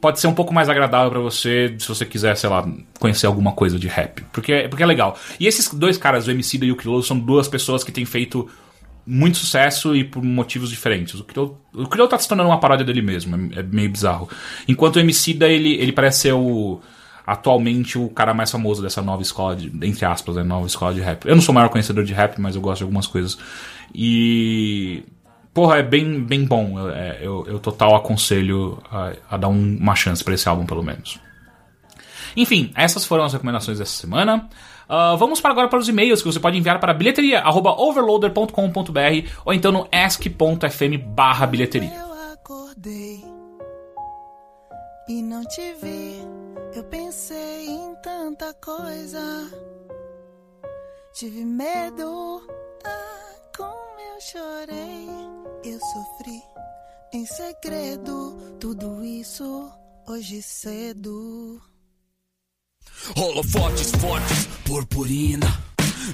pode 0.00 0.18
ser 0.18 0.26
um 0.26 0.34
pouco 0.34 0.52
mais 0.54 0.68
agradável 0.68 1.10
pra 1.10 1.20
você 1.20 1.74
se 1.78 1.86
você 1.86 2.06
quiser, 2.06 2.36
sei 2.36 2.48
lá, 2.48 2.66
conhecer 2.98 3.26
alguma 3.26 3.52
coisa 3.52 3.78
de 3.78 3.86
rap. 3.86 4.24
Porque, 4.32 4.66
porque 4.68 4.82
é 4.82 4.86
legal. 4.86 5.16
E 5.38 5.46
esses 5.46 5.72
dois 5.74 5.98
caras, 5.98 6.26
o 6.26 6.30
MC 6.30 6.58
e 6.62 6.72
o 6.72 6.76
Criolo, 6.76 7.02
são 7.02 7.18
duas 7.18 7.46
pessoas 7.48 7.84
que 7.84 7.92
têm 7.92 8.04
feito 8.04 8.48
muito 9.06 9.38
sucesso 9.38 9.94
e 9.94 10.04
por 10.04 10.22
motivos 10.22 10.70
diferentes. 10.70 11.18
O 11.20 11.24
Criolo, 11.24 11.60
o 11.74 11.86
Criolo 11.86 12.08
tá 12.08 12.18
se 12.18 12.28
tornando 12.28 12.48
uma 12.48 12.60
paródia 12.60 12.84
dele 12.84 13.02
mesmo, 13.02 13.36
é, 13.54 13.60
é 13.60 13.62
meio 13.62 13.90
bizarro. 13.90 14.28
Enquanto 14.66 14.96
o 14.96 15.00
MC 15.00 15.36
ele, 15.42 15.74
ele 15.74 15.92
parece 15.92 16.20
ser 16.20 16.32
o 16.32 16.80
atualmente 17.26 17.96
o 17.96 18.08
cara 18.08 18.34
mais 18.34 18.50
famoso 18.50 18.82
dessa 18.82 19.00
nova 19.00 19.22
escola, 19.22 19.54
de, 19.54 19.70
entre 19.86 20.04
aspas, 20.04 20.34
né, 20.34 20.42
nova 20.42 20.66
escola 20.66 20.92
de 20.92 21.00
rap. 21.00 21.26
Eu 21.26 21.34
não 21.36 21.42
sou 21.42 21.52
o 21.52 21.54
maior 21.54 21.68
conhecedor 21.68 22.02
de 22.04 22.12
rap, 22.12 22.40
mas 22.40 22.56
eu 22.56 22.60
gosto 22.60 22.78
de 22.78 22.84
algumas 22.84 23.06
coisas. 23.06 23.38
E 23.94 25.04
Porra, 25.52 25.78
é 25.78 25.82
bem, 25.82 26.22
bem 26.22 26.44
bom. 26.44 26.78
Eu, 26.78 26.90
é, 26.90 27.18
eu, 27.20 27.44
eu 27.46 27.58
total 27.58 27.96
aconselho 27.96 28.80
a, 28.90 29.12
a 29.30 29.36
dar 29.36 29.48
um- 29.48 29.76
uma 29.78 29.96
chance 29.96 30.22
pra 30.22 30.32
esse 30.34 30.48
álbum, 30.48 30.64
pelo 30.64 30.82
menos. 30.82 31.18
Enfim, 32.36 32.72
essas 32.76 33.04
foram 33.04 33.24
as 33.24 33.32
recomendações 33.32 33.78
dessa 33.78 33.92
semana. 34.00 34.48
Ah, 34.88 35.16
vamos 35.16 35.40
para 35.40 35.50
agora 35.50 35.66
para 35.68 35.78
os 35.80 35.88
e-mails 35.88 36.22
que 36.22 36.28
você 36.32 36.38
pode 36.40 36.56
enviar 36.56 36.78
para 36.80 36.94
bilheteria.overloader.com.br 36.94 39.28
ou 39.44 39.52
então 39.52 39.70
no 39.72 39.86
ask.fm 39.92 40.96
barra 41.06 41.46
bilheteria. 41.46 41.92
Eu 41.94 42.32
acordei 42.32 43.22
e 45.08 45.20
não 45.22 45.42
te 45.44 45.74
vi. 45.82 46.20
Eu 46.74 46.84
pensei 46.84 47.66
em 47.68 47.94
tanta 48.02 48.54
coisa. 48.54 49.20
Tive 51.12 51.44
medo, 51.44 52.40
ah, 52.84 53.34
como 53.56 53.70
eu 53.72 53.89
chorei. 54.20 55.08
Eu 55.64 55.80
sofri 55.80 56.42
em 57.12 57.26
segredo. 57.26 58.56
Tudo 58.60 59.04
isso 59.04 59.70
hoje 60.06 60.42
cedo. 60.42 61.60
Holofotes 63.16 63.92
fortes, 63.92 64.46
purpurina. 64.64 65.46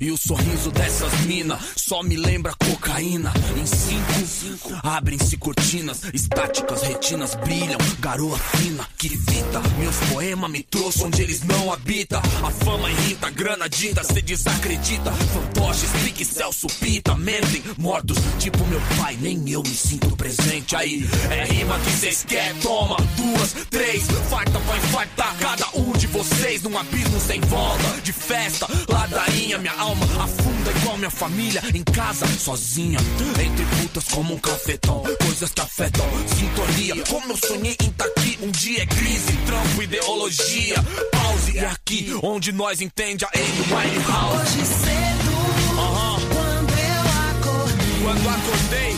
E 0.00 0.10
o 0.10 0.16
sorriso 0.16 0.70
dessas 0.70 1.12
mina 1.22 1.58
só 1.74 2.02
me 2.02 2.16
lembra 2.16 2.54
cocaína. 2.54 3.32
Em 3.56 3.66
cinco, 3.66 4.72
abrem-se 4.82 5.36
cortinas, 5.38 6.02
estáticas, 6.12 6.82
retinas 6.82 7.34
brilham. 7.36 7.78
Garoa 7.98 8.38
fina, 8.38 8.86
que 8.98 9.08
fita. 9.08 9.60
Meus 9.78 9.96
poemas 10.12 10.50
me 10.50 10.62
trouxe 10.62 11.02
onde 11.02 11.22
eles 11.22 11.42
não 11.44 11.72
habitam. 11.72 12.20
A 12.44 12.50
fama 12.50 12.90
irrita, 12.90 13.30
grana 13.30 13.68
dita, 13.68 14.04
cê 14.04 14.20
desacredita. 14.20 15.10
Fantoches, 15.12 15.90
pique, 16.04 16.24
Celso, 16.24 16.66
pita, 16.78 17.14
mentem. 17.14 17.62
Mortos, 17.78 18.18
tipo 18.38 18.64
meu 18.66 18.80
pai, 18.98 19.16
nem 19.20 19.48
eu 19.50 19.62
me 19.62 19.74
sinto 19.74 20.14
presente. 20.16 20.76
Aí 20.76 21.08
é 21.30 21.44
rima 21.44 21.78
que 21.80 21.90
cês 21.92 22.24
quer, 22.26 22.54
toma 22.60 22.96
duas, 23.16 23.54
três. 23.70 24.04
Farta 24.28 24.58
pra 24.58 24.76
infartar 24.76 25.36
cada 25.38 25.68
um 25.78 25.92
de 25.92 26.06
vocês 26.08 26.62
num 26.62 26.76
abismo 26.76 27.18
sem 27.20 27.40
volta. 27.42 28.00
De 28.02 28.12
festa, 28.12 28.66
ladainha, 28.88 29.58
minha 29.58 29.72
alma 29.72 29.85
afunda 29.92 30.70
igual 30.80 30.96
minha 30.98 31.10
família. 31.10 31.62
Em 31.74 31.82
casa, 31.84 32.26
sozinha, 32.38 32.98
entre 33.44 33.64
putas 33.76 34.04
como 34.04 34.34
um 34.34 34.38
cafetão. 34.38 35.02
Coisas 35.22 35.50
que 35.52 35.60
afetam, 35.60 36.06
sintonia. 36.26 37.04
Como 37.08 37.32
eu 37.32 37.36
sonhei 37.36 37.76
em 37.82 37.90
tá 37.90 38.04
aqui, 38.04 38.38
um 38.42 38.50
dia 38.50 38.82
é 38.82 38.86
crise, 38.86 39.32
trampo, 39.46 39.82
ideologia. 39.82 40.76
Pause, 41.12 41.58
é 41.58 41.66
aqui 41.66 42.18
onde 42.22 42.52
nós 42.52 42.80
entende 42.80 43.24
a 43.24 43.30
Amy 43.34 43.60
Winehouse. 43.70 44.36
Hoje 44.36 44.66
cedo, 44.66 45.80
Aham. 45.80 46.20
quando 46.28 46.72
eu 46.72 47.02
acordei 47.30 48.02
Quando 48.02 48.28
acordei, 48.28 48.95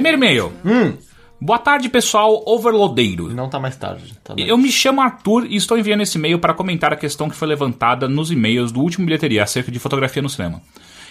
Primeiro 0.00 0.16
e-mail. 0.16 0.52
Boa 1.38 1.58
tarde, 1.58 1.90
pessoal 1.90 2.42
overloadeiro. 2.46 3.28
Não 3.34 3.50
tá 3.50 3.60
mais 3.60 3.76
tarde. 3.76 4.14
Tá. 4.24 4.32
Eu 4.34 4.56
me 4.56 4.72
chamo 4.72 5.02
Arthur 5.02 5.44
e 5.44 5.56
estou 5.56 5.76
enviando 5.76 6.00
esse 6.00 6.16
e-mail 6.16 6.38
para 6.38 6.54
comentar 6.54 6.90
a 6.90 6.96
questão 6.96 7.28
que 7.28 7.36
foi 7.36 7.46
levantada 7.46 8.08
nos 8.08 8.30
e-mails 8.30 8.72
do 8.72 8.80
último 8.80 9.04
bilheteria 9.04 9.42
acerca 9.42 9.70
de 9.70 9.78
fotografia 9.78 10.22
no 10.22 10.28
cinema. 10.30 10.62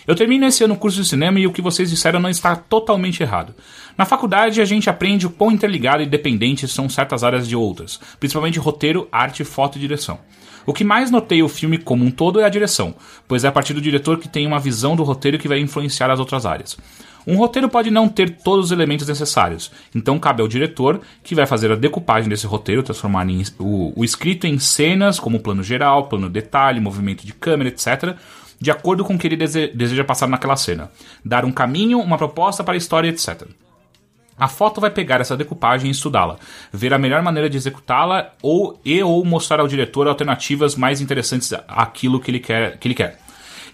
Eu 0.07 0.15
termino 0.15 0.43
esse 0.47 0.63
ano 0.63 0.73
o 0.73 0.77
curso 0.77 0.99
de 0.99 1.07
cinema 1.07 1.39
e 1.39 1.45
o 1.45 1.51
que 1.51 1.61
vocês 1.61 1.87
disseram 1.87 2.19
não 2.19 2.31
está 2.31 2.55
totalmente 2.55 3.21
errado. 3.21 3.53
Na 3.95 4.05
faculdade 4.05 4.59
a 4.59 4.65
gente 4.65 4.89
aprende 4.89 5.27
o 5.27 5.29
quão 5.29 5.51
interligado 5.51 6.01
e 6.01 6.07
dependentes 6.07 6.71
são 6.71 6.89
certas 6.89 7.23
áreas 7.23 7.47
de 7.47 7.55
outras, 7.55 7.99
principalmente 8.19 8.57
roteiro, 8.57 9.07
arte, 9.11 9.43
foto 9.43 9.77
e 9.77 9.81
direção. 9.81 10.17
O 10.65 10.73
que 10.73 10.83
mais 10.83 11.11
notei 11.11 11.43
o 11.43 11.49
filme 11.49 11.77
como 11.77 12.03
um 12.03 12.09
todo 12.09 12.39
é 12.39 12.43
a 12.43 12.49
direção, 12.49 12.95
pois 13.27 13.43
é 13.43 13.47
a 13.47 13.51
partir 13.51 13.73
do 13.73 13.81
diretor 13.81 14.17
que 14.17 14.27
tem 14.27 14.47
uma 14.47 14.59
visão 14.59 14.95
do 14.95 15.03
roteiro 15.03 15.37
que 15.37 15.47
vai 15.47 15.59
influenciar 15.59 16.09
as 16.09 16.19
outras 16.19 16.43
áreas. 16.43 16.75
Um 17.29 17.37
roteiro 17.37 17.69
pode 17.69 17.91
não 17.91 18.09
ter 18.09 18.37
todos 18.37 18.65
os 18.65 18.71
elementos 18.71 19.07
necessários, 19.07 19.71
então 19.93 20.17
cabe 20.17 20.41
ao 20.41 20.47
diretor, 20.47 20.99
que 21.23 21.35
vai 21.35 21.45
fazer 21.45 21.71
a 21.71 21.75
decupagem 21.75 22.27
desse 22.29 22.47
roteiro, 22.47 22.81
transformar 22.81 23.29
em- 23.29 23.43
o, 23.59 23.93
o 23.95 24.03
escrito 24.03 24.47
em 24.47 24.57
cenas, 24.57 25.19
como 25.19 25.39
plano 25.39 25.61
geral, 25.61 26.07
plano 26.07 26.29
detalhe, 26.29 26.79
movimento 26.79 27.25
de 27.25 27.33
câmera, 27.33 27.69
etc., 27.69 28.15
de 28.59 28.71
acordo 28.71 29.05
com 29.05 29.13
o 29.13 29.17
que 29.17 29.27
ele 29.27 29.37
dese- 29.37 29.71
deseja 29.73 30.03
passar 30.03 30.27
naquela 30.27 30.55
cena. 30.57 30.91
Dar 31.23 31.45
um 31.45 31.51
caminho, 31.51 31.99
uma 31.99 32.17
proposta 32.17 32.63
para 32.63 32.73
a 32.73 32.77
história, 32.77 33.07
etc. 33.09 33.43
A 34.37 34.47
foto 34.47 34.81
vai 34.81 34.89
pegar 34.89 35.21
essa 35.21 35.37
decupagem 35.37 35.87
e 35.89 35.91
estudá-la, 35.91 36.37
ver 36.73 36.93
a 36.93 36.97
melhor 36.97 37.21
maneira 37.21 37.49
de 37.49 37.57
executá-la 37.57 38.31
ou 38.41 38.79
e 38.83 39.03
ou 39.03 39.23
mostrar 39.23 39.59
ao 39.59 39.67
diretor 39.67 40.07
alternativas 40.07 40.75
mais 40.75 40.99
interessantes 41.01 41.53
àquilo 41.67 42.19
que 42.19 42.31
ele 42.31 42.39
quer. 42.39 42.77
Que 42.77 42.87
ele 42.87 42.95
quer. 42.95 43.19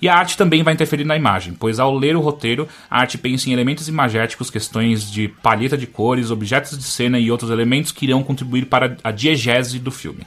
E 0.05 0.07
a 0.07 0.15
arte 0.15 0.37
também 0.37 0.61
vai 0.61 0.75
interferir 0.75 1.03
na 1.03 1.15
imagem, 1.15 1.55
pois 1.59 1.79
ao 1.79 1.97
ler 1.97 2.15
o 2.15 2.21
roteiro, 2.21 2.67
a 2.87 2.99
arte 2.99 3.17
pensa 3.17 3.49
em 3.49 3.53
elementos 3.53 3.87
imagéticos, 3.87 4.51
questões 4.51 5.11
de 5.11 5.27
palheta 5.27 5.75
de 5.75 5.87
cores, 5.87 6.29
objetos 6.29 6.77
de 6.77 6.83
cena 6.83 7.17
e 7.17 7.31
outros 7.31 7.49
elementos 7.49 7.91
que 7.91 8.05
irão 8.05 8.21
contribuir 8.21 8.67
para 8.67 8.97
a 9.03 9.09
diegese 9.09 9.79
do 9.79 9.89
filme. 9.89 10.21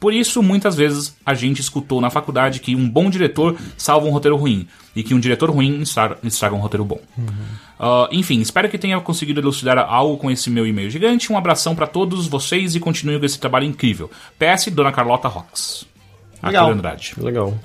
Por 0.00 0.14
isso, 0.14 0.42
muitas 0.42 0.74
vezes, 0.74 1.14
a 1.26 1.34
gente 1.34 1.60
escutou 1.60 2.00
na 2.00 2.08
faculdade 2.08 2.60
que 2.60 2.74
um 2.74 2.88
bom 2.88 3.10
diretor 3.10 3.58
salva 3.76 4.06
um 4.06 4.10
roteiro 4.10 4.38
ruim, 4.38 4.66
e 4.96 5.02
que 5.02 5.12
um 5.12 5.20
diretor 5.20 5.50
ruim 5.50 5.82
estraga, 5.82 6.54
um 6.54 6.60
roteiro 6.60 6.86
bom. 6.86 7.02
Ah, 7.78 8.08
enfim, 8.10 8.40
espero 8.40 8.70
que 8.70 8.78
tenha 8.78 8.98
conseguido 9.00 9.38
elucidar 9.38 9.76
algo 9.78 10.16
com 10.16 10.30
esse 10.30 10.48
meu 10.48 10.66
e-mail 10.66 10.88
gigante. 10.88 11.30
Um 11.30 11.36
abração 11.36 11.74
pra 11.74 11.86
todos 11.86 12.26
vocês 12.26 12.74
e 12.74 12.80
continue 12.80 13.18
com 13.18 13.26
esse 13.26 13.38
trabalho 13.38 13.66
incrível. 13.66 14.10
PS, 14.38 14.68
Dona 14.72 14.90
Carlota 14.90 15.28
Rox. 15.28 15.84
Legal. 16.42 16.64
Arthur 16.64 16.78
Andrade. 16.78 17.14
Legal. 17.18 17.58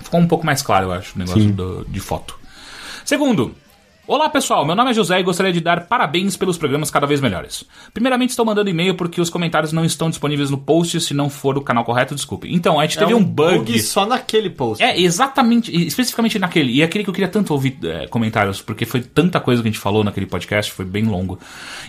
Ficou 0.00 0.20
um 0.20 0.26
pouco 0.26 0.44
mais 0.46 0.62
claro, 0.62 0.86
eu 0.86 0.92
acho, 0.92 1.14
o 1.14 1.18
negócio 1.18 1.52
do- 1.52 1.84
de 1.88 2.00
foto. 2.00 2.38
Segundo, 3.04 3.54
Olá 4.06 4.28
pessoal, 4.28 4.66
meu 4.66 4.74
nome 4.74 4.90
é 4.90 4.94
José 4.94 5.20
e 5.20 5.22
gostaria 5.22 5.52
de 5.52 5.60
dar 5.60 5.86
parabéns 5.86 6.36
pelos 6.36 6.58
programas 6.58 6.90
cada 6.90 7.06
vez 7.06 7.20
melhores. 7.20 7.64
Primeiramente 7.94 8.30
estou 8.30 8.44
mandando 8.44 8.68
e-mail 8.68 8.96
porque 8.96 9.20
os 9.20 9.30
comentários 9.30 9.72
não 9.72 9.84
estão 9.84 10.10
disponíveis 10.10 10.50
no 10.50 10.58
post, 10.58 11.00
se 11.00 11.14
não 11.14 11.30
for 11.30 11.56
o 11.56 11.60
canal 11.62 11.84
correto, 11.84 12.12
desculpe. 12.12 12.52
Então, 12.52 12.80
a 12.80 12.82
gente 12.84 12.98
teve 12.98 13.12
É 13.12 13.14
um 13.14 13.22
bug. 13.22 13.78
só 13.80 14.04
naquele 14.04 14.50
post. 14.50 14.82
É, 14.82 14.98
exatamente, 15.00 15.70
especificamente 15.86 16.40
naquele. 16.40 16.72
E 16.72 16.82
é 16.82 16.86
aquele 16.86 17.04
que 17.04 17.10
eu 17.10 17.14
queria 17.14 17.28
tanto 17.28 17.52
ouvir 17.52 17.78
é, 17.84 18.08
comentários, 18.08 18.60
porque 18.60 18.84
foi 18.84 19.00
tanta 19.00 19.38
coisa 19.38 19.62
que 19.62 19.68
a 19.68 19.70
gente 19.70 19.80
falou 19.80 20.02
naquele 20.02 20.26
podcast, 20.26 20.72
foi 20.72 20.84
bem 20.86 21.04
longo. 21.04 21.38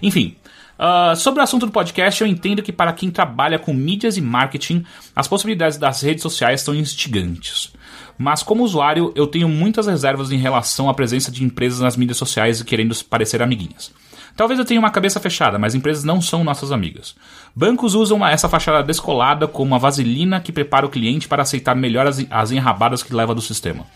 Enfim. 0.04 0.36
ah, 0.78 1.16
sobre 1.16 1.40
o 1.40 1.44
assunto 1.44 1.66
do 1.66 1.72
podcast, 1.72 2.22
eu 2.22 2.28
entendo 2.28 2.62
que 2.62 2.72
para 2.72 2.94
quem 2.94 3.10
trabalha 3.10 3.58
com 3.58 3.74
mídias 3.74 4.16
e 4.16 4.22
marketing, 4.22 4.86
as 5.16 5.28
possibilidades 5.28 5.78
das 5.80 6.02
redes 6.04 6.22
sociais 6.22 6.62
são 6.62 6.76
instigantes. 6.76 7.74
Mas 8.22 8.44
como 8.44 8.64
usuário, 8.64 9.12
eu 9.16 9.26
tenho 9.26 9.50
muitas 9.50 9.88
reservas 9.88 10.32
em 10.32 10.38
relação 10.38 10.88
à 10.88 10.94
presença 10.94 11.32
de 11.32 11.44
empresas 11.44 11.80
nas 11.80 11.98
mídias 11.98 12.20
sociais 12.20 12.60
e 12.60 12.64
querendo 12.64 12.96
parecer 13.06 13.42
amiguinhas. 13.42 13.92
Talvez 14.38 14.60
eu 14.60 14.66
tenha 14.66 14.80
uma 14.80 14.92
cabeça 14.92 15.20
fechada, 15.20 15.58
mas 15.58 15.74
empresas 15.74 16.04
não 16.04 16.22
são 16.22 16.44
nossas 16.44 16.72
amigas. 16.72 17.16
Bancos 17.56 17.96
usam 17.96 18.24
essa 18.24 18.48
fachada 18.48 18.84
descolada 18.84 19.48
como 19.48 19.72
uma 19.72 19.80
vaselina 19.80 20.40
que 20.40 20.52
prepara 20.52 20.86
o 20.86 20.90
cliente 20.90 21.28
para 21.28 21.42
aceitar 21.42 21.74
melhor 21.76 22.06
as, 22.06 22.24
as 22.30 22.52
enrabadas 22.52 23.02
que 23.02 23.12
leva 23.12 23.34
do 23.34 23.42
sistema. 23.42 23.88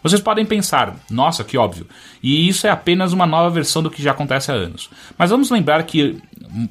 Vocês 0.00 0.20
podem 0.20 0.46
pensar, 0.46 0.94
nossa, 1.10 1.42
que 1.42 1.58
óbvio. 1.58 1.88
E 2.22 2.48
isso 2.48 2.68
é 2.68 2.70
apenas 2.70 3.12
uma 3.12 3.26
nova 3.26 3.50
versão 3.50 3.82
do 3.82 3.90
que 3.90 4.00
já 4.00 4.12
acontece 4.12 4.52
há 4.52 4.54
anos. 4.54 4.90
Mas 5.18 5.30
vamos 5.30 5.50
lembrar 5.50 5.82
que. 5.82 6.22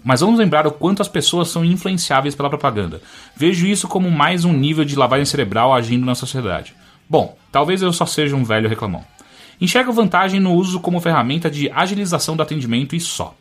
Mas 0.02 0.22
vamos 0.22 0.40
lembrar 0.40 0.66
o 0.66 0.72
quanto 0.72 1.02
as 1.02 1.10
pessoas 1.10 1.50
são 1.50 1.66
influenciáveis 1.66 2.36
pela 2.36 2.50
propaganda. 2.50 3.02
Vejo 3.36 3.68
isso 3.68 3.90
como 3.90 4.10
mais 4.10 4.46
um 4.46 4.54
nível 4.54 4.86
de 4.86 4.96
lavagem 4.96 5.26
cerebral 5.26 5.74
agindo 5.74 6.06
na 6.06 6.16
sociedade. 6.16 6.74
Bom, 7.12 7.36
talvez 7.52 7.82
eu 7.82 7.92
só 7.92 8.06
seja 8.06 8.38
um 8.38 8.44
velho 8.46 8.70
reclamão. 8.70 9.04
Enxergo 9.60 9.92
vantagem 9.92 10.40
no 10.40 10.54
uso 10.54 10.80
como 10.80 11.02
ferramenta 11.02 11.52
de 11.52 11.70
agilização 11.70 12.38
do 12.38 12.42
atendimento 12.42 12.96
e 12.96 13.02
só. 13.02 13.36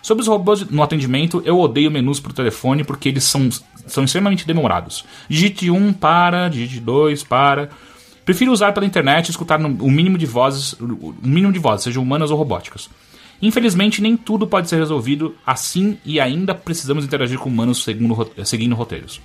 Sobre 0.00 0.22
os 0.22 0.26
robôs 0.26 0.66
no 0.70 0.82
atendimento, 0.82 1.42
eu 1.44 1.60
odeio 1.60 1.90
menus 1.90 2.18
por 2.18 2.32
telefone 2.32 2.82
porque 2.82 3.10
eles 3.10 3.24
são, 3.24 3.50
são 3.86 4.04
extremamente 4.04 4.46
demorados. 4.46 5.04
Digite 5.28 5.70
1 5.70 5.92
para, 5.92 6.48
digite 6.48 6.80
2 6.80 7.22
para. 7.24 7.68
Prefiro 8.24 8.52
usar 8.52 8.72
pela 8.72 8.86
internet 8.86 9.26
e 9.26 9.30
escutar 9.32 9.60
o 9.60 9.90
mínimo 9.90 10.16
de 10.16 10.24
vozes, 10.24 10.72
o 10.80 11.14
mínimo 11.22 11.52
de 11.52 11.58
vozes, 11.58 11.84
sejam 11.84 12.02
humanas 12.02 12.30
ou 12.30 12.38
robóticas. 12.38 12.88
Infelizmente, 13.42 14.00
nem 14.00 14.16
tudo 14.16 14.46
pode 14.46 14.66
ser 14.66 14.76
resolvido 14.76 15.36
assim 15.46 15.98
e 16.06 16.18
ainda 16.18 16.54
precisamos 16.54 17.04
interagir 17.04 17.38
com 17.38 17.50
humanos 17.50 17.86
seguindo 18.46 18.74
roteiros. 18.74 19.20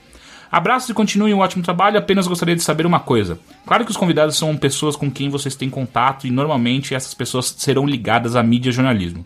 Abraços 0.51 0.89
e 0.89 0.93
continuem 0.93 1.33
o 1.33 1.39
ótimo 1.39 1.63
trabalho. 1.63 1.97
Apenas 1.97 2.27
gostaria 2.27 2.55
de 2.55 2.63
saber 2.63 2.85
uma 2.85 2.99
coisa. 2.99 3.39
Claro 3.65 3.85
que 3.85 3.91
os 3.91 3.97
convidados 3.97 4.37
são 4.37 4.55
pessoas 4.55 4.95
com 4.95 5.09
quem 5.11 5.29
vocês 5.29 5.55
têm 5.55 5.69
contato 5.69 6.27
e 6.27 6.31
normalmente 6.31 6.93
essas 6.95 7.13
pessoas 7.13 7.53
serão 7.57 7.85
ligadas 7.85 8.35
à 8.35 8.43
mídia 8.43 8.69
e 8.69 8.73
jornalismo. 8.73 9.25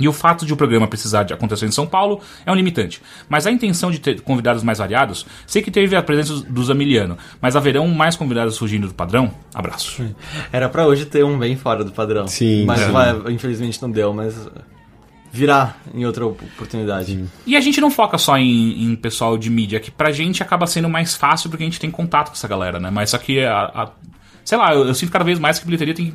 E 0.00 0.08
o 0.08 0.12
fato 0.14 0.46
de 0.46 0.52
o 0.52 0.56
programa 0.56 0.88
precisar 0.88 1.24
de 1.24 1.34
acontecer 1.34 1.66
em 1.66 1.70
São 1.70 1.86
Paulo 1.86 2.20
é 2.46 2.50
um 2.50 2.54
limitante. 2.54 3.02
Mas 3.28 3.46
a 3.46 3.50
intenção 3.50 3.90
de 3.90 3.98
ter 3.98 4.22
convidados 4.22 4.62
mais 4.62 4.78
variados, 4.78 5.26
sei 5.46 5.60
que 5.60 5.70
teve 5.70 5.94
a 5.94 6.02
presença 6.02 6.42
do 6.42 6.64
Zamiliano, 6.64 7.18
mas 7.38 7.54
haverão 7.54 7.86
mais 7.86 8.16
convidados 8.16 8.56
fugindo 8.56 8.88
do 8.88 8.94
padrão? 8.94 9.30
Abraço. 9.54 10.02
Era 10.50 10.70
pra 10.70 10.86
hoje 10.86 11.04
ter 11.04 11.22
um 11.22 11.38
bem 11.38 11.54
fora 11.54 11.84
do 11.84 11.92
padrão. 11.92 12.26
Sim, 12.26 12.64
Mas 12.64 12.80
infelizmente 13.28 13.80
não 13.82 13.90
deu, 13.90 14.14
mas. 14.14 14.48
Virar 15.32 15.80
em 15.94 16.04
outra 16.04 16.26
oportunidade. 16.26 17.24
E 17.46 17.56
a 17.56 17.60
gente 17.60 17.80
não 17.80 17.90
foca 17.90 18.18
só 18.18 18.36
em, 18.36 18.84
em 18.84 18.96
pessoal 18.96 19.38
de 19.38 19.48
mídia, 19.50 19.78
que 19.80 19.90
pra 19.90 20.10
gente 20.10 20.42
acaba 20.42 20.66
sendo 20.66 20.88
mais 20.88 21.14
fácil 21.14 21.48
porque 21.50 21.62
a 21.62 21.66
gente 21.66 21.80
tem 21.80 21.90
contato 21.90 22.28
com 22.28 22.34
essa 22.34 22.48
galera, 22.48 22.78
né? 22.80 22.90
Mas 22.90 23.10
só 23.10 23.18
que 23.18 23.40
a. 23.44 23.62
a- 23.64 23.90
sei 24.44 24.58
lá, 24.58 24.74
eu, 24.74 24.86
eu 24.86 24.94
sinto 24.94 25.12
cada 25.12 25.24
vez 25.24 25.38
mais 25.38 25.58
que 25.58 25.64
a 25.64 25.66
bilheteria 25.66 25.94
tem. 25.94 26.12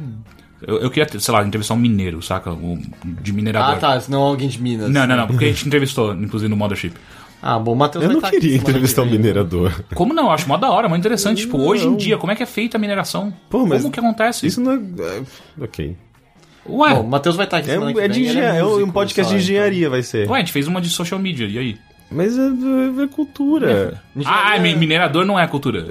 Eu, 0.65 0.79
eu 0.79 0.89
queria, 0.89 1.19
sei 1.19 1.33
lá, 1.33 1.45
entrevistar 1.45 1.73
um 1.73 1.77
mineiro, 1.77 2.21
saca? 2.21 2.51
Um, 2.51 2.81
de 3.21 3.31
minerador. 3.31 3.75
Ah, 3.75 3.77
tá, 3.77 3.99
senão 3.99 4.21
alguém 4.21 4.47
de 4.49 4.61
Minas. 4.61 4.89
Não, 4.89 5.05
não, 5.05 5.15
não, 5.17 5.27
porque 5.27 5.45
a 5.45 5.47
gente 5.49 5.67
entrevistou, 5.67 6.13
inclusive 6.13 6.49
no 6.49 6.55
Mothership. 6.57 6.93
Ah, 7.41 7.59
bom, 7.59 7.73
o 7.73 7.75
Matheus 7.75 8.03
Eu 8.03 8.11
não 8.13 8.19
aqui 8.19 8.31
queria 8.31 8.55
entrevistar 8.55 9.03
um 9.03 9.05
vem. 9.05 9.19
minerador. 9.19 9.83
Como 9.93 10.13
não? 10.13 10.23
Eu 10.25 10.31
acho 10.31 10.47
mó 10.47 10.57
da 10.57 10.71
hora, 10.71 10.89
mó 10.89 10.95
interessante. 10.95 11.41
Tipo, 11.43 11.59
hoje 11.59 11.85
em 11.85 11.95
dia, 11.95 12.17
como 12.17 12.31
é 12.31 12.35
que 12.35 12.41
é 12.41 12.45
feita 12.45 12.77
a 12.77 12.79
mineração? 12.79 13.31
Pô, 13.49 13.65
mas 13.67 13.81
como 13.83 13.93
que 13.93 13.99
acontece? 13.99 14.47
Isso 14.47 14.59
não 14.59 14.71
é. 14.71 14.75
é, 14.77 15.23
ok. 15.63 15.95
Ué, 16.67 16.93
Bom, 16.95 17.01
o 17.01 17.07
Matheus 17.07 17.35
vai 17.35 17.45
estar 17.45 17.57
aqui 17.57 17.69
É, 17.69 17.73
semana 17.73 17.91
um- 17.91 17.93
que 17.93 17.99
é 17.99 18.03
vem. 18.03 18.11
de 18.11 18.19
ele 18.21 18.29
engenharia, 18.29 18.59
é 18.59 18.63
um 18.65 18.69
músico 18.69 18.91
podcast 18.91 19.31
só, 19.31 19.37
de 19.37 19.43
então. 19.43 19.55
engenharia, 19.55 19.89
vai 19.89 20.01
ser. 20.03 20.29
ué, 20.29 20.37
a 20.37 20.39
gente 20.39 20.51
fez 20.51 20.67
uma 20.67 20.81
de 20.81 20.89
social 20.89 21.19
media, 21.19 21.45
e 21.47 21.57
aí? 21.57 21.77
Mas 22.11 22.37
é, 22.37 22.41
é- 22.41 23.03
é 23.03 23.07
cultura. 23.07 24.01
Ah, 24.25 24.57
mi- 24.59 24.75
minerador 24.75 25.25
não 25.25 25.39
é 25.39 25.47
cultura. 25.47 25.85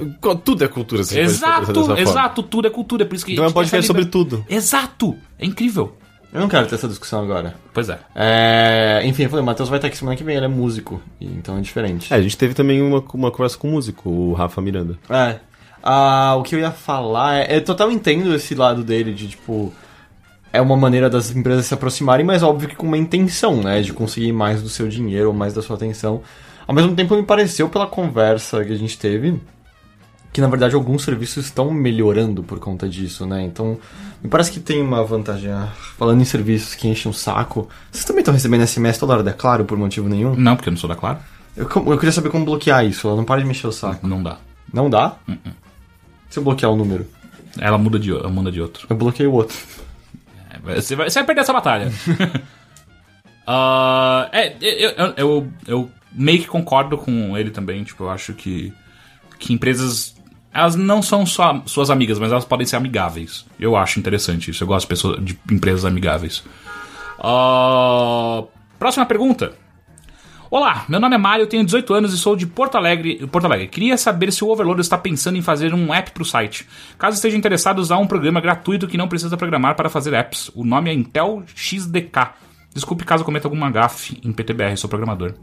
Tudo 0.44 0.64
é 0.64 0.68
cultura, 0.68 1.02
se 1.04 1.18
Exato, 1.18 1.72
exato, 1.98 2.42
tudo 2.42 2.66
é 2.66 2.70
cultura. 2.70 3.04
Por 3.04 3.14
isso 3.16 3.26
que 3.26 3.32
Então 3.32 3.44
é 3.44 3.48
um 3.48 3.52
podcast 3.52 3.86
sobre 3.86 4.04
tudo. 4.04 4.44
Exato, 4.48 5.16
é 5.38 5.44
incrível. 5.44 5.96
Eu 6.32 6.40
não 6.40 6.48
quero 6.48 6.66
ter 6.66 6.74
essa 6.76 6.88
discussão 6.88 7.22
agora. 7.22 7.54
Pois 7.72 7.88
é. 7.88 7.98
É, 8.14 9.02
enfim, 9.04 9.24
eu 9.24 9.30
falei, 9.30 9.42
o 9.42 9.46
Matheus 9.46 9.68
vai 9.68 9.78
estar 9.78 9.86
aqui 9.88 9.96
semana 9.96 10.16
que 10.16 10.24
vem, 10.24 10.36
ele 10.36 10.44
é 10.46 10.48
músico, 10.48 11.00
então 11.20 11.56
é 11.58 11.60
diferente. 11.60 12.12
É, 12.12 12.16
a 12.16 12.22
gente 12.22 12.36
teve 12.36 12.54
também 12.54 12.82
uma, 12.82 13.04
uma 13.14 13.30
conversa 13.30 13.56
com 13.58 13.68
o 13.68 13.72
músico, 13.72 14.08
o 14.10 14.32
Rafa 14.32 14.60
Miranda. 14.60 14.98
É. 15.08 15.36
Ah, 15.82 16.34
o 16.38 16.42
que 16.42 16.54
eu 16.54 16.58
ia 16.60 16.70
falar 16.70 17.36
é. 17.40 17.56
Eu 17.56 17.62
total 17.64 17.90
entendo 17.92 18.34
esse 18.34 18.54
lado 18.54 18.82
dele 18.82 19.12
de 19.12 19.28
tipo. 19.28 19.72
É 20.54 20.60
uma 20.60 20.76
maneira 20.76 21.10
das 21.10 21.34
empresas 21.34 21.66
se 21.66 21.74
aproximarem, 21.74 22.24
mas 22.24 22.42
óbvio 22.42 22.68
que 22.68 22.76
com 22.76 22.86
uma 22.86 22.96
intenção, 22.96 23.56
né? 23.60 23.82
De 23.82 23.92
conseguir 23.92 24.32
mais 24.32 24.62
do 24.62 24.68
seu 24.68 24.88
dinheiro 24.88 25.28
ou 25.28 25.34
mais 25.34 25.52
da 25.52 25.60
sua 25.60 25.74
atenção. 25.76 26.22
Ao 26.66 26.74
mesmo 26.74 26.94
tempo, 26.94 27.16
me 27.16 27.24
pareceu 27.24 27.68
pela 27.68 27.86
conversa 27.86 28.64
que 28.64 28.72
a 28.72 28.76
gente 28.76 28.96
teve 28.98 29.40
que 30.32 30.40
na 30.40 30.48
verdade 30.48 30.74
alguns 30.74 31.04
serviços 31.04 31.44
estão 31.44 31.70
melhorando 31.70 32.42
por 32.42 32.58
conta 32.58 32.88
disso, 32.88 33.24
né? 33.24 33.42
Então, 33.44 33.78
me 34.20 34.28
parece 34.28 34.50
que 34.50 34.58
tem 34.58 34.82
uma 34.82 35.04
vantagem. 35.04 35.48
Ah, 35.52 35.68
Falando 35.96 36.20
em 36.20 36.24
serviços 36.24 36.74
que 36.74 36.88
enchem 36.88 37.08
o 37.08 37.14
saco, 37.14 37.68
vocês 37.90 38.04
também 38.04 38.18
estão 38.20 38.34
recebendo 38.34 38.66
SMS 38.66 38.98
toda 38.98 39.12
hora 39.12 39.22
da 39.22 39.32
Claro 39.32 39.64
por 39.64 39.78
motivo 39.78 40.08
nenhum? 40.08 40.34
Não, 40.34 40.56
porque 40.56 40.68
eu 40.68 40.72
não 40.72 40.78
sou 40.78 40.88
da 40.88 40.96
Claro. 40.96 41.18
Eu, 41.56 41.68
eu 41.86 41.96
queria 41.98 42.10
saber 42.10 42.30
como 42.30 42.44
bloquear 42.44 42.84
isso, 42.84 43.06
ela 43.06 43.16
não 43.16 43.24
para 43.24 43.40
de 43.40 43.46
mexer 43.46 43.68
o 43.68 43.72
saco. 43.72 44.04
Não 44.08 44.20
dá. 44.20 44.38
Não 44.72 44.90
dá? 44.90 45.14
Se 46.28 46.40
eu 46.40 46.42
bloquear 46.42 46.72
o 46.72 46.76
número, 46.76 47.06
Ela 47.56 47.78
muda 47.78 47.96
de, 47.96 48.10
ela 48.10 48.28
muda 48.28 48.50
de 48.50 48.60
outro. 48.60 48.88
eu 48.90 48.96
bloqueio 48.96 49.30
o 49.30 49.34
outro. 49.34 49.56
Você 50.64 50.96
vai, 50.96 51.10
você 51.10 51.18
vai 51.18 51.26
perder 51.26 51.40
essa 51.42 51.52
batalha. 51.52 51.92
Ah, 53.46 54.28
é, 54.32 54.56
eu, 54.60 54.90
eu, 54.90 55.14
eu, 55.16 55.52
eu 55.66 55.90
meio 56.12 56.40
que 56.40 56.46
concordo 56.46 56.96
com 56.96 57.36
ele 57.36 57.50
também. 57.50 57.84
Tipo, 57.84 58.04
eu 58.04 58.10
acho 58.10 58.32
que, 58.32 58.72
que 59.38 59.52
empresas. 59.52 60.14
Elas 60.52 60.76
não 60.76 61.02
são 61.02 61.26
só 61.26 61.62
suas 61.66 61.90
amigas, 61.90 62.18
mas 62.18 62.30
elas 62.32 62.44
podem 62.44 62.66
ser 62.66 62.76
amigáveis. 62.76 63.44
Eu 63.58 63.76
acho 63.76 63.98
interessante 63.98 64.50
isso. 64.50 64.62
Eu 64.62 64.68
gosto 64.68 64.86
de, 64.86 64.88
pessoas, 64.88 65.24
de 65.24 65.38
empresas 65.50 65.84
amigáveis. 65.84 66.42
Ah, 67.18 68.44
próxima 68.78 69.04
pergunta. 69.04 69.52
Olá, 70.56 70.84
meu 70.88 71.00
nome 71.00 71.16
é 71.16 71.18
Mário, 71.18 71.48
tenho 71.48 71.64
18 71.64 71.94
anos 71.94 72.14
e 72.14 72.16
sou 72.16 72.36
de 72.36 72.46
Porto 72.46 72.76
Alegre. 72.76 73.26
Porto 73.26 73.44
Alegre. 73.44 73.66
Queria 73.66 73.96
saber 73.96 74.32
se 74.32 74.44
o 74.44 74.48
Overlord 74.48 74.82
está 74.82 74.96
pensando 74.96 75.36
em 75.36 75.42
fazer 75.42 75.74
um 75.74 75.92
app 75.92 76.12
para 76.12 76.22
o 76.22 76.24
site. 76.24 76.64
Caso 76.96 77.16
esteja 77.16 77.36
interessado, 77.36 77.80
usar 77.80 77.98
um 77.98 78.06
programa 78.06 78.40
gratuito 78.40 78.86
que 78.86 78.96
não 78.96 79.08
precisa 79.08 79.36
programar 79.36 79.74
para 79.74 79.90
fazer 79.90 80.14
apps. 80.14 80.52
O 80.54 80.64
nome 80.64 80.90
é 80.90 80.94
Intel 80.94 81.42
XDK. 81.56 82.34
Desculpe 82.72 83.04
caso 83.04 83.24
cometa 83.24 83.48
alguma 83.48 83.68
gafe 83.68 84.20
em 84.22 84.32
PTBR, 84.32 84.76
sou 84.76 84.88
programador. 84.88 85.34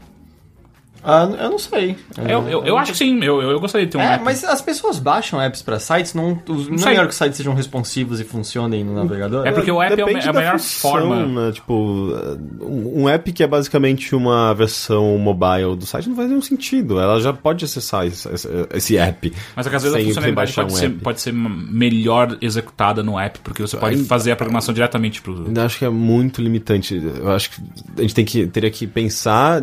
Ah, 1.04 1.28
eu 1.40 1.50
não 1.50 1.58
sei. 1.58 1.96
Eu, 2.28 2.48
eu, 2.48 2.64
eu 2.64 2.78
acho 2.78 2.92
que 2.92 2.98
sim, 2.98 3.18
eu, 3.24 3.42
eu 3.42 3.50
eu 3.50 3.60
gostaria 3.60 3.86
de 3.86 3.92
ter 3.92 3.98
um 3.98 4.00
É, 4.00 4.14
app. 4.14 4.24
mas 4.24 4.44
as 4.44 4.60
pessoas 4.62 4.98
baixam 4.98 5.40
apps 5.42 5.60
pra 5.60 5.78
sites, 5.80 6.14
não, 6.14 6.40
os- 6.48 6.68
não 6.68 6.74
é 6.76 6.78
sei. 6.78 6.88
melhor 6.90 7.06
que 7.06 7.10
os 7.12 7.16
sites 7.16 7.36
sejam 7.36 7.54
responsivos 7.54 8.20
e 8.20 8.24
funcionem 8.24 8.84
no 8.84 8.94
navegador? 8.94 9.46
É 9.46 9.50
porque 9.52 9.70
o 9.70 9.82
app 9.82 9.92
é, 9.92 9.96
Depende 9.96 10.26
é 10.26 10.30
a 10.30 10.32
melhor 10.32 10.52
função, 10.58 10.90
forma. 10.92 11.26
né? 11.46 11.52
Tipo, 11.52 12.12
um 12.60 13.08
app 13.08 13.32
que 13.32 13.42
é 13.42 13.46
basicamente 13.46 14.14
uma 14.14 14.54
versão 14.54 15.18
mobile 15.18 15.74
do 15.76 15.84
site 15.86 16.08
não 16.08 16.14
faz 16.16 16.28
nenhum 16.28 16.40
sentido. 16.42 17.00
Ela 17.00 17.20
já 17.20 17.32
pode 17.32 17.64
acessar 17.64 18.06
esse, 18.06 18.28
esse- 18.72 18.96
app. 18.96 19.32
Mas 19.56 19.66
às 19.66 19.72
vezes 19.82 19.94
a 19.96 20.00
funcionalidade 20.04 20.52
pode, 20.52 20.72
um 20.72 20.76
ser, 20.76 20.86
app. 20.86 20.94
pode 21.00 21.20
ser 21.20 21.32
melhor 21.32 22.36
executada 22.40 23.02
no 23.02 23.18
app, 23.18 23.40
porque 23.40 23.60
você 23.60 23.76
pode 23.76 23.96
Ainda- 23.96 24.06
fazer 24.08 24.30
a 24.32 24.36
programação 24.36 24.72
diretamente 24.72 25.20
pro. 25.20 25.46
Ainda 25.46 25.64
acho 25.64 25.78
que 25.78 25.84
é 25.84 25.90
muito 25.90 26.40
limitante. 26.40 26.94
Eu 27.18 27.32
acho 27.32 27.50
que 27.50 27.62
a 27.98 28.02
gente 28.02 28.14
tem 28.14 28.24
que, 28.24 28.46
teria 28.46 28.70
que 28.70 28.86
pensar 28.86 29.62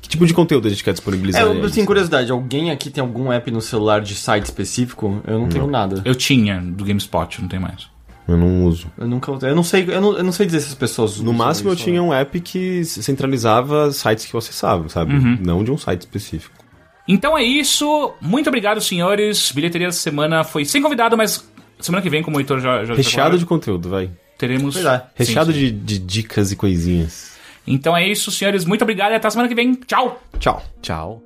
que 0.00 0.08
tipo 0.08 0.26
de 0.26 0.34
conteúdo 0.34 0.66
a 0.66 0.70
gente 0.70 0.84
quer 0.84 0.92
disponibilizar. 0.92 1.42
É, 1.42 1.44
eu, 1.44 1.54
neles. 1.54 1.72
assim, 1.72 1.84
curiosidade, 1.84 2.30
alguém 2.30 2.70
aqui 2.70 2.90
tem 2.90 3.00
algum 3.00 3.32
app 3.32 3.50
no 3.50 3.60
celular 3.60 4.00
de 4.00 4.14
site 4.14 4.44
específico? 4.44 5.20
Eu 5.26 5.38
não 5.38 5.48
tenho 5.48 5.66
nada. 5.66 6.02
Eu 6.04 6.14
tinha 6.14 6.60
do 6.60 6.84
GameSpot, 6.84 7.40
não 7.40 7.48
tem 7.48 7.58
mais. 7.58 7.88
Eu 8.26 8.36
não 8.36 8.64
uso. 8.64 8.92
Eu 8.98 9.08
nunca 9.08 9.32
eu 9.46 9.56
não 9.56 9.62
sei, 9.62 9.86
eu 9.88 10.00
não, 10.02 10.18
eu 10.18 10.22
não 10.22 10.32
sei 10.32 10.44
dizer 10.44 10.60
se 10.60 10.68
as 10.68 10.74
pessoas 10.74 11.12
usam 11.12 11.24
No 11.24 11.32
máximo 11.32 11.70
eu 11.70 11.74
isso, 11.74 11.84
tinha 11.84 12.00
né? 12.00 12.06
um 12.06 12.12
app 12.12 12.38
que 12.40 12.84
centralizava 12.84 13.90
sites 13.90 14.26
que 14.26 14.34
eu 14.34 14.38
acessava, 14.38 14.86
sabe? 14.90 15.14
Uhum. 15.14 15.38
Não 15.40 15.64
de 15.64 15.72
um 15.72 15.78
site 15.78 16.02
específico. 16.02 16.54
Então 17.08 17.38
é 17.38 17.42
isso. 17.42 18.12
Muito 18.20 18.48
obrigado, 18.48 18.82
senhores. 18.82 19.50
Bilheteria 19.50 19.88
essa 19.88 19.98
semana 19.98 20.44
foi 20.44 20.66
sem 20.66 20.82
convidado, 20.82 21.16
mas 21.16 21.42
semana 21.80 22.02
que 22.02 22.10
vem, 22.10 22.22
como 22.22 22.36
o 22.36 22.40
Heitor 22.40 22.60
já, 22.60 22.84
já 22.84 22.94
Recheado 22.94 23.38
de 23.38 23.46
conteúdo, 23.46 23.88
vai. 23.88 24.10
teremos. 24.36 24.76
É. 24.76 25.04
Recheado 25.14 25.50
Sim, 25.50 25.58
sim. 25.58 25.66
De, 25.66 25.70
de 25.70 25.98
dicas 25.98 26.52
e 26.52 26.56
coisinhas. 26.56 27.37
Então 27.72 27.96
é 27.96 28.06
isso, 28.06 28.30
senhores. 28.30 28.64
Muito 28.64 28.82
obrigado 28.82 29.12
e 29.12 29.14
até 29.14 29.28
a 29.28 29.30
semana 29.30 29.48
que 29.48 29.54
vem. 29.54 29.74
Tchau! 29.74 30.20
Tchau. 30.38 30.62
Tchau. 30.82 31.22